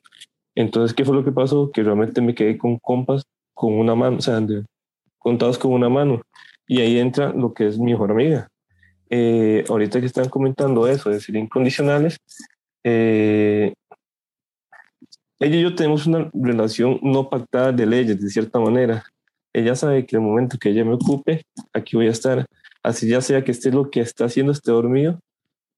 Entonces, 0.55 0.95
¿qué 0.95 1.05
fue 1.05 1.17
lo 1.17 1.25
que 1.25 1.33
pasó? 1.33 1.73
Que 1.73 1.83
realmente 1.83 2.21
me 2.21 2.37
quedé 2.37 2.57
con 2.57 2.79
compas 2.79 3.25
con 3.53 3.73
una 3.73 3.97
mano, 3.97 4.19
o 4.19 4.21
sea, 4.21 4.41
contados 5.19 5.59
con 5.59 5.73
una 5.73 5.89
mano. 5.89 6.23
Y 6.69 6.81
ahí 6.83 6.99
entra 7.01 7.33
lo 7.33 7.53
que 7.53 7.67
es 7.67 7.81
mi 7.81 7.91
mejor 7.93 8.13
amiga. 8.13 8.47
Eh, 9.09 9.65
ahorita 9.69 9.99
que 9.99 10.07
están 10.07 10.29
comentando 10.29 10.87
eso, 10.87 11.11
de 11.11 11.19
ser 11.19 11.35
incondicionales, 11.35 12.17
eh, 12.85 13.73
ella 15.41 15.57
y 15.57 15.63
yo 15.63 15.75
tenemos 15.75 16.07
una 16.07 16.31
relación 16.35 17.01
no 17.03 17.31
pactada 17.31 17.73
de 17.73 17.87
leyes, 17.87 18.21
de 18.21 18.29
cierta 18.29 18.61
manera. 18.61 19.05
Ella 19.55 19.75
sabe 19.75 20.07
que 20.07 20.17
el 20.17 20.23
momento 20.23 20.59
que 20.59 20.69
ella 20.69 20.85
me 20.85 20.95
ocupe, 20.95 21.43
aquí 21.73 21.97
voy 21.97 22.09
a 22.09 22.11
estar. 22.11 22.47
Así 22.83 23.09
ya 23.09 23.23
sea 23.23 23.43
que 23.43 23.51
esté 23.51 23.73
lo 23.73 23.91
que 23.91 24.01
está 24.01 24.27
haciendo, 24.27 24.53
esté 24.53 24.71
dormido, 24.71 25.19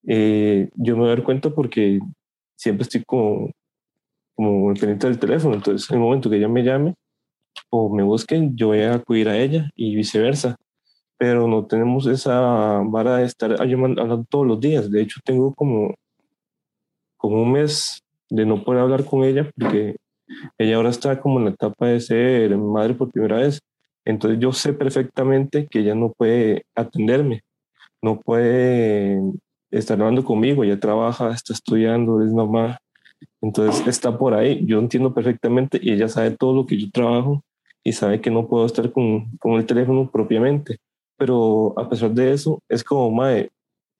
eh, 0.07 0.69
yo 0.75 0.95
me 0.95 1.03
voy 1.03 1.11
a 1.11 1.15
dar 1.15 1.25
cuenta 1.25 1.51
porque 1.51 2.01
siempre 2.57 2.83
estoy 2.83 3.05
como, 3.05 3.51
como 4.35 4.75
pendiente 4.75 5.07
del 5.07 5.19
teléfono. 5.19 5.55
Entonces, 5.55 5.89
en 5.91 5.97
el 5.97 6.03
momento 6.03 6.29
que 6.29 6.37
ella 6.37 6.49
me 6.49 6.65
llame 6.65 6.95
o 7.71 7.95
me 7.95 8.03
busque, 8.03 8.51
yo 8.55 8.69
voy 8.69 8.81
a 8.81 8.95
acudir 8.95 9.29
a 9.29 9.39
ella 9.39 9.71
y 9.77 9.95
viceversa. 9.95 10.57
Pero 11.19 11.47
no 11.47 11.67
tenemos 11.67 12.07
esa 12.07 12.83
vara 12.85 13.19
de 13.19 13.27
estar 13.27 13.53
hablando 13.61 14.27
todos 14.29 14.47
los 14.47 14.61
días. 14.61 14.91
De 14.91 15.03
hecho, 15.03 15.21
tengo 15.25 15.55
como, 15.55 15.95
como 17.17 17.43
un 17.43 17.53
mes 17.53 18.02
de 18.33 18.47
no 18.47 18.65
poder 18.65 18.81
hablar 18.81 19.05
con 19.05 19.25
ella 19.25 19.51
porque 19.55 19.97
ella 20.57 20.77
ahora 20.77 20.89
está 20.89 21.21
como 21.21 21.39
en 21.39 21.45
la 21.45 21.51
etapa 21.51 21.89
de 21.89 22.01
ser 22.01 22.57
madre 22.57 22.95
por 22.95 23.13
primera 23.13 23.37
vez. 23.37 23.61
Entonces 24.07 24.41
yo 24.41 24.53
sé 24.53 24.73
perfectamente 24.73 25.69
que 25.69 25.81
ella 25.81 25.95
no 25.95 26.13
puede 26.13 26.65
atenderme, 26.75 27.43
no 28.03 28.21
puede 28.21 29.21
estar 29.71 30.01
hablando 30.01 30.25
conmigo, 30.25 30.65
ella 30.65 30.81
trabaja, 30.81 31.31
está 31.33 31.53
estudiando, 31.53 32.23
es 32.25 32.33
mamá. 32.33 32.79
Entonces 33.43 33.87
está 33.87 34.17
por 34.19 34.35
ahí, 34.35 34.65
yo 34.65 34.79
entiendo 34.79 35.13
perfectamente 35.13 35.79
y 35.81 35.93
ella 35.93 36.09
sabe 36.09 36.31
todo 36.33 36.55
lo 36.55 36.67
que 36.67 36.79
yo 36.79 36.91
trabajo 36.91 37.43
y 37.85 37.93
sabe 37.93 38.21
que 38.21 38.31
no 38.31 38.49
puedo 38.49 38.65
estar 38.65 38.91
con, 38.93 39.37
con 39.39 39.53
el 39.53 39.67
teléfono 39.67 40.11
propiamente. 40.11 40.79
Pero 41.19 41.79
a 41.79 41.89
pesar 41.89 42.13
de 42.13 42.33
eso, 42.33 42.61
es 42.69 42.83
como, 42.83 43.11
mae, 43.11 43.51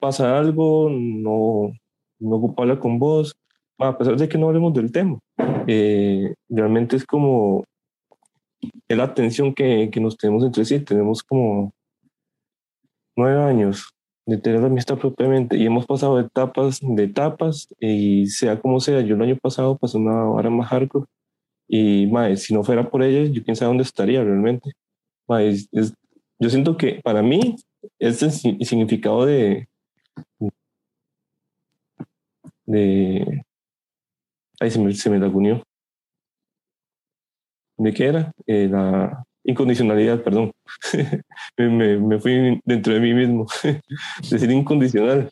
pasa 0.01 0.39
algo, 0.39 0.89
no, 0.91 1.73
no 2.19 2.37
ocupo 2.37 2.63
hablar 2.63 2.79
con 2.79 2.99
vos, 2.99 3.37
a 3.79 3.99
pesar 3.99 4.17
de 4.17 4.29
que 4.29 4.39
no 4.39 4.49
hablemos 4.49 4.73
del 4.75 4.93
tema. 4.93 5.19
Eh, 5.67 6.35
realmente 6.49 6.97
es 6.97 7.05
como 7.05 7.65
es 8.89 8.97
la 8.97 9.05
atención 9.05 9.55
que, 9.55 9.91
que, 9.91 10.01
nos 10.01 10.17
tenemos 10.17 10.45
entre 10.45 10.65
sí. 10.65 10.81
Tenemos 10.81 11.23
como 11.23 11.73
nueve 13.17 13.43
años 13.43 13.93
de 14.27 14.39
tener 14.39 14.61
la 14.61 14.67
amistad 14.67 14.99
propiamente 14.99 15.57
y 15.57 15.67
hemos 15.67 15.87
pasado 15.87 16.21
etapas 16.21 16.79
de 16.81 17.05
etapas 17.05 17.69
y 17.81 18.27
sea 18.27 18.61
como 18.61 18.79
sea, 18.81 19.01
yo 19.01 19.17
el 19.17 19.23
año 19.23 19.37
pasado 19.37 19.77
pasé 19.77 19.99
una 19.99 20.31
hora 20.31 20.49
más 20.49 20.69
hardcore 20.69 21.07
y 21.69 22.07
más 22.07 22.43
si 22.43 22.55
no 22.55 22.63
fuera 22.63 22.89
por 22.89 23.03
ella, 23.03 23.31
yo 23.33 23.43
quién 23.43 23.57
sabe 23.57 23.69
dónde 23.69 23.83
estaría 23.83 24.23
realmente. 24.23 24.73
es, 25.41 25.69
yo 26.39 26.51
siento 26.51 26.77
que 26.77 27.01
para 27.03 27.23
mí 27.23 27.57
es 27.99 28.23
el 28.23 28.33
significado 28.33 29.27
de, 29.27 29.69
de 32.67 33.45
Ahí 34.63 34.71
se 34.71 34.79
me, 34.79 34.95
se 34.95 35.11
me 35.11 35.19
unió. 35.27 35.61
¿De 37.77 37.93
qué 37.93 38.05
era? 38.05 38.33
Eh, 38.47 38.69
la 38.71 39.25
incondicionalidad, 39.43 40.23
perdón. 40.23 40.53
me, 41.59 41.99
me, 41.99 42.21
fui 42.21 42.61
dentro 42.65 42.95
de 42.95 43.01
mí 43.01 43.13
mismo. 43.13 43.49
Decir 44.31 44.53
incondicional. 44.53 45.29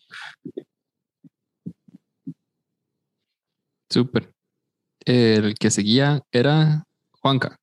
Súper. 3.89 4.33
El 5.05 5.55
que 5.55 5.71
seguía 5.71 6.21
era 6.33 6.83
Juanca. 7.21 7.57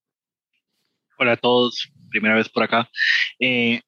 Hola 1.19 1.33
a 1.33 1.37
todos, 1.37 1.91
primera 2.09 2.35
vez 2.35 2.47
por 2.47 2.63
acá. 2.63 2.89
Eh, 3.41 3.81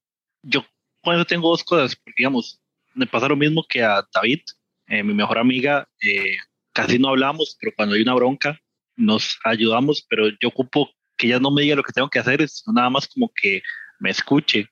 yo 0.43 0.65
cuando 1.01 1.23
tengo 1.23 1.47
dos 1.47 1.63
cosas, 1.63 1.97
digamos, 2.17 2.59
me 2.93 3.07
pasa 3.07 3.30
lo 3.30 3.38
mismo 3.38 3.63
que 3.69 3.82
a 3.82 4.05
David, 4.13 4.41
eh, 4.88 5.01
mi 5.01 5.13
mejor 5.13 5.38
amiga, 5.38 5.88
eh, 6.03 6.36
casi 6.74 6.99
no 6.99 7.09
hablamos, 7.09 7.57
pero 7.59 7.74
cuando 7.76 7.95
hay 7.95 8.01
una 8.01 8.15
bronca 8.15 8.59
nos 8.95 9.39
ayudamos, 9.45 10.05
pero 10.09 10.30
yo 10.41 10.49
ocupo 10.49 10.89
que 11.17 11.28
ella 11.28 11.39
no 11.39 11.51
me 11.51 11.61
diga 11.61 11.76
lo 11.76 11.84
que 11.84 11.93
tengo 11.93 12.09
que 12.09 12.20
hacer, 12.20 12.41
es 12.41 12.63
nada 12.67 12.89
más 12.89 13.07
como 13.07 13.32
que 13.34 13.61
me 13.99 14.09
escuche. 14.09 14.67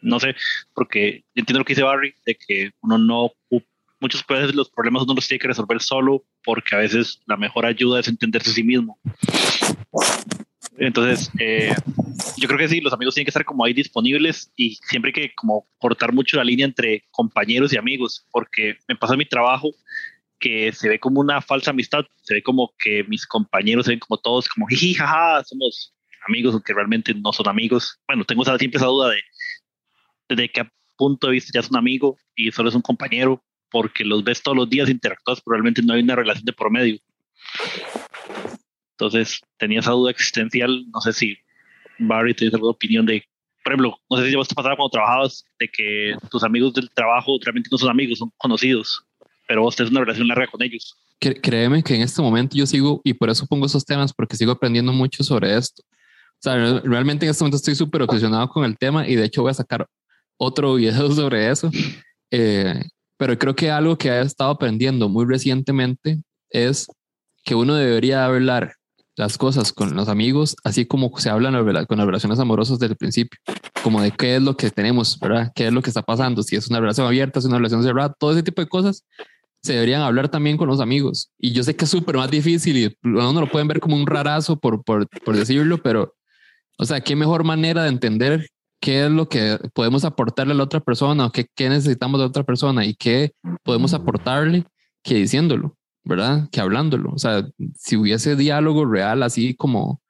No 0.00 0.20
sé, 0.20 0.36
porque 0.74 1.24
entiendo 1.34 1.58
lo 1.58 1.64
que 1.64 1.72
dice 1.72 1.82
Barry, 1.82 2.14
de 2.24 2.36
que 2.36 2.70
uno 2.82 2.98
no, 2.98 3.32
muchas 4.00 4.24
veces 4.26 4.54
los 4.54 4.70
problemas 4.70 5.02
uno 5.02 5.14
los 5.14 5.26
tiene 5.26 5.40
que 5.40 5.48
resolver 5.48 5.80
solo, 5.80 6.24
porque 6.44 6.76
a 6.76 6.78
veces 6.78 7.20
la 7.26 7.36
mejor 7.36 7.66
ayuda 7.66 8.00
es 8.00 8.08
entenderse 8.08 8.50
a 8.50 8.54
sí 8.54 8.62
mismo. 8.62 8.98
Entonces, 10.76 11.30
eh, 11.40 11.74
yo 12.36 12.46
creo 12.46 12.58
que 12.58 12.68
sí, 12.68 12.80
los 12.80 12.92
amigos 12.92 13.14
tienen 13.14 13.26
que 13.26 13.30
estar 13.30 13.44
como 13.44 13.64
ahí 13.64 13.72
disponibles 13.72 14.52
y 14.56 14.76
siempre 14.76 15.08
hay 15.08 15.28
que 15.28 15.34
como 15.34 15.66
cortar 15.78 16.12
mucho 16.12 16.36
la 16.36 16.44
línea 16.44 16.66
entre 16.66 17.04
compañeros 17.10 17.72
y 17.72 17.76
amigos, 17.76 18.24
porque 18.30 18.76
me 18.86 18.94
pasa 18.94 19.14
en 19.14 19.18
mi 19.18 19.26
trabajo 19.26 19.70
que 20.38 20.72
se 20.72 20.88
ve 20.88 20.98
como 20.98 21.20
una 21.20 21.40
falsa 21.40 21.70
amistad, 21.70 22.04
se 22.22 22.34
ve 22.34 22.42
como 22.42 22.72
que 22.78 23.04
mis 23.04 23.26
compañeros 23.26 23.86
se 23.86 23.92
ven 23.92 23.98
como 23.98 24.18
todos 24.18 24.48
como 24.48 24.66
jiji, 24.66 24.94
jaja, 24.94 25.42
somos 25.44 25.94
amigos, 26.26 26.54
aunque 26.54 26.74
realmente 26.74 27.14
no 27.14 27.32
son 27.32 27.48
amigos. 27.48 27.98
Bueno, 28.06 28.24
tengo 28.24 28.44
siempre 28.44 28.76
esa 28.76 28.86
duda 28.86 29.10
de 29.10 29.20
desde 30.28 30.50
qué 30.50 30.68
punto 30.96 31.28
de 31.28 31.34
vista 31.34 31.50
ya 31.54 31.60
es 31.60 31.70
un 31.70 31.76
amigo 31.76 32.18
y 32.34 32.50
solo 32.52 32.68
es 32.68 32.74
un 32.74 32.82
compañero, 32.82 33.42
porque 33.70 34.04
los 34.04 34.24
ves 34.24 34.42
todos 34.42 34.56
los 34.56 34.68
días 34.68 34.88
interactuados, 34.88 35.40
pero 35.40 35.54
realmente 35.54 35.82
no 35.82 35.94
hay 35.94 36.02
una 36.02 36.16
relación 36.16 36.44
de 36.44 36.52
promedio. 36.52 36.98
Entonces, 38.92 39.40
tenía 39.58 39.80
esa 39.80 39.92
duda 39.92 40.10
existencial, 40.10 40.84
no 40.92 41.00
sé 41.00 41.12
si 41.12 41.38
Barry 41.98 42.34
tienes 42.34 42.54
alguna 42.54 42.72
opinión 42.72 43.06
de, 43.06 43.24
por 43.62 43.72
ejemplo, 43.72 43.98
no 44.10 44.16
sé 44.16 44.28
si 44.28 44.36
vos 44.36 44.48
te 44.48 44.54
pasaba 44.54 44.76
cuando 44.76 44.90
trabajabas, 44.90 45.44
de 45.58 45.68
que 45.68 46.16
tus 46.30 46.42
amigos 46.42 46.74
del 46.74 46.90
trabajo 46.90 47.38
realmente 47.42 47.68
no 47.70 47.78
son 47.78 47.90
amigos, 47.90 48.18
son 48.18 48.32
conocidos 48.36 49.07
pero 49.48 49.62
vos 49.62 49.74
tenés 49.74 49.90
una 49.90 50.00
relación 50.00 50.28
larga 50.28 50.46
con 50.46 50.62
ellos. 50.62 50.94
Créeme 51.18 51.82
que 51.82 51.94
en 51.94 52.02
este 52.02 52.20
momento 52.20 52.54
yo 52.54 52.66
sigo, 52.66 53.00
y 53.02 53.14
por 53.14 53.30
eso 53.30 53.46
pongo 53.46 53.66
esos 53.66 53.84
temas, 53.84 54.12
porque 54.12 54.36
sigo 54.36 54.52
aprendiendo 54.52 54.92
mucho 54.92 55.24
sobre 55.24 55.56
esto. 55.56 55.82
O 55.82 56.40
sea, 56.40 56.80
realmente 56.84 57.24
en 57.24 57.30
este 57.30 57.42
momento 57.42 57.56
estoy 57.56 57.74
súper 57.74 58.02
obsesionado 58.02 58.48
con 58.48 58.64
el 58.64 58.76
tema 58.78 59.08
y 59.08 59.16
de 59.16 59.24
hecho 59.24 59.42
voy 59.42 59.50
a 59.50 59.54
sacar 59.54 59.88
otro 60.36 60.74
video 60.76 61.10
sobre 61.10 61.50
eso. 61.50 61.70
Eh, 62.30 62.84
pero 63.16 63.36
creo 63.38 63.56
que 63.56 63.70
algo 63.70 63.96
que 63.96 64.10
he 64.10 64.20
estado 64.20 64.50
aprendiendo 64.50 65.08
muy 65.08 65.24
recientemente 65.24 66.20
es 66.50 66.86
que 67.42 67.54
uno 67.54 67.74
debería 67.74 68.26
hablar 68.26 68.74
las 69.16 69.36
cosas 69.36 69.72
con 69.72 69.96
los 69.96 70.08
amigos, 70.08 70.54
así 70.62 70.86
como 70.86 71.10
se 71.18 71.28
hablan 71.28 71.54
con 71.86 71.98
las 71.98 72.06
relaciones 72.06 72.38
amorosas 72.38 72.78
desde 72.78 72.92
el 72.92 72.96
principio, 72.96 73.40
como 73.82 74.00
de 74.00 74.12
qué 74.12 74.36
es 74.36 74.42
lo 74.42 74.56
que 74.56 74.70
tenemos, 74.70 75.18
¿verdad? 75.18 75.50
¿Qué 75.56 75.66
es 75.66 75.72
lo 75.72 75.82
que 75.82 75.90
está 75.90 76.02
pasando? 76.02 76.44
Si 76.44 76.54
es 76.54 76.68
una 76.68 76.78
relación 76.78 77.06
abierta, 77.06 77.40
si 77.40 77.46
es 77.46 77.48
una 77.48 77.58
relación 77.58 77.82
cerrada, 77.82 78.14
todo 78.16 78.30
ese 78.30 78.44
tipo 78.44 78.62
de 78.62 78.68
cosas 78.68 79.04
se 79.62 79.74
deberían 79.74 80.02
hablar 80.02 80.28
también 80.28 80.56
con 80.56 80.68
los 80.68 80.80
amigos. 80.80 81.30
Y 81.38 81.52
yo 81.52 81.62
sé 81.62 81.76
que 81.76 81.84
es 81.84 81.90
súper 81.90 82.16
más 82.16 82.30
difícil 82.30 82.76
y 82.76 82.96
uno 83.02 83.40
lo 83.40 83.50
pueden 83.50 83.68
ver 83.68 83.80
como 83.80 83.96
un 83.96 84.06
rarazo 84.06 84.58
por, 84.58 84.82
por, 84.84 85.08
por 85.24 85.36
decirlo, 85.36 85.78
pero, 85.82 86.14
o 86.78 86.84
sea, 86.84 87.00
qué 87.00 87.16
mejor 87.16 87.44
manera 87.44 87.82
de 87.82 87.88
entender 87.88 88.48
qué 88.80 89.06
es 89.06 89.10
lo 89.10 89.28
que 89.28 89.58
podemos 89.74 90.04
aportarle 90.04 90.52
a 90.52 90.56
la 90.56 90.64
otra 90.64 90.80
persona 90.80 91.26
o 91.26 91.32
qué, 91.32 91.46
qué 91.54 91.68
necesitamos 91.68 92.20
de 92.20 92.26
otra 92.26 92.44
persona 92.44 92.84
y 92.84 92.94
qué 92.94 93.32
podemos 93.62 93.92
aportarle 93.94 94.64
que 95.02 95.14
diciéndolo, 95.14 95.76
¿verdad? 96.04 96.48
Que 96.50 96.60
hablándolo. 96.60 97.10
O 97.12 97.18
sea, 97.18 97.46
si 97.76 97.96
hubiese 97.96 98.36
diálogo 98.36 98.84
real, 98.84 99.22
así 99.22 99.54
como 99.54 100.00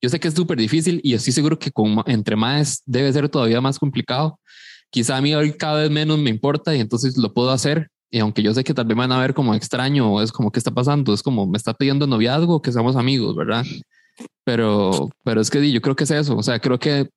yo 0.00 0.08
sé 0.08 0.20
que 0.20 0.28
es 0.28 0.34
súper 0.34 0.58
difícil 0.58 1.00
y 1.02 1.14
estoy 1.14 1.32
seguro 1.32 1.58
que 1.58 1.70
con, 1.70 2.02
entre 2.06 2.36
más 2.36 2.82
debe 2.86 3.12
ser 3.12 3.28
todavía 3.28 3.60
más 3.60 3.78
complicado. 3.78 4.40
Quizá 4.90 5.16
a 5.16 5.20
mí 5.20 5.34
hoy 5.34 5.52
cada 5.52 5.82
vez 5.82 5.90
menos 5.90 6.18
me 6.18 6.30
importa 6.30 6.74
y 6.74 6.80
entonces 6.80 7.16
lo 7.16 7.32
puedo 7.34 7.50
hacer, 7.50 7.90
y 8.10 8.20
aunque 8.20 8.42
yo 8.42 8.54
sé 8.54 8.64
que 8.64 8.74
tal 8.74 8.86
vez 8.86 8.96
me 8.96 9.02
van 9.02 9.12
a 9.12 9.20
ver 9.20 9.34
como 9.34 9.54
extraño 9.54 10.22
es 10.22 10.32
como, 10.32 10.50
¿qué 10.50 10.58
está 10.58 10.70
pasando? 10.70 11.12
Es 11.12 11.22
como, 11.22 11.46
me 11.46 11.56
está 11.56 11.74
pidiendo 11.74 12.06
noviazgo, 12.06 12.62
que 12.62 12.72
somos 12.72 12.96
amigos, 12.96 13.34
¿verdad? 13.34 13.64
Pero, 14.44 15.10
pero 15.24 15.40
es 15.40 15.50
que 15.50 15.70
yo 15.70 15.80
creo 15.80 15.96
que 15.96 16.04
es 16.04 16.10
eso. 16.10 16.36
O 16.36 16.42
sea, 16.42 16.58
creo 16.60 16.78
que 16.78 17.08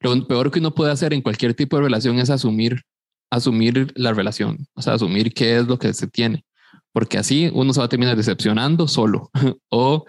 lo 0.00 0.26
peor 0.26 0.50
que 0.50 0.58
uno 0.58 0.74
puede 0.74 0.92
hacer 0.92 1.12
en 1.12 1.22
cualquier 1.22 1.54
tipo 1.54 1.76
de 1.76 1.84
relación 1.84 2.18
es 2.18 2.30
asumir, 2.30 2.82
asumir 3.30 3.92
la 3.96 4.12
relación, 4.12 4.66
o 4.74 4.82
sea, 4.82 4.94
asumir 4.94 5.32
qué 5.32 5.58
es 5.58 5.66
lo 5.66 5.78
que 5.78 5.92
se 5.94 6.06
tiene, 6.06 6.44
porque 6.92 7.18
así 7.18 7.50
uno 7.52 7.72
se 7.72 7.80
va 7.80 7.86
a 7.86 7.88
terminar 7.88 8.16
decepcionando 8.16 8.88
solo 8.88 9.30
o, 9.70 10.04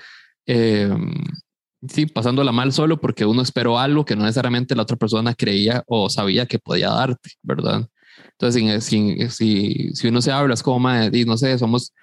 eh, 0.45 0.93
sí, 1.87 2.05
pasándola 2.05 2.51
mal 2.51 2.73
solo 2.73 2.99
porque 2.99 3.25
uno 3.25 3.41
esperó 3.41 3.79
algo 3.79 4.05
que 4.05 4.15
no 4.15 4.23
necesariamente 4.23 4.75
la 4.75 4.83
otra 4.83 4.97
persona 4.97 5.33
creía 5.33 5.83
o 5.87 6.09
sabía 6.09 6.45
que 6.45 6.59
podía 6.59 6.89
darte, 6.89 7.31
¿verdad? 7.41 7.87
Entonces, 8.39 8.83
si, 8.83 9.29
si, 9.29 9.95
si 9.95 10.07
uno 10.07 10.21
se 10.21 10.31
habla, 10.31 10.53
es 10.53 10.63
como, 10.63 10.79
madre, 10.79 11.25
no 11.25 11.37
sé, 11.37 11.57
somos, 11.57 11.93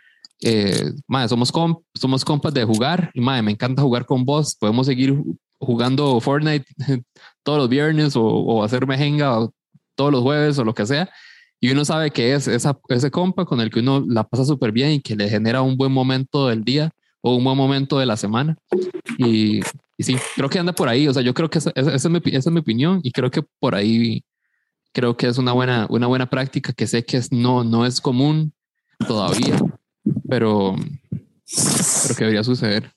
eh, 0.43 0.93
madre, 1.07 1.29
somos, 1.29 1.53
comp 1.53 1.81
somos 1.95 2.25
compas 2.25 2.53
de 2.53 2.65
jugar 2.65 3.11
y, 3.15 3.21
madre, 3.21 3.43
me 3.43 3.53
encanta 3.53 3.83
jugar 3.83 4.05
con 4.05 4.25
vos, 4.25 4.57
podemos 4.57 4.87
seguir 4.87 5.17
jugando 5.59 6.21
Fortnite 6.21 6.67
todos 7.43 7.59
los 7.59 7.69
viernes 7.69 8.17
o, 8.17 8.25
o 8.25 8.65
hacer 8.65 8.87
mejenga 8.87 9.49
todos 9.95 10.13
los 10.13 10.23
jueves 10.23 10.59
o 10.59 10.65
lo 10.65 10.75
que 10.75 10.87
sea. 10.87 11.09
Y 11.61 11.71
uno 11.71 11.85
sabe 11.85 12.11
que 12.11 12.35
es 12.35 12.47
esa, 12.47 12.79
ese 12.89 13.11
compa 13.11 13.45
con 13.47 13.61
el 13.61 13.71
que 13.71 13.81
uno 13.81 14.05
la 14.07 14.25
pasa 14.25 14.45
súper 14.45 14.73
bien 14.73 14.91
y 14.91 15.01
que 15.01 15.17
le 15.17 15.31
genera 15.31 15.63
un 15.63 15.77
buen 15.77 15.93
momento 15.93 16.49
del 16.49 16.63
día 16.63 16.91
o 17.23 17.37
un 17.37 17.45
buen 17.45 17.57
momento 17.57 17.99
de 17.99 18.07
la 18.07 18.19
semana. 18.19 18.57
Y, 19.17 19.61
y 19.97 20.03
sí, 20.03 20.17
creo 20.37 20.51
que 20.51 20.59
anda 20.59 20.75
por 20.75 20.89
ahí. 20.89 21.09
O 21.09 21.15
sea, 21.15 21.23
yo 21.23 21.33
creo 21.33 21.49
que 21.49 21.59
esa, 21.59 21.73
esa, 21.75 21.95
es 21.95 22.09
mi, 22.11 22.21
esa, 22.27 22.51
es 22.51 22.51
mi, 22.51 22.61
opinión 22.61 23.01
y 23.03 23.13
creo 23.13 23.31
que 23.31 23.43
por 23.61 23.75
ahí 23.75 24.23
creo 24.95 25.17
que 25.17 25.27
es 25.27 25.37
una 25.37 25.53
buena, 25.53 25.87
una 25.91 26.07
buena 26.07 26.31
práctica 26.31 26.73
que 26.73 26.87
sé 26.87 27.05
que 27.05 27.19
es, 27.19 27.33
no, 27.33 27.65
no 27.65 27.85
es 27.85 28.01
común 28.01 28.55
todavía, 29.07 29.59
pero, 30.29 30.77
pero 30.77 32.15
que 32.17 32.25
debería 32.25 32.45
suceder. 32.45 32.91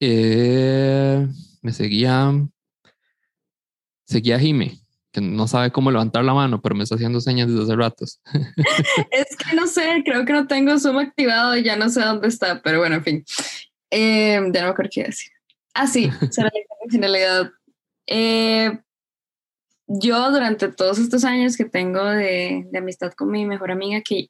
Eh, 0.00 1.26
me 1.62 1.72
seguía, 1.72 2.32
seguía 4.06 4.38
Jime, 4.38 4.78
que 5.10 5.22
no 5.22 5.48
sabe 5.48 5.72
cómo 5.72 5.90
levantar 5.90 6.24
la 6.24 6.34
mano, 6.34 6.60
pero 6.60 6.74
me 6.74 6.84
está 6.84 6.94
haciendo 6.94 7.20
señas 7.20 7.48
desde 7.48 7.62
hace 7.62 7.76
ratos. 7.76 8.20
es 9.10 9.34
que 9.34 9.56
no 9.56 9.66
sé, 9.66 10.02
creo 10.04 10.26
que 10.26 10.32
no 10.34 10.46
tengo 10.46 10.78
Zoom 10.78 10.98
activado 10.98 11.56
y 11.56 11.64
ya 11.64 11.74
no 11.74 11.88
sé 11.88 12.02
dónde 12.02 12.28
está, 12.28 12.60
pero 12.62 12.78
bueno, 12.78 12.96
en 12.96 13.04
fin. 13.04 13.24
Eh, 13.90 14.34
ya 14.52 14.60
no 14.60 14.66
me 14.66 14.72
acuerdo 14.72 14.90
qué 14.92 15.04
decir. 15.04 15.32
Ah, 15.72 15.86
sí, 15.86 16.10
será 16.30 16.50
la 16.52 16.60
intencionalidad. 16.60 17.50
Eh, 18.06 18.78
yo 19.88 20.30
durante 20.30 20.68
todos 20.68 20.98
estos 20.98 21.24
años 21.24 21.56
que 21.56 21.64
tengo 21.64 22.04
de, 22.04 22.68
amistad 22.76 23.12
con 23.12 23.30
mi 23.30 23.46
mejor 23.46 23.70
amiga, 23.70 24.02
que, 24.02 24.28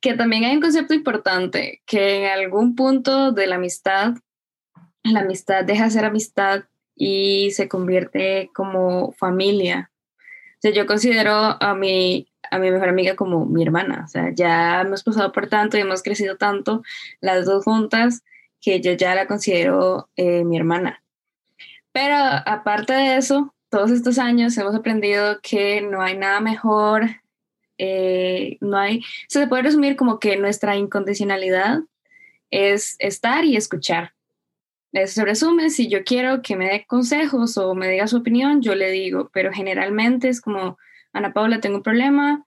que 0.00 0.14
también 0.14 0.44
hay 0.44 0.54
un 0.54 0.62
concepto 0.62 0.94
importante, 0.94 1.82
que 1.84 2.24
en 2.24 2.30
algún 2.30 2.76
punto 2.76 3.32
de 3.32 3.46
la 3.48 3.56
amistad, 3.56 4.14
la 5.02 5.20
amistad 5.20 5.64
deja 5.64 5.84
de 5.84 5.90
ser 5.90 6.04
amistad 6.04 6.64
y 6.94 7.50
se 7.50 7.68
convierte 7.68 8.50
como 8.54 9.12
familia. 9.12 9.90
O 10.58 10.60
sea, 10.60 10.70
yo 10.70 10.86
considero 10.86 11.32
a 11.60 11.74
mi, 11.74 12.30
a 12.50 12.58
mi 12.58 12.70
mejor 12.70 12.90
amiga 12.90 13.16
como 13.16 13.46
mi 13.46 13.62
hermana. 13.62 14.02
O 14.04 14.08
sea, 14.08 14.30
ya 14.32 14.82
hemos 14.82 15.02
pasado 15.02 15.32
por 15.32 15.48
tanto 15.48 15.76
y 15.76 15.80
hemos 15.80 16.02
crecido 16.02 16.36
tanto 16.36 16.82
las 17.20 17.46
dos 17.46 17.64
juntas 17.64 18.22
que 18.60 18.80
yo 18.80 18.92
ya 18.92 19.14
la 19.14 19.26
considero 19.26 20.08
eh, 20.16 20.44
mi 20.44 20.56
hermana. 20.56 21.02
Pero 21.92 22.14
aparte 22.16 22.92
de 22.92 23.16
eso, 23.16 23.54
todos 23.70 23.90
estos 23.90 24.18
años 24.18 24.56
hemos 24.58 24.74
aprendido 24.74 25.40
que 25.42 25.80
no 25.80 26.02
hay 26.02 26.16
nada 26.18 26.40
mejor, 26.40 27.04
eh, 27.78 28.58
no 28.60 28.76
hay, 28.76 29.02
se 29.28 29.46
puede 29.46 29.62
resumir 29.62 29.96
como 29.96 30.18
que 30.18 30.36
nuestra 30.36 30.76
incondicionalidad 30.76 31.80
es 32.50 32.96
estar 32.98 33.44
y 33.44 33.56
escuchar. 33.56 34.12
Eso 34.92 35.14
se 35.14 35.24
resume, 35.24 35.70
si 35.70 35.88
yo 35.88 36.02
quiero 36.04 36.42
que 36.42 36.56
me 36.56 36.68
dé 36.68 36.84
consejos 36.84 37.56
o 37.56 37.74
me 37.76 37.88
diga 37.88 38.08
su 38.08 38.18
opinión, 38.18 38.60
yo 38.60 38.74
le 38.74 38.90
digo, 38.90 39.30
pero 39.32 39.52
generalmente 39.52 40.28
es 40.28 40.40
como, 40.40 40.76
Ana 41.12 41.32
Paula, 41.32 41.60
tengo 41.60 41.76
un 41.76 41.82
problema, 41.84 42.44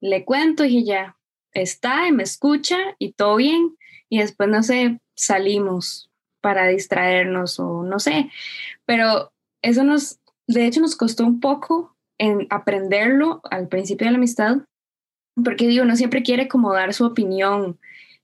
le 0.00 0.24
cuento 0.24 0.64
y 0.64 0.84
ya 0.84 1.16
está 1.52 2.06
y 2.06 2.12
me 2.12 2.22
escucha 2.22 2.76
y 2.98 3.12
todo 3.12 3.36
bien, 3.36 3.76
y 4.10 4.18
después, 4.18 4.48
no 4.50 4.62
sé, 4.62 5.00
salimos 5.14 6.10
para 6.42 6.66
distraernos 6.68 7.58
o 7.58 7.82
no 7.82 7.98
sé, 7.98 8.30
pero 8.84 9.32
eso 9.62 9.82
nos, 9.82 10.20
de 10.46 10.66
hecho, 10.66 10.80
nos 10.80 10.96
costó 10.96 11.24
un 11.24 11.40
poco 11.40 11.96
en 12.18 12.46
aprenderlo 12.50 13.40
al 13.50 13.68
principio 13.68 14.06
de 14.06 14.12
la 14.12 14.18
amistad, 14.18 14.58
porque 15.42 15.66
digo, 15.66 15.84
uno 15.84 15.96
siempre 15.96 16.22
quiere 16.22 16.48
como 16.48 16.72
dar 16.72 16.94
su 16.94 17.04
opinión 17.04 17.78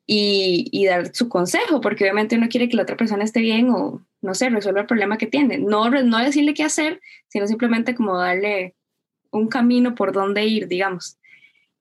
y, 0.07 0.87
dar 0.87 1.15
su 1.15 1.29
consejo, 1.29 1.81
porque 1.81 2.05
obviamente 2.05 2.37
uno 2.37 2.49
quiere 2.49 2.69
que 2.69 2.77
la 2.77 2.83
otra 2.83 2.97
persona 2.97 3.25
esté 3.25 3.41
bien 3.41 3.71
o, 3.71 4.05
no 4.21 4.35
sé, 4.35 4.51
resuelva 4.51 4.81
el 4.81 4.87
problema 4.87 5.19
que 5.19 5.27
tiene. 5.27 5.59
No, 5.59 5.91
no 5.91 6.19
decirle 6.19 6.55
qué 6.55 6.65
hacer, 6.65 7.01
sino 7.29 7.47
simplemente 7.47 7.95
como 7.95 8.19
darle 8.19 8.75
un 9.31 9.49
camino 9.49 9.95
por 9.95 10.13
dónde 10.13 10.45
ir, 10.47 10.69
digamos. 10.69 11.19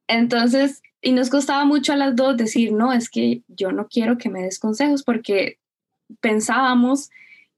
Entonces, 0.08 0.82
y 1.02 1.14
nos 1.14 1.30
costaba 1.30 1.66
mucho 1.66 1.94
a 1.94 1.98
las 1.98 2.16
dos 2.16 2.38
decir, 2.38 2.72
no, 2.72 2.94
es 2.94 3.10
que 3.10 3.42
yo 3.48 3.72
no 3.72 3.88
quiero 3.88 4.18
que 4.18 4.30
me 4.30 4.44
des 4.44 4.60
consejos 4.60 5.04
porque 5.04 5.58
pensábamos 6.20 7.10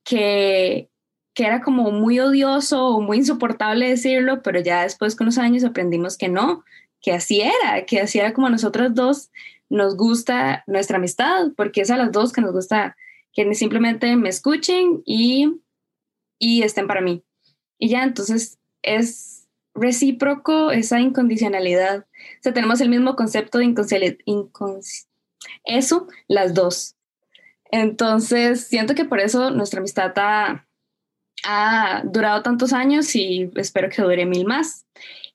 que, 0.03 0.89
que 1.33 1.45
era 1.45 1.61
como 1.61 1.91
muy 1.91 2.19
odioso 2.19 2.85
o 2.85 3.01
muy 3.01 3.17
insoportable 3.17 3.89
decirlo, 3.89 4.41
pero 4.43 4.59
ya 4.59 4.83
después 4.83 5.15
con 5.15 5.25
los 5.25 5.37
años 5.37 5.63
aprendimos 5.63 6.17
que 6.17 6.29
no, 6.29 6.63
que 7.01 7.11
así 7.11 7.41
era, 7.41 7.85
que 7.85 7.99
así 7.99 8.19
era 8.19 8.33
como 8.33 8.47
a 8.47 8.51
nosotros 8.51 8.93
dos 8.93 9.31
nos 9.69 9.97
gusta 9.97 10.63
nuestra 10.67 10.97
amistad, 10.97 11.51
porque 11.55 11.81
es 11.81 11.89
a 11.89 11.97
las 11.97 12.11
dos 12.11 12.31
que 12.31 12.41
nos 12.41 12.53
gusta 12.53 12.95
que 13.33 13.51
simplemente 13.55 14.15
me 14.15 14.29
escuchen 14.29 15.01
y, 15.05 15.59
y 16.37 16.61
estén 16.61 16.87
para 16.87 17.01
mí. 17.01 17.23
Y 17.79 17.89
ya, 17.89 18.03
entonces 18.03 18.59
es 18.83 19.47
recíproco 19.73 20.71
esa 20.71 20.99
incondicionalidad. 20.99 22.01
O 22.01 22.43
sea, 22.43 22.53
tenemos 22.53 22.79
el 22.81 22.89
mismo 22.89 23.15
concepto 23.15 23.57
de 23.57 23.65
incondicionalidad. 23.65 24.19
Eso, 25.65 26.07
las 26.27 26.53
dos. 26.53 26.95
Entonces, 27.71 28.67
siento 28.67 28.93
que 28.93 29.05
por 29.05 29.19
eso 29.19 29.49
nuestra 29.49 29.79
amistad 29.79 30.13
ha 31.45 32.01
durado 32.05 32.41
tantos 32.41 32.73
años 32.73 33.15
y 33.15 33.51
espero 33.55 33.89
que 33.89 34.01
dure 34.01 34.25
mil 34.25 34.45
más. 34.45 34.85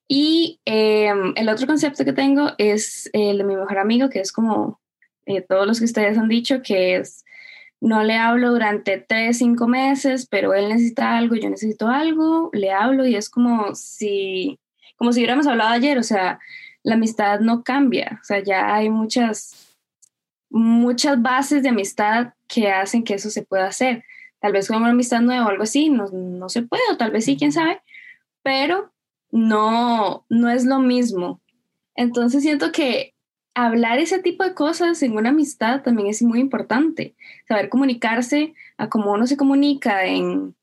Y 0.08 0.60
em, 0.64 1.34
el 1.36 1.48
otro 1.48 1.66
concepto 1.66 2.04
que 2.04 2.12
tengo 2.12 2.52
es 2.58 3.10
el 3.12 3.38
de 3.38 3.44
mi 3.44 3.56
mejor 3.56 3.78
amigo, 3.78 4.08
que 4.08 4.20
es 4.20 4.32
como 4.32 4.80
eh, 5.26 5.42
todos 5.42 5.66
los 5.66 5.78
que 5.78 5.84
ustedes 5.84 6.16
han 6.16 6.28
dicho, 6.28 6.62
que 6.62 6.96
es 6.96 7.24
no 7.80 8.02
le 8.02 8.16
hablo 8.16 8.50
durante 8.50 8.98
tres, 8.98 9.38
cinco 9.38 9.68
meses, 9.68 10.26
pero 10.28 10.54
él 10.54 10.68
necesita 10.68 11.16
algo, 11.16 11.36
yo 11.36 11.48
necesito 11.48 11.88
algo, 11.88 12.50
le 12.52 12.72
hablo 12.72 13.06
y 13.06 13.14
es 13.14 13.30
como 13.30 13.74
si, 13.74 14.58
como 14.96 15.12
si 15.12 15.20
hubiéramos 15.20 15.46
hablado 15.46 15.70
ayer, 15.70 15.98
o 15.98 16.02
sea, 16.02 16.40
la 16.82 16.94
amistad 16.94 17.40
no 17.40 17.62
cambia, 17.62 18.18
o 18.20 18.24
sea, 18.24 18.40
ya 18.40 18.74
hay 18.74 18.88
muchas, 18.88 19.76
muchas 20.50 21.20
bases 21.22 21.62
de 21.62 21.68
amistad 21.68 22.32
que 22.48 22.70
hacen 22.70 23.04
que 23.04 23.14
eso 23.14 23.30
se 23.30 23.44
pueda 23.44 23.66
hacer. 23.66 24.04
Tal 24.40 24.52
vez 24.52 24.68
con 24.68 24.78
una 24.78 24.90
amistad 24.90 25.20
nueva 25.20 25.46
o 25.46 25.48
algo 25.48 25.64
así, 25.64 25.90
no, 25.90 26.08
no 26.12 26.48
se 26.48 26.62
puede, 26.62 26.82
o 26.92 26.96
tal 26.96 27.10
vez 27.10 27.24
sí, 27.24 27.36
quién 27.36 27.52
sabe, 27.52 27.80
pero 28.42 28.92
no, 29.30 30.24
no 30.28 30.50
es 30.50 30.64
lo 30.64 30.78
mismo. 30.78 31.40
Entonces 31.94 32.42
siento 32.42 32.70
que 32.72 33.14
hablar 33.54 33.98
ese 33.98 34.20
tipo 34.20 34.44
de 34.44 34.54
cosas 34.54 35.02
en 35.02 35.16
una 35.16 35.30
amistad 35.30 35.82
también 35.82 36.08
es 36.08 36.22
muy 36.22 36.38
importante. 36.38 37.16
Saber 37.48 37.68
comunicarse 37.68 38.54
a 38.76 38.88
cómo 38.88 39.12
uno 39.12 39.26
se 39.26 39.36
comunica 39.36 40.06
en, 40.06 40.54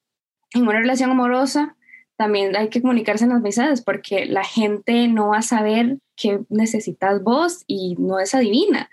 en 0.54 0.62
una 0.62 0.80
relación 0.80 1.12
amorosa, 1.12 1.76
también 2.16 2.56
hay 2.56 2.70
que 2.70 2.82
comunicarse 2.82 3.26
en 3.26 3.32
las 3.32 3.40
amistades 3.40 3.82
porque 3.82 4.26
la 4.26 4.46
gente 4.46 5.10
no 5.10 5.30
va 5.30 5.40
a 5.40 5.42
saber 5.42 5.98
qué 6.16 6.40
necesitas 6.50 7.22
vos 7.22 7.64
y 7.68 7.96
no 8.00 8.20
es 8.20 8.34
adivina. 8.34 8.90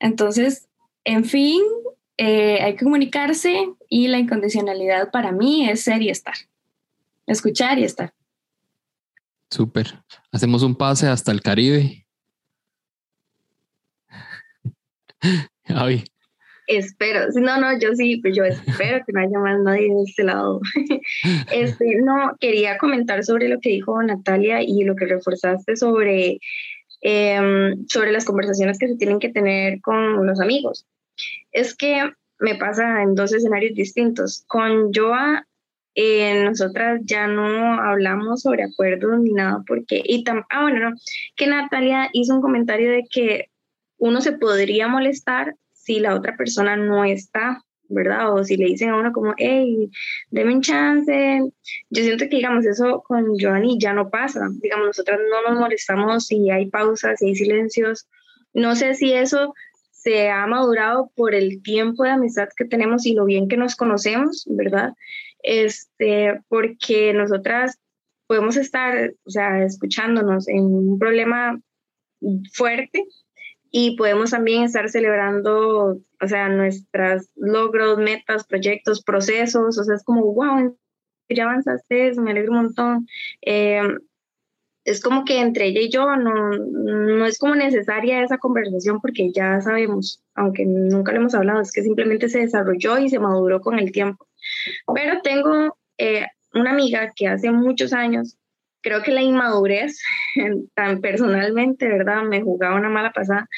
Entonces, 0.00 0.68
en 1.04 1.24
fin, 1.24 1.60
eh, 2.24 2.62
hay 2.62 2.76
que 2.76 2.84
comunicarse 2.84 3.68
y 3.88 4.06
la 4.06 4.20
incondicionalidad 4.20 5.10
para 5.10 5.32
mí 5.32 5.68
es 5.68 5.82
ser 5.82 6.02
y 6.02 6.08
estar. 6.08 6.34
Escuchar 7.26 7.80
y 7.80 7.84
estar. 7.84 8.14
Súper. 9.50 9.98
Hacemos 10.30 10.62
un 10.62 10.76
pase 10.76 11.08
hasta 11.08 11.32
el 11.32 11.42
Caribe. 11.42 12.06
Ay. 15.64 16.04
Espero, 16.68 17.26
no, 17.34 17.60
no, 17.60 17.76
yo 17.80 17.92
sí, 17.94 18.18
pues 18.18 18.36
yo 18.36 18.44
espero 18.44 19.04
que 19.04 19.12
no 19.12 19.20
haya 19.20 19.38
más 19.40 19.60
nadie 19.60 19.92
de 19.92 20.02
este 20.06 20.22
lado. 20.22 20.60
Este, 21.52 21.96
no, 22.04 22.36
quería 22.38 22.78
comentar 22.78 23.24
sobre 23.24 23.48
lo 23.48 23.58
que 23.58 23.70
dijo 23.70 24.00
Natalia 24.00 24.62
y 24.62 24.84
lo 24.84 24.94
que 24.94 25.06
reforzaste 25.06 25.74
sobre, 25.74 26.38
em, 27.00 27.84
sobre 27.88 28.12
las 28.12 28.24
conversaciones 28.24 28.78
que 28.78 28.86
se 28.86 28.96
tienen 28.96 29.18
que 29.18 29.30
tener 29.30 29.80
con 29.80 30.24
los 30.24 30.40
amigos. 30.40 30.86
Es 31.52 31.76
que 31.76 32.12
me 32.38 32.56
pasa 32.56 33.02
en 33.02 33.14
dos 33.14 33.32
escenarios 33.32 33.74
distintos. 33.74 34.44
Con 34.48 34.92
Joa 34.92 35.46
eh, 35.94 36.42
nosotras 36.44 37.00
ya 37.04 37.26
no 37.26 37.80
hablamos 37.80 38.42
sobre 38.42 38.64
acuerdos 38.64 39.20
ni 39.20 39.32
nada 39.32 39.62
porque, 39.66 40.02
y 40.04 40.24
ah, 40.26 40.62
bueno, 40.62 40.90
no, 40.90 40.96
que 41.36 41.46
Natalia 41.46 42.08
hizo 42.14 42.34
un 42.34 42.40
comentario 42.40 42.90
de 42.90 43.04
que 43.10 43.50
uno 43.98 44.20
se 44.22 44.32
podría 44.32 44.88
molestar 44.88 45.54
si 45.72 46.00
la 46.00 46.14
otra 46.14 46.36
persona 46.36 46.76
no 46.76 47.04
está, 47.04 47.62
¿verdad? 47.88 48.32
O 48.32 48.42
si 48.42 48.56
le 48.56 48.66
dicen 48.66 48.88
a 48.88 48.96
uno 48.96 49.12
como, 49.12 49.34
hey, 49.36 49.90
deme 50.30 50.54
un 50.54 50.62
chance. 50.62 51.42
Yo 51.90 52.02
siento 52.02 52.24
que, 52.24 52.36
digamos, 52.36 52.64
eso 52.64 53.02
con 53.06 53.38
Joanny 53.38 53.78
ya 53.78 53.92
no 53.92 54.08
pasa. 54.08 54.48
Digamos, 54.62 54.86
nosotras 54.86 55.20
no 55.30 55.50
nos 55.50 55.60
molestamos 55.60 56.26
si 56.26 56.50
hay 56.50 56.66
pausas, 56.70 57.18
si 57.18 57.26
hay 57.26 57.34
silencios. 57.34 58.08
No 58.54 58.74
sé 58.76 58.94
si 58.94 59.12
eso 59.12 59.54
se 60.02 60.30
ha 60.30 60.46
madurado 60.46 61.10
por 61.14 61.34
el 61.34 61.62
tiempo 61.62 62.04
de 62.04 62.10
amistad 62.10 62.48
que 62.56 62.64
tenemos 62.64 63.06
y 63.06 63.14
lo 63.14 63.24
bien 63.24 63.48
que 63.48 63.56
nos 63.56 63.76
conocemos, 63.76 64.44
¿verdad? 64.48 64.92
este, 65.42 66.40
porque 66.48 67.12
nosotras 67.12 67.78
podemos 68.26 68.56
estar, 68.56 69.12
o 69.24 69.30
sea, 69.30 69.64
escuchándonos 69.64 70.48
en 70.48 70.64
un 70.64 70.98
problema 70.98 71.60
fuerte 72.54 73.04
y 73.70 73.96
podemos 73.96 74.30
también 74.30 74.62
estar 74.62 74.88
celebrando, 74.88 75.98
o 76.20 76.28
sea, 76.28 76.48
nuestros 76.48 77.28
logros, 77.34 77.98
metas, 77.98 78.46
proyectos, 78.46 79.02
procesos, 79.02 79.78
o 79.78 79.84
sea, 79.84 79.96
es 79.96 80.04
como, 80.04 80.32
wow, 80.32 80.76
ya 81.28 81.44
avanzaste, 81.44 82.12
me 82.20 82.30
alegro 82.30 82.52
un 82.52 82.58
montón. 82.58 83.06
Eh, 83.40 83.82
es 84.84 85.00
como 85.00 85.24
que 85.24 85.40
entre 85.40 85.66
ella 85.66 85.80
y 85.80 85.90
yo 85.90 86.16
no, 86.16 86.50
no 86.50 87.26
es 87.26 87.38
como 87.38 87.54
necesaria 87.54 88.22
esa 88.22 88.38
conversación 88.38 89.00
porque 89.00 89.30
ya 89.32 89.60
sabemos, 89.60 90.20
aunque 90.34 90.64
nunca 90.66 91.12
lo 91.12 91.18
hemos 91.18 91.34
hablado, 91.34 91.60
es 91.60 91.72
que 91.72 91.82
simplemente 91.82 92.28
se 92.28 92.40
desarrolló 92.40 92.98
y 92.98 93.08
se 93.08 93.18
maduró 93.18 93.60
con 93.60 93.78
el 93.78 93.92
tiempo. 93.92 94.26
Pero 94.92 95.20
tengo 95.22 95.76
eh, 95.98 96.26
una 96.54 96.72
amiga 96.72 97.12
que 97.14 97.28
hace 97.28 97.50
muchos 97.50 97.92
años, 97.92 98.36
creo 98.80 99.02
que 99.02 99.12
la 99.12 99.22
inmadurez, 99.22 100.00
tan 100.74 101.00
personalmente, 101.00 101.86
¿verdad? 101.86 102.22
Me 102.24 102.42
jugaba 102.42 102.76
una 102.76 102.90
mala 102.90 103.12
pasada, 103.12 103.48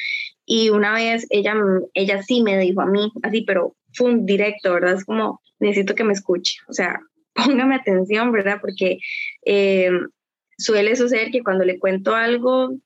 Y 0.45 0.69
una 0.69 0.93
vez 0.93 1.27
ella, 1.31 1.55
ella 1.95 2.23
sí 2.23 2.43
me 2.43 2.59
dijo 2.59 2.83
a 2.83 2.87
mí, 2.87 3.11
así, 3.23 3.43
pero 3.43 3.75
fue 3.95 4.11
un 4.11 4.27
directo, 4.27 4.75
¿verdad? 4.75 4.95
Es 4.95 5.05
como, 5.07 5.41
necesito 5.59 5.95
que 5.95 6.05
me 6.05 6.13
escuche, 6.13 6.59
o 6.69 6.75
sea, 6.75 7.01
póngame 7.35 7.77
atención, 7.77 8.31
¿verdad? 8.31 8.59
Porque 8.61 8.99
eh, 9.47 9.91
suele 10.59 10.97
suceder 10.97 11.31
que 11.31 11.43
cuando 11.43 11.65
le 11.65 11.79
cuento 11.79 12.15
algo, 12.15 12.77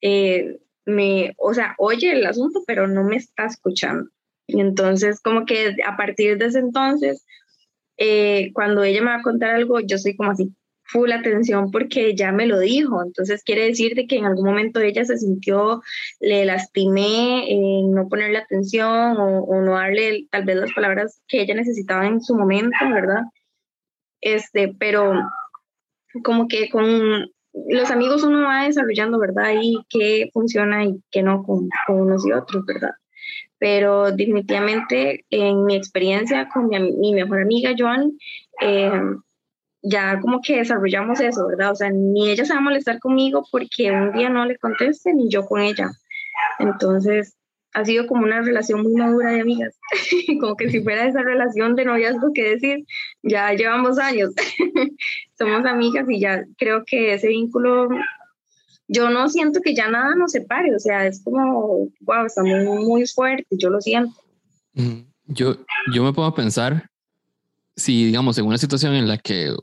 eh, 0.00 0.58
me, 0.84 1.34
o 1.38 1.54
sea, 1.54 1.74
oye 1.78 2.12
el 2.12 2.26
asunto, 2.26 2.62
pero 2.66 2.86
no 2.86 3.04
me 3.04 3.16
está 3.16 3.46
escuchando. 3.46 4.10
Y 4.46 4.60
entonces, 4.60 5.20
como 5.20 5.44
que 5.44 5.76
a 5.84 5.96
partir 5.96 6.38
de 6.38 6.46
ese 6.46 6.60
entonces, 6.60 7.24
eh, 7.98 8.52
cuando 8.52 8.84
ella 8.84 9.00
me 9.00 9.10
va 9.10 9.16
a 9.16 9.22
contar 9.22 9.54
algo, 9.54 9.80
yo 9.80 9.98
soy 9.98 10.16
como 10.16 10.30
así, 10.30 10.54
full 10.86 11.10
atención 11.12 11.70
porque 11.70 12.14
ya 12.14 12.32
me 12.32 12.46
lo 12.46 12.58
dijo. 12.60 13.02
Entonces 13.02 13.42
quiere 13.44 13.64
decir 13.64 13.94
de 13.94 14.06
que 14.06 14.16
en 14.16 14.26
algún 14.26 14.46
momento 14.46 14.80
ella 14.80 15.04
se 15.04 15.18
sintió, 15.18 15.82
le 16.20 16.44
lastimé 16.44 17.50
en 17.50 17.92
no 17.92 18.08
ponerle 18.08 18.38
atención 18.38 19.16
o, 19.16 19.40
o, 19.44 19.60
no 19.62 19.72
darle 19.72 20.26
tal 20.30 20.44
vez 20.44 20.56
las 20.56 20.72
palabras 20.72 21.20
que 21.28 21.42
ella 21.42 21.54
necesitaba 21.54 22.06
en 22.06 22.22
su 22.22 22.36
momento, 22.36 22.76
¿verdad? 22.92 23.22
Este, 24.20 24.74
pero 24.78 25.12
como 26.22 26.48
que 26.48 26.68
con 26.70 27.30
los 27.68 27.90
amigos 27.90 28.22
uno 28.22 28.46
va 28.46 28.64
desarrollando, 28.64 29.18
¿verdad? 29.18 29.54
Y 29.60 29.78
qué 29.88 30.30
funciona 30.32 30.84
y 30.84 31.02
qué 31.10 31.22
no 31.22 31.42
con, 31.42 31.68
con 31.86 32.00
unos 32.00 32.26
y 32.26 32.32
otros, 32.32 32.64
¿verdad? 32.66 32.92
Pero 33.58 34.12
definitivamente 34.12 35.24
en 35.30 35.64
mi 35.64 35.76
experiencia 35.76 36.48
con 36.48 36.68
mi, 36.68 36.78
mi 36.92 37.14
mejor 37.14 37.42
amiga 37.42 37.74
Joan, 37.76 38.12
eh, 38.60 38.90
ya 39.82 40.20
como 40.20 40.40
que 40.42 40.58
desarrollamos 40.58 41.20
eso, 41.20 41.46
¿verdad? 41.46 41.72
O 41.72 41.76
sea, 41.76 41.90
ni 41.90 42.30
ella 42.30 42.44
se 42.44 42.52
va 42.52 42.58
a 42.58 42.62
molestar 42.62 42.98
conmigo 42.98 43.44
porque 43.50 43.90
un 43.90 44.12
día 44.12 44.28
no 44.28 44.44
le 44.44 44.58
conteste, 44.58 45.14
ni 45.14 45.30
yo 45.30 45.46
con 45.46 45.60
ella. 45.60 45.90
Entonces, 46.58 47.36
ha 47.76 47.84
sido 47.84 48.06
como 48.06 48.22
una 48.22 48.40
relación 48.40 48.82
muy 48.82 48.94
madura 48.94 49.32
de 49.32 49.42
amigas, 49.42 49.78
como 50.40 50.56
que 50.56 50.70
si 50.70 50.80
fuera 50.80 51.06
esa 51.06 51.20
relación 51.20 51.76
de 51.76 51.84
noviazgo 51.84 52.32
que 52.32 52.54
decir, 52.54 52.86
ya 53.22 53.52
llevamos 53.52 53.98
años, 53.98 54.30
somos 55.38 55.66
amigas 55.66 56.06
y 56.08 56.18
ya 56.18 56.42
creo 56.56 56.84
que 56.86 57.12
ese 57.12 57.28
vínculo, 57.28 57.90
yo 58.88 59.10
no 59.10 59.28
siento 59.28 59.60
que 59.62 59.74
ya 59.74 59.90
nada 59.90 60.14
nos 60.14 60.32
separe, 60.32 60.74
o 60.74 60.78
sea, 60.78 61.06
es 61.06 61.22
como, 61.22 61.90
wow, 62.00 62.24
está 62.24 62.42
muy, 62.42 62.64
muy 62.64 63.06
fuerte, 63.06 63.46
yo 63.50 63.68
lo 63.68 63.82
siento. 63.82 64.14
Yo, 65.26 65.56
yo 65.92 66.02
me 66.02 66.14
puedo 66.14 66.32
pensar, 66.34 66.88
si 67.76 68.06
digamos, 68.06 68.38
en 68.38 68.46
una 68.46 68.56
situación 68.56 68.94
en 68.94 69.06
la 69.06 69.18
que 69.18 69.54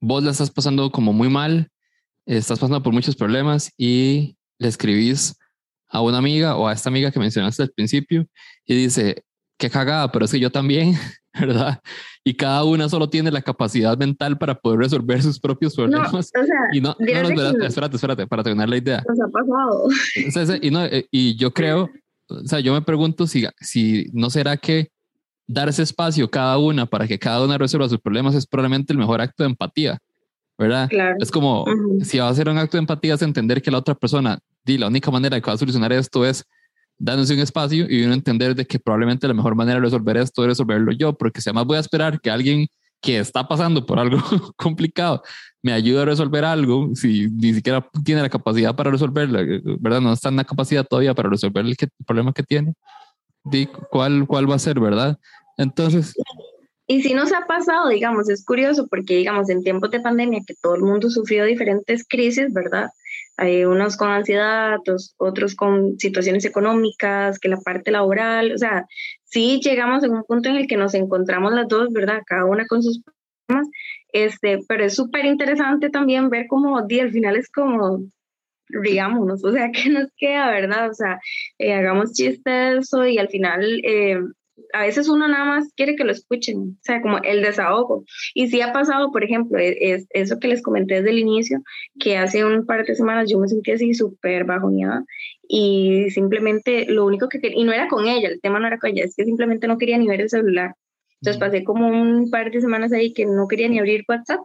vos 0.00 0.24
la 0.24 0.30
estás 0.30 0.50
pasando 0.50 0.90
como 0.90 1.12
muy 1.12 1.28
mal, 1.28 1.70
estás 2.24 2.58
pasando 2.58 2.82
por 2.82 2.94
muchos 2.94 3.14
problemas 3.14 3.74
y 3.76 4.38
le 4.56 4.68
escribís 4.68 5.36
a 5.90 6.00
una 6.00 6.18
amiga 6.18 6.56
o 6.56 6.68
a 6.68 6.72
esta 6.72 6.88
amiga 6.88 7.10
que 7.10 7.18
mencionaste 7.18 7.62
al 7.62 7.70
principio 7.70 8.26
y 8.64 8.74
dice, 8.74 9.24
qué 9.58 9.68
cagada, 9.68 10.10
pero 10.10 10.24
es 10.24 10.30
que 10.30 10.40
yo 10.40 10.50
también, 10.50 10.94
¿verdad? 11.38 11.80
Y 12.24 12.34
cada 12.34 12.64
una 12.64 12.88
solo 12.88 13.08
tiene 13.08 13.30
la 13.30 13.42
capacidad 13.42 13.96
mental 13.96 14.38
para 14.38 14.54
poder 14.54 14.80
resolver 14.80 15.22
sus 15.22 15.38
propios 15.38 15.74
problemas. 15.74 16.12
No, 16.12 16.18
o 16.18 16.22
sea, 16.22 16.42
y 16.72 16.80
no, 16.80 16.96
no, 16.98 17.22
no 17.22 17.28
espérate, 17.28 17.66
espérate, 17.66 17.96
espérate, 17.96 18.26
para 18.26 18.42
terminar 18.42 18.68
la 18.68 18.76
idea. 18.76 19.04
Nos 19.06 19.20
ha 19.20 19.28
pasado. 19.28 20.58
Y, 20.62 20.70
no, 20.70 20.84
eh, 20.84 21.06
y 21.10 21.36
yo 21.36 21.52
creo, 21.52 21.90
o 22.28 22.46
sea, 22.46 22.60
yo 22.60 22.72
me 22.72 22.82
pregunto 22.82 23.26
si, 23.26 23.46
si 23.60 24.06
no 24.12 24.30
será 24.30 24.56
que 24.56 24.90
dar 25.46 25.68
ese 25.68 25.82
espacio 25.82 26.30
cada 26.30 26.58
una 26.58 26.86
para 26.86 27.08
que 27.08 27.18
cada 27.18 27.44
una 27.44 27.58
resuelva 27.58 27.88
sus 27.88 27.98
problemas 27.98 28.34
es 28.34 28.46
probablemente 28.46 28.92
el 28.92 28.98
mejor 28.98 29.20
acto 29.20 29.42
de 29.42 29.50
empatía, 29.50 29.98
¿verdad? 30.60 30.90
Claro. 30.90 31.16
Es 31.18 31.30
como, 31.30 31.62
uh 31.62 31.66
-huh. 31.66 32.04
si 32.04 32.18
va 32.18 32.28
a 32.28 32.34
ser 32.34 32.50
un 32.50 32.58
acto 32.58 32.76
de 32.76 32.80
empatía 32.80 33.14
es 33.14 33.22
entender 33.22 33.62
que 33.62 33.70
la 33.70 33.78
otra 33.78 33.94
persona, 33.94 34.38
di, 34.62 34.76
la 34.76 34.88
única 34.88 35.10
manera 35.10 35.34
de 35.34 35.40
que 35.40 35.46
va 35.46 35.54
a 35.54 35.58
solucionar 35.58 35.90
esto 35.90 36.24
es 36.26 36.44
dándose 36.98 37.32
un 37.32 37.40
espacio 37.40 37.86
y 37.88 38.04
uno 38.04 38.12
entender 38.12 38.54
de 38.54 38.66
que 38.66 38.78
probablemente 38.78 39.26
la 39.26 39.32
mejor 39.32 39.54
manera 39.54 39.80
de 39.80 39.86
resolver 39.86 40.18
esto 40.18 40.42
es 40.42 40.48
resolverlo 40.48 40.92
yo, 40.92 41.14
porque 41.14 41.40
si 41.40 41.48
además 41.48 41.64
voy 41.64 41.78
a 41.78 41.80
esperar 41.80 42.20
que 42.20 42.30
alguien 42.30 42.66
que 43.00 43.18
está 43.18 43.48
pasando 43.48 43.86
por 43.86 43.98
algo 43.98 44.18
complicado 44.56 45.22
me 45.62 45.72
ayude 45.72 46.02
a 46.02 46.04
resolver 46.04 46.44
algo, 46.44 46.90
si 46.94 47.30
ni 47.30 47.54
siquiera 47.54 47.86
tiene 48.04 48.20
la 48.20 48.28
capacidad 48.28 48.76
para 48.76 48.90
resolverlo, 48.90 49.38
¿verdad? 49.78 50.02
No 50.02 50.12
está 50.12 50.28
en 50.28 50.36
la 50.36 50.44
capacidad 50.44 50.84
todavía 50.84 51.14
para 51.14 51.30
resolver 51.30 51.64
el, 51.64 51.74
que, 51.74 51.86
el 51.86 52.04
problema 52.06 52.34
que 52.34 52.42
tiene. 52.42 52.74
Di, 53.44 53.66
¿cuál, 53.90 54.26
¿Cuál 54.26 54.50
va 54.50 54.56
a 54.56 54.58
ser, 54.58 54.78
verdad? 54.78 55.18
Entonces... 55.56 56.14
Y 56.90 57.02
si 57.02 57.14
nos 57.14 57.32
ha 57.32 57.46
pasado, 57.46 57.88
digamos, 57.88 58.28
es 58.28 58.44
curioso 58.44 58.88
porque, 58.88 59.14
digamos, 59.14 59.48
en 59.48 59.62
tiempos 59.62 59.92
de 59.92 60.00
pandemia 60.00 60.40
que 60.44 60.56
todo 60.60 60.74
el 60.74 60.82
mundo 60.82 61.08
sufrió 61.08 61.44
diferentes 61.44 62.04
crisis, 62.04 62.52
¿verdad? 62.52 62.90
Hay 63.36 63.64
unos 63.64 63.96
con 63.96 64.10
ansiedad, 64.10 64.78
otros, 65.18 65.54
con 65.54 66.00
situaciones 66.00 66.44
económicas, 66.44 67.38
que 67.38 67.48
la 67.48 67.60
parte 67.60 67.92
laboral, 67.92 68.50
o 68.52 68.58
sea, 68.58 68.88
sí 69.22 69.60
llegamos 69.62 70.02
en 70.02 70.14
un 70.14 70.24
punto 70.24 70.48
en 70.48 70.56
el 70.56 70.66
que 70.66 70.76
nos 70.76 70.94
encontramos 70.94 71.52
las 71.52 71.68
dos, 71.68 71.92
¿verdad? 71.92 72.22
Cada 72.26 72.44
una 72.44 72.66
con 72.66 72.82
sus 72.82 73.00
problemas, 73.04 73.68
este, 74.12 74.58
pero 74.66 74.84
es 74.84 74.96
súper 74.96 75.26
interesante 75.26 75.90
también 75.90 76.28
ver 76.28 76.46
cómo 76.48 76.82
di, 76.88 76.98
al 76.98 77.12
final 77.12 77.36
es 77.36 77.48
como, 77.52 78.00
rigámonos, 78.66 79.44
o 79.44 79.52
sea, 79.52 79.70
¿qué 79.72 79.90
nos 79.90 80.08
queda, 80.16 80.50
verdad? 80.50 80.90
O 80.90 80.94
sea, 80.94 81.20
eh, 81.56 81.72
hagamos 81.72 82.14
chistes 82.14 82.90
y 83.08 83.18
al 83.18 83.28
final... 83.28 83.80
Eh, 83.84 84.18
a 84.72 84.82
veces 84.82 85.08
uno 85.08 85.28
nada 85.28 85.44
más 85.44 85.72
quiere 85.74 85.96
que 85.96 86.04
lo 86.04 86.12
escuchen, 86.12 86.78
o 86.80 86.82
sea, 86.82 87.02
como 87.02 87.18
el 87.18 87.42
desahogo. 87.42 88.04
Y 88.34 88.48
sí 88.48 88.60
ha 88.60 88.72
pasado, 88.72 89.12
por 89.12 89.24
ejemplo, 89.24 89.58
es, 89.58 90.06
eso 90.10 90.38
que 90.38 90.48
les 90.48 90.62
comenté 90.62 90.96
desde 90.96 91.10
el 91.10 91.18
inicio, 91.18 91.62
que 91.98 92.16
hace 92.16 92.44
un 92.44 92.66
par 92.66 92.84
de 92.84 92.94
semanas 92.94 93.30
yo 93.30 93.38
me 93.38 93.48
sentí 93.48 93.72
así 93.72 93.94
súper 93.94 94.44
bajoneada 94.44 95.04
y 95.48 96.10
simplemente 96.10 96.86
lo 96.86 97.06
único 97.06 97.28
que 97.28 97.40
quería, 97.40 97.58
y 97.58 97.64
no 97.64 97.72
era 97.72 97.88
con 97.88 98.06
ella, 98.06 98.28
el 98.28 98.40
tema 98.40 98.60
no 98.60 98.66
era 98.66 98.78
con 98.78 98.90
ella, 98.90 99.04
es 99.04 99.14
que 99.16 99.24
simplemente 99.24 99.66
no 99.66 99.78
quería 99.78 99.98
ni 99.98 100.06
ver 100.06 100.20
el 100.20 100.30
celular. 100.30 100.74
Entonces 101.20 101.38
pasé 101.38 101.64
como 101.64 101.88
un 101.88 102.30
par 102.30 102.50
de 102.50 102.60
semanas 102.60 102.92
ahí 102.92 103.12
que 103.12 103.26
no 103.26 103.46
quería 103.46 103.68
ni 103.68 103.78
abrir 103.78 104.04
WhatsApp 104.08 104.40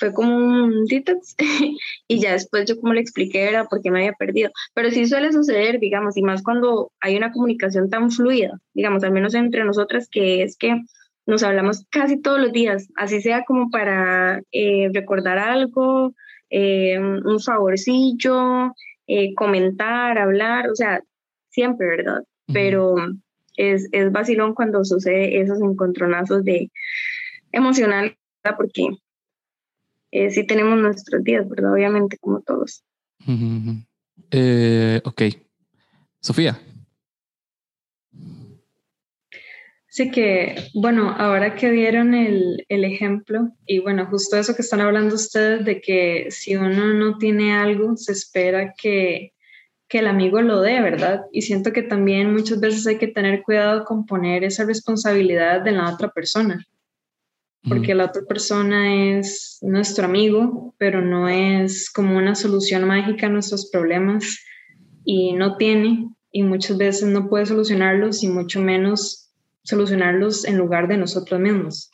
fue 0.00 0.14
como 0.14 0.34
un 0.34 0.86
detox 0.86 1.36
y 2.08 2.20
ya 2.20 2.32
después 2.32 2.64
yo 2.64 2.80
como 2.80 2.94
le 2.94 3.02
expliqué 3.02 3.48
era 3.48 3.66
porque 3.66 3.90
me 3.90 4.00
había 4.00 4.14
perdido. 4.14 4.50
Pero 4.74 4.90
sí 4.90 5.06
suele 5.06 5.30
suceder, 5.30 5.78
digamos, 5.78 6.16
y 6.16 6.22
más 6.22 6.42
cuando 6.42 6.90
hay 7.00 7.16
una 7.16 7.30
comunicación 7.30 7.90
tan 7.90 8.10
fluida, 8.10 8.58
digamos, 8.72 9.04
al 9.04 9.12
menos 9.12 9.34
entre 9.34 9.62
nosotras, 9.62 10.08
que 10.10 10.42
es 10.42 10.56
que 10.56 10.80
nos 11.26 11.42
hablamos 11.42 11.86
casi 11.90 12.20
todos 12.20 12.40
los 12.40 12.50
días, 12.50 12.88
así 12.96 13.20
sea 13.20 13.44
como 13.44 13.70
para 13.70 14.40
eh, 14.52 14.88
recordar 14.92 15.38
algo, 15.38 16.14
eh, 16.48 16.98
un 16.98 17.38
favorcillo, 17.38 18.72
eh, 19.06 19.34
comentar, 19.34 20.18
hablar, 20.18 20.70
o 20.70 20.74
sea, 20.74 21.02
siempre, 21.50 21.86
¿verdad? 21.86 22.24
Pero 22.52 22.96
es, 23.56 23.86
es 23.92 24.10
vacilón 24.10 24.54
cuando 24.54 24.84
sucede 24.84 25.40
esos 25.40 25.60
encontronazos 25.60 26.42
de 26.42 26.70
emocional, 27.52 28.16
porque 28.56 28.88
eh, 30.10 30.30
sí 30.30 30.46
tenemos 30.46 30.78
nuestros 30.78 31.22
días, 31.22 31.48
¿verdad? 31.48 31.72
Obviamente, 31.72 32.18
como 32.18 32.40
todos. 32.40 32.84
Uh 33.26 33.32
-huh. 33.32 33.86
eh, 34.30 35.00
ok. 35.04 35.22
Sofía. 36.20 36.60
Sí 39.86 40.10
que, 40.10 40.70
bueno, 40.74 41.10
ahora 41.10 41.56
que 41.56 41.70
dieron 41.70 42.14
el, 42.14 42.64
el, 42.68 42.84
ejemplo, 42.84 43.50
y 43.66 43.80
bueno, 43.80 44.06
justo 44.06 44.36
eso 44.36 44.54
que 44.54 44.62
están 44.62 44.80
hablando 44.80 45.16
ustedes, 45.16 45.64
de 45.64 45.80
que 45.80 46.26
si 46.30 46.54
uno 46.54 46.94
no 46.94 47.18
tiene 47.18 47.54
algo, 47.54 47.96
se 47.96 48.12
espera 48.12 48.72
que, 48.80 49.32
que 49.88 49.98
el 49.98 50.06
amigo 50.06 50.42
lo 50.42 50.60
dé, 50.60 50.80
¿verdad? 50.80 51.22
Y 51.32 51.42
siento 51.42 51.72
que 51.72 51.82
también 51.82 52.32
muchas 52.32 52.60
veces 52.60 52.86
hay 52.86 52.98
que 52.98 53.08
tener 53.08 53.42
cuidado 53.42 53.84
con 53.84 54.06
poner 54.06 54.44
esa 54.44 54.64
responsabilidad 54.64 55.62
de 55.62 55.72
la 55.72 55.92
otra 55.92 56.08
persona 56.10 56.64
porque 57.68 57.94
la 57.94 58.06
otra 58.06 58.22
persona 58.22 59.18
es 59.18 59.58
nuestro 59.60 60.06
amigo, 60.06 60.74
pero 60.78 61.02
no 61.02 61.28
es 61.28 61.90
como 61.90 62.16
una 62.16 62.34
solución 62.34 62.86
mágica 62.86 63.26
a 63.26 63.30
nuestros 63.30 63.70
problemas 63.70 64.38
y 65.04 65.32
no 65.34 65.56
tiene 65.56 66.08
y 66.32 66.42
muchas 66.42 66.78
veces 66.78 67.08
no 67.08 67.28
puede 67.28 67.46
solucionarlos 67.46 68.22
y 68.22 68.28
mucho 68.28 68.60
menos 68.60 69.30
solucionarlos 69.62 70.44
en 70.46 70.56
lugar 70.56 70.88
de 70.88 70.96
nosotros 70.96 71.40
mismos. 71.40 71.90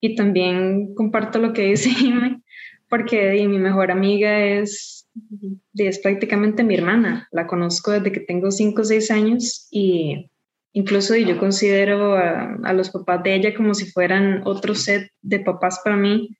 Y 0.00 0.16
también 0.16 0.94
comparto 0.94 1.38
lo 1.38 1.52
que 1.52 1.66
dice 1.66 1.90
Jimmy, 1.94 2.42
porque 2.88 3.32
mi 3.46 3.58
mejor 3.58 3.90
amiga 3.90 4.44
es, 4.44 5.08
es 5.74 5.98
prácticamente 5.98 6.64
mi 6.64 6.74
hermana, 6.74 7.28
la 7.32 7.46
conozco 7.46 7.90
desde 7.90 8.12
que 8.12 8.20
tengo 8.20 8.50
5 8.50 8.80
o 8.80 8.84
6 8.84 9.10
años 9.10 9.68
y 9.70 10.30
Incluso 10.74 11.14
yo 11.16 11.38
considero 11.38 12.14
a, 12.16 12.54
a, 12.64 12.72
los 12.72 12.90
papás 12.90 13.22
de 13.22 13.34
ella 13.34 13.54
como 13.54 13.74
si 13.74 13.90
fueran 13.90 14.42
otro 14.44 14.74
set 14.74 15.10
de 15.20 15.40
papás 15.40 15.80
para 15.84 15.96
mí 15.96 16.36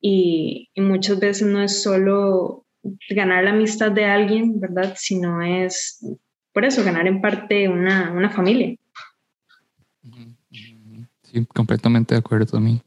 y, 0.00 0.68
y, 0.74 0.80
muchas 0.82 1.18
veces 1.18 1.46
no 1.46 1.62
es 1.62 1.82
solo 1.82 2.66
ganar 3.08 3.44
la 3.44 3.50
amistad 3.50 3.90
de 3.90 4.04
alguien, 4.04 4.60
¿verdad? 4.60 4.94
Sino 4.98 5.42
es, 5.42 6.04
por 6.52 6.64
eso, 6.64 6.84
ganar 6.84 7.06
en 7.06 7.20
parte 7.20 7.68
una, 7.68 8.12
una 8.12 8.30
familia. 8.30 8.76
Sí, 11.22 11.46
completamente 11.46 12.14
de 12.14 12.18
acuerdo 12.18 12.46
también. 12.46 12.82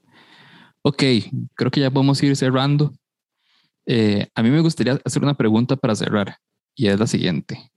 Ok, 0.84 1.04
creo 1.56 1.72
que 1.72 1.82
ya 1.82 1.92
podemos 1.92 2.22
ir 2.24 2.36
cerrando. 2.36 2.94
Eh, 3.86 4.28
a 4.36 4.44
mí 4.44 4.50
me 4.50 4.62
gustaría 4.62 5.00
hacer 5.04 5.24
una 5.24 5.34
pregunta 5.34 5.76
para 5.76 5.96
cerrar 5.96 6.38
y 6.76 6.88
es 6.88 7.00
la 7.00 7.08
siguiente. 7.08 7.72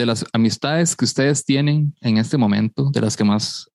De 0.00 0.06
las 0.06 0.24
amistades 0.32 0.96
que 0.96 1.04
ustedes 1.04 1.44
tienen 1.44 1.94
en 2.00 2.16
este 2.16 2.36
momento, 2.36 2.90
de 2.90 3.00
las 3.00 3.16
que 3.16 3.24
más 3.24 3.70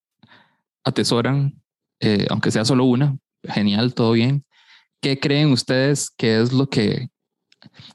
atesoran, 0.83 1.61
eh, 1.99 2.25
aunque 2.29 2.51
sea 2.51 2.65
solo 2.65 2.85
una, 2.85 3.17
genial, 3.43 3.93
todo 3.93 4.11
bien. 4.13 4.43
¿Qué 5.01 5.19
creen 5.19 5.51
ustedes 5.51 6.09
que 6.09 6.41
es 6.41 6.51
lo 6.51 6.67
que, 6.67 7.09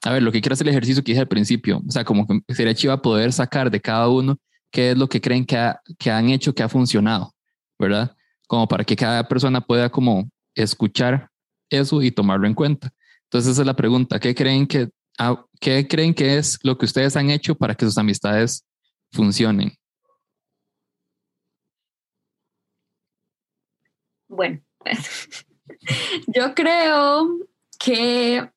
a 0.04 0.12
ver, 0.12 0.22
lo 0.22 0.30
que 0.30 0.40
quiero 0.40 0.54
hacer 0.54 0.66
el 0.68 0.72
ejercicio 0.72 1.02
que 1.02 1.12
dije 1.12 1.20
al 1.20 1.28
principio, 1.28 1.82
o 1.86 1.90
sea, 1.90 2.04
como 2.04 2.26
que 2.26 2.54
sería 2.54 2.74
chiva 2.74 3.02
poder 3.02 3.32
sacar 3.32 3.70
de 3.70 3.80
cada 3.80 4.08
uno 4.08 4.38
qué 4.70 4.92
es 4.92 4.96
lo 4.96 5.08
que 5.08 5.20
creen 5.20 5.44
que, 5.44 5.72
que 5.98 6.10
han 6.10 6.30
hecho, 6.30 6.54
que 6.54 6.62
ha 6.62 6.68
funcionado, 6.68 7.34
¿verdad? 7.78 8.14
Como 8.46 8.68
para 8.68 8.84
que 8.84 8.94
cada 8.94 9.26
persona 9.26 9.60
pueda 9.60 9.90
como 9.90 10.30
escuchar 10.54 11.28
eso 11.68 12.00
y 12.02 12.12
tomarlo 12.12 12.46
en 12.46 12.54
cuenta. 12.54 12.90
Entonces 13.24 13.52
esa 13.52 13.62
es 13.62 13.66
la 13.66 13.74
pregunta, 13.74 14.20
¿qué 14.20 14.34
creen 14.34 14.66
que, 14.66 14.88
¿qué 15.60 15.86
creen 15.86 16.14
que 16.14 16.38
es 16.38 16.58
lo 16.62 16.78
que 16.78 16.86
ustedes 16.86 17.16
han 17.16 17.30
hecho 17.30 17.54
para 17.54 17.74
que 17.74 17.84
sus 17.84 17.98
amistades 17.98 18.66
funcionen? 19.12 19.72
Bueno, 24.28 24.60
yo 26.28 26.54
creo 26.54 27.38
que 27.78 28.48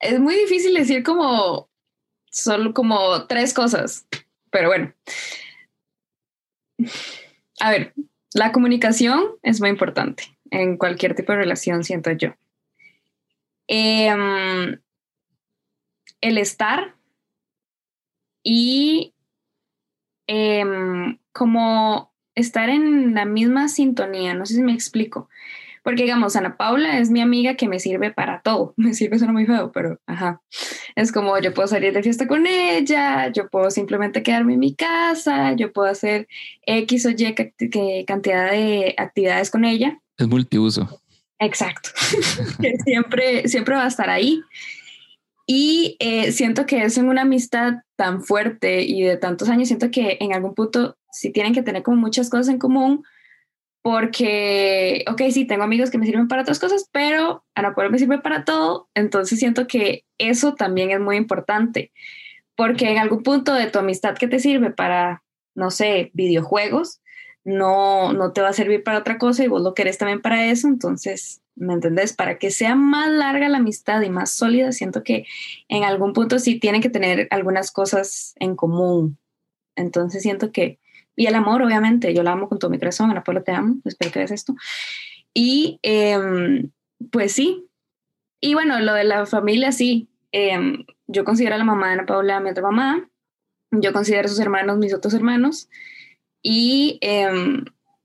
es 0.00 0.20
muy 0.20 0.34
difícil 0.34 0.74
decir 0.74 1.02
como 1.02 1.70
solo 2.30 2.74
como 2.74 3.26
tres 3.26 3.54
cosas, 3.54 4.06
pero 4.50 4.68
bueno. 4.68 4.92
A 7.60 7.70
ver, 7.70 7.94
la 8.34 8.52
comunicación 8.52 9.36
es 9.42 9.60
muy 9.60 9.70
importante 9.70 10.24
en 10.50 10.76
cualquier 10.76 11.14
tipo 11.14 11.32
de 11.32 11.38
relación, 11.38 11.84
siento 11.84 12.10
yo. 12.12 12.34
Em, 13.66 14.80
el 16.20 16.38
estar 16.38 16.94
y 18.42 19.14
em, 20.26 21.18
como 21.32 22.12
estar 22.34 22.68
en 22.70 23.14
la 23.14 23.24
misma 23.24 23.68
sintonía, 23.68 24.34
no 24.34 24.46
sé 24.46 24.54
si 24.54 24.62
me 24.62 24.72
explico. 24.72 25.28
Porque, 25.82 26.02
digamos, 26.02 26.36
Ana 26.36 26.58
Paula 26.58 26.98
es 26.98 27.10
mi 27.10 27.22
amiga 27.22 27.54
que 27.54 27.66
me 27.66 27.80
sirve 27.80 28.10
para 28.10 28.42
todo. 28.42 28.74
Me 28.76 28.92
sirve, 28.92 29.18
suena 29.18 29.32
muy 29.32 29.46
feo, 29.46 29.72
pero 29.72 29.98
ajá. 30.06 30.42
Es 30.94 31.10
como 31.10 31.38
yo 31.38 31.54
puedo 31.54 31.68
salir 31.68 31.92
de 31.92 32.02
fiesta 32.02 32.26
con 32.26 32.46
ella, 32.46 33.28
yo 33.28 33.48
puedo 33.48 33.70
simplemente 33.70 34.22
quedarme 34.22 34.54
en 34.54 34.60
mi 34.60 34.74
casa, 34.74 35.54
yo 35.54 35.72
puedo 35.72 35.88
hacer 35.88 36.28
X 36.66 37.06
o 37.06 37.10
Y 37.10 38.04
cantidad 38.04 38.50
de 38.50 38.94
actividades 38.98 39.50
con 39.50 39.64
ella. 39.64 39.98
Es 40.18 40.28
multiuso. 40.28 41.00
Exacto. 41.38 41.90
que 42.60 42.76
siempre, 42.84 43.48
siempre 43.48 43.74
va 43.74 43.84
a 43.84 43.88
estar 43.88 44.10
ahí. 44.10 44.42
Y 45.52 45.96
eh, 45.98 46.30
siento 46.30 46.64
que 46.64 46.84
es 46.84 46.96
una 46.96 47.22
amistad 47.22 47.82
tan 47.96 48.22
fuerte 48.22 48.82
y 48.82 49.02
de 49.02 49.16
tantos 49.16 49.48
años, 49.48 49.66
siento 49.66 49.90
que 49.90 50.16
en 50.20 50.32
algún 50.32 50.54
punto 50.54 50.96
sí 51.10 51.32
tienen 51.32 51.52
que 51.52 51.64
tener 51.64 51.82
como 51.82 51.96
muchas 51.96 52.30
cosas 52.30 52.50
en 52.50 52.60
común, 52.60 53.02
porque, 53.82 55.04
ok, 55.10 55.22
sí, 55.32 55.48
tengo 55.48 55.64
amigos 55.64 55.90
que 55.90 55.98
me 55.98 56.06
sirven 56.06 56.28
para 56.28 56.42
otras 56.42 56.60
cosas, 56.60 56.88
pero 56.92 57.44
Ana 57.56 57.74
Paula 57.74 57.90
me 57.90 57.98
sirve 57.98 58.20
para 58.20 58.44
todo, 58.44 58.90
entonces 58.94 59.40
siento 59.40 59.66
que 59.66 60.04
eso 60.18 60.54
también 60.54 60.92
es 60.92 61.00
muy 61.00 61.16
importante, 61.16 61.90
porque 62.54 62.88
en 62.88 62.98
algún 62.98 63.24
punto 63.24 63.52
de 63.52 63.66
tu 63.66 63.80
amistad 63.80 64.16
que 64.16 64.28
te 64.28 64.38
sirve 64.38 64.70
para, 64.70 65.24
no 65.56 65.72
sé, 65.72 66.12
videojuegos, 66.14 67.00
no, 67.42 68.12
no 68.12 68.32
te 68.32 68.40
va 68.40 68.50
a 68.50 68.52
servir 68.52 68.84
para 68.84 68.98
otra 68.98 69.18
cosa 69.18 69.42
y 69.42 69.48
vos 69.48 69.62
lo 69.62 69.74
querés 69.74 69.98
también 69.98 70.22
para 70.22 70.46
eso, 70.46 70.68
entonces, 70.68 71.39
¿me 71.60 71.74
entendés? 71.74 72.14
Para 72.14 72.38
que 72.38 72.50
sea 72.50 72.74
más 72.74 73.08
larga 73.10 73.48
la 73.48 73.58
amistad 73.58 74.00
y 74.02 74.10
más 74.10 74.32
sólida, 74.32 74.72
siento 74.72 75.04
que 75.04 75.26
en 75.68 75.84
algún 75.84 76.12
punto 76.12 76.38
sí 76.38 76.58
tienen 76.58 76.80
que 76.80 76.90
tener 76.90 77.28
algunas 77.30 77.70
cosas 77.70 78.34
en 78.40 78.56
común. 78.56 79.18
Entonces 79.76 80.22
siento 80.22 80.52
que, 80.52 80.78
y 81.14 81.26
el 81.26 81.34
amor, 81.34 81.62
obviamente, 81.62 82.14
yo 82.14 82.22
la 82.22 82.32
amo 82.32 82.48
con 82.48 82.58
todo 82.58 82.70
mi 82.70 82.78
corazón, 82.78 83.10
Ana 83.10 83.22
Paula 83.22 83.42
te 83.42 83.52
amo, 83.52 83.76
espero 83.84 84.10
que 84.10 84.20
veas 84.20 84.30
esto. 84.30 84.54
Y 85.34 85.78
em, 85.82 86.70
pues 87.12 87.32
sí, 87.32 87.68
y 88.40 88.54
bueno, 88.54 88.80
lo 88.80 88.94
de 88.94 89.04
la 89.04 89.26
familia, 89.26 89.70
sí, 89.70 90.08
em, 90.32 90.86
yo 91.06 91.24
considero 91.24 91.56
a 91.56 91.58
la 91.58 91.64
mamá 91.64 91.88
de 91.88 91.92
Ana 91.94 92.06
Paula 92.06 92.40
mi 92.40 92.50
otra 92.50 92.62
mamá, 92.62 93.08
yo 93.70 93.92
considero 93.92 94.26
a 94.26 94.28
sus 94.28 94.40
hermanos 94.40 94.78
mis 94.78 94.94
otros 94.94 95.14
hermanos. 95.14 95.68
Y 96.42 96.98
eh, 97.02 97.28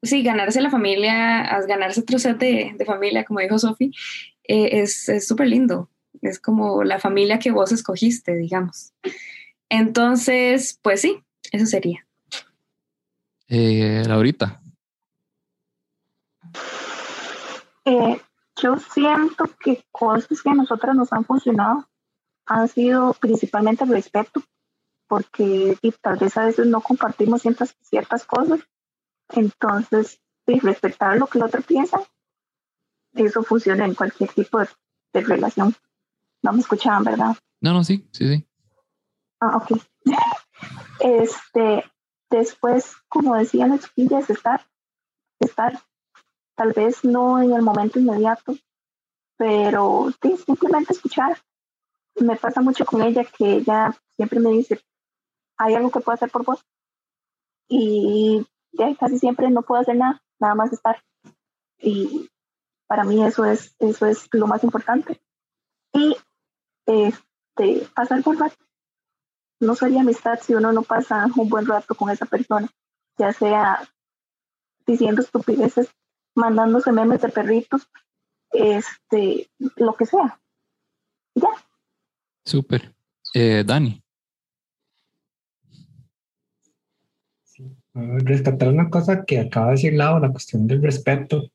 sí, 0.06 0.24
ganarse 0.24 0.62
la 0.62 0.70
familia, 0.70 1.60
ganarse 1.68 2.02
otro 2.02 2.20
set 2.20 2.38
de, 2.38 2.76
familia, 2.86 3.26
como 3.26 3.40
dijo 3.40 3.60
Sofi, 3.60 3.92
eh, 4.48 4.82
es 4.82 5.28
súper 5.28 5.48
lindo. 5.48 5.90
Es 6.22 6.40
como 6.40 6.84
la 6.84 7.00
familia 7.00 7.40
que 7.40 7.52
vos 7.52 7.72
escogiste, 7.72 8.36
digamos. 8.36 8.94
Entonces, 9.70 10.80
pues 10.82 11.02
sí, 11.02 11.20
eso 11.52 11.66
sería. 11.66 12.06
Eh, 13.48 14.04
Laurita. 14.08 14.62
Eh, 17.86 18.20
yo 18.62 18.78
siento 18.78 19.50
que 19.60 19.84
cosas 19.92 20.42
que 20.42 20.50
a 20.50 20.56
nosotras 20.56 20.96
nos 20.96 21.14
han 21.14 21.26
funcionado 21.26 21.88
han 22.48 22.68
sido 22.68 23.14
principalmente 23.20 23.84
el 23.84 23.92
respeto 23.92 24.44
porque 25.08 25.78
y 25.82 25.92
tal 25.92 26.18
vez 26.18 26.36
a 26.38 26.46
veces 26.46 26.68
no 26.68 26.82
compartimos 26.82 27.42
ciertas, 27.42 27.76
ciertas 27.82 28.26
cosas. 28.26 28.60
Entonces, 29.30 30.22
respetar 30.46 31.18
lo 31.18 31.28
que 31.28 31.40
el 31.40 31.46
otro 31.46 31.62
piensa, 31.62 32.00
eso 33.14 33.44
funciona 33.44 33.86
en 33.86 33.96
cualquier 33.96 34.32
tipo 34.34 34.60
de, 34.60 34.68
relación. 35.22 35.74
No 36.44 36.54
me 36.54 36.60
escuchaban, 36.60 37.04
¿verdad? 37.04 37.36
No, 37.62 37.74
no, 37.74 37.84
sí, 37.84 38.08
sí, 38.12 38.28
sí. 38.28 38.48
Ah, 39.40 39.58
ok. 39.58 39.82
este, 41.00 41.84
después, 42.30 42.96
como 43.08 43.36
decían 43.36 43.70
las 43.70 43.82
chiquillas, 43.82 44.30
estar, 44.30 44.68
estar, 45.40 45.82
tal 46.56 46.74
vez 46.74 47.04
no 47.04 47.42
en 47.42 47.54
el 47.54 47.62
momento 47.62 48.00
inmediato, 48.00 48.56
pero 49.38 50.12
sí, 50.22 50.38
simplemente 50.46 50.94
escuchar. 50.94 51.38
Me 52.18 52.36
pasa 52.36 52.62
mucho 52.62 52.86
con 52.86 53.02
ella 53.02 53.26
que 53.26 53.58
ella 53.58 53.98
siempre 54.16 54.40
me 54.40 54.52
dice, 54.52 54.82
hay 55.58 55.74
algo 55.76 55.92
que 55.92 56.00
puedo 56.00 56.16
hacer 56.16 56.30
por 56.30 56.46
vos. 56.46 56.66
Y 57.68 58.46
casi 59.00 59.20
siempre 59.20 59.50
no 59.50 59.62
puedo 59.62 59.82
hacer 59.82 59.96
nada, 59.96 60.22
nada 60.40 60.56
más 60.56 60.74
estar. 60.74 61.02
Y 61.78 62.30
para 62.88 63.04
mí 63.04 63.24
eso 63.24 63.46
es, 63.46 63.76
eso 63.80 64.06
es 64.06 64.28
lo 64.32 64.48
más 64.48 64.64
importante. 64.64 65.22
Y 65.94 66.16
este, 66.86 67.88
pasar 67.94 68.22
buen 68.24 68.40
rato. 68.40 68.56
No 69.60 69.76
sería 69.76 70.02
amistad 70.02 70.40
si 70.42 70.54
uno 70.54 70.72
no 70.72 70.84
pasa 70.84 71.28
un 71.36 71.50
buen 71.50 71.66
rato 71.66 71.96
con 71.96 72.10
esa 72.10 72.26
persona, 72.26 72.68
ya 73.18 73.32
sea 73.32 73.90
diciendo 74.86 75.22
estupideces, 75.22 75.90
mandándose 76.36 76.92
memes 76.92 77.22
de 77.22 77.30
perritos, 77.30 77.90
este, 78.52 79.50
lo 79.78 79.96
que 79.96 80.06
sea. 80.06 80.40
Ya. 81.34 81.50
Súper. 82.46 82.94
Eh, 83.34 83.64
Dani. 83.66 84.05
Rescatar 87.96 88.70
una 88.70 88.90
cosa 88.90 89.26
que 89.26 89.40
acaba 89.40 89.68
de 89.68 89.72
decir 89.74 89.94
Lau, 89.94 90.20
la 90.20 90.32
cuestión 90.32 90.68
del 90.68 90.84
respeto, 90.84 91.50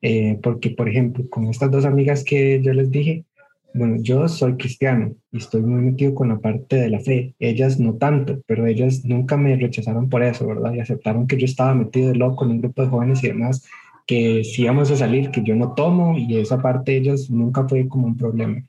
eh, 0.00 0.38
porque 0.42 0.70
por 0.70 0.88
ejemplo, 0.88 1.28
con 1.28 1.46
estas 1.48 1.70
dos 1.70 1.84
amigas 1.84 2.24
que 2.24 2.60
yo 2.62 2.72
les 2.72 2.90
dije, 2.90 3.24
bueno, 3.72 3.96
yo 4.00 4.26
soy 4.28 4.56
cristiano 4.56 5.14
y 5.30 5.38
estoy 5.38 5.62
muy 5.62 5.82
metido 5.82 6.14
con 6.14 6.28
la 6.28 6.38
parte 6.38 6.76
de 6.76 6.90
la 6.90 7.00
fe, 7.00 7.34
ellas 7.38 7.78
no 7.78 7.94
tanto, 7.94 8.40
pero 8.46 8.66
ellas 8.66 9.04
nunca 9.04 9.36
me 9.36 9.56
rechazaron 9.56 10.08
por 10.08 10.22
eso, 10.22 10.46
¿verdad? 10.46 10.74
Y 10.74 10.80
aceptaron 10.80 11.26
que 11.26 11.36
yo 11.36 11.44
estaba 11.44 11.74
metido 11.74 12.08
de 12.08 12.16
loco 12.16 12.44
en 12.44 12.52
un 12.52 12.60
grupo 12.60 12.82
de 12.82 12.88
jóvenes 12.88 13.22
y 13.22 13.28
demás, 13.28 13.64
que 14.06 14.42
si 14.42 14.62
íbamos 14.62 14.90
a 14.90 14.96
salir, 14.96 15.30
que 15.30 15.42
yo 15.44 15.54
no 15.54 15.74
tomo 15.74 16.18
y 16.18 16.36
esa 16.38 16.60
parte 16.60 16.92
de 16.92 16.98
ellas 16.98 17.30
nunca 17.30 17.68
fue 17.68 17.86
como 17.86 18.06
un 18.08 18.16
problema. 18.16 18.62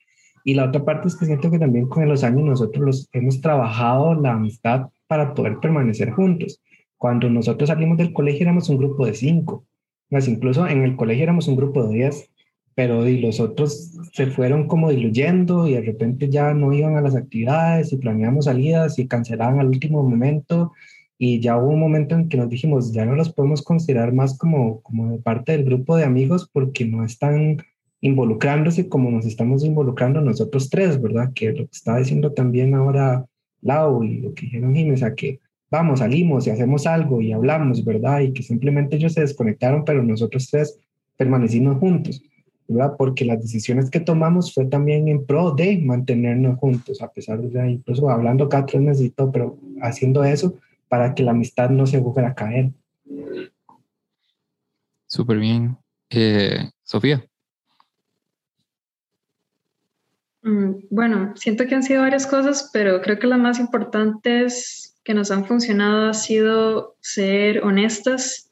Y 0.43 0.53
la 0.53 0.65
otra 0.65 0.83
parte 0.83 1.07
es 1.07 1.15
que 1.15 1.25
siento 1.25 1.49
que 1.51 1.59
también 1.59 1.87
con 1.87 2.07
los 2.07 2.23
años 2.23 2.43
nosotros 2.43 2.85
los, 2.85 3.09
hemos 3.11 3.41
trabajado 3.41 4.13
la 4.15 4.33
amistad 4.33 4.87
para 5.07 5.33
poder 5.33 5.57
permanecer 5.59 6.11
juntos. 6.11 6.61
Cuando 7.01 7.31
nosotros 7.31 7.67
salimos 7.67 7.97
del 7.97 8.13
colegio 8.13 8.43
éramos 8.43 8.69
un 8.69 8.77
grupo 8.77 9.07
de 9.07 9.15
cinco, 9.15 9.65
más 10.11 10.27
incluso 10.27 10.67
en 10.67 10.83
el 10.83 10.95
colegio 10.95 11.23
éramos 11.23 11.47
un 11.47 11.55
grupo 11.55 11.87
de 11.87 11.95
diez, 11.95 12.29
pero 12.75 13.07
y 13.09 13.19
los 13.19 13.39
otros 13.39 13.97
se 14.13 14.27
fueron 14.27 14.67
como 14.67 14.91
diluyendo 14.91 15.67
y 15.67 15.73
de 15.73 15.81
repente 15.81 16.29
ya 16.29 16.53
no 16.53 16.71
iban 16.73 16.97
a 16.97 17.01
las 17.01 17.15
actividades 17.15 17.91
y 17.91 17.97
planeamos 17.97 18.45
salidas 18.45 18.99
y 18.99 19.07
cancelaban 19.07 19.59
al 19.59 19.69
último 19.69 20.03
momento 20.03 20.73
y 21.17 21.39
ya 21.39 21.57
hubo 21.57 21.69
un 21.69 21.79
momento 21.79 22.13
en 22.13 22.29
que 22.29 22.37
nos 22.37 22.49
dijimos 22.49 22.93
ya 22.93 23.03
no 23.03 23.15
los 23.15 23.33
podemos 23.33 23.63
considerar 23.63 24.13
más 24.13 24.37
como, 24.37 24.81
como 24.81 25.19
parte 25.21 25.53
del 25.53 25.63
grupo 25.63 25.97
de 25.97 26.03
amigos 26.03 26.51
porque 26.53 26.85
no 26.85 27.03
están 27.03 27.57
involucrándose 28.01 28.89
como 28.89 29.09
nos 29.09 29.25
estamos 29.25 29.65
involucrando 29.65 30.21
nosotros 30.21 30.69
tres, 30.69 31.01
¿verdad? 31.01 31.31
Que 31.33 31.51
lo 31.51 31.65
que 31.65 31.71
está 31.71 31.97
diciendo 31.97 32.33
también 32.33 32.75
ahora 32.75 33.25
Lau 33.61 34.03
y 34.03 34.19
lo 34.19 34.35
que 34.35 34.45
dijeron 34.45 34.75
Jiménez, 34.75 35.01
a 35.01 35.15
que 35.15 35.39
vamos, 35.71 35.99
salimos 35.99 36.45
y 36.45 36.49
hacemos 36.49 36.85
algo 36.85 37.21
y 37.21 37.31
hablamos, 37.31 37.83
¿verdad? 37.83 38.19
Y 38.19 38.33
que 38.33 38.43
simplemente 38.43 38.97
ellos 38.97 39.13
se 39.13 39.21
desconectaron, 39.21 39.85
pero 39.85 40.03
nosotros 40.03 40.49
tres 40.51 40.77
permanecimos 41.17 41.77
juntos. 41.77 42.21
¿verdad? 42.67 42.95
Porque 42.97 43.25
las 43.25 43.41
decisiones 43.41 43.89
que 43.89 43.99
tomamos 43.99 44.53
fue 44.53 44.65
también 44.65 45.07
en 45.07 45.25
pro 45.25 45.51
de 45.51 45.77
mantenernos 45.79 46.57
juntos, 46.57 47.01
a 47.01 47.11
pesar 47.11 47.39
de, 47.41 47.71
incluso 47.71 48.09
hablando 48.09 48.47
cada 48.47 48.65
tres 48.65 48.81
meses 48.81 49.11
pero 49.33 49.57
haciendo 49.81 50.23
eso 50.23 50.57
para 50.87 51.13
que 51.13 51.23
la 51.23 51.31
amistad 51.31 51.69
no 51.69 51.85
se 51.85 52.01
fuera 52.01 52.29
a 52.29 52.35
caer. 52.35 52.71
Súper 55.07 55.39
bien. 55.39 55.77
Eh, 56.09 56.69
Sofía. 56.83 57.25
Mm, 60.43 60.85
bueno, 60.89 61.33
siento 61.35 61.65
que 61.67 61.75
han 61.75 61.83
sido 61.83 62.01
varias 62.01 62.25
cosas, 62.25 62.69
pero 62.73 63.01
creo 63.01 63.19
que 63.19 63.27
las 63.27 63.39
más 63.39 63.59
importantes 63.59 64.90
que 65.03 65.13
nos 65.13 65.31
han 65.31 65.45
funcionado 65.45 66.09
ha 66.09 66.13
sido 66.13 66.95
ser 66.99 67.63
honestas 67.63 68.51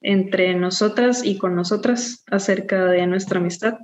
entre 0.00 0.54
nosotras 0.54 1.24
y 1.24 1.38
con 1.38 1.54
nosotras 1.54 2.24
acerca 2.30 2.86
de 2.86 3.06
nuestra 3.06 3.40
amistad. 3.40 3.78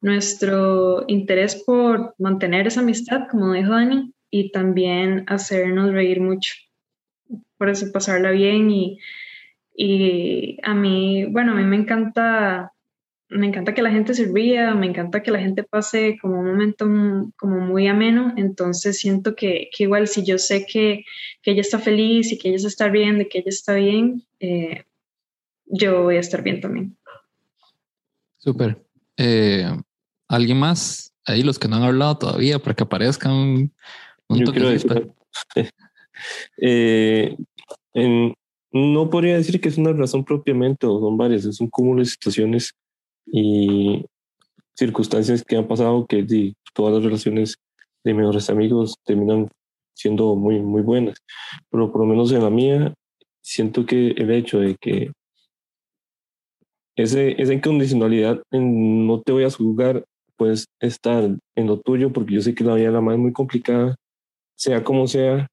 Nuestro 0.00 1.04
interés 1.08 1.56
por 1.56 2.14
mantener 2.18 2.66
esa 2.66 2.80
amistad, 2.80 3.28
como 3.30 3.52
dijo 3.52 3.72
Dani, 3.72 4.12
y 4.30 4.50
también 4.52 5.24
hacernos 5.26 5.92
reír 5.92 6.20
mucho. 6.20 6.52
Por 7.56 7.68
eso 7.68 7.90
pasarla 7.92 8.30
bien 8.30 8.70
y, 8.70 8.98
y 9.74 10.58
a 10.62 10.74
mí, 10.74 11.26
bueno, 11.26 11.52
a 11.52 11.54
mí 11.56 11.64
me 11.64 11.76
encanta 11.76 12.72
me 13.30 13.46
encanta 13.46 13.74
que 13.74 13.82
la 13.82 13.90
gente 13.90 14.14
se 14.14 14.26
ría, 14.26 14.74
me 14.74 14.86
encanta 14.86 15.22
que 15.22 15.30
la 15.30 15.38
gente 15.38 15.62
pase 15.62 16.18
como 16.20 16.40
un 16.40 16.46
momento 16.46 16.86
como 17.36 17.60
muy 17.60 17.86
ameno, 17.86 18.32
entonces 18.36 18.98
siento 18.98 19.34
que, 19.34 19.68
que 19.76 19.84
igual 19.84 20.08
si 20.08 20.24
yo 20.24 20.38
sé 20.38 20.64
que, 20.66 21.04
que, 21.42 21.50
ella 21.50 21.60
está 21.60 21.78
feliz 21.78 22.32
y 22.32 22.38
que 22.38 22.48
ella 22.48 22.58
se 22.58 22.68
está 22.68 22.88
riendo 22.88 23.22
y 23.22 23.28
que 23.28 23.38
ella 23.38 23.48
está 23.50 23.74
bien, 23.74 24.22
eh, 24.40 24.84
yo 25.66 26.04
voy 26.04 26.16
a 26.16 26.20
estar 26.20 26.42
bien 26.42 26.60
también. 26.60 26.96
Súper. 28.38 28.82
Eh, 29.18 29.70
¿Alguien 30.28 30.58
más? 30.58 31.12
Ahí 31.26 31.42
los 31.42 31.58
que 31.58 31.68
no 31.68 31.76
han 31.76 31.82
hablado 31.82 32.16
todavía 32.16 32.58
para 32.58 32.74
que 32.74 32.84
aparezcan 32.84 33.32
un, 33.32 33.72
yo 34.30 34.52
quiero 34.52 34.70
decir, 34.70 35.10
eh, 36.62 37.36
no 38.72 39.10
podría 39.10 39.36
decir 39.36 39.60
que 39.60 39.68
es 39.68 39.76
una 39.76 39.92
razón 39.92 40.24
propiamente 40.24 40.86
o 40.86 40.98
son 40.98 41.18
varias, 41.18 41.44
es 41.44 41.60
un 41.60 41.68
cúmulo 41.68 42.00
de 42.00 42.06
situaciones 42.06 42.74
y 43.32 44.04
circunstancias 44.76 45.42
que 45.42 45.56
han 45.56 45.66
pasado 45.66 46.06
que 46.06 46.22
di, 46.22 46.54
todas 46.74 46.94
las 46.94 47.04
relaciones 47.04 47.56
de 48.04 48.14
mejores 48.14 48.48
amigos 48.50 48.94
terminan 49.04 49.48
siendo 49.94 50.36
muy, 50.36 50.60
muy 50.60 50.82
buenas. 50.82 51.18
Pero 51.70 51.90
por 51.90 52.02
lo 52.02 52.06
menos 52.06 52.32
en 52.32 52.42
la 52.42 52.50
mía, 52.50 52.94
siento 53.42 53.84
que 53.84 54.10
el 54.12 54.30
hecho 54.30 54.60
de 54.60 54.76
que 54.76 55.10
ese, 56.96 57.40
esa 57.40 57.54
incondicionalidad 57.54 58.42
en 58.50 59.06
no 59.06 59.20
te 59.20 59.32
voy 59.32 59.44
a 59.44 59.50
juzgar, 59.50 60.04
pues 60.36 60.66
estar 60.80 61.24
en 61.56 61.66
lo 61.66 61.80
tuyo, 61.80 62.12
porque 62.12 62.34
yo 62.34 62.40
sé 62.40 62.54
que 62.54 62.64
la 62.64 62.74
vida 62.74 62.86
de 62.86 62.92
la 62.92 63.00
madre 63.00 63.18
es 63.18 63.22
muy 63.22 63.32
complicada, 63.32 63.96
sea 64.56 64.84
como 64.84 65.06
sea, 65.08 65.48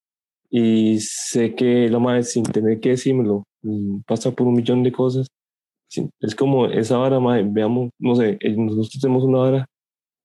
y 0.49 0.99
sé 0.99 1.55
que 1.55 1.89
la 1.89 1.99
madre 1.99 2.23
sin 2.23 2.43
tener 2.43 2.80
que 2.80 2.89
decírmelo 2.89 3.43
mm, 3.63 4.01
pasa 4.07 4.32
por 4.32 4.47
un 4.47 4.55
millón 4.55 4.84
de 4.84 4.91
cosas 4.91 5.28
es 6.19 6.35
como 6.35 6.67
esa 6.67 6.97
vara, 6.97 7.19
veamos, 7.43 7.91
no 7.99 8.15
sé, 8.15 8.37
eh, 8.39 8.55
nosotros 8.55 8.99
tenemos 9.01 9.23
una 9.23 9.39
vara 9.39 9.65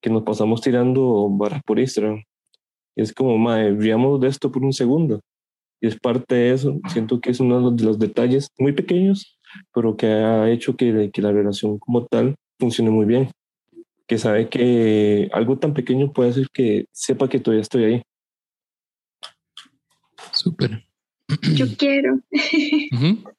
que 0.00 0.10
nos 0.10 0.22
pasamos 0.22 0.60
tirando 0.60 1.28
barras 1.30 1.62
por 1.64 1.78
Instagram. 1.78 2.22
es 2.96 3.12
como, 3.12 3.36
madre, 3.38 3.72
veamos 3.72 4.20
de 4.20 4.28
esto 4.28 4.50
por 4.50 4.64
un 4.64 4.72
segundo. 4.72 5.20
Y 5.80 5.88
es 5.88 5.98
parte 5.98 6.34
de 6.34 6.52
eso. 6.52 6.78
Siento 6.88 7.20
que 7.20 7.30
es 7.30 7.40
uno 7.40 7.70
de 7.70 7.84
los 7.84 7.98
detalles 7.98 8.48
muy 8.58 8.72
pequeños, 8.72 9.38
pero 9.74 9.96
que 9.96 10.06
ha 10.06 10.50
hecho 10.50 10.76
que, 10.76 11.10
que 11.12 11.22
la 11.22 11.32
relación 11.32 11.78
como 11.78 12.06
tal 12.06 12.34
funcione 12.58 12.90
muy 12.90 13.06
bien. 13.06 13.30
Que 14.06 14.18
sabe 14.18 14.48
que 14.48 15.30
algo 15.32 15.58
tan 15.58 15.72
pequeño 15.74 16.12
puede 16.12 16.30
hacer 16.30 16.48
que 16.52 16.86
sepa 16.92 17.28
que 17.28 17.40
todavía 17.40 17.62
estoy 17.62 17.84
ahí. 17.84 18.02
Súper. 20.32 20.84
Yo 21.54 21.66
quiero. 21.76 22.20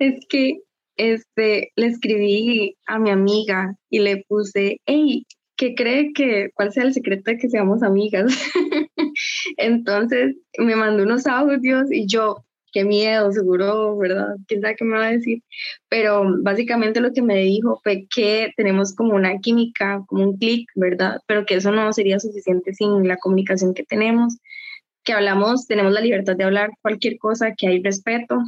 Es 0.00 0.24
que 0.28 0.60
este, 0.98 1.72
le 1.76 1.86
escribí 1.86 2.76
a 2.86 2.98
mi 2.98 3.10
amiga 3.10 3.74
y 3.88 4.00
le 4.00 4.24
puse, 4.28 4.80
hey, 4.84 5.24
¿qué 5.56 5.74
cree 5.74 6.12
que, 6.12 6.50
cuál 6.54 6.72
sea 6.72 6.84
el 6.84 6.92
secreto 6.92 7.30
de 7.30 7.38
que 7.38 7.48
seamos 7.48 7.82
amigas? 7.82 8.32
Entonces 9.56 10.36
me 10.58 10.76
mandó 10.76 11.04
unos 11.04 11.26
audios 11.26 11.90
y 11.90 12.06
yo, 12.06 12.44
qué 12.72 12.84
miedo, 12.84 13.32
seguro, 13.32 13.96
¿verdad? 13.96 14.36
¿Quién 14.46 14.60
sabe 14.60 14.76
qué 14.76 14.84
me 14.84 14.98
va 14.98 15.06
a 15.06 15.12
decir? 15.12 15.42
Pero 15.88 16.24
básicamente 16.42 17.00
lo 17.00 17.12
que 17.12 17.22
me 17.22 17.36
dijo 17.36 17.80
fue 17.82 18.06
que 18.14 18.52
tenemos 18.56 18.94
como 18.94 19.14
una 19.14 19.38
química, 19.38 20.02
como 20.06 20.24
un 20.24 20.36
clic, 20.36 20.68
¿verdad? 20.74 21.20
Pero 21.26 21.46
que 21.46 21.54
eso 21.54 21.72
no 21.72 21.92
sería 21.92 22.20
suficiente 22.20 22.74
sin 22.74 23.06
la 23.06 23.16
comunicación 23.16 23.74
que 23.74 23.84
tenemos, 23.84 24.38
que 25.04 25.12
hablamos, 25.12 25.66
tenemos 25.66 25.92
la 25.92 26.00
libertad 26.00 26.36
de 26.36 26.44
hablar 26.44 26.70
cualquier 26.82 27.18
cosa, 27.18 27.54
que 27.56 27.68
hay 27.68 27.82
respeto, 27.82 28.38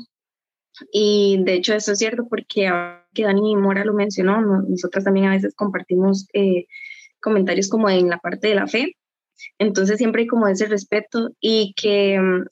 y 0.93 1.43
de 1.45 1.55
hecho 1.55 1.75
eso 1.75 1.93
es 1.93 1.99
cierto 1.99 2.27
porque 2.29 2.71
que 3.13 3.25
Dani 3.25 3.57
Mora 3.57 3.85
lo 3.85 3.95
mencionó, 3.95 4.41
nosotras 4.41 5.05
también 5.05 5.27
a 5.27 5.33
veces 5.33 5.55
compartimos 5.55 6.29
eh, 6.33 6.67
comentarios 7.21 7.69
como 7.69 7.91
en 7.91 8.09
la 8.09 8.19
parte 8.19 8.49
de 8.49 8.55
la 8.55 8.67
fe, 8.67 8.97
entonces 9.59 9.99
siempre 9.99 10.23
hay 10.23 10.29
como 10.29 10.49
ese 10.49 10.67
respeto 10.67 11.31
y 11.41 11.75
que 11.75 12.19
mm, 12.21 12.45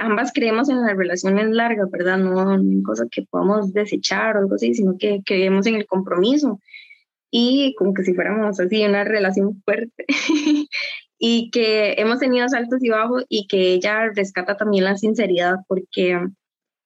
ambas 0.00 0.32
creemos 0.32 0.68
en 0.68 0.82
las 0.82 0.96
relaciones 0.96 1.50
largas, 1.50 1.90
¿verdad? 1.90 2.18
No 2.18 2.54
en 2.54 2.82
cosas 2.82 3.08
que 3.10 3.22
podamos 3.22 3.72
desechar 3.72 4.36
o 4.36 4.40
algo 4.40 4.54
así, 4.54 4.74
sino 4.74 4.96
que 4.98 5.22
creemos 5.24 5.66
en 5.66 5.76
el 5.76 5.86
compromiso 5.86 6.60
y 7.30 7.74
como 7.76 7.94
que 7.94 8.02
si 8.02 8.14
fuéramos 8.14 8.58
así, 8.58 8.84
una 8.84 9.04
relación 9.04 9.62
fuerte. 9.64 10.06
y 11.18 11.50
que 11.50 11.94
hemos 11.98 12.18
tenido 12.18 12.48
saltos 12.48 12.82
y 12.82 12.88
bajos 12.88 13.24
y 13.28 13.46
que 13.46 13.74
ella 13.74 14.10
rescata 14.14 14.56
también 14.56 14.84
la 14.84 14.96
sinceridad 14.96 15.56
porque 15.68 16.18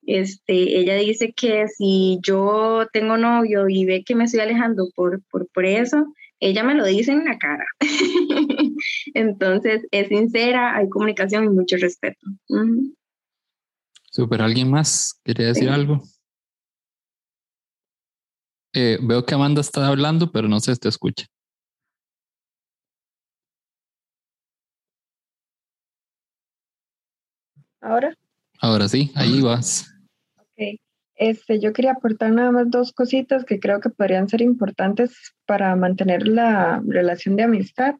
este, 0.07 0.79
ella 0.79 0.97
dice 0.97 1.33
que 1.33 1.69
si 1.69 2.19
yo 2.23 2.87
tengo 2.93 3.17
novio 3.17 3.69
y 3.69 3.85
ve 3.85 4.05
que 4.05 4.15
me 4.15 4.25
estoy 4.25 4.41
alejando 4.41 4.89
por, 4.95 5.23
por, 5.31 5.49
por 5.49 5.65
eso, 5.65 6.07
ella 6.41 6.63
me 6.63 6.75
lo 6.75 6.85
dice 6.85 7.13
en 7.13 7.25
la 7.25 7.39
cara. 7.39 7.65
Entonces, 9.15 9.87
es 9.91 10.09
sincera, 10.09 10.77
hay 10.77 10.89
comunicación 10.89 11.45
y 11.45 11.49
mucho 11.49 11.77
respeto. 11.79 12.21
Super, 14.11 14.43
¿alguien 14.43 14.71
más 14.71 15.21
quería 15.25 15.47
decir 15.47 15.69
algo? 15.69 16.03
Eh, 18.75 18.99
veo 19.01 19.25
que 19.25 19.35
Amanda 19.35 19.61
está 19.61 19.87
hablando, 19.87 20.33
pero 20.33 20.49
no 20.49 20.61
sé 20.61 20.75
si 20.75 20.81
te 20.81 20.89
escucha. 20.89 21.27
¿Ahora? 27.81 28.17
Ahora 28.61 28.89
sí, 28.89 29.13
ahí 29.15 29.41
vas. 29.41 29.94
Este, 31.25 31.59
yo 31.59 31.73
quería 31.73 31.93
aportar 31.93 32.33
nada 32.33 32.51
más 32.53 32.71
dos 32.71 32.93
cositas 32.93 33.47
que 33.47 33.59
creo 33.59 33.81
que 33.81 33.89
podrían 33.89 34.29
ser 34.29 34.43
importantes 34.43 35.35
para 35.47 35.75
mantener 35.75 36.29
la 36.29 36.83
relación 36.87 37.37
de 37.37 37.45
amistad. 37.45 37.95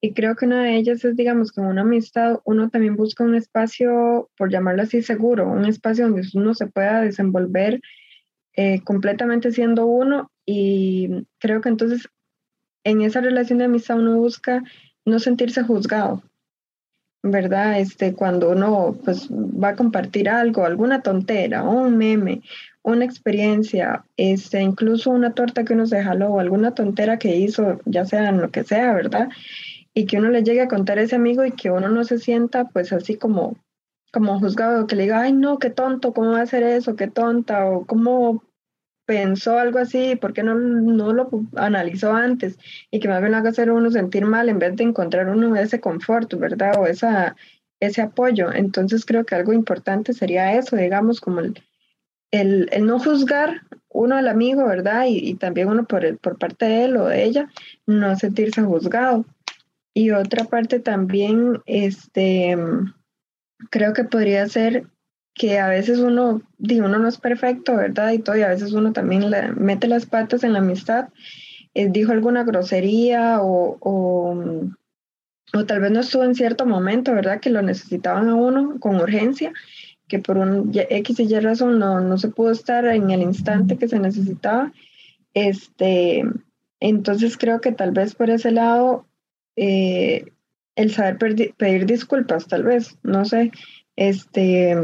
Y 0.00 0.12
creo 0.14 0.36
que 0.36 0.46
una 0.46 0.62
de 0.62 0.76
ellas 0.76 1.04
es, 1.04 1.16
digamos, 1.16 1.50
con 1.50 1.66
una 1.66 1.80
amistad 1.80 2.38
uno 2.44 2.70
también 2.70 2.94
busca 2.94 3.24
un 3.24 3.34
espacio, 3.34 4.30
por 4.36 4.52
llamarlo 4.52 4.82
así, 4.82 5.02
seguro, 5.02 5.48
un 5.50 5.64
espacio 5.64 6.04
donde 6.04 6.22
uno 6.34 6.54
se 6.54 6.68
pueda 6.68 7.00
desenvolver 7.00 7.80
eh, 8.52 8.80
completamente 8.84 9.50
siendo 9.50 9.86
uno. 9.86 10.30
Y 10.46 11.26
creo 11.40 11.62
que 11.62 11.68
entonces 11.68 12.08
en 12.84 13.02
esa 13.02 13.20
relación 13.20 13.58
de 13.58 13.64
amistad 13.64 13.98
uno 13.98 14.18
busca 14.18 14.62
no 15.04 15.18
sentirse 15.18 15.64
juzgado, 15.64 16.22
¿verdad? 17.22 17.78
Este, 17.78 18.14
cuando 18.14 18.50
uno 18.50 18.96
pues, 19.04 19.28
va 19.30 19.70
a 19.70 19.76
compartir 19.76 20.28
algo, 20.28 20.64
alguna 20.64 21.02
tontera, 21.02 21.62
un 21.62 21.96
meme, 21.96 22.42
una 22.82 23.04
experiencia, 23.04 24.04
este, 24.16 24.60
incluso 24.60 25.10
una 25.10 25.32
torta 25.32 25.64
que 25.64 25.74
uno 25.74 25.86
se 25.86 26.02
jaló 26.02 26.30
o 26.30 26.40
alguna 26.40 26.74
tontera 26.74 27.18
que 27.18 27.36
hizo, 27.36 27.80
ya 27.84 28.04
sea 28.04 28.32
lo 28.32 28.50
que 28.50 28.64
sea, 28.64 28.92
¿verdad? 28.92 29.28
Y 29.94 30.06
que 30.06 30.18
uno 30.18 30.30
le 30.30 30.42
llegue 30.42 30.62
a 30.62 30.68
contar 30.68 30.98
a 30.98 31.02
ese 31.02 31.16
amigo 31.16 31.44
y 31.44 31.52
que 31.52 31.70
uno 31.70 31.88
no 31.88 32.02
se 32.04 32.18
sienta 32.18 32.64
pues 32.68 32.92
así 32.92 33.16
como, 33.16 33.56
como 34.12 34.40
juzgado, 34.40 34.86
que 34.86 34.96
le 34.96 35.04
diga, 35.04 35.20
ay 35.20 35.32
no, 35.32 35.58
qué 35.58 35.70
tonto, 35.70 36.12
¿cómo 36.12 36.32
va 36.32 36.40
a 36.40 36.42
hacer 36.42 36.64
eso? 36.64 36.96
Qué 36.96 37.06
tonta, 37.06 37.66
o 37.66 37.86
cómo 37.86 38.42
pensó 39.04 39.58
algo 39.58 39.78
así, 39.78 40.16
¿por 40.16 40.32
qué 40.32 40.42
no, 40.42 40.54
no 40.54 41.12
lo 41.12 41.28
analizó 41.56 42.12
antes? 42.14 42.58
Y 42.90 43.00
que 43.00 43.08
más 43.08 43.20
bien 43.20 43.34
haga 43.34 43.50
hacer 43.50 43.70
uno 43.70 43.90
sentir 43.90 44.24
mal 44.24 44.48
en 44.48 44.58
vez 44.58 44.76
de 44.76 44.84
encontrar 44.84 45.28
uno 45.28 45.56
ese 45.56 45.80
confort, 45.80 46.32
¿verdad? 46.34 46.78
O 46.78 46.86
esa, 46.86 47.36
ese 47.80 48.02
apoyo. 48.02 48.52
Entonces 48.52 49.04
creo 49.04 49.24
que 49.24 49.34
algo 49.34 49.52
importante 49.52 50.12
sería 50.12 50.54
eso, 50.54 50.76
digamos, 50.76 51.20
como 51.20 51.40
el, 51.40 51.60
el, 52.30 52.86
no 52.86 52.98
juzgar 52.98 53.62
uno 53.88 54.16
al 54.16 54.28
amigo, 54.28 54.66
¿verdad? 54.66 55.06
Y, 55.06 55.18
y, 55.18 55.34
también 55.34 55.68
uno 55.68 55.84
por, 55.84 56.04
el, 56.04 56.16
por 56.16 56.38
parte 56.38 56.64
de 56.64 56.84
él 56.84 56.96
o 56.96 57.06
de 57.06 57.24
ella, 57.24 57.50
no 57.86 58.16
sentirse 58.16 58.62
juzgado. 58.62 59.26
Y 59.94 60.10
otra 60.12 60.44
parte 60.44 60.80
también, 60.80 61.60
este, 61.66 62.56
creo 63.70 63.92
que 63.92 64.04
podría 64.04 64.48
ser 64.48 64.86
que 65.34 65.58
a 65.58 65.68
veces 65.68 65.98
uno, 65.98 66.42
digo, 66.58 66.86
uno 66.86 66.98
no 66.98 67.08
es 67.08 67.18
perfecto, 67.18 67.76
¿verdad? 67.76 68.12
Y 68.12 68.18
todo, 68.18 68.36
y 68.36 68.42
a 68.42 68.48
veces 68.48 68.72
uno 68.72 68.92
también 68.92 69.24
mete 69.56 69.88
las 69.88 70.06
patas 70.06 70.44
en 70.44 70.52
la 70.52 70.58
amistad, 70.58 71.08
eh, 71.74 71.88
dijo 71.90 72.12
alguna 72.12 72.44
grosería 72.44 73.40
o, 73.40 73.78
o, 73.80 74.70
o, 75.54 75.64
tal 75.64 75.80
vez 75.80 75.90
no 75.90 76.00
estuvo 76.00 76.24
en 76.24 76.34
cierto 76.34 76.66
momento, 76.66 77.14
¿verdad? 77.14 77.40
Que 77.40 77.50
lo 77.50 77.62
necesitaban 77.62 78.28
a 78.28 78.34
uno 78.34 78.78
con 78.78 78.96
urgencia, 78.96 79.52
que 80.06 80.18
por 80.18 80.36
un 80.36 80.70
X 80.74 81.20
y 81.20 81.22
Y 81.22 81.40
razón 81.40 81.78
no, 81.78 82.00
no 82.00 82.18
se 82.18 82.28
pudo 82.28 82.50
estar 82.50 82.84
en 82.84 83.10
el 83.10 83.22
instante 83.22 83.78
que 83.78 83.88
se 83.88 83.98
necesitaba. 83.98 84.72
Este, 85.32 86.24
entonces 86.80 87.38
creo 87.38 87.62
que 87.62 87.72
tal 87.72 87.92
vez 87.92 88.14
por 88.14 88.28
ese 88.28 88.50
lado, 88.50 89.06
eh, 89.56 90.26
el 90.76 90.92
saber 90.92 91.16
pedir 91.56 91.86
disculpas, 91.86 92.48
tal 92.48 92.64
vez, 92.64 92.98
no 93.02 93.24
sé, 93.24 93.50
este 93.96 94.76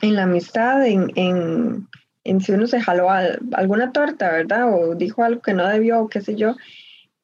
en 0.00 0.14
la 0.14 0.24
amistad, 0.24 0.86
en, 0.86 1.12
en, 1.16 1.88
en 2.24 2.40
si 2.40 2.52
uno 2.52 2.66
se 2.66 2.80
jaló 2.80 3.10
alguna 3.10 3.92
torta, 3.92 4.30
¿verdad? 4.30 4.72
O 4.72 4.94
dijo 4.94 5.24
algo 5.24 5.42
que 5.42 5.54
no 5.54 5.66
debió, 5.66 6.00
o 6.00 6.08
qué 6.08 6.20
sé 6.20 6.36
yo, 6.36 6.56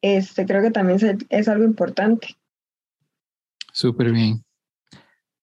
este, 0.03 0.47
creo 0.47 0.63
que 0.63 0.71
también 0.71 1.27
es, 1.29 1.49
algo 1.49 1.65
importante. 1.65 2.37
Súper 3.73 4.13
bien. 4.13 4.45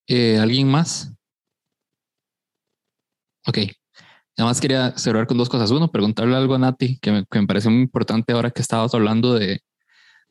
Eh, 0.07 0.37
¿Alguien 0.39 0.69
más? 0.69 1.11
Ok. 3.45 3.59
Nada 4.35 4.49
más 4.49 4.59
quería 4.59 4.97
cerrar 4.97 5.27
con 5.27 5.37
dos 5.37 5.49
cosas. 5.49 5.69
Uno, 5.69 5.91
preguntarle 5.91 6.35
algo 6.35 6.55
a 6.55 6.59
Nati, 6.59 6.97
que 6.99 7.11
me, 7.11 7.25
que 7.29 7.39
me 7.39 7.47
parece 7.47 7.69
muy 7.69 7.81
importante 7.81 8.33
ahora 8.33 8.49
que 8.49 8.61
estabas 8.61 8.93
hablando 8.95 9.35
de, 9.35 9.61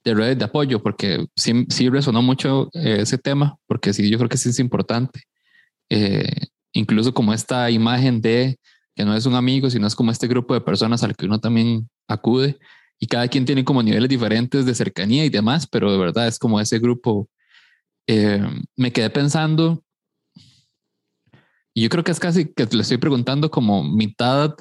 de 0.04 0.14
redes 0.14 0.38
de 0.38 0.44
apoyo, 0.44 0.82
porque 0.82 1.26
sí, 1.36 1.66
sí 1.68 1.88
resonó 1.88 2.22
mucho 2.22 2.68
eh, 2.72 2.98
ese 3.00 3.18
tema, 3.18 3.56
porque 3.66 3.92
sí, 3.92 4.10
yo 4.10 4.18
creo 4.18 4.28
que 4.28 4.36
sí 4.36 4.48
es 4.48 4.58
importante. 4.58 5.22
Eh, 5.88 6.48
incluso 6.72 7.12
como 7.14 7.32
esta 7.32 7.70
imagen 7.70 8.20
de 8.20 8.58
que 8.94 9.04
no 9.04 9.14
es 9.14 9.26
un 9.26 9.34
amigo, 9.34 9.70
sino 9.70 9.86
es 9.86 9.94
como 9.94 10.10
este 10.10 10.28
grupo 10.28 10.54
de 10.54 10.60
personas 10.60 11.02
al 11.02 11.16
que 11.16 11.26
uno 11.26 11.40
también 11.40 11.88
acude 12.08 12.58
y 12.98 13.06
cada 13.06 13.28
quien 13.28 13.44
tiene 13.44 13.64
como 13.64 13.82
niveles 13.82 14.08
diferentes 14.08 14.66
de 14.66 14.74
cercanía 14.74 15.24
y 15.24 15.30
demás, 15.30 15.66
pero 15.66 15.90
de 15.90 15.98
verdad 15.98 16.28
es 16.28 16.38
como 16.38 16.60
ese 16.60 16.78
grupo. 16.78 17.28
Eh, 18.06 18.42
me 18.76 18.92
quedé 18.92 19.10
pensando 19.10 19.82
y 21.74 21.82
yo 21.82 21.88
creo 21.88 22.04
que 22.04 22.12
es 22.12 22.20
casi 22.20 22.52
que 22.52 22.66
le 22.66 22.82
estoy 22.82 22.98
preguntando 22.98 23.50
como 23.50 23.82
mitad 23.82 24.54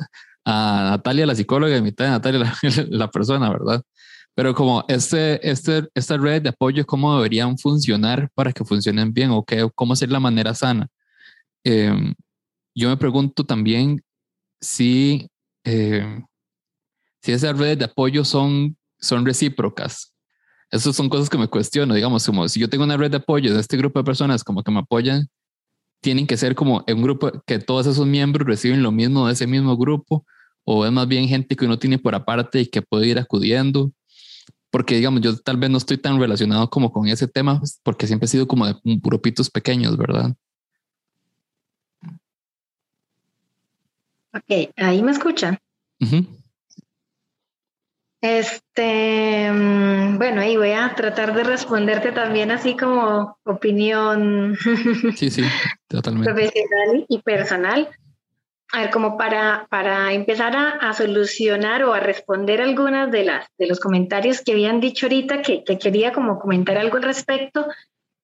a 0.45 0.89
Natalia, 0.91 1.26
la 1.26 1.36
psicóloga, 1.36 1.76
y 1.76 1.82
mitad 1.82 2.05
de 2.05 2.12
Natalia, 2.12 2.39
la, 2.39 2.57
la 2.89 3.12
persona, 3.12 3.49
¿verdad? 3.49 3.82
Pero 4.34 4.55
como 4.55 4.86
este, 4.88 5.47
este, 5.49 5.88
esta 5.93 6.18
red 6.18 6.41
de 6.41 6.49
apoyo, 6.49 6.86
¿cómo 6.86 7.16
deberían 7.18 7.57
funcionar 7.57 8.30
para 8.34 8.53
que 8.53 8.64
funcionen 8.64 9.14
bien 9.14 9.32
o 9.32 9.43
qué, 9.43 9.70
cómo 9.76 9.95
ser 9.95 10.09
la 10.09 10.22
manera 10.22 10.53
sana? 10.53 10.88
Em, 11.64 12.14
yo 12.76 12.89
me 12.89 12.97
pregunto 12.97 13.45
también 13.45 14.03
si, 14.62 15.28
em, 15.64 16.26
si 17.22 17.32
esas 17.32 17.57
redes 17.57 17.80
de 17.80 17.86
apoyo 17.86 18.26
son, 18.26 18.78
son 18.99 19.26
recíprocas. 19.26 20.14
Esas 20.72 20.95
son 20.95 21.09
cosas 21.09 21.30
que 21.30 21.38
me 21.38 21.47
cuestiono, 21.47 21.93
digamos, 21.93 22.26
como 22.26 22.47
si 22.47 22.59
yo 22.59 22.70
tengo 22.70 22.86
una 22.86 22.97
red 22.97 23.12
de 23.12 23.18
apoyo 23.18 23.53
de 23.53 23.59
este 23.59 23.78
grupo 23.78 23.99
de 23.99 24.05
personas 24.05 24.43
como 24.43 24.64
que 24.64 24.72
me 24.72 24.80
apoyan, 24.80 25.28
tienen 26.01 26.28
que 26.28 26.38
ser 26.38 26.55
como 26.55 26.84
un 26.88 27.01
grupo 27.01 27.32
que 27.45 27.59
todos 27.59 27.88
esos 27.88 28.07
miembros 28.07 28.47
reciben 28.47 28.84
lo 28.84 28.91
mismo 28.91 29.28
de 29.28 29.34
ese 29.34 29.47
mismo 29.47 29.78
grupo, 29.78 30.26
o 30.64 30.86
es 30.86 30.91
más 30.91 31.07
bien 31.07 31.28
gente 31.28 31.55
que 31.55 31.66
uno 31.66 31.80
tiene 31.80 31.99
por 31.99 32.16
aparte 32.16 32.62
y 32.62 32.66
que 32.68 32.82
puede 32.82 33.07
ir 33.07 33.20
acudiendo. 33.20 33.91
Porque, 34.72 34.95
digamos, 34.95 35.22
yo 35.22 35.38
tal 35.38 35.57
vez 35.57 35.70
no 35.70 35.78
estoy 35.78 35.97
tan 35.97 36.20
relacionado 36.20 36.70
como 36.70 36.91
con 36.91 37.07
ese 37.07 37.28
tema, 37.28 37.59
pues, 37.59 37.80
porque 37.84 38.07
siempre 38.07 38.26
he 38.26 38.30
sido 38.30 38.47
como 38.47 38.66
de 38.68 38.76
grupitos 38.84 39.49
pequeños, 39.49 39.97
¿verdad? 39.97 40.34
Ok, 44.34 44.72
ahí 44.78 45.02
me 45.04 45.12
escuchan. 45.12 45.58
Este, 48.22 49.52
mm, 49.52 50.18
bueno, 50.18 50.42
ahí 50.42 50.56
voy 50.56 50.72
a 50.72 50.94
tratar 50.96 51.34
de 51.34 51.44
responderte 51.44 52.12
también 52.12 52.52
así 52.52 52.78
como 52.78 53.38
opinión 53.44 54.56
sí, 55.16 55.32
sí, 55.32 55.44
totalmente. 55.88 56.32
profesional 56.32 57.06
y 57.10 57.20
personal. 57.20 57.90
A 58.74 58.82
ver, 58.82 58.90
como 58.92 59.18
para, 59.18 59.68
para 59.70 60.14
empezar 60.14 60.56
a, 60.56 60.94
solucionar 60.94 61.84
o 61.84 61.94
a 61.94 62.00
responder 62.00 62.62
algunas 62.62 63.12
de, 63.12 63.26
las, 63.26 63.48
de 63.58 63.68
los 63.68 63.82
comentarios 63.82 64.42
que 64.42 64.54
habían 64.54 64.80
dicho 64.80 65.08
ahorita, 65.08 65.42
que, 65.42 65.66
que 65.66 65.78
quería 65.78 66.14
como 66.14 66.40
comentar 66.40 66.78
algo 66.78 66.96
al 66.96 67.04
respecto, 67.04 67.68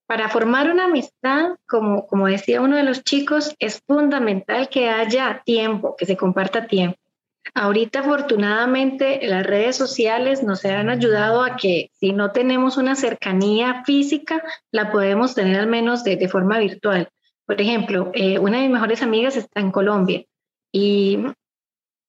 para 0.08 0.30
formar 0.30 0.72
una 0.72 0.86
amistad, 0.86 1.58
como, 1.68 2.08
como 2.08 2.28
decía 2.28 2.62
uno 2.62 2.78
de 2.78 2.84
los 2.84 3.04
chicos, 3.04 3.54
es 3.60 3.82
fundamental 3.86 4.70
que 4.70 4.90
haya 4.90 5.42
tiempo, 5.46 5.96
que 5.98 6.06
se 6.06 6.18
comparta 6.18 6.66
tiempo. 6.66 6.98
Ahorita 7.54 8.00
afortunadamente 8.00 9.20
las 9.24 9.46
redes 9.46 9.76
sociales 9.76 10.44
nos 10.44 10.66
han 10.66 10.90
ayudado 10.90 11.44
a 11.44 11.56
que 11.56 11.92
si 11.94 12.12
no 12.12 12.32
tenemos 12.32 12.78
una 12.78 12.96
cercanía 12.96 13.84
física, 13.86 14.44
la 14.72 14.92
podemos 14.92 15.36
tener 15.36 15.60
al 15.60 15.68
menos 15.68 16.04
de, 16.04 16.16
de 16.16 16.28
forma 16.28 16.60
virtual. 16.60 17.10
Por 17.46 17.62
ejemplo, 17.62 18.12
eh, 18.14 18.40
una 18.40 18.58
de 18.58 18.64
mis 18.64 18.74
mejores 18.74 19.02
amigas 19.02 19.38
está 19.38 19.60
en 19.62 19.72
Colombia 19.72 20.26
y 20.72 21.20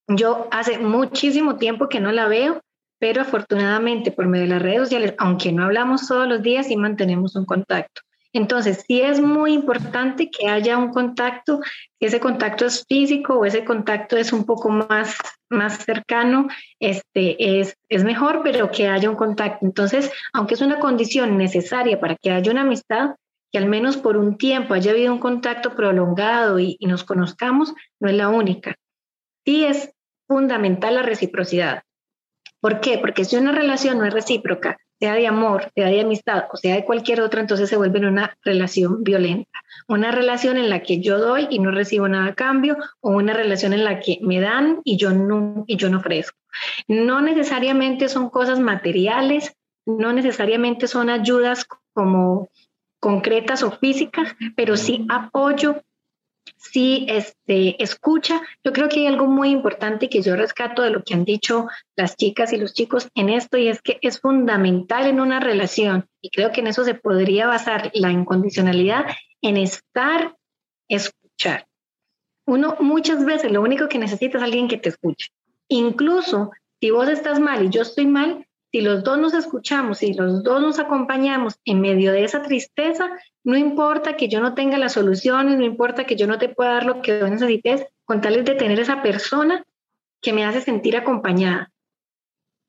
yo 0.08 0.48
hace 0.50 0.78
muchísimo 0.78 1.56
tiempo 1.56 1.88
que 1.88 2.00
no 2.00 2.10
la 2.12 2.26
veo 2.26 2.60
pero 2.98 3.22
afortunadamente 3.22 4.10
por 4.10 4.26
medio 4.26 4.44
de 4.44 4.50
las 4.50 4.62
redes 4.62 4.80
sociales, 4.80 5.14
aunque 5.18 5.52
no 5.52 5.64
hablamos 5.64 6.06
todos 6.06 6.28
los 6.28 6.42
días, 6.42 6.66
sí 6.66 6.76
mantenemos 6.76 7.36
un 7.36 7.44
contacto. 7.44 8.02
Entonces, 8.32 8.84
sí 8.86 9.00
es 9.00 9.20
muy 9.20 9.54
importante 9.54 10.30
que 10.30 10.48
haya 10.48 10.76
un 10.76 10.90
contacto, 10.90 11.60
ese 11.98 12.20
contacto 12.20 12.66
es 12.66 12.84
físico 12.86 13.38
o 13.38 13.44
ese 13.44 13.64
contacto 13.64 14.16
es 14.16 14.32
un 14.32 14.44
poco 14.44 14.68
más, 14.68 15.16
más 15.48 15.78
cercano, 15.84 16.48
este, 16.78 17.60
es, 17.60 17.76
es 17.88 18.04
mejor, 18.04 18.42
pero 18.44 18.70
que 18.70 18.86
haya 18.88 19.08
un 19.08 19.16
contacto. 19.16 19.64
Entonces, 19.64 20.12
aunque 20.34 20.54
es 20.54 20.60
una 20.60 20.78
condición 20.78 21.38
necesaria 21.38 21.98
para 21.98 22.16
que 22.16 22.30
haya 22.30 22.52
una 22.52 22.62
amistad, 22.62 23.16
que 23.50 23.58
al 23.58 23.66
menos 23.66 23.96
por 23.96 24.18
un 24.18 24.36
tiempo 24.36 24.74
haya 24.74 24.90
habido 24.90 25.12
un 25.12 25.20
contacto 25.20 25.74
prolongado 25.74 26.58
y, 26.58 26.76
y 26.78 26.86
nos 26.86 27.04
conozcamos, 27.04 27.72
no 27.98 28.10
es 28.10 28.14
la 28.14 28.28
única. 28.28 28.76
Sí 29.46 29.64
es 29.64 29.90
fundamental 30.26 30.96
la 30.96 31.02
reciprocidad. 31.02 31.82
¿Por 32.60 32.80
qué? 32.80 32.98
Porque 32.98 33.24
si 33.24 33.36
una 33.36 33.52
relación 33.52 33.98
no 33.98 34.04
es 34.04 34.12
recíproca, 34.12 34.76
sea 34.98 35.14
de 35.14 35.26
amor, 35.28 35.70
sea 35.74 35.86
de 35.86 36.00
amistad 36.00 36.44
o 36.52 36.56
sea 36.56 36.74
de 36.74 36.84
cualquier 36.84 37.20
otra, 37.20 37.40
entonces 37.40 37.68
se 37.68 37.76
vuelve 37.76 38.06
una 38.06 38.36
relación 38.42 39.04
violenta. 39.04 39.50
Una 39.86 40.10
relación 40.10 40.56
en 40.56 40.68
la 40.68 40.82
que 40.82 41.00
yo 41.00 41.18
doy 41.18 41.46
y 41.50 41.60
no 41.60 41.70
recibo 41.70 42.08
nada 42.08 42.26
a 42.26 42.34
cambio 42.34 42.76
o 43.00 43.10
una 43.10 43.32
relación 43.32 43.72
en 43.72 43.84
la 43.84 44.00
que 44.00 44.18
me 44.22 44.40
dan 44.40 44.80
y 44.84 44.96
yo 44.96 45.12
no, 45.12 45.64
y 45.66 45.76
yo 45.76 45.88
no 45.88 45.98
ofrezco. 45.98 46.36
No 46.88 47.20
necesariamente 47.20 48.08
son 48.08 48.28
cosas 48.28 48.58
materiales, 48.58 49.54
no 49.86 50.12
necesariamente 50.12 50.88
son 50.88 51.10
ayudas 51.10 51.64
como 51.92 52.48
concretas 53.00 53.62
o 53.62 53.70
físicas, 53.70 54.34
pero 54.56 54.76
sí 54.76 55.06
apoyo, 55.08 55.82
sí 56.56 57.06
este, 57.08 57.82
escucha. 57.82 58.40
Yo 58.64 58.72
creo 58.72 58.88
que 58.88 59.00
hay 59.00 59.06
algo 59.06 59.26
muy 59.26 59.50
importante 59.50 60.08
que 60.08 60.22
yo 60.22 60.36
rescato 60.36 60.82
de 60.82 60.90
lo 60.90 61.02
que 61.02 61.14
han 61.14 61.24
dicho 61.24 61.66
las 61.96 62.16
chicas 62.16 62.52
y 62.52 62.56
los 62.56 62.74
chicos 62.74 63.08
en 63.14 63.28
esto 63.28 63.58
y 63.58 63.68
es 63.68 63.82
que 63.82 63.98
es 64.02 64.20
fundamental 64.20 65.06
en 65.06 65.20
una 65.20 65.40
relación 65.40 66.08
y 66.20 66.30
creo 66.30 66.50
que 66.52 66.60
en 66.60 66.68
eso 66.68 66.84
se 66.84 66.94
podría 66.94 67.46
basar 67.46 67.90
la 67.94 68.10
incondicionalidad 68.10 69.06
en 69.42 69.56
estar, 69.56 70.34
escuchar. 70.88 71.66
Uno 72.46 72.76
muchas 72.80 73.24
veces 73.24 73.52
lo 73.52 73.62
único 73.62 73.88
que 73.88 73.98
necesita 73.98 74.38
es 74.38 74.44
alguien 74.44 74.68
que 74.68 74.78
te 74.78 74.88
escuche. 74.88 75.28
Incluso 75.68 76.50
si 76.80 76.90
vos 76.90 77.08
estás 77.08 77.40
mal 77.40 77.64
y 77.64 77.68
yo 77.68 77.82
estoy 77.82 78.06
mal, 78.06 78.47
si 78.78 78.84
los 78.84 79.02
dos 79.02 79.18
nos 79.18 79.34
escuchamos, 79.34 79.98
si 79.98 80.12
los 80.12 80.44
dos 80.44 80.62
nos 80.62 80.78
acompañamos 80.78 81.58
en 81.64 81.80
medio 81.80 82.12
de 82.12 82.22
esa 82.22 82.42
tristeza, 82.42 83.10
no 83.42 83.56
importa 83.56 84.16
que 84.16 84.28
yo 84.28 84.38
no 84.38 84.54
tenga 84.54 84.78
las 84.78 84.92
soluciones, 84.92 85.58
no 85.58 85.64
importa 85.64 86.04
que 86.04 86.14
yo 86.14 86.28
no 86.28 86.38
te 86.38 86.48
pueda 86.48 86.74
dar 86.74 86.86
lo 86.86 87.02
que 87.02 87.20
necesites, 87.24 87.86
con 88.04 88.20
tal 88.20 88.44
de 88.44 88.54
tener 88.54 88.78
esa 88.78 89.02
persona 89.02 89.64
que 90.22 90.32
me 90.32 90.44
hace 90.44 90.60
sentir 90.60 90.96
acompañada. 90.96 91.72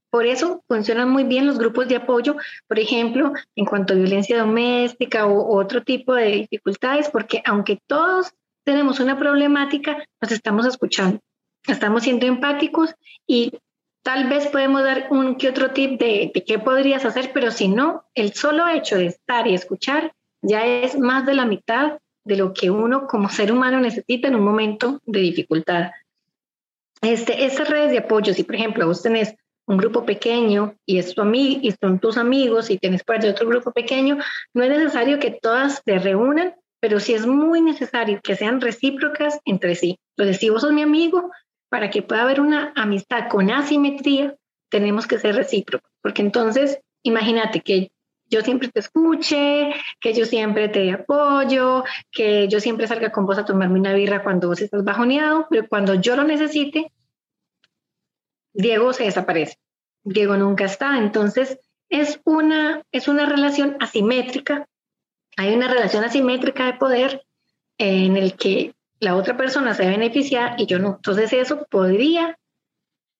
Por 0.09 0.25
eso 0.25 0.63
funcionan 0.67 1.11
muy 1.11 1.25
bien 1.25 1.45
los 1.45 1.59
grupos 1.59 1.87
de 1.87 1.97
apoyo, 1.97 2.37
por 2.67 2.79
ejemplo, 2.79 3.31
en 3.55 3.65
cuanto 3.65 3.93
a 3.93 3.97
violencia 3.97 4.39
doméstica 4.39 5.27
o 5.27 5.59
otro 5.59 5.83
tipo 5.83 6.15
de 6.15 6.31
dificultades, 6.31 7.07
porque 7.09 7.43
aunque 7.45 7.77
todos 7.85 8.31
tenemos 8.63 8.99
una 8.99 9.19
problemática, 9.19 10.03
nos 10.19 10.31
estamos 10.31 10.65
escuchando, 10.65 11.19
estamos 11.67 12.01
siendo 12.01 12.25
empáticos 12.25 12.95
y 13.27 13.51
Tal 14.09 14.27
vez 14.27 14.47
podemos 14.47 14.83
dar 14.83 15.05
un 15.11 15.35
que 15.35 15.49
otro 15.49 15.69
tip 15.69 15.99
de, 15.99 16.31
qué 16.47 16.57
podrías 16.57 17.05
hacer, 17.05 17.29
pero 17.31 17.51
si 17.51 17.67
no, 17.67 18.05
el 18.15 18.33
solo 18.33 18.67
hecho 18.67 18.97
de 18.97 19.05
estar 19.05 19.45
y 19.45 19.53
escuchar 19.53 20.13
ya 20.41 20.65
es 20.65 20.97
más 20.97 21.27
de 21.27 21.35
la 21.35 21.45
mitad 21.45 21.99
de 22.23 22.35
lo 22.35 22.51
que 22.51 22.71
uno 22.71 23.05
como 23.05 23.29
ser 23.29 23.51
humano 23.51 23.79
necesita 23.79 24.27
en 24.27 24.33
un 24.33 24.43
momento 24.43 24.99
de 25.05 25.19
dificultad. 25.19 25.91
Este, 27.03 27.45
estas 27.45 27.69
redes 27.69 27.91
de 27.91 27.99
apoyo, 27.99 28.33
si 28.33 28.43
por 28.43 28.55
ejemplo 28.55 28.87
vos 28.87 29.03
tenés 29.03 29.35
un 29.67 29.77
grupo 29.77 30.03
pequeño 30.05 30.73
y, 30.87 30.97
es 30.97 31.13
tu 31.13 31.21
y 31.31 31.71
son 31.79 31.99
tus 31.99 32.17
amigos 32.17 32.71
y 32.71 32.79
tienes 32.79 33.03
parte 33.03 33.27
de 33.27 33.33
otro 33.33 33.47
grupo 33.47 33.71
pequeño, 33.71 34.17
no 34.55 34.63
es 34.63 34.71
necesario 34.71 35.19
que 35.19 35.37
todas 35.39 35.83
se 35.85 35.99
reúnan 35.99 36.55
pero 36.79 36.99
sí 36.99 37.13
es 37.13 37.25
muy 37.25 37.61
necesario 37.61 38.19
que 38.23 38.35
sean 38.35 38.61
recíprocas 38.61 39.39
entre 39.45 39.75
sí. 39.75 39.99
Entonces, 40.15 40.39
si 40.39 40.49
vos 40.49 40.61
sos 40.61 40.71
mi 40.71 40.81
amigo, 40.81 41.29
para 41.69 41.89
que 41.89 42.01
pueda 42.01 42.23
haber 42.23 42.41
una 42.41 42.73
amistad 42.75 43.29
con 43.29 43.49
asimetría, 43.51 44.35
tenemos 44.69 45.07
que 45.07 45.19
ser 45.19 45.35
recíprocos, 45.35 45.91
porque 46.01 46.21
entonces, 46.21 46.79
imagínate 47.03 47.61
que 47.61 47.91
yo 48.29 48.41
siempre 48.41 48.67
te 48.67 48.79
escuche, 48.79 49.73
que 49.99 50.13
yo 50.13 50.25
siempre 50.25 50.69
te 50.69 50.91
apoyo, 50.91 51.83
que 52.11 52.47
yo 52.47 52.59
siempre 52.59 52.87
salga 52.87 53.11
con 53.11 53.25
vos 53.25 53.39
a 53.39 53.45
tomarme 53.45 53.79
una 53.79 53.93
birra 53.93 54.23
cuando 54.23 54.47
vos 54.47 54.61
estás 54.61 54.83
bajoneado, 54.83 55.47
pero 55.49 55.67
cuando 55.67 55.95
yo 55.95 56.15
lo 56.15 56.23
necesite, 56.23 56.91
Diego 58.53 58.93
se 58.93 59.05
desaparece. 59.05 59.57
Diego 60.03 60.37
nunca 60.37 60.65
está. 60.65 60.97
Entonces, 60.97 61.59
es 61.89 62.21
una, 62.23 62.83
es 62.91 63.07
una 63.07 63.25
relación 63.25 63.77
asimétrica. 63.79 64.67
Hay 65.37 65.55
una 65.55 65.67
relación 65.67 66.03
asimétrica 66.03 66.65
de 66.65 66.73
poder 66.73 67.25
en 67.77 68.15
el 68.15 68.35
que 68.35 68.73
la 68.99 69.15
otra 69.15 69.37
persona 69.37 69.73
se 69.73 69.87
beneficia 69.87 70.55
y 70.57 70.65
yo 70.65 70.79
no. 70.79 70.95
Entonces, 70.95 71.33
eso 71.33 71.65
podría 71.69 72.37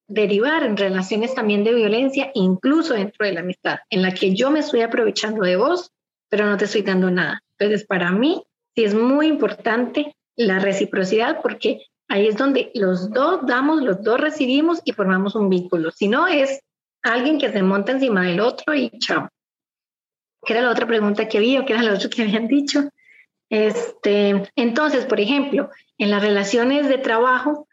derivar 0.07 0.63
en 0.63 0.75
relaciones 0.75 1.35
también 1.35 1.63
de 1.63 1.73
violencia, 1.73 2.31
incluso 2.33 2.95
dentro 2.95 3.25
de 3.25 3.33
la 3.33 3.41
amistad, 3.41 3.79
en 3.89 4.01
la 4.01 4.13
que 4.13 4.35
yo 4.35 4.49
me 4.49 4.59
estoy 4.59 4.81
aprovechando 4.81 5.43
de 5.43 5.55
vos, 5.55 5.91
pero 6.29 6.45
no 6.45 6.57
te 6.57 6.65
estoy 6.65 6.81
dando 6.81 7.11
nada. 7.11 7.43
Entonces, 7.57 7.85
para 7.85 8.11
mí, 8.11 8.43
sí 8.75 8.83
es 8.83 8.95
muy 8.95 9.27
importante 9.27 10.15
la 10.35 10.59
reciprocidad 10.59 11.41
porque 11.41 11.85
ahí 12.07 12.27
es 12.27 12.37
donde 12.37 12.71
los 12.73 13.11
dos 13.11 13.45
damos, 13.45 13.83
los 13.83 14.03
dos 14.03 14.19
recibimos 14.19 14.81
y 14.83 14.93
formamos 14.93 15.35
un 15.35 15.49
vínculo. 15.49 15.91
Si 15.91 16.07
no, 16.07 16.27
es 16.27 16.59
alguien 17.03 17.39
que 17.39 17.51
se 17.51 17.61
monta 17.61 17.91
encima 17.91 18.23
del 18.23 18.39
otro 18.39 18.73
y 18.73 18.89
chao. 18.99 19.29
¿Qué 20.43 20.53
era 20.53 20.61
la 20.63 20.71
otra 20.71 20.87
pregunta 20.87 21.27
que 21.27 21.39
vi 21.39 21.57
o 21.57 21.65
qué 21.65 21.73
era 21.73 21.83
lo 21.83 21.93
otro 21.93 22.09
que 22.09 22.23
habían 22.23 22.47
dicho? 22.47 22.89
Este, 23.49 24.49
entonces, 24.55 25.05
por 25.05 25.19
ejemplo, 25.19 25.69
en 25.97 26.11
las 26.11 26.21
relaciones 26.21 26.87
de 26.87 26.97
trabajo, 26.97 27.67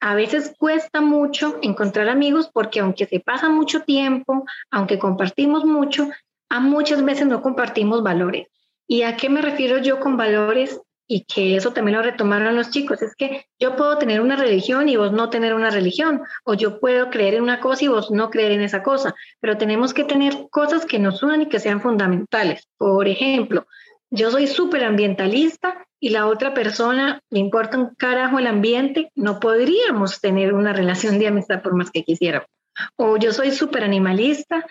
a 0.00 0.14
veces 0.14 0.54
cuesta 0.58 1.00
mucho 1.00 1.58
encontrar 1.62 2.08
amigos 2.08 2.50
porque 2.52 2.80
aunque 2.80 3.06
se 3.06 3.20
pasa 3.20 3.48
mucho 3.48 3.82
tiempo, 3.82 4.44
aunque 4.70 4.98
compartimos 4.98 5.64
mucho, 5.64 6.10
a 6.48 6.60
muchas 6.60 7.04
veces 7.04 7.26
no 7.26 7.40
compartimos 7.40 8.02
valores. 8.02 8.48
¿Y 8.86 9.02
a 9.02 9.16
qué 9.16 9.28
me 9.30 9.40
refiero 9.40 9.78
yo 9.78 10.00
con 10.00 10.16
valores? 10.16 10.80
Y 11.06 11.24
que 11.24 11.56
eso 11.56 11.72
también 11.72 11.96
lo 11.96 12.02
retomaron 12.02 12.56
los 12.56 12.70
chicos, 12.70 13.02
es 13.02 13.14
que 13.14 13.46
yo 13.58 13.76
puedo 13.76 13.98
tener 13.98 14.20
una 14.20 14.36
religión 14.36 14.88
y 14.88 14.96
vos 14.96 15.12
no 15.12 15.30
tener 15.30 15.52
una 15.54 15.70
religión, 15.70 16.22
o 16.44 16.54
yo 16.54 16.80
puedo 16.80 17.10
creer 17.10 17.34
en 17.34 17.42
una 17.42 17.60
cosa 17.60 17.84
y 17.84 17.88
vos 17.88 18.10
no 18.10 18.30
creer 18.30 18.52
en 18.52 18.62
esa 18.62 18.82
cosa, 18.82 19.14
pero 19.40 19.58
tenemos 19.58 19.94
que 19.94 20.04
tener 20.04 20.48
cosas 20.50 20.86
que 20.86 20.98
nos 20.98 21.22
unan 21.22 21.42
y 21.42 21.48
que 21.48 21.58
sean 21.58 21.80
fundamentales. 21.80 22.66
Por 22.78 23.08
ejemplo, 23.08 23.66
yo 24.12 24.30
soy 24.30 24.46
súper 24.46 24.84
ambientalista 24.84 25.86
y 25.98 26.10
la 26.10 26.26
otra 26.26 26.52
persona 26.52 27.20
le 27.30 27.40
importa 27.40 27.78
un 27.78 27.94
carajo 27.94 28.38
el 28.38 28.46
ambiente, 28.46 29.10
no 29.14 29.40
podríamos 29.40 30.20
tener 30.20 30.52
una 30.52 30.74
relación 30.74 31.18
de 31.18 31.28
amistad 31.28 31.62
por 31.62 31.74
más 31.74 31.90
que 31.90 32.04
quisiéramos. 32.04 32.46
O 32.96 33.16
yo 33.16 33.32
soy 33.32 33.52
súper 33.52 33.84
animalista 33.84 34.66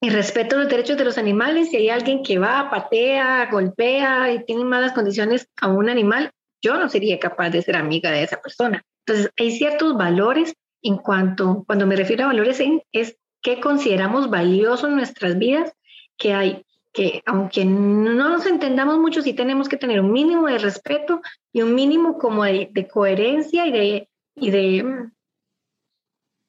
y 0.00 0.10
respeto 0.10 0.58
los 0.58 0.68
derechos 0.68 0.98
de 0.98 1.04
los 1.04 1.16
animales 1.16 1.72
y 1.72 1.76
hay 1.76 1.90
alguien 1.90 2.24
que 2.24 2.38
va, 2.38 2.70
patea, 2.70 3.48
golpea 3.52 4.32
y 4.32 4.44
tiene 4.44 4.64
malas 4.64 4.92
condiciones 4.92 5.48
a 5.60 5.68
un 5.68 5.88
animal, 5.88 6.32
yo 6.60 6.76
no 6.76 6.88
sería 6.88 7.20
capaz 7.20 7.50
de 7.50 7.62
ser 7.62 7.76
amiga 7.76 8.10
de 8.10 8.24
esa 8.24 8.40
persona. 8.40 8.82
Entonces, 9.06 9.30
hay 9.38 9.52
ciertos 9.52 9.96
valores 9.96 10.54
en 10.82 10.96
cuanto, 10.96 11.62
cuando 11.68 11.86
me 11.86 11.94
refiero 11.94 12.24
a 12.24 12.28
valores, 12.28 12.60
es 12.90 13.16
qué 13.42 13.60
consideramos 13.60 14.28
valioso 14.28 14.88
en 14.88 14.96
nuestras 14.96 15.38
vidas, 15.38 15.72
que 16.16 16.34
hay 16.34 16.64
que 16.94 17.22
aunque 17.26 17.64
no 17.64 18.14
nos 18.14 18.46
entendamos 18.46 18.98
mucho, 18.98 19.20
sí 19.20 19.34
tenemos 19.34 19.68
que 19.68 19.76
tener 19.76 20.00
un 20.00 20.12
mínimo 20.12 20.46
de 20.46 20.58
respeto 20.58 21.20
y 21.52 21.60
un 21.60 21.74
mínimo 21.74 22.18
como 22.18 22.44
de, 22.44 22.88
coherencia 22.90 23.66
y 23.66 23.72
de, 23.72 24.08
y 24.36 24.50
de 24.50 25.10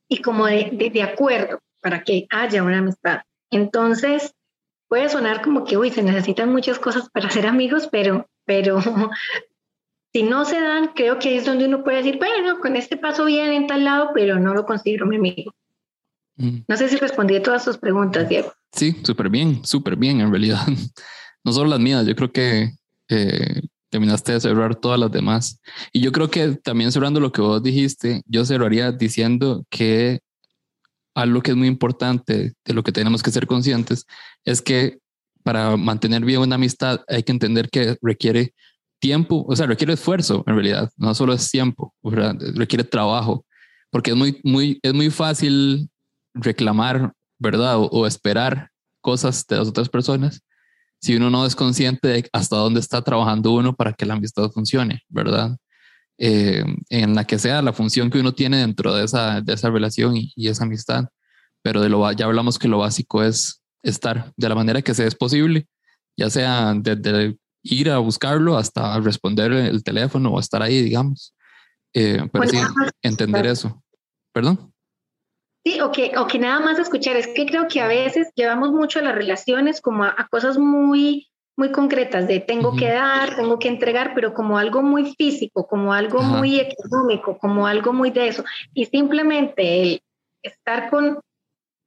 y 0.07 0.21
como 0.21 0.45
de, 0.45 0.91
de, 0.93 1.01
acuerdo 1.01 1.59
para 1.81 2.03
que 2.03 2.27
haya 2.29 2.61
una 2.61 2.77
amistad. 2.77 3.21
Entonces, 3.49 4.35
puede 4.87 5.09
sonar 5.09 5.41
como 5.41 5.65
que, 5.65 5.77
uy, 5.77 5.89
se 5.89 6.03
necesitan 6.03 6.51
muchas 6.51 6.77
cosas 6.77 7.09
para 7.09 7.31
ser 7.31 7.47
amigos, 7.47 7.89
pero, 7.91 8.27
pero 8.45 8.79
si 10.13 10.21
no 10.21 10.45
se 10.45 10.61
dan, 10.61 10.89
creo 10.89 11.17
que 11.17 11.37
es 11.37 11.45
donde 11.45 11.65
uno 11.65 11.83
puede 11.83 11.97
decir, 11.97 12.19
bueno, 12.19 12.59
con 12.59 12.75
este 12.75 12.97
paso 12.97 13.25
bien 13.25 13.51
en 13.51 13.65
tal 13.65 13.83
lado, 13.83 14.11
pero 14.13 14.39
no 14.39 14.53
lo 14.53 14.63
considero 14.67 15.07
mi 15.07 15.15
amigo. 15.15 15.55
Mm. 16.37 16.59
No 16.67 16.77
sé 16.77 16.89
si 16.89 16.97
respondí 16.97 17.35
a 17.35 17.43
todas 17.43 17.63
sus 17.63 17.77
preguntas, 17.77 18.27
Diego. 18.27 18.53
Sí, 18.71 18.95
súper 19.03 19.29
bien, 19.29 19.65
súper 19.65 19.95
bien 19.95 20.21
en 20.21 20.31
realidad. 20.31 20.65
No 21.43 21.53
solo 21.53 21.69
las 21.69 21.79
mías, 21.79 22.07
yo 22.07 22.15
creo 22.15 22.31
que 22.31 22.71
eh, 23.07 23.61
terminaste 23.91 24.31
de 24.31 24.39
cerrar 24.39 24.75
todas 24.75 24.99
las 24.99 25.11
demás. 25.11 25.61
Y 25.93 26.01
yo 26.01 26.11
creo 26.11 26.31
que 26.31 26.55
también 26.55 26.91
cerrando 26.91 27.19
lo 27.19 27.31
que 27.31 27.39
vos 27.39 27.61
dijiste, 27.61 28.23
yo 28.25 28.43
cerraría 28.45 28.91
diciendo 28.91 29.63
que 29.69 30.21
algo 31.13 31.41
que 31.41 31.51
es 31.51 31.57
muy 31.57 31.67
importante 31.67 32.53
de 32.65 32.73
lo 32.73 32.83
que 32.83 32.91
tenemos 32.91 33.21
que 33.21 33.29
ser 33.29 33.45
conscientes 33.45 34.05
es 34.43 34.61
que 34.61 34.97
para 35.43 35.77
mantener 35.77 36.25
bien 36.25 36.41
una 36.41 36.55
amistad 36.55 37.01
hay 37.07 37.23
que 37.23 37.31
entender 37.31 37.69
que 37.69 37.95
requiere 38.01 38.55
tiempo, 38.99 39.45
o 39.47 39.55
sea, 39.55 39.67
requiere 39.67 39.93
esfuerzo 39.93 40.43
en 40.47 40.55
realidad, 40.55 40.89
no 40.97 41.13
solo 41.13 41.33
es 41.33 41.49
tiempo, 41.51 41.93
requiere 42.55 42.83
trabajo, 42.83 43.45
porque 43.91 44.11
es 44.11 44.17
muy, 44.17 44.41
muy, 44.43 44.79
es 44.81 44.93
muy 44.93 45.09
fácil 45.09 45.89
reclamar, 46.35 47.13
¿verdad? 47.39 47.77
O, 47.77 48.05
esperar 48.05 48.69
cosas 49.01 49.45
de 49.47 49.57
las 49.57 49.67
otras 49.67 49.89
personas 49.89 50.41
si 51.01 51.15
uno 51.15 51.29
no 51.29 51.45
es 51.45 51.55
consciente 51.55 52.07
de 52.07 52.29
hasta 52.33 52.55
dónde 52.55 52.79
está 52.79 53.01
trabajando 53.01 53.51
uno 53.51 53.75
para 53.75 53.93
que 53.93 54.05
la 54.05 54.15
amistad 54.15 54.49
funcione, 54.49 55.03
¿verdad? 55.07 55.55
Eh, 56.17 56.63
en 56.89 57.13
la 57.13 57.25
que 57.25 57.37
sea 57.37 57.61
la 57.61 57.73
función 57.73 58.09
que 58.09 58.19
uno 58.19 58.33
tiene 58.33 58.57
dentro 58.57 58.93
de 58.95 59.03
esa, 59.03 59.41
de 59.41 59.53
esa 59.53 59.69
relación 59.69 60.15
y, 60.17 60.33
esa 60.47 60.63
amistad. 60.63 61.05
Pero 61.61 61.81
de 61.81 61.89
lo, 61.89 62.11
ya 62.11 62.25
hablamos 62.25 62.57
que 62.57 62.67
lo 62.67 62.79
básico 62.79 63.23
es 63.23 63.61
estar 63.83 64.33
de 64.35 64.49
la 64.49 64.55
manera 64.55 64.81
que 64.81 64.95
sea 64.95 65.05
es 65.05 65.15
posible, 65.15 65.67
ya 66.17 66.29
sea 66.29 66.73
desde 66.75 67.37
ir 67.61 67.91
a 67.91 67.99
buscarlo 67.99 68.57
hasta 68.57 68.99
responder 68.99 69.51
el 69.51 69.83
teléfono 69.83 70.31
o 70.31 70.39
estar 70.39 70.63
ahí, 70.63 70.81
digamos. 70.81 71.35
Eh, 71.93 72.27
pero 72.31 72.47
sí, 72.47 72.57
entender 73.01 73.45
eso. 73.45 73.83
¿Perdón? 74.33 74.73
Sí, 75.65 75.81
o 75.81 75.91
que, 75.91 76.11
o 76.15 76.27
que 76.27 76.37
nada 76.37 76.59
más 76.59 76.77
escuchar. 76.77 77.17
Es 77.17 77.27
que 77.27 77.45
creo 77.45 77.67
que 77.67 77.81
a 77.81 77.87
veces 77.87 78.31
llevamos 78.35 78.71
mucho 78.71 79.01
las 79.01 79.15
relaciones 79.15 79.81
como 79.81 80.03
a, 80.03 80.27
cosas 80.29 80.59
muy, 80.59 81.27
muy 81.57 81.71
concretas 81.71 82.27
de 82.27 82.39
tengo 82.39 82.75
que 82.75 82.87
dar, 82.87 83.35
tengo 83.35 83.57
que 83.57 83.69
entregar, 83.69 84.13
pero 84.13 84.35
como 84.35 84.59
algo 84.59 84.83
muy 84.83 85.15
físico, 85.15 85.65
como 85.65 85.91
algo 85.91 86.21
muy 86.21 86.59
económico, 86.59 87.39
como 87.39 87.65
algo 87.65 87.93
muy 87.93 88.11
de 88.11 88.27
eso. 88.27 88.43
Y 88.75 88.85
simplemente 88.85 89.81
el 89.81 90.01
estar 90.43 90.91
con 90.91 91.19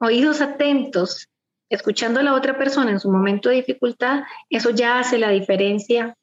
oídos 0.00 0.40
atentos, 0.40 1.28
escuchando 1.70 2.18
a 2.18 2.24
la 2.24 2.34
otra 2.34 2.58
persona 2.58 2.90
en 2.90 2.98
su 2.98 3.10
momento 3.10 3.48
de 3.48 3.56
dificultad, 3.56 4.22
eso 4.50 4.70
ya 4.70 4.98
hace 4.98 5.18
la 5.18 5.30
diferencia, 5.30 6.16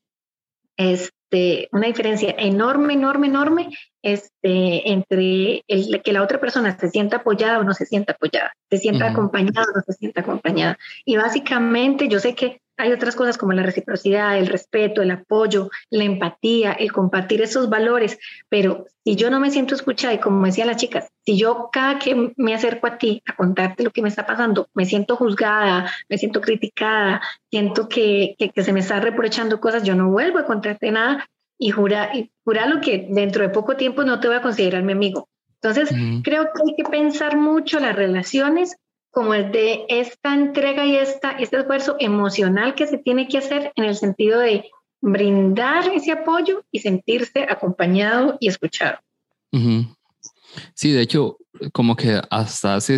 este, 1.29 1.69
una 1.71 1.87
diferencia 1.87 2.35
enorme, 2.37 2.93
enorme, 2.93 3.27
enorme 3.27 3.69
este, 4.01 4.91
entre 4.91 5.63
el, 5.67 6.01
que 6.03 6.13
la 6.13 6.21
otra 6.21 6.39
persona 6.39 6.77
se 6.77 6.89
sienta 6.89 7.17
apoyada 7.17 7.59
o 7.59 7.63
no 7.63 7.73
se 7.73 7.85
sienta 7.85 8.13
apoyada, 8.13 8.53
se 8.69 8.77
sienta 8.77 9.09
acompañada 9.09 9.65
o 9.73 9.77
no 9.77 9.83
se 9.85 9.93
sienta 9.93 10.21
acompañada. 10.21 10.77
Y 11.03 11.17
básicamente 11.17 12.07
yo 12.07 12.19
sé 12.19 12.35
que 12.35 12.61
hay 12.77 12.91
otras 12.91 13.15
cosas 13.15 13.37
como 13.37 13.53
la 13.53 13.63
reciprocidad, 13.63 14.37
el 14.37 14.47
respeto, 14.47 15.01
el 15.01 15.11
apoyo, 15.11 15.69
la 15.89 16.03
empatía, 16.03 16.73
el 16.73 16.91
compartir 16.91 17.41
esos 17.41 17.69
valores, 17.69 18.17
pero 18.49 18.85
si 19.03 19.15
yo 19.15 19.29
no 19.29 19.39
me 19.39 19.51
siento 19.51 19.75
escuchada 19.75 20.13
y 20.13 20.19
como 20.19 20.45
decía 20.45 20.65
la 20.65 20.75
chica, 20.75 21.07
si 21.25 21.37
yo 21.37 21.69
cada 21.71 21.99
que 21.99 22.33
me 22.35 22.53
acerco 22.53 22.87
a 22.87 22.97
ti 22.97 23.21
a 23.25 23.35
contarte 23.35 23.83
lo 23.83 23.91
que 23.91 24.01
me 24.01 24.09
está 24.09 24.25
pasando, 24.25 24.67
me 24.73 24.85
siento 24.85 25.15
juzgada, 25.15 25.91
me 26.09 26.17
siento 26.17 26.41
criticada, 26.41 27.21
siento 27.49 27.87
que, 27.87 28.35
que, 28.37 28.49
que 28.49 28.63
se 28.63 28.73
me 28.73 28.79
está 28.79 28.99
reprochando 28.99 29.59
cosas, 29.59 29.83
yo 29.83 29.95
no 29.95 30.09
vuelvo 30.09 30.39
a 30.39 30.45
contarte 30.45 30.91
nada 30.91 31.27
y 31.57 31.71
jura, 31.71 32.11
y 32.13 32.31
jura 32.43 32.65
lo 32.67 32.81
que 32.81 33.07
dentro 33.09 33.43
de 33.43 33.49
poco 33.49 33.77
tiempo 33.77 34.03
no 34.03 34.19
te 34.19 34.27
voy 34.27 34.37
a 34.37 34.41
considerar 34.41 34.83
mi 34.83 34.93
amigo. 34.93 35.29
Entonces, 35.61 35.89
creo 36.23 36.43
que 36.43 36.61
hay 36.63 36.75
que 36.75 36.83
pensar 36.83 37.37
mucho 37.37 37.79
las 37.79 37.95
relaciones 37.95 38.77
como 39.15 39.33
el 39.33 39.49
de 39.53 39.85
esta 39.87 40.33
entrega 40.33 40.85
y 40.85 40.97
esta, 40.97 41.31
este 41.31 41.57
esfuerzo 41.57 41.95
emocional 41.99 42.75
que 42.75 42.85
se 42.85 42.97
tiene 42.97 43.29
que 43.29 43.37
hacer 43.37 43.71
en 43.77 43.85
el 43.85 43.95
sentido 43.95 44.41
de 44.41 44.69
brindar 44.99 45.87
ese 45.87 46.11
apoyo 46.11 46.65
y 46.69 46.79
sentirse 46.79 47.47
acompañado 47.49 48.35
y 48.41 48.49
escuchado. 48.49 48.97
Sí, 50.73 50.91
de 50.91 51.01
hecho, 51.01 51.37
como 51.71 51.95
que 51.95 52.19
hasta 52.29 52.75
hace, 52.75 52.97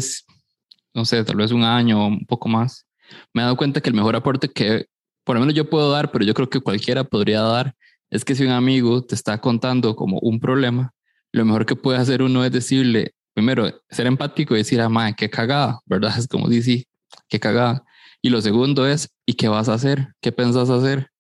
no 0.96 1.06
sé, 1.06 1.24
tal 1.24 1.36
vez 1.36 1.52
un 1.52 1.64
año 1.64 2.04
o 2.04 2.08
un 2.08 2.26
poco 2.26 2.50
más, 2.50 2.88
me 3.32 3.44
he 3.44 3.46
dado 3.46 3.56
cuenta 3.56 3.80
que 3.80 3.90
el 3.90 3.96
mejor 3.96 4.16
aporte 4.16 4.50
que 4.50 4.88
por 5.24 5.36
lo 5.36 5.42
menos 5.42 5.54
yo 5.54 5.70
puedo 5.70 5.92
dar, 5.92 6.10
pero 6.12 6.26
yo 6.26 6.34
creo 6.34 6.50
que 6.50 6.62
cualquiera 6.62 7.04
podría 7.04 7.42
dar, 7.42 7.76
es 8.10 8.26
que 8.26 8.34
si 8.34 8.44
un 8.44 8.52
amigo 8.52 9.04
te 9.04 9.14
está 9.14 9.40
contando 9.40 9.96
como 9.96 10.18
un 10.20 10.40
problema, 10.40 10.96
lo 11.32 11.46
mejor 11.46 11.68
que 11.68 11.76
puede 11.76 12.00
hacer 12.00 12.24
uno 12.24 12.44
es 12.44 12.52
decirle, 12.52 13.14
primero, 13.38 13.72
ser 13.92 14.08
empático 14.08 14.56
y 14.56 14.58
decir, 14.58 14.82
ah, 14.82 14.90
madre, 14.90 15.14
qué 15.16 15.30
cagada, 15.30 15.80
¿verdad? 15.86 16.12
Es 16.18 16.28
como 16.28 16.50
dice, 16.50 16.88
qué 17.30 17.40
cagada. 17.40 17.84
Y 18.20 18.32
lo 18.32 18.42
segundo 18.42 18.88
es, 18.88 19.10
¿y 19.28 19.36
qué 19.36 19.48
vas 19.48 19.70
a 19.70 19.76
hacer? 19.76 20.08
¿Qué 20.22 20.32
pensás 20.32 20.72
hacer? 20.72 21.12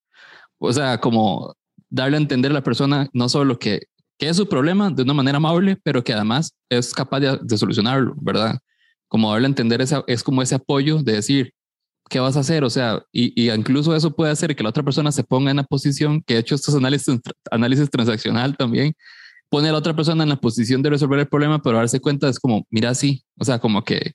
O 0.57 0.73
sea, 0.73 0.99
como 0.99 1.53
darle 1.91 2.18
a 2.18 2.19
entender 2.19 2.49
a 2.49 2.56
la 2.56 2.64
persona 2.64 3.07
no 3.14 3.30
solo 3.30 3.60
que, 3.60 3.84
que 4.18 4.30
es 4.30 4.35
su 4.35 4.49
problema 4.49 4.89
de 4.89 5.03
una 5.03 5.14
manera 5.14 5.38
amable, 5.38 5.77
pero 5.84 6.03
que 6.03 6.11
además 6.11 6.56
es 6.69 6.91
capaz 6.91 7.19
de, 7.19 7.39
de 7.39 7.56
solucionarlo, 7.56 8.15
¿verdad? 8.19 8.57
Como 9.07 9.31
darle 9.31 9.45
a 9.45 9.49
entender 9.49 9.80
esa, 9.81 10.03
es 10.07 10.23
como 10.23 10.41
ese 10.41 10.56
apoyo 10.56 11.03
de 11.03 11.14
decir, 11.14 11.53
¿qué 12.10 12.19
vas 12.19 12.35
a 12.35 12.39
hacer? 12.39 12.64
O 12.64 12.72
sea, 12.72 12.99
y, 13.11 13.31
y, 13.39 13.52
incluso 13.52 13.95
eso 13.95 14.15
puede 14.15 14.31
hacer 14.31 14.56
que 14.56 14.64
la 14.64 14.69
otra 14.69 14.81
persona 14.81 15.11
se 15.11 15.23
ponga 15.23 15.52
en 15.52 15.57
la 15.57 15.64
posición 15.64 16.23
que 16.23 16.34
he 16.34 16.39
hecho 16.39 16.56
estos 16.56 16.73
análisis, 16.73 17.19
análisis 17.52 17.91
transaccional 17.91 18.57
también, 18.57 18.95
pone 19.49 19.69
a 19.69 19.71
la 19.71 19.77
otra 19.77 19.95
persona 19.95 20.23
en 20.23 20.29
la 20.29 20.35
posición 20.37 20.81
de 20.81 20.89
resolver 20.89 21.19
el 21.19 21.27
problema, 21.27 21.61
pero 21.61 21.77
darse 21.77 21.99
cuenta 21.99 22.29
es 22.29 22.39
como, 22.39 22.65
mira, 22.69 22.93
sí, 22.95 23.23
o 23.37 23.45
sea, 23.45 23.59
como 23.59 23.83
que 23.83 24.13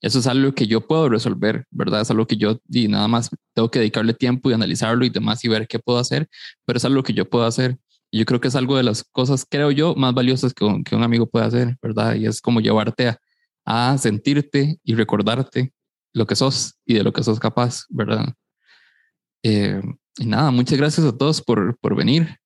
eso 0.00 0.18
es 0.18 0.26
algo 0.26 0.52
que 0.52 0.66
yo 0.66 0.86
puedo 0.86 1.08
resolver, 1.08 1.64
¿verdad? 1.70 2.02
Es 2.02 2.10
algo 2.10 2.26
que 2.26 2.36
yo 2.36 2.58
y 2.68 2.88
nada 2.88 3.08
más 3.08 3.30
tengo 3.54 3.70
que 3.70 3.78
dedicarle 3.78 4.12
tiempo 4.12 4.50
y 4.50 4.52
analizarlo 4.52 5.04
y 5.04 5.10
demás 5.10 5.44
y 5.44 5.48
ver 5.48 5.66
qué 5.66 5.78
puedo 5.78 5.98
hacer, 5.98 6.28
pero 6.66 6.76
es 6.76 6.84
algo 6.84 7.02
que 7.02 7.14
yo 7.14 7.28
puedo 7.28 7.46
hacer. 7.46 7.78
Y 8.10 8.18
yo 8.18 8.26
creo 8.26 8.40
que 8.40 8.48
es 8.48 8.56
algo 8.56 8.76
de 8.76 8.82
las 8.82 9.02
cosas, 9.02 9.46
creo 9.48 9.70
yo, 9.70 9.94
más 9.94 10.14
valiosas 10.14 10.52
que 10.54 10.64
un, 10.64 10.84
que 10.84 10.94
un 10.94 11.02
amigo 11.02 11.26
puede 11.26 11.46
hacer, 11.46 11.76
¿verdad? 11.82 12.14
Y 12.16 12.26
es 12.26 12.40
como 12.40 12.60
llevarte 12.60 13.08
a, 13.08 13.18
a 13.64 13.98
sentirte 13.98 14.78
y 14.84 14.94
recordarte 14.94 15.72
lo 16.12 16.26
que 16.26 16.36
sos 16.36 16.76
y 16.86 16.94
de 16.94 17.02
lo 17.02 17.12
que 17.12 17.24
sos 17.24 17.40
capaz, 17.40 17.84
¿verdad? 17.88 18.34
Eh, 19.42 19.80
y 20.18 20.26
nada, 20.26 20.50
muchas 20.50 20.78
gracias 20.78 21.06
a 21.06 21.16
todos 21.16 21.42
por, 21.42 21.76
por 21.78 21.96
venir. 21.96 22.38